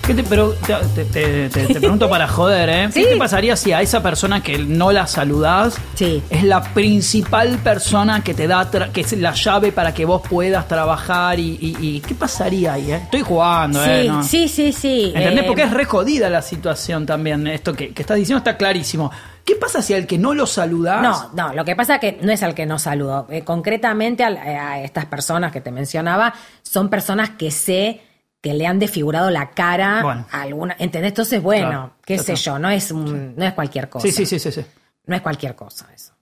¿Qué 0.09 0.15
te, 0.15 0.23
pero 0.23 0.53
te, 0.53 0.75
te- 0.95 1.05
te- 1.05 1.49
te- 1.51 1.67
te 1.75 1.81
pregunto 1.81 2.09
para 2.09 2.27
joder, 2.27 2.69
¿eh? 2.71 2.89
¿Qué 2.95 3.03
Sí. 3.03 3.09
te 3.11 3.17
pasaría 3.19 3.55
si 3.57 3.73
a 3.73 3.83
esa 3.83 4.03
persona 4.03 4.43
que 4.43 4.57
no 4.57 4.91
la 4.91 5.07
saludás 5.07 5.77
Sí. 5.97 6.23
es 6.31 6.45
la 6.45 6.63
principal 6.73 7.59
persona 7.59 8.25
que 8.25 8.33
te 8.33 8.49
da, 8.49 8.71
tra- 8.71 8.91
que 8.91 9.03
es 9.03 9.13
la 9.19 9.35
llave 9.35 9.71
para 9.71 9.93
que 9.93 10.07
vos 10.07 10.23
puedas 10.27 10.67
trabajar 10.67 11.39
y, 11.39 11.59
y- 11.61 11.77
y- 11.79 12.01
¿qué 12.01 12.15
pasaría 12.15 12.73
ahí, 12.73 12.91
eh? 12.91 13.01
Estoy 13.05 13.21
jugando, 13.21 13.85
¿eh? 13.85 14.03
Sí, 14.05 14.09
¿no? 14.09 14.23
sí, 14.23 14.49
sí, 14.49 14.73
sí. 14.73 15.13
¿Entendés? 15.15 15.45
Eh, 15.45 15.47
Porque 15.47 15.65
es 15.65 15.71
re 15.73 15.85
jodida 15.85 16.31
la 16.31 16.41
situación 16.41 17.05
también. 17.05 17.47
Esto 17.47 17.75
que, 17.75 17.93
que 17.93 18.01
estás 18.01 18.17
diciendo 18.17 18.39
está 18.39 18.57
clarísimo. 18.57 19.11
¿Qué 19.45 19.57
pasa 19.57 19.83
si 19.83 19.93
al 19.93 20.07
que 20.07 20.17
no 20.17 20.33
lo 20.33 20.47
saludás? 20.47 21.03
No, 21.03 21.31
no, 21.35 21.53
lo 21.55 21.67
que 21.67 21.77
pasa 21.77 21.97
es 21.97 22.01
que 22.01 22.19
no 22.23 22.33
es 22.33 22.43
al 22.43 22.55
que 22.55 22.65
no 22.65 22.79
saludo. 22.79 23.27
Eh, 23.29 23.45
concretamente 23.45 24.23
eh, 24.23 24.57
a, 24.57 24.81
estas 24.83 25.05
personas 25.05 25.53
que 25.53 25.61
te 25.61 25.71
mencionaba, 25.71 26.33
son 26.63 26.89
personas 26.89 27.31
que 27.31 27.51
sé 27.51 28.01
que 28.41 28.55
le 28.55 28.66
han 28.66 28.78
desfigurado 28.78 29.30
la 29.30 29.51
cara 29.51 30.03
Bueno. 30.03 30.26
a 30.30 30.43
alguna. 30.43 30.76
¿Entendés? 30.78 31.11
Entonces, 31.11 31.43
bueno, 31.43 31.68
Claro, 31.68 31.93
qué 32.05 32.18
sé 32.18 32.36
yo, 32.36 32.59
no 32.59 32.70
es, 32.70 32.91
un- 32.91 33.34
no 33.36 33.45
es 33.45 33.53
cualquier 33.53 33.89
cosa. 33.89 34.07
Sí, 34.07 34.12
sí, 34.12 34.26
sí, 34.26 34.39
sí, 34.39 34.53
sí. 34.53 34.64
No 35.07 35.16
es 35.16 35.22
cualquier 35.22 35.55
cosa 35.57 35.89
eso. 35.95 36.12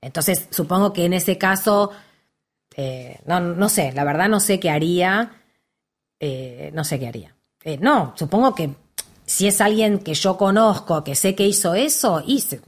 Entonces, 0.00 0.46
supongo 0.50 0.92
que 0.92 1.04
en 1.04 1.12
ese 1.14 1.36
caso, 1.36 1.90
eh, 2.76 3.18
no, 3.26 3.40
no 3.40 3.68
sé, 3.68 3.92
la 3.92 4.04
verdad 4.04 4.28
no 4.28 4.40
sé 4.40 4.58
qué 4.60 4.70
haría. 4.70 5.32
eh, 6.18 6.70
no 6.72 6.82
sé 6.84 6.98
qué 6.98 7.08
haría. 7.08 7.34
Eh, 7.62 7.76
no, 7.78 8.14
supongo 8.16 8.54
que 8.54 8.70
si 9.26 9.46
es 9.48 9.60
alguien 9.60 9.98
que 9.98 10.14
yo 10.14 10.38
conozco, 10.38 11.04
que 11.04 11.14
sé 11.14 11.34
que 11.34 11.46
hizo 11.46 11.74
eso, 11.74 12.22
y 12.26 12.40
se- 12.40 12.60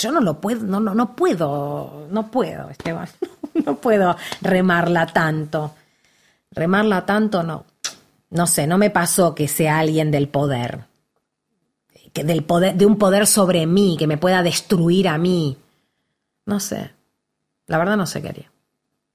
yo 0.00 0.12
no 0.12 0.20
lo 0.20 0.40
puedo, 0.40 0.62
no, 0.62 0.78
no, 0.78 0.94
no 0.94 1.16
puedo, 1.16 2.06
no 2.10 2.30
puedo, 2.30 2.70
Esteban, 2.70 3.08
no 3.66 3.76
puedo 3.78 4.14
remarla 4.40 5.06
tanto. 5.06 5.74
Remarla 6.52 7.04
tanto, 7.04 7.42
no. 7.42 7.64
No 8.30 8.46
sé, 8.46 8.66
no 8.66 8.78
me 8.78 8.90
pasó 8.90 9.34
que 9.34 9.48
sea 9.48 9.78
alguien 9.78 10.10
del 10.10 10.28
poder 10.28 10.86
que 12.16 12.24
del 12.24 12.44
poder, 12.44 12.76
de 12.76 12.86
un 12.86 12.96
poder 12.96 13.26
sobre 13.26 13.66
mí, 13.66 13.96
que 13.98 14.06
me 14.06 14.16
pueda 14.16 14.42
destruir 14.42 15.06
a 15.06 15.18
mí. 15.18 15.58
No 16.46 16.60
sé. 16.60 16.92
La 17.66 17.76
verdad 17.76 17.98
no 17.98 18.06
sé 18.06 18.22
qué 18.22 18.28
haría. 18.28 18.52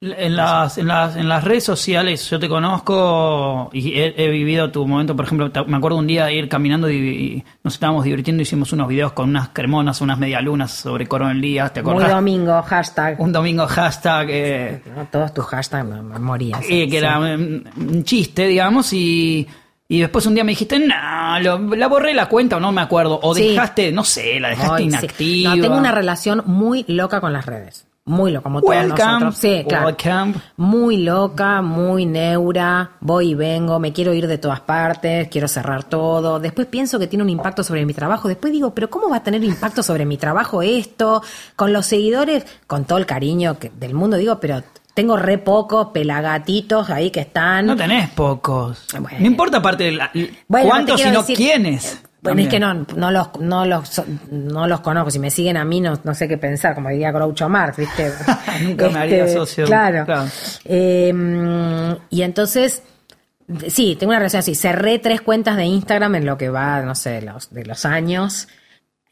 En 0.04 0.36
las, 0.36 0.80
en, 0.80 0.88
las, 0.88 1.16
en 1.16 1.30
las 1.30 1.44
redes 1.44 1.64
sociales 1.64 2.28
yo 2.28 2.40
te 2.40 2.50
conozco 2.50 3.70
y 3.72 4.00
he, 4.00 4.16
he 4.18 4.30
vivido 4.30 4.72
tu 4.72 4.88
momento, 4.88 5.16
por 5.16 5.26
ejemplo, 5.26 5.52
me 5.68 5.78
acuerdo 5.78 6.00
un 6.00 6.08
día 6.08 6.26
de 6.26 6.34
ir 6.34 6.50
caminando 6.50 6.90
y, 6.90 6.96
y 6.96 7.44
nos 7.64 7.76
estábamos 7.76 8.04
divirtiendo, 8.06 8.42
hicimos 8.42 8.74
unos 8.74 8.88
videos 8.88 9.12
con 9.12 9.30
unas 9.30 9.50
cremonas, 9.50 10.02
unas 10.02 10.18
medialunas 10.18 10.72
sobre 10.72 11.08
Díaz, 11.40 11.74
¿te 11.74 11.82
acordás? 11.82 12.10
domingo, 12.10 12.60
hashtag. 12.64 13.22
Un 13.22 13.32
domingo 13.32 13.68
hashtag 13.68 14.28
eh, 14.32 14.82
No, 14.96 15.06
todos 15.12 15.36
tus 15.36 15.46
hashtags 15.46 15.88
me, 15.88 16.02
me 16.02 16.18
moría. 16.18 16.58
eh, 16.68 16.86
que 16.86 16.90
sí. 16.90 16.96
era 16.98 17.20
un, 17.20 17.70
un 17.78 18.04
chiste, 18.04 18.48
digamos, 18.48 18.92
y, 18.94 19.48
y 19.88 20.00
después 20.00 20.26
un 20.26 20.34
día 20.34 20.44
me 20.44 20.54
dijiste, 20.54 20.80
no, 20.80 21.40
lo- 21.42 21.76
la 21.76 21.88
borré 21.88 22.16
la 22.16 22.26
cuenta 22.28 22.58
o 22.58 22.60
no 22.60 22.72
me 22.72 22.82
acuerdo, 22.82 23.20
o 23.22 23.36
Sí. 23.36 23.50
dejaste, 23.50 23.92
no 23.92 24.04
sé, 24.04 24.40
la 24.40 24.50
dejaste 24.50 24.78
sí. 24.80 24.84
inactiva. 24.86 25.56
No, 25.58 25.62
tengo 25.62 25.78
una 25.78 25.92
relación 25.92 26.42
muy 26.48 26.86
loca 26.88 27.22
con 27.22 27.34
las 27.34 27.46
redes. 27.46 27.86
Muy 28.06 28.32
loca, 28.32 28.44
como 28.44 28.62
todos 28.62 28.76
Welcome, 28.76 28.98
nosotros. 29.06 29.38
Sí, 29.38 29.64
claro. 29.68 29.86
welcome. 29.86 30.34
Muy 30.58 30.98
loca, 30.98 31.62
muy 31.62 32.08
neura, 32.08 32.92
voy 33.00 33.30
y 33.30 33.36
vengo, 33.36 33.78
me 33.80 33.94
quiero 33.94 34.12
ir 34.16 34.26
de 34.26 34.40
todas 34.40 34.60
partes, 34.62 35.28
quiero 35.28 35.48
cerrar 35.48 35.84
todo. 35.84 36.40
Después 36.40 36.66
pienso 36.66 36.98
que 36.98 37.06
tiene 37.06 37.24
un 37.24 37.30
impacto 37.30 37.64
sobre 37.64 37.86
mi 37.86 37.94
trabajo. 37.94 38.28
Después 38.28 38.52
digo, 38.52 38.74
pero 38.74 38.90
¿cómo 38.90 39.08
va 39.08 39.18
a 39.18 39.24
tener 39.24 39.44
impacto 39.44 39.84
sobre 39.84 40.06
mi 40.08 40.18
trabajo 40.18 40.64
esto? 40.64 41.22
Con 41.56 41.74
los 41.74 41.86
seguidores, 41.86 42.44
con 42.66 42.86
todo 42.86 42.98
el 42.98 43.06
cariño 43.06 43.60
que, 43.60 43.70
del 43.70 43.94
mundo, 43.94 44.18
digo, 44.18 44.40
pero 44.40 44.64
tengo 44.96 45.16
re 45.16 45.38
pocos 45.38 45.90
pelagatitos 45.94 46.90
ahí 46.90 47.12
que 47.12 47.20
están. 47.20 47.68
No 47.68 47.76
tenés 47.76 48.10
pocos. 48.10 48.88
Bueno. 49.00 49.20
No 49.20 49.28
importa 49.28 49.58
aparte 49.58 49.84
de 49.84 49.92
la- 49.92 50.12
Bueno, 50.48 50.68
cuántos, 50.70 51.00
sino 51.00 51.20
decir- 51.22 51.38
quiénes. 51.38 52.02
Bueno, 52.22 52.42
es 52.42 52.48
que 52.50 52.60
no, 52.60 52.86
no 52.96 53.10
los, 53.10 53.30
no 53.40 53.66
los, 53.66 54.02
no 54.30 54.68
los 54.68 54.82
conozco. 54.82 55.10
Si 55.10 55.18
me 55.18 55.32
siguen 55.32 55.58
a 55.58 55.66
mí, 55.66 55.82
no, 55.82 56.00
no 56.04 56.14
sé 56.14 56.28
qué 56.28 56.38
pensar, 56.38 56.76
como 56.76 56.90
diría 56.90 57.12
Groucho 57.12 57.50
Marx, 57.50 57.78
¿viste? 57.78 58.12
Nunca 58.64 58.90
me 58.90 59.00
haría 59.00 59.28
socio. 59.28 59.66
Claro. 59.66 60.06
Claro. 60.06 60.30
Eh, 60.66 61.98
y 62.12 62.22
entonces, 62.22 62.84
sí, 63.68 63.96
tengo 64.00 64.12
una 64.12 64.20
relación 64.20 64.42
así. 64.42 64.54
Cerré 64.54 65.00
tres 65.00 65.22
cuentas 65.22 65.58
de 65.58 65.66
Instagram 65.66 66.16
en 66.16 66.26
lo 66.28 66.38
que 66.38 66.50
va, 66.50 66.82
no 66.82 66.94
sé, 66.94 67.24
los, 67.24 67.52
de 67.52 67.66
los 67.66 67.86
años. 67.86 68.48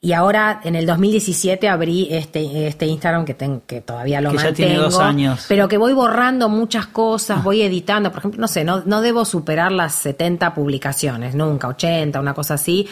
Y 0.01 0.13
ahora, 0.13 0.61
en 0.63 0.75
el 0.75 0.85
2017, 0.85 1.67
abrí 1.67 2.07
este, 2.09 2.67
este 2.67 2.85
Instagram 2.85 3.25
que, 3.25 3.33
ten- 3.33 3.61
que 3.67 3.81
todavía 3.81 4.21
lo 4.21 4.31
Que 4.31 4.37
ya 4.37 4.43
mantengo. 4.45 4.67
tiene 4.69 4.81
dos 4.81 4.97
años. 4.99 5.45
Pero 5.49 5.67
que 5.67 5.77
voy 5.77 5.91
borrando 5.91 6.47
muchas 6.47 6.87
cosas, 6.87 7.43
voy 7.43 7.61
editando. 7.63 8.09
Por 8.09 8.19
ejemplo, 8.19 8.39
no 8.39 8.47
sé, 8.47 8.63
no, 8.63 8.81
no 8.85 9.01
debo 9.01 9.25
superar 9.25 9.73
las 9.73 9.93
70 9.95 10.53
publicaciones, 10.53 11.35
nunca, 11.35 11.67
80, 11.67 12.17
una 12.19 12.33
cosa 12.33 12.53
así. 12.53 12.87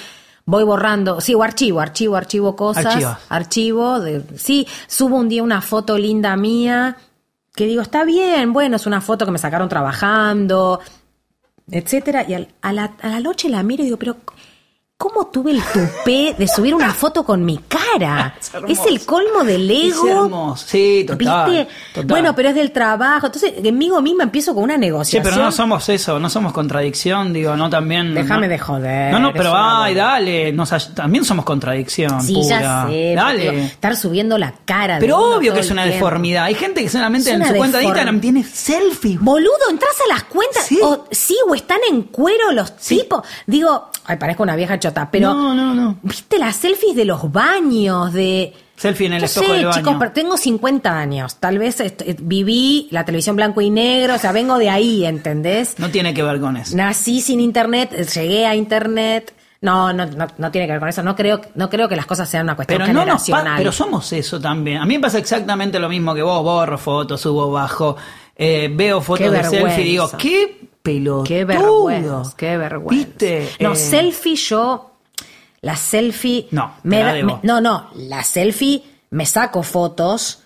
Voy 0.45 0.65
borrando, 0.65 1.21
sí, 1.21 1.33
o 1.33 1.43
archivo, 1.43 1.79
archivo, 1.79 2.17
archivo 2.17 2.55
cosas. 2.57 2.85
Archivas. 2.85 3.19
Archivo, 3.29 3.99
de, 4.01 4.23
sí, 4.35 4.67
subo 4.87 5.15
un 5.15 5.29
día 5.29 5.43
una 5.43 5.61
foto 5.61 5.97
linda 5.97 6.35
mía, 6.35 6.97
que 7.55 7.65
digo, 7.67 7.81
está 7.81 8.03
bien, 8.03 8.51
bueno, 8.51 8.75
es 8.75 8.85
una 8.85 8.99
foto 8.99 9.23
que 9.25 9.31
me 9.31 9.37
sacaron 9.39 9.69
trabajando, 9.69 10.81
etcétera. 11.71 12.25
Y 12.27 12.33
al- 12.33 12.49
a, 12.61 12.73
la, 12.73 12.93
a 13.01 13.07
la 13.09 13.19
noche 13.21 13.47
la 13.49 13.63
miro 13.63 13.81
y 13.83 13.85
digo, 13.85 13.97
pero 13.97 14.17
¿cómo 14.97 15.27
tuve 15.27 15.51
el 15.51 15.61
tupé 15.61 16.33
de 16.37 16.47
subir 16.47 16.73
una 16.73 16.91
foto 16.91 17.23
con 17.23 17.45
mi 17.45 17.57
cara? 17.59 18.35
Es 18.67 18.79
es, 18.79 18.85
el 18.87 19.05
colmo 19.05 19.43
del 19.43 19.69
Es 19.69 19.93
ego. 19.95 20.07
hermoso. 20.25 20.65
Sí, 20.67 21.03
total. 21.07 21.49
¿Viste? 21.51 21.67
total. 21.93 22.05
Bueno, 22.07 22.35
pero 22.35 22.49
es 22.49 22.55
del 22.55 22.71
trabajo. 22.71 23.27
Entonces, 23.27 23.53
conmigo 23.63 24.01
misma 24.01 24.23
empiezo 24.23 24.53
con 24.53 24.63
una 24.63 24.75
Sí, 24.75 24.79
negociación. 24.79 25.23
pero 25.23 25.43
no 25.43 25.51
somos 25.51 25.87
eso, 25.89 26.19
no 26.19 26.29
somos 26.29 26.53
contradicción, 26.53 27.33
digo, 27.33 27.55
no 27.55 27.69
también. 27.69 28.13
Déjame 28.13 28.47
no- 28.47 28.51
de 28.51 28.59
joder, 28.59 29.11
No, 29.13 29.19
no, 29.19 29.33
pero 29.33 29.53
ay, 29.55 29.93
dale, 29.95 30.53
también 30.95 31.23
somos 31.25 31.45
contradicción. 31.45 32.21
Sí, 32.21 32.33
pura. 32.33 32.59
ya 32.59 32.87
sé. 32.87 33.13
Dale. 33.15 33.51
digo, 33.51 33.63
estar 33.65 33.95
subiendo 33.95 34.37
la 34.37 34.53
cara. 34.65 34.95
de 34.95 35.01
Pero 35.01 35.35
obvio 35.37 35.53
que 35.53 35.59
es 35.61 35.71
una 35.71 35.85
deformidad. 35.85 36.45
Hay 36.45 36.55
gente 36.55 36.81
que 36.83 36.89
solamente 36.89 37.29
Es 37.31 37.35
en 37.35 37.47
su 37.47 37.55
cuenta 37.55 37.77
de 37.79 37.83
Instagram 37.85 38.19
tiene 38.21 38.43
selfies. 38.43 39.19
Boludo, 39.21 39.51
entras 39.69 39.93
a 40.09 40.13
las 40.13 40.23
cuentas. 40.23 40.63
Sí. 40.65 40.79
O, 40.83 41.05
sí, 41.11 41.35
o 41.47 41.55
están 41.55 41.79
en 41.89 42.03
cuero 42.03 42.51
los 42.51 42.73
Sí. 42.77 42.99
tipos. 42.99 43.21
Digo, 43.45 43.89
ay, 44.05 44.17
parezco 44.17 44.43
una 44.43 44.55
vieja 44.55 44.79
chota, 44.89 45.09
pero 45.11 45.33
No, 45.33 45.53
no, 45.53 45.73
no. 45.73 45.97
¿viste 46.03 46.37
las 46.39 46.55
selfies 46.55 46.95
de 46.95 47.05
los 47.05 47.31
baños? 47.31 48.13
De. 48.13 48.53
Selfie 48.75 49.07
en 49.07 49.13
el 49.13 49.23
espejo 49.23 49.53
del 49.53 49.65
baño. 49.65 49.77
chicos, 49.77 49.95
pero 49.97 50.11
tengo 50.11 50.37
50 50.37 50.97
años. 50.99 51.37
Tal 51.37 51.57
vez 51.57 51.79
eh, 51.79 51.95
viví 52.21 52.87
la 52.91 53.03
televisión 53.05 53.35
blanco 53.35 53.59
y 53.61 53.69
negro, 53.71 54.15
o 54.15 54.17
sea, 54.19 54.31
vengo 54.31 54.57
de 54.59 54.69
ahí, 54.69 55.03
¿entendés? 55.05 55.79
No 55.79 55.89
tiene 55.89 56.13
que 56.13 56.21
ver 56.21 56.39
con 56.39 56.57
eso. 56.57 56.75
Nací 56.77 57.21
sin 57.21 57.39
internet, 57.39 57.91
eh, 57.93 58.05
llegué 58.05 58.45
a 58.45 58.55
internet. 58.55 59.33
No, 59.59 59.91
no, 59.91 60.05
no, 60.05 60.27
no 60.37 60.51
tiene 60.51 60.67
que 60.67 60.73
ver 60.73 60.79
con 60.79 60.89
eso. 60.89 61.01
No 61.01 61.15
creo, 61.15 61.41
no 61.55 61.67
creo 61.71 61.89
que 61.89 61.95
las 61.95 62.05
cosas 62.05 62.29
sean 62.29 62.43
una 62.43 62.55
cuestión 62.55 62.79
Pero 62.79 62.93
no 62.93 62.99
nos 63.03 63.21
pa- 63.21 63.25
generacional. 63.25 63.57
pero 63.57 63.71
somos 63.71 64.13
eso 64.13 64.39
también. 64.39 64.77
A 64.77 64.85
mí 64.85 64.93
me 64.95 64.99
pasa 65.01 65.17
exactamente 65.17 65.79
lo 65.79 65.89
mismo 65.89 66.13
que 66.13 66.21
vos, 66.21 66.43
borro 66.43 66.77
fotos, 66.77 67.19
subo 67.21 67.49
bajo, 67.49 67.97
eh, 68.35 68.69
veo 68.71 69.01
fotos 69.01 69.31
de 69.31 69.43
selfie 69.43 69.81
y 69.81 69.89
digo, 69.89 70.11
qué 70.19 70.66
pelotudo. 70.91 71.23
Qué 71.23 71.45
vergüenza, 71.45 72.33
qué 72.37 72.57
vergüenza. 72.57 73.05
¿Viste? 73.05 73.49
No, 73.59 73.73
Eh, 73.73 73.75
selfie 73.75 74.35
yo, 74.35 74.91
la 75.61 75.75
selfie... 75.75 76.47
No, 76.51 76.73
me 76.83 77.03
la 77.03 77.13
debo. 77.13 77.27
me- 77.35 77.39
no, 77.43 77.59
no, 77.61 77.89
la 77.95 78.23
selfie 78.23 78.83
me 79.09 79.25
saco 79.25 79.63
fotos, 79.63 80.43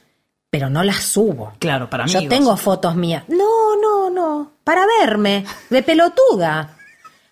pero 0.50 0.70
no 0.70 0.84
las 0.84 0.98
subo. 1.04 1.54
Claro, 1.60 1.90
para 1.90 2.06
Yo 2.08 2.20
amigos. 2.20 2.38
tengo 2.38 2.58
fotos 2.58 2.96
mías. 2.96 3.24
No, 3.28 3.76
no, 3.82 4.10
no, 4.10 4.52
para 4.64 4.86
verme, 5.00 5.46
de 5.70 5.82
pelotuda. 5.84 6.78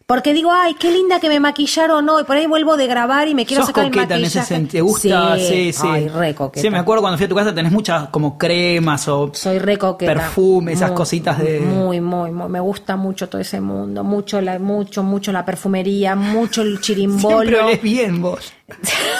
Porque 0.09 0.33
digo, 0.33 0.51
ay, 0.51 0.73
qué 0.73 0.89
linda 0.89 1.19
que 1.19 1.29
me 1.29 1.39
maquillaron 1.39 2.09
hoy. 2.09 2.23
Por 2.23 2.35
ahí 2.35 2.47
vuelvo 2.47 2.77
de 2.77 2.87
grabar 2.87 3.27
y 3.27 3.35
me 3.35 3.45
quiero 3.45 3.61
Sos 3.61 3.67
sacar 3.67 3.85
el 3.85 3.91
coqueta 3.91 4.15
en 4.15 4.21
maquillaje. 4.23 4.39
ese 4.39 4.47
sentido. 4.55 4.71
¿Te 4.71 4.81
gusta? 4.81 5.37
Sí, 5.37 5.71
sí. 5.71 5.87
Ay, 5.87 6.07
re 6.07 6.33
coqueta. 6.33 6.61
Sí, 6.63 6.69
me 6.71 6.79
acuerdo 6.79 7.03
cuando 7.03 7.17
fui 7.19 7.25
a 7.25 7.29
tu 7.29 7.35
casa 7.35 7.53
tenés 7.53 7.71
muchas 7.71 8.09
como 8.09 8.35
cremas 8.35 9.07
o 9.07 9.29
Soy 9.35 9.59
re 9.59 9.77
coqueta. 9.77 10.11
perfume, 10.11 10.71
esas 10.73 10.89
Muy, 10.89 10.97
cositas 10.97 11.37
de... 11.37 11.59
Muy, 11.59 12.01
muy, 12.01 12.31
muy. 12.31 12.49
Me 12.49 12.59
gusta 12.59 12.95
mucho 12.95 13.29
todo 13.29 13.39
ese 13.39 13.61
mundo. 13.61 14.03
Mucho, 14.03 14.41
la, 14.41 14.57
mucho, 14.57 15.03
mucho 15.03 15.31
la 15.31 15.45
perfumería, 15.45 16.15
mucho 16.15 16.63
el 16.63 16.81
chirimbolo. 16.81 17.41
Siempre 17.41 17.61
olés 17.61 17.81
bien 17.83 18.19
vos. 18.19 18.51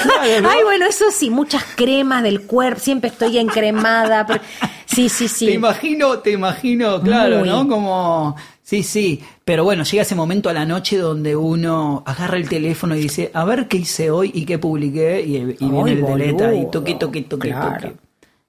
Claro, 0.01 0.41
¿no? 0.41 0.49
Ay, 0.49 0.63
bueno, 0.63 0.87
eso 0.87 1.05
sí, 1.11 1.29
muchas 1.29 1.63
cremas 1.75 2.23
del 2.23 2.41
cuerpo. 2.47 2.79
Siempre 2.79 3.11
estoy 3.11 3.37
encremada. 3.37 4.25
pero- 4.25 4.41
Sí, 4.87 5.07
sí, 5.07 5.27
sí. 5.27 5.45
Te 5.45 5.53
imagino, 5.53 6.17
te 6.17 6.31
imagino, 6.31 6.99
claro, 6.99 7.39
Muy. 7.41 7.49
¿no? 7.49 7.67
Como, 7.67 8.35
sí, 8.69 8.83
sí, 8.83 9.21
pero 9.43 9.63
bueno, 9.63 9.83
llega 9.83 10.03
ese 10.03 10.15
momento 10.15 10.49
a 10.49 10.53
la 10.53 10.65
noche 10.65 10.97
donde 10.97 11.35
uno 11.35 12.03
agarra 12.05 12.37
el 12.37 12.47
teléfono 12.47 12.95
y 12.95 12.99
dice, 13.01 13.31
a 13.33 13.43
ver 13.45 13.67
qué 13.67 13.77
hice 13.77 14.11
hoy 14.11 14.31
y 14.33 14.45
qué 14.45 14.59
publiqué, 14.59 15.21
y, 15.21 15.35
y 15.59 15.69
viene 15.69 15.91
el 15.93 16.05
deleta 16.05 16.53
y 16.53 16.69
toque, 16.69 16.93
toque, 16.95 17.21
toque, 17.23 17.47
Claro. 17.49 17.73
toque. 17.89 17.95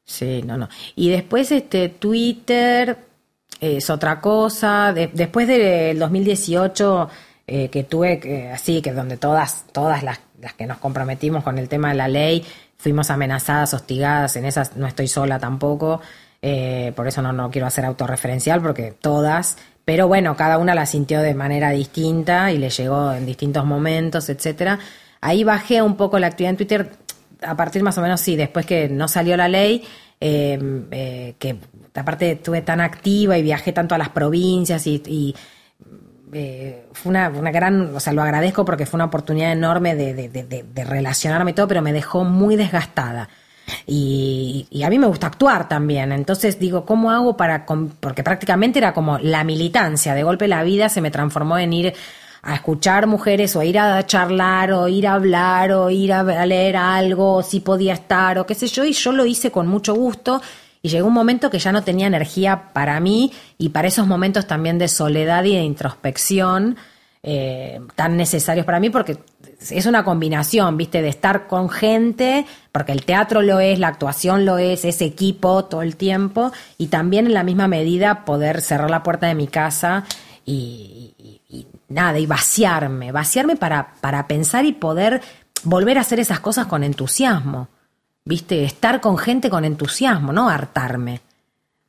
Sí, 0.04 0.42
no, 0.44 0.56
no. 0.58 0.68
Y 0.96 1.08
después 1.10 1.50
este 1.52 1.88
Twitter 1.88 2.98
es 3.60 3.88
otra 3.90 4.20
cosa. 4.20 4.92
De- 4.92 5.08
después 5.12 5.46
del 5.48 5.98
2018 5.98 7.08
eh, 7.46 7.68
que 7.68 7.84
tuve 7.84 8.18
que 8.20 8.48
así 8.50 8.80
que 8.82 8.92
donde 8.92 9.16
todas 9.16 9.64
todas 9.72 10.02
las, 10.02 10.20
las 10.40 10.54
que 10.54 10.66
nos 10.66 10.78
comprometimos 10.78 11.42
con 11.44 11.58
el 11.58 11.68
tema 11.68 11.88
de 11.90 11.94
la 11.94 12.08
ley 12.08 12.44
fuimos 12.76 13.10
amenazadas, 13.10 13.72
hostigadas, 13.74 14.36
en 14.36 14.44
esas 14.46 14.76
no 14.76 14.86
estoy 14.86 15.06
sola 15.08 15.38
tampoco. 15.38 16.00
eh, 16.42 16.92
por 16.96 17.06
eso 17.06 17.20
no, 17.22 17.32
no 17.32 17.50
quiero 17.50 17.66
hacer 17.66 17.84
autorreferencial 17.84 18.62
porque 18.62 18.92
todas, 18.98 19.58
pero 19.84 20.06
bueno, 20.08 20.36
cada 20.36 20.58
una 20.58 20.74
la 20.74 20.86
sintió 20.86 21.20
de 21.20 21.34
manera 21.34 21.70
distinta 21.70 22.52
y 22.52 22.58
le 22.58 22.70
llegó 22.70 23.12
en 23.12 23.26
distintos 23.26 23.64
momentos, 23.64 24.28
etcétera. 24.28 24.78
Ahí 25.20 25.44
bajé 25.44 25.82
un 25.82 25.96
poco 25.96 26.18
la 26.18 26.28
actividad 26.28 26.50
en 26.50 26.56
Twitter 26.56 26.90
a 27.42 27.56
partir 27.56 27.82
más 27.82 27.96
o 27.98 28.02
menos, 28.02 28.20
sí, 28.20 28.36
después 28.36 28.66
que 28.66 28.88
no 28.88 29.08
salió 29.08 29.36
la 29.36 29.48
ley, 29.48 29.82
eh, 30.20 30.58
eh, 30.90 31.34
que 31.38 31.56
aparte 31.94 32.32
estuve 32.32 32.60
tan 32.62 32.80
activa 32.80 33.36
y 33.38 33.42
viajé 33.42 33.72
tanto 33.72 33.94
a 33.94 33.98
las 33.98 34.10
provincias 34.10 34.86
y, 34.86 35.02
y, 35.06 35.34
eh, 36.32 36.84
fue 36.92 37.10
una, 37.10 37.28
una 37.30 37.50
gran, 37.50 37.94
o 37.94 38.00
sea, 38.00 38.12
lo 38.12 38.22
agradezco 38.22 38.64
porque 38.64 38.86
fue 38.86 38.98
una 38.98 39.06
oportunidad 39.06 39.52
enorme 39.52 39.94
de, 39.96 40.14
de- 40.14 40.28
de- 40.28 40.44
de- 40.44 40.62
de 40.62 40.84
relacionarme 40.84 41.50
y 41.52 41.54
todo, 41.54 41.66
pero 41.68 41.82
me 41.82 41.92
dejó 41.92 42.24
muy 42.24 42.56
desgastada. 42.56 43.28
Y, 43.86 44.66
y 44.70 44.82
a 44.82 44.90
mí 44.90 44.98
me 44.98 45.06
gusta 45.06 45.28
actuar 45.28 45.68
también, 45.68 46.12
entonces 46.12 46.58
digo, 46.58 46.84
¿cómo 46.84 47.10
hago 47.10 47.36
para...? 47.36 47.66
Porque 48.00 48.22
prácticamente 48.22 48.78
era 48.78 48.92
como 48.94 49.18
la 49.18 49.44
militancia, 49.44 50.14
de 50.14 50.22
golpe 50.22 50.48
la 50.48 50.62
vida 50.62 50.88
se 50.88 51.00
me 51.00 51.10
transformó 51.10 51.58
en 51.58 51.72
ir 51.72 51.94
a 52.42 52.54
escuchar 52.54 53.06
mujeres 53.06 53.54
o 53.56 53.62
ir 53.62 53.78
a 53.78 54.04
charlar 54.06 54.72
o 54.72 54.88
ir 54.88 55.06
a 55.06 55.14
hablar 55.14 55.72
o 55.72 55.90
ir 55.90 56.12
a 56.12 56.46
leer 56.46 56.76
algo, 56.76 57.34
o 57.36 57.42
si 57.42 57.60
podía 57.60 57.94
estar 57.94 58.38
o 58.38 58.46
qué 58.46 58.54
sé 58.54 58.66
yo, 58.66 58.84
y 58.84 58.92
yo 58.92 59.12
lo 59.12 59.26
hice 59.26 59.50
con 59.50 59.66
mucho 59.66 59.94
gusto. 59.94 60.40
Y 60.82 60.88
llegó 60.88 61.08
un 61.08 61.14
momento 61.14 61.50
que 61.50 61.58
ya 61.58 61.72
no 61.72 61.84
tenía 61.84 62.06
energía 62.06 62.70
para 62.72 62.98
mí 63.00 63.32
y 63.58 63.68
para 63.68 63.88
esos 63.88 64.06
momentos 64.06 64.46
también 64.46 64.78
de 64.78 64.88
soledad 64.88 65.44
y 65.44 65.54
de 65.54 65.62
introspección 65.62 66.76
eh, 67.22 67.80
tan 67.94 68.16
necesarios 68.16 68.64
para 68.64 68.80
mí 68.80 68.90
porque 68.90 69.18
es 69.70 69.84
una 69.86 70.04
combinación, 70.04 70.76
viste, 70.76 71.02
de 71.02 71.08
estar 71.08 71.46
con 71.46 71.68
gente, 71.68 72.46
porque 72.72 72.92
el 72.92 73.04
teatro 73.04 73.42
lo 73.42 73.60
es, 73.60 73.78
la 73.78 73.88
actuación 73.88 74.46
lo 74.46 74.56
es, 74.58 74.84
es 74.84 75.02
equipo 75.02 75.64
todo 75.66 75.82
el 75.82 75.96
tiempo 75.96 76.50
y 76.78 76.86
también 76.86 77.26
en 77.26 77.34
la 77.34 77.42
misma 77.44 77.68
medida 77.68 78.24
poder 78.24 78.62
cerrar 78.62 78.90
la 78.90 79.02
puerta 79.02 79.26
de 79.26 79.34
mi 79.34 79.48
casa 79.48 80.04
y, 80.46 81.14
y- 81.18 81.66
nada, 81.88 82.18
y 82.20 82.26
vaciarme, 82.26 83.10
vaciarme 83.12 83.56
para, 83.56 83.94
para 84.00 84.26
pensar 84.28 84.64
y 84.64 84.72
poder 84.72 85.20
volver 85.64 85.98
a 85.98 86.02
hacer 86.02 86.20
esas 86.20 86.40
cosas 86.40 86.66
con 86.66 86.84
entusiasmo. 86.84 87.68
¿Viste? 88.24 88.64
Estar 88.64 89.00
con 89.00 89.18
gente 89.18 89.50
con 89.50 89.64
entusiasmo, 89.64 90.32
no 90.32 90.48
hartarme. 90.48 91.20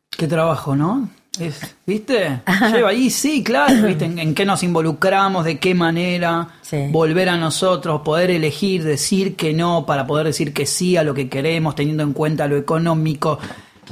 Qué 0.09 0.27
trabajo, 0.27 0.75
¿no? 0.75 1.09
Es, 1.39 1.75
¿Viste? 1.85 2.41
Lleva 2.73 2.89
ahí, 2.89 3.09
sí, 3.09 3.41
claro, 3.43 3.87
¿viste? 3.87 4.03
En, 4.05 4.19
en 4.19 4.35
qué 4.35 4.45
nos 4.45 4.63
involucramos, 4.63 5.45
de 5.45 5.59
qué 5.59 5.73
manera, 5.73 6.49
Sí. 6.61 6.87
volver 6.89 7.29
a 7.29 7.37
nosotros, 7.37 8.01
poder 8.01 8.31
elegir, 8.31 8.83
decir 8.83 9.35
que 9.37 9.53
no, 9.53 9.85
para 9.85 10.05
poder 10.05 10.25
decir 10.27 10.53
que 10.53 10.65
sí 10.65 10.97
a 10.97 11.03
lo 11.03 11.13
que 11.13 11.29
queremos, 11.29 11.75
teniendo 11.75 12.03
en 12.03 12.11
cuenta 12.13 12.47
lo 12.47 12.57
económico, 12.57 13.39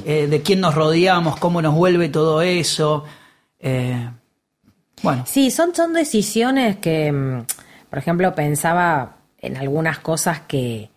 eh, 0.04 0.26
de 0.26 0.42
quién 0.42 0.60
nos 0.60 0.74
rodeamos, 0.74 1.36
cómo 1.38 1.62
nos 1.62 1.74
vuelve 1.74 2.08
todo 2.10 2.42
eso. 2.42 3.04
Eh, 3.58 4.10
bueno, 5.02 5.24
Sí, 5.26 5.50
son, 5.50 5.74
son 5.74 5.94
decisiones 5.94 6.76
que, 6.76 7.10
mm, 7.10 7.44
por 7.88 7.98
ejemplo, 7.98 8.34
pensaba 8.34 9.16
en 9.38 9.56
algunas 9.56 9.98
cosas 9.98 10.40
que, 10.40 10.90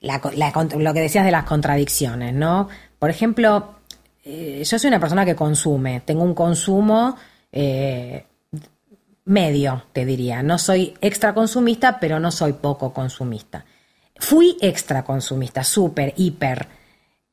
la 0.00 0.20
la 0.34 0.52
lo 0.78 0.94
que 0.94 1.00
decías 1.00 1.24
de 1.24 1.30
las 1.32 1.44
contradicciones, 1.44 2.32
¿no? 2.34 2.68
Por 2.98 3.10
ejemplo, 3.10 3.75
eh, 4.28 4.64
yo 4.64 4.78
soy 4.78 4.88
una 4.88 4.98
persona 4.98 5.24
que 5.24 5.36
consume, 5.36 6.00
tengo 6.00 6.24
un 6.24 6.34
consumo 6.34 7.16
eh, 7.52 8.26
medio, 9.24 9.84
te 9.92 10.04
diría. 10.04 10.42
No 10.42 10.58
soy 10.58 10.94
extra 11.00 11.32
consumista, 11.32 12.00
pero 12.00 12.18
no 12.18 12.32
soy 12.32 12.54
poco 12.54 12.92
consumista. 12.92 13.64
Fui 14.16 14.56
extra 14.60 15.04
consumista, 15.04 15.62
súper, 15.62 16.12
hiper. 16.16 16.66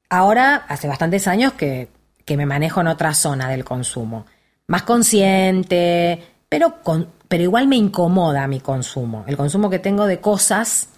Ahora, 0.07 0.65
hace 0.67 0.87
bastantes 0.87 1.27
años 1.27 1.53
que, 1.53 1.89
que 2.25 2.37
me 2.37 2.45
manejo 2.45 2.81
en 2.81 2.87
otra 2.87 3.15
zona 3.15 3.49
del 3.49 3.65
consumo. 3.65 4.27
Más 4.67 4.83
consciente, 4.83 6.21
pero, 6.47 6.83
con, 6.83 7.09
pero 7.27 7.41
igual 7.41 7.67
me 7.67 7.75
incomoda 7.75 8.47
mi 8.47 8.59
consumo. 8.59 9.23
El 9.27 9.35
consumo 9.35 9.71
que 9.71 9.79
tengo 9.79 10.05
de 10.05 10.19
cosas 10.19 10.89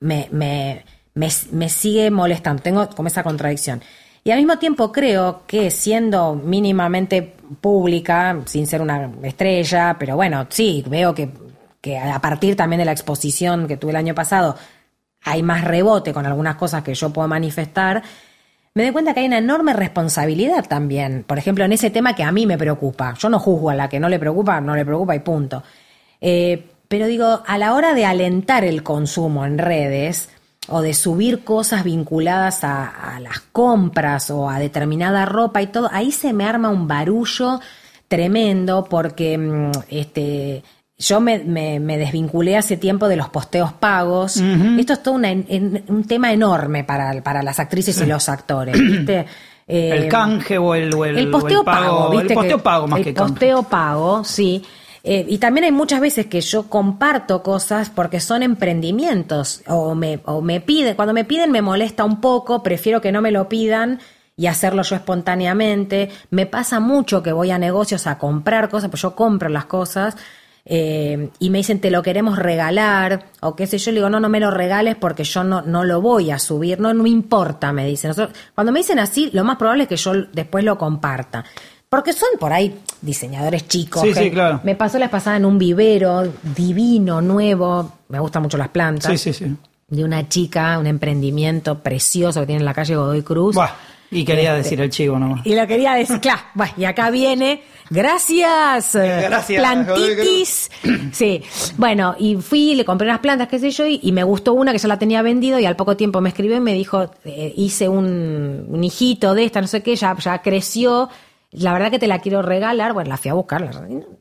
me, 0.00 0.28
me, 0.32 0.82
me, 1.12 1.28
me 1.52 1.68
sigue 1.68 2.10
molestando. 2.10 2.62
Tengo 2.62 2.88
como 2.88 3.08
esa 3.08 3.22
contradicción. 3.22 3.82
Y 4.26 4.32
al 4.32 4.38
mismo 4.38 4.58
tiempo 4.58 4.90
creo 4.90 5.42
que 5.46 5.70
siendo 5.70 6.34
mínimamente 6.34 7.22
pública, 7.60 8.36
sin 8.46 8.66
ser 8.66 8.82
una 8.82 9.08
estrella, 9.22 9.94
pero 10.00 10.16
bueno, 10.16 10.48
sí, 10.48 10.82
veo 10.88 11.14
que, 11.14 11.30
que 11.80 11.96
a 11.96 12.20
partir 12.20 12.56
también 12.56 12.80
de 12.80 12.86
la 12.86 12.90
exposición 12.90 13.68
que 13.68 13.76
tuve 13.76 13.92
el 13.92 13.96
año 13.96 14.16
pasado, 14.16 14.56
hay 15.22 15.44
más 15.44 15.62
rebote 15.62 16.12
con 16.12 16.26
algunas 16.26 16.56
cosas 16.56 16.82
que 16.82 16.92
yo 16.92 17.12
puedo 17.12 17.28
manifestar, 17.28 18.02
me 18.74 18.82
doy 18.82 18.90
cuenta 18.90 19.14
que 19.14 19.20
hay 19.20 19.26
una 19.26 19.38
enorme 19.38 19.72
responsabilidad 19.74 20.66
también. 20.66 21.22
Por 21.22 21.38
ejemplo, 21.38 21.64
en 21.64 21.70
ese 21.70 21.90
tema 21.90 22.16
que 22.16 22.24
a 22.24 22.32
mí 22.32 22.46
me 22.46 22.58
preocupa. 22.58 23.14
Yo 23.14 23.28
no 23.28 23.38
juzgo 23.38 23.70
a 23.70 23.76
la 23.76 23.88
que 23.88 24.00
no 24.00 24.08
le 24.08 24.18
preocupa, 24.18 24.60
no 24.60 24.74
le 24.74 24.84
preocupa 24.84 25.14
y 25.14 25.20
punto. 25.20 25.62
Eh, 26.20 26.68
pero 26.88 27.06
digo, 27.06 27.44
a 27.46 27.58
la 27.58 27.74
hora 27.74 27.94
de 27.94 28.04
alentar 28.04 28.64
el 28.64 28.82
consumo 28.82 29.46
en 29.46 29.58
redes 29.58 30.30
o 30.68 30.80
de 30.80 30.94
subir 30.94 31.44
cosas 31.44 31.84
vinculadas 31.84 32.64
a, 32.64 33.14
a 33.16 33.20
las 33.20 33.40
compras 33.52 34.30
o 34.30 34.48
a 34.50 34.58
determinada 34.58 35.24
ropa 35.24 35.62
y 35.62 35.68
todo, 35.68 35.88
ahí 35.92 36.10
se 36.12 36.32
me 36.32 36.44
arma 36.44 36.68
un 36.70 36.88
barullo 36.88 37.60
tremendo 38.08 38.84
porque 38.88 39.36
mm, 39.38 39.70
este, 39.90 40.62
yo 40.98 41.20
me, 41.20 41.38
me- 41.40 41.80
me 41.80 41.98
desvinculé 41.98 42.56
hace 42.56 42.76
tiempo 42.76 43.08
de 43.08 43.16
los 43.16 43.28
posteos 43.28 43.72
pagos. 43.72 44.36
Esto 44.78 44.92
es 44.94 45.02
todo 45.02 45.14
una- 45.14 45.30
en- 45.30 45.84
un 45.88 46.04
tema 46.04 46.32
enorme 46.32 46.84
para, 46.84 47.20
para 47.22 47.42
las 47.42 47.58
actrices 47.60 48.00
y 48.00 48.06
los 48.06 48.28
actores, 48.28 48.78
¿viste? 48.80 49.26
Eh, 49.68 49.90
el 49.96 50.08
canje 50.08 50.58
o 50.58 50.74
el, 50.74 50.94
o 50.94 51.04
el, 51.04 51.18
el 51.18 51.28
o 51.28 51.30
posteo 51.32 51.60
el 51.60 51.64
pago, 51.64 52.10
¿viste? 52.10 52.28
El 52.28 52.34
posteo 52.34 52.56
que- 52.58 52.62
pago 52.62 52.86
más 52.86 52.98
el 52.98 53.04
que 53.04 53.14
canje. 53.14 53.30
posteo 53.32 53.62
pago, 53.64 54.24
sí. 54.24 54.64
Eh, 55.08 55.24
y 55.28 55.38
también 55.38 55.62
hay 55.62 55.70
muchas 55.70 56.00
veces 56.00 56.26
que 56.26 56.40
yo 56.40 56.68
comparto 56.68 57.44
cosas 57.44 57.90
porque 57.90 58.18
son 58.18 58.42
emprendimientos 58.42 59.62
o 59.68 59.94
me, 59.94 60.18
o 60.24 60.40
me 60.40 60.60
piden, 60.60 60.96
cuando 60.96 61.14
me 61.14 61.24
piden 61.24 61.52
me 61.52 61.62
molesta 61.62 62.02
un 62.04 62.20
poco, 62.20 62.64
prefiero 62.64 63.00
que 63.00 63.12
no 63.12 63.22
me 63.22 63.30
lo 63.30 63.48
pidan 63.48 64.00
y 64.36 64.48
hacerlo 64.48 64.82
yo 64.82 64.96
espontáneamente. 64.96 66.10
Me 66.30 66.46
pasa 66.46 66.80
mucho 66.80 67.22
que 67.22 67.30
voy 67.30 67.52
a 67.52 67.58
negocios 67.58 68.08
a 68.08 68.18
comprar 68.18 68.68
cosas, 68.68 68.90
pues 68.90 69.00
yo 69.02 69.14
compro 69.14 69.48
las 69.48 69.66
cosas. 69.66 70.16
eh, 70.64 71.30
y 71.38 71.50
me 71.50 71.58
dicen 71.58 71.80
te 71.80 71.92
lo 71.92 72.02
queremos 72.02 72.36
regalar 72.36 73.26
o 73.40 73.54
qué 73.54 73.68
sé 73.68 73.78
yo, 73.78 73.92
le 73.92 73.98
digo 73.98 74.10
no, 74.10 74.18
no 74.18 74.28
me 74.28 74.40
lo 74.40 74.50
regales 74.50 74.96
porque 74.96 75.22
yo 75.22 75.44
no, 75.44 75.62
no 75.62 75.84
lo 75.84 76.00
voy 76.00 76.32
a 76.32 76.40
subir, 76.40 76.80
no, 76.80 76.92
no 76.92 77.04
me 77.04 77.10
importa, 77.10 77.72
me 77.72 77.86
dicen. 77.86 78.12
Cuando 78.56 78.72
me 78.72 78.80
dicen 78.80 78.98
así, 78.98 79.30
lo 79.32 79.44
más 79.44 79.56
probable 79.56 79.84
es 79.84 79.88
que 79.88 79.96
yo 79.96 80.14
después 80.32 80.64
lo 80.64 80.76
comparta. 80.76 81.44
Porque 81.96 82.12
son 82.12 82.28
por 82.38 82.52
ahí 82.52 82.74
diseñadores 83.00 83.66
chicos. 83.68 84.02
Sí, 84.02 84.12
sí, 84.14 84.30
claro. 84.30 84.60
Me 84.64 84.74
pasó 84.74 84.98
la 84.98 85.10
pasada 85.10 85.36
en 85.38 85.44
un 85.46 85.58
vivero 85.58 86.30
divino, 86.54 87.20
nuevo. 87.22 87.92
Me 88.08 88.18
gustan 88.20 88.42
mucho 88.42 88.58
las 88.58 88.68
plantas 88.68 89.10
Sí, 89.10 89.18
sí, 89.18 89.32
sí. 89.32 89.56
de 89.88 90.04
una 90.04 90.28
chica, 90.28 90.78
un 90.78 90.86
emprendimiento 90.86 91.78
precioso 91.78 92.40
que 92.40 92.46
tiene 92.46 92.60
en 92.60 92.66
la 92.66 92.74
calle 92.74 92.96
Godoy 92.96 93.22
Cruz. 93.22 93.54
Buah, 93.54 93.70
y 94.10 94.24
quería 94.24 94.50
Este, 94.56 94.62
decir 94.62 94.80
el 94.82 94.90
chivo 94.90 95.18
nomás. 95.18 95.44
Y 95.46 95.54
lo 95.56 95.66
quería 95.66 95.94
decir, 95.94 96.20
claro, 96.20 96.40
bueno, 96.54 96.72
y 96.76 96.84
acá 96.84 97.10
viene, 97.10 97.62
gracias, 97.90 98.94
eh, 98.94 99.22
Gracias, 99.28 99.60
plantitis. 99.62 100.70
Sí, 101.12 101.42
bueno, 101.76 102.14
y 102.18 102.36
fui, 102.36 102.74
le 102.74 102.84
compré 102.84 103.08
unas 103.08 103.20
plantas, 103.20 103.48
qué 103.48 103.58
sé 103.58 103.70
yo, 103.70 103.86
y, 103.86 104.00
y 104.02 104.12
me 104.12 104.22
gustó 104.22 104.52
una 104.52 104.72
que 104.72 104.78
ya 104.78 104.88
la 104.88 104.98
tenía 104.98 105.22
vendido 105.22 105.58
y 105.58 105.64
al 105.66 105.76
poco 105.76 105.96
tiempo 105.96 106.20
me 106.20 106.28
escribió 106.28 106.56
y 106.56 106.60
me 106.60 106.74
dijo, 106.74 107.10
eh, 107.24 107.52
hice 107.56 107.88
un, 107.88 108.66
un 108.68 108.84
hijito 108.84 109.34
de 109.34 109.44
esta, 109.44 109.60
no 109.60 109.66
sé 109.66 109.82
qué, 109.82 109.96
ya, 109.96 110.16
ya 110.18 110.40
creció. 110.42 111.08
La 111.56 111.72
verdad 111.72 111.90
que 111.90 111.98
te 111.98 112.06
la 112.06 112.18
quiero 112.20 112.42
regalar, 112.42 112.92
bueno, 112.92 113.08
la 113.10 113.16
fui 113.16 113.30
a 113.30 113.34
buscar. 113.34 113.60
la- 113.62 113.70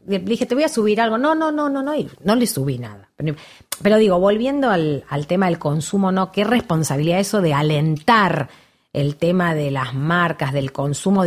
Le 0.07 0.19
dije, 0.19 0.45
te 0.45 0.55
voy 0.55 0.63
a 0.63 0.69
subir 0.69 1.01
algo. 1.01 1.17
No, 1.17 1.35
no, 1.35 1.51
no, 1.51 1.69
no, 1.69 1.83
no, 1.83 1.95
y 1.95 2.09
no 2.23 2.35
le 2.35 2.47
subí 2.47 2.77
nada. 2.77 3.09
Pero, 3.17 3.35
pero 3.81 3.97
digo, 3.97 4.19
volviendo 4.19 4.69
al, 4.69 5.03
al 5.09 5.27
tema 5.27 5.47
del 5.47 5.59
consumo, 5.59 6.11
¿no? 6.11 6.31
Qué 6.31 6.43
responsabilidad 6.43 7.19
eso 7.19 7.41
de 7.41 7.53
alentar 7.53 8.47
el 8.93 9.17
tema 9.17 9.53
de 9.53 9.71
las 9.71 9.93
marcas, 9.93 10.53
del 10.53 10.71
consumo, 10.71 11.23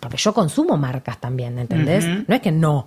porque 0.00 0.16
yo 0.16 0.32
consumo 0.32 0.76
marcas 0.78 1.20
también, 1.20 1.58
¿entendés? 1.58 2.06
No 2.26 2.34
es 2.34 2.40
que 2.40 2.52
no. 2.52 2.86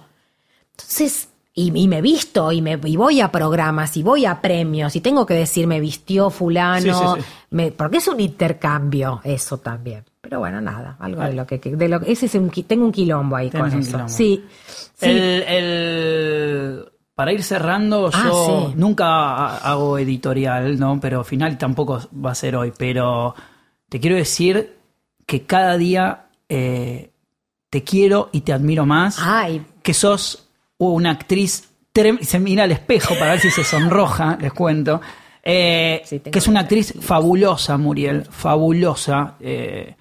Entonces, 0.72 1.30
y, 1.58 1.72
y 1.74 1.88
me 1.88 2.02
visto, 2.02 2.52
y, 2.52 2.62
me, 2.62 2.78
y 2.84 2.98
voy 2.98 3.22
a 3.22 3.32
programas, 3.32 3.96
y 3.96 4.04
voy 4.04 4.26
a 4.26 4.42
premios, 4.42 4.96
y 4.98 5.02
tengo 5.02 5.26
que 5.26 5.36
decir, 5.36 5.66
me 5.68 5.80
vistió 5.80 6.30
fulano, 6.30 6.82
Sí, 6.82 6.92
sí, 6.92 7.22
sí. 7.24 7.28
me- 7.52 7.72
porque 7.72 7.98
es 7.98 8.08
un 8.10 8.20
intercambio 8.20 9.22
eso 9.24 9.58
también. 9.60 10.04
Pero 10.22 10.40
bueno, 10.40 10.60
nada, 10.60 10.98
algo 11.00 11.22
de 11.24 11.34
lo 11.34 11.46
que, 11.48 11.58
de 11.60 11.88
lo 11.88 12.00
que- 12.02 12.12
ese 12.12 12.26
es 12.26 12.36
un, 12.36 12.50
tengo 12.50 12.84
un 12.86 12.92
quilombo 12.92 13.36
ahí 13.38 13.50
con 13.50 13.68
eso. 13.68 13.80
quilombo. 13.80 14.10
Sí, 14.10 14.44
sí. 14.96 15.06
El, 15.06 15.44
el- 15.44 16.86
para 17.14 17.32
ir 17.32 17.44
cerrando, 17.44 18.10
Ah, 18.14 18.24
yo 18.26 18.74
nunca 18.76 19.06
ha- 19.08 19.58
hago 19.60 19.98
editorial, 19.98 20.78
¿no? 20.78 21.00
Pero 21.00 21.20
al 21.20 21.26
final 21.26 21.58
tampoco 21.58 22.02
va 22.14 22.32
a 22.32 22.36
ser 22.36 22.58
hoy. 22.58 22.74
Pero 22.78 23.34
te 23.88 24.02
quiero 24.02 24.18
decir 24.18 24.76
que 25.26 25.44
cada 25.46 25.78
día 25.78 26.26
eh, 26.50 27.12
te 27.70 27.84
quiero 27.84 28.30
y 28.34 28.42
te 28.42 28.52
admiro 28.52 28.86
más. 28.86 29.18
Ay, 29.22 29.66
Que 29.82 29.94
sos 29.94 30.45
una 30.92 31.12
actriz. 31.12 31.70
Se 32.22 32.40
mira 32.40 32.64
al 32.64 32.72
espejo 32.72 33.16
para 33.18 33.32
ver 33.32 33.40
si 33.40 33.52
se 33.52 33.64
sonroja, 33.64 34.38
les 34.42 34.52
cuento. 34.52 35.02
Eh, 35.42 36.02
Sí, 36.04 36.20
que 36.20 36.40
es 36.40 36.48
una 36.48 36.62
actriz 36.62 36.94
fabulosa, 37.00 37.78
Muriel. 37.78 38.26
Fabulosa. 38.30 39.36
eh, 39.40 39.96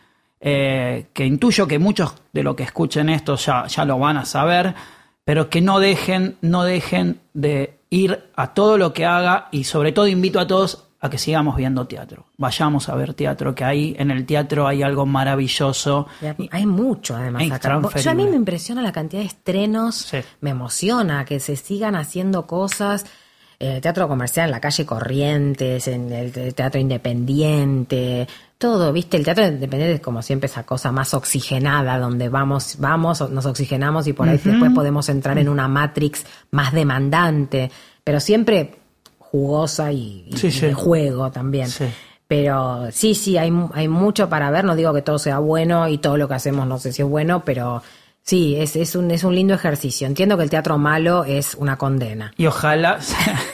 eh, 0.47 1.06
que 1.15 1.24
intuyo 1.24 1.66
que 1.66 1.78
muchos 1.78 2.15
de 2.31 2.43
los 2.43 2.55
que 2.55 2.65
escuchen 2.65 3.09
esto 3.09 3.36
ya, 3.36 3.66
ya 3.66 3.86
lo 3.86 3.98
van 3.98 4.19
a 4.19 4.27
saber, 4.27 4.74
pero 5.24 5.48
que 5.48 5.62
no 5.62 5.81
dejen, 5.81 6.36
no 6.43 6.65
dejen 6.65 7.20
de 7.32 7.78
ir 7.89 8.24
a 8.36 8.52
todo 8.52 8.77
lo 8.77 8.93
que 8.93 9.06
haga 9.06 9.48
y 9.52 9.65
sobre 9.65 9.93
todo 9.93 10.06
invito 10.06 10.39
a 10.39 10.47
todos 10.47 10.84
a 11.05 11.11
que 11.11 11.19
sigamos 11.19 11.55
viendo 11.57 11.87
teatro. 11.87 12.25
Vayamos 12.39 12.89
a 12.89 12.95
ver 12.95 13.13
teatro, 13.13 13.55
que 13.55 13.63
ahí 13.63 13.95
en 13.99 14.11
el 14.11 14.25
teatro 14.25 14.67
hay 14.67 14.83
algo 14.83 15.05
maravilloso. 15.05 16.07
hay 16.51 16.65
mucho 16.65 17.15
además 17.15 17.43
Es 17.43 17.53
acá. 17.53 17.79
Yo 18.01 18.11
a 18.11 18.15
mí 18.15 18.25
me 18.27 18.37
impresiona 18.37 18.81
la 18.81 18.91
cantidad 18.91 19.21
de 19.21 19.27
estrenos, 19.29 19.97
Sí. 19.97 20.19
me 20.41 20.51
emociona 20.51 21.27
que 21.27 21.41
se 21.41 21.57
sigan 21.57 21.95
haciendo 21.95 22.47
cosas. 22.47 23.05
El 23.59 23.81
teatro 23.83 24.09
comercial 24.09 24.47
en 24.47 24.51
la 24.53 24.61
calle 24.61 24.85
Corrientes, 24.87 25.89
en 25.89 26.11
el 26.11 26.33
te- 26.33 26.53
teatro 26.53 26.81
independiente, 26.81 28.27
todo, 28.59 28.93
¿viste? 28.93 29.17
El 29.17 29.25
teatro 29.25 29.47
independiente 29.47 29.97
es 29.97 30.01
como 30.01 30.23
siempre 30.23 30.47
esa 30.47 30.65
cosa 30.65 30.91
más 30.91 31.13
oxigenada, 31.15 31.99
donde 31.99 32.29
vamos, 32.29 32.77
vamos, 32.79 33.29
nos 33.31 33.47
oxigenamos 33.47 34.07
y 34.07 34.13
por 34.13 34.29
ahí 34.29 34.39
después 34.43 34.73
podemos 34.73 35.09
entrar 35.09 35.39
en 35.39 35.49
una 35.49 35.69
matrix 35.69 36.25
más 36.51 36.73
demandante, 36.73 37.71
pero 38.03 38.21
siempre 38.21 38.77
jugosa 39.35 39.90
y, 39.90 40.27
y 40.31 40.36
Sí, 40.36 40.52
sí. 40.52 40.66
de 40.66 40.74
juego 40.74 41.32
también. 41.32 41.69
Sí. 41.69 41.86
Pero 42.28 42.86
sí, 42.93 43.16
sí, 43.16 43.36
hay, 43.36 43.52
hay 43.73 43.89
mucho 43.89 44.28
para 44.28 44.48
ver. 44.52 44.65
No 44.65 44.77
digo 44.77 44.94
que 44.94 45.02
todo 45.02 45.19
sea 45.19 45.40
bueno 45.40 45.89
y 45.89 45.98
todo 45.98 46.16
lo 46.16 46.28
que 46.28 46.35
hacemos 46.35 46.69
no 46.69 46.78
sé 46.78 46.93
si 46.93 47.02
es 47.02 47.09
bueno, 47.09 47.44
pero 47.44 47.82
sí, 48.23 48.55
es, 48.56 48.77
es, 48.77 48.94
un, 48.94 49.11
es 49.11 49.24
un 49.24 49.35
lindo 49.35 49.52
ejercicio. 49.52 50.06
Entiendo 50.06 50.36
que 50.36 50.44
el 50.44 50.51
teatro 50.51 50.78
malo 50.78 51.24
es 51.24 51.56
una 51.56 51.77
condena. 51.77 52.32
Y 52.36 52.47
ojalá. 52.47 53.01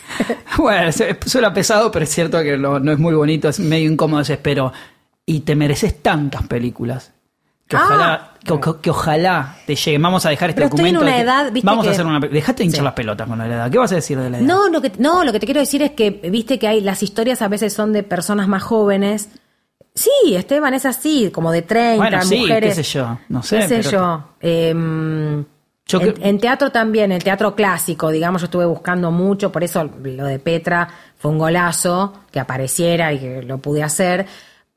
bueno, 0.58 0.90
suena 1.24 1.54
pesado, 1.54 1.90
pero 1.90 2.04
es 2.04 2.10
cierto 2.10 2.42
que 2.42 2.58
lo- 2.58 2.78
no 2.78 2.92
es 2.92 2.98
muy 2.98 3.14
bonito, 3.14 3.48
es 3.48 3.58
medio 3.58 3.90
incómodo 3.90 4.22
pero. 4.42 4.72
Y 5.24 5.40
te 5.40 5.54
mereces 5.56 6.02
tantas 6.02 6.46
películas. 6.46 7.12
Que 7.70 7.76
Ah. 7.76 7.82
ojalá, 7.84 8.30
que, 8.44 8.60
que- 8.60 8.80
que 8.82 8.90
ojalá 8.90 9.56
te 9.64 9.76
lleguen. 9.76 10.02
Vamos 10.02 10.26
a 10.26 10.30
dejar 10.30 10.50
este 10.50 10.60
Pero 10.60 10.74
estoy 10.74 10.88
en 10.88 10.94
documento. 10.96 11.04
de 11.06 11.10
una 11.10 11.16
que- 11.16 11.22
edad, 11.44 11.52
viste 11.52 11.66
Vamos 11.66 11.84
que- 11.84 11.88
a 11.88 11.92
hacer 11.92 12.04
una. 12.06 12.18
Dejate 12.20 12.58
de 12.58 12.64
hinchar 12.64 12.78
Sí. 12.80 12.84
las 12.84 12.92
pelotas 12.94 13.28
con 13.28 13.38
la 13.38 13.46
edad. 13.46 13.70
¿Qué 13.70 13.78
vas 13.78 13.92
a 13.92 13.94
decir 13.94 14.18
de 14.18 14.28
la 14.28 14.38
edad? 14.38 14.46
No, 14.46 14.68
lo 14.68 14.82
que, 14.82 14.92
no, 14.98 15.24
lo 15.24 15.32
que 15.32 15.38
te 15.40 15.46
quiero 15.46 15.60
decir 15.60 15.80
es 15.82 15.92
que, 15.92 16.10
viste 16.10 16.58
que 16.58 16.66
hay 16.68 16.80
las 16.80 17.02
historias 17.02 17.40
a 17.42 17.48
veces 17.48 17.72
son 17.72 17.92
de 17.92 18.02
personas 18.02 18.48
más 18.48 18.62
jóvenes. 18.64 19.28
Sí, 19.94 20.10
Esteban 20.34 20.74
es 20.74 20.84
así, 20.84 21.30
como 21.32 21.50
de 21.52 21.62
30, 21.62 21.96
Bueno, 21.96 22.22
sí, 22.22 22.38
mujeres. 22.40 22.76
qué 22.76 22.82
sé 22.84 22.98
yo, 22.98 23.18
no 23.28 23.42
sé, 23.42 23.58
Qué 23.58 23.68
sé 23.68 23.76
pero- 23.84 23.90
yo. 23.90 24.24
Em, 24.40 25.44
Yo 25.86 26.00
en, 26.00 26.14
en 26.22 26.38
teatro 26.38 26.70
también, 26.70 27.10
el 27.10 27.22
teatro 27.24 27.54
clásico, 27.56 28.10
digamos, 28.10 28.40
yo 28.42 28.44
estuve 28.44 28.64
buscando 28.66 29.10
mucho, 29.10 29.50
por 29.50 29.64
eso 29.64 29.90
lo 30.02 30.24
de 30.26 30.38
Petra 30.38 30.88
fue 31.18 31.32
un 31.32 31.38
golazo 31.38 32.12
que 32.30 32.38
apareciera 32.38 33.12
y 33.12 33.18
que 33.18 33.42
lo 33.42 33.58
pude 33.58 33.82
hacer, 33.82 34.24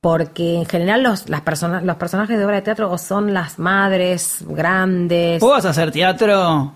porque 0.03 0.57
en 0.57 0.65
general 0.65 1.01
los, 1.01 1.30
las 1.30 1.39
personas, 1.39 1.81
los 1.81 1.95
personajes 1.95 2.38
de 2.38 2.43
obra 2.43 2.57
de 2.57 2.61
teatro 2.61 2.91
o 2.91 2.97
son 2.97 3.34
las 3.34 3.57
madres 3.57 4.39
grandes. 4.41 5.39
¿Vos 5.39 5.51
vas 5.51 5.65
a 5.65 5.69
hacer 5.69 5.93
teatro 5.93 6.73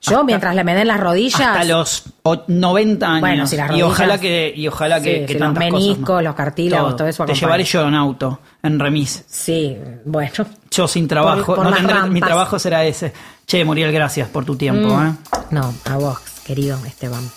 Yo, 0.00 0.22
mientras 0.22 0.54
le 0.54 0.62
me 0.62 0.72
den 0.76 0.86
las 0.86 1.00
rodillas. 1.00 1.40
hasta 1.40 1.64
los 1.64 2.04
o- 2.22 2.44
90 2.46 3.06
años? 3.08 3.20
Bueno, 3.22 3.46
si 3.48 3.56
las 3.56 3.72
y 3.76 3.82
ojalá 3.82 4.14
rodillas- 4.14 4.20
que, 4.20 4.52
y 4.54 4.68
ojalá 4.68 5.00
que, 5.00 5.14
Sí, 5.14 5.20
que 5.22 5.26
sí, 5.26 5.32
los 5.34 5.40
tantas 5.40 5.64
meniscos, 5.64 6.22
los 6.22 6.34
cartílagos, 6.36 6.94
todo 6.94 7.08
eso 7.08 7.24
Te 7.26 7.34
llevaré 7.34 7.64
yo 7.64 7.88
en 7.88 7.94
auto, 7.96 8.38
en 8.62 8.78
remis. 8.78 9.24
Sí, 9.26 9.76
bueno. 10.04 10.30
Yo 10.70 10.86
sin 10.86 11.08
trabajo, 11.08 11.56
Por- 11.56 11.56
por 11.56 11.64
no 11.70 11.72
tendré- 11.76 12.08
mi 12.08 12.20
trabajo 12.20 12.56
será 12.60 12.84
ese. 12.84 13.12
Che, 13.48 13.64
Muriel, 13.64 13.90
gracias 13.90 14.28
por 14.28 14.44
tu 14.44 14.54
tiempo. 14.54 14.94
Mm. 14.96 15.06
¿eh? 15.08 15.12
No, 15.50 15.74
a 15.90 15.96
vos, 15.96 16.18
querido 16.46 16.78
Esteban. 16.86 17.28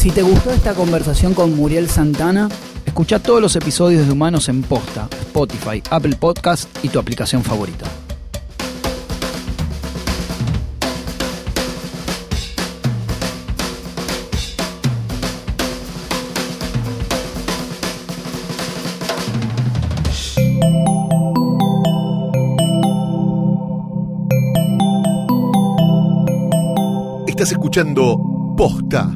Si 0.00 0.10
te 0.10 0.22
gustó 0.22 0.50
esta 0.50 0.72
conversación 0.72 1.34
con 1.34 1.54
Muriel 1.54 1.90
Santana, 1.90 2.48
escucha 2.86 3.18
todos 3.18 3.42
los 3.42 3.54
episodios 3.54 4.06
de 4.06 4.12
Humanos 4.12 4.48
en 4.48 4.62
Posta, 4.62 5.06
Spotify, 5.12 5.82
Apple 5.90 6.16
Podcast 6.18 6.70
y 6.82 6.88
tu 6.88 6.98
aplicación 6.98 7.44
favorita. 7.44 7.84
Estás 27.26 27.52
escuchando 27.52 28.18
Posta, 28.56 29.14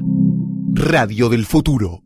Radio 0.87 1.31
del 1.31 1.47
Futuro. 1.47 2.04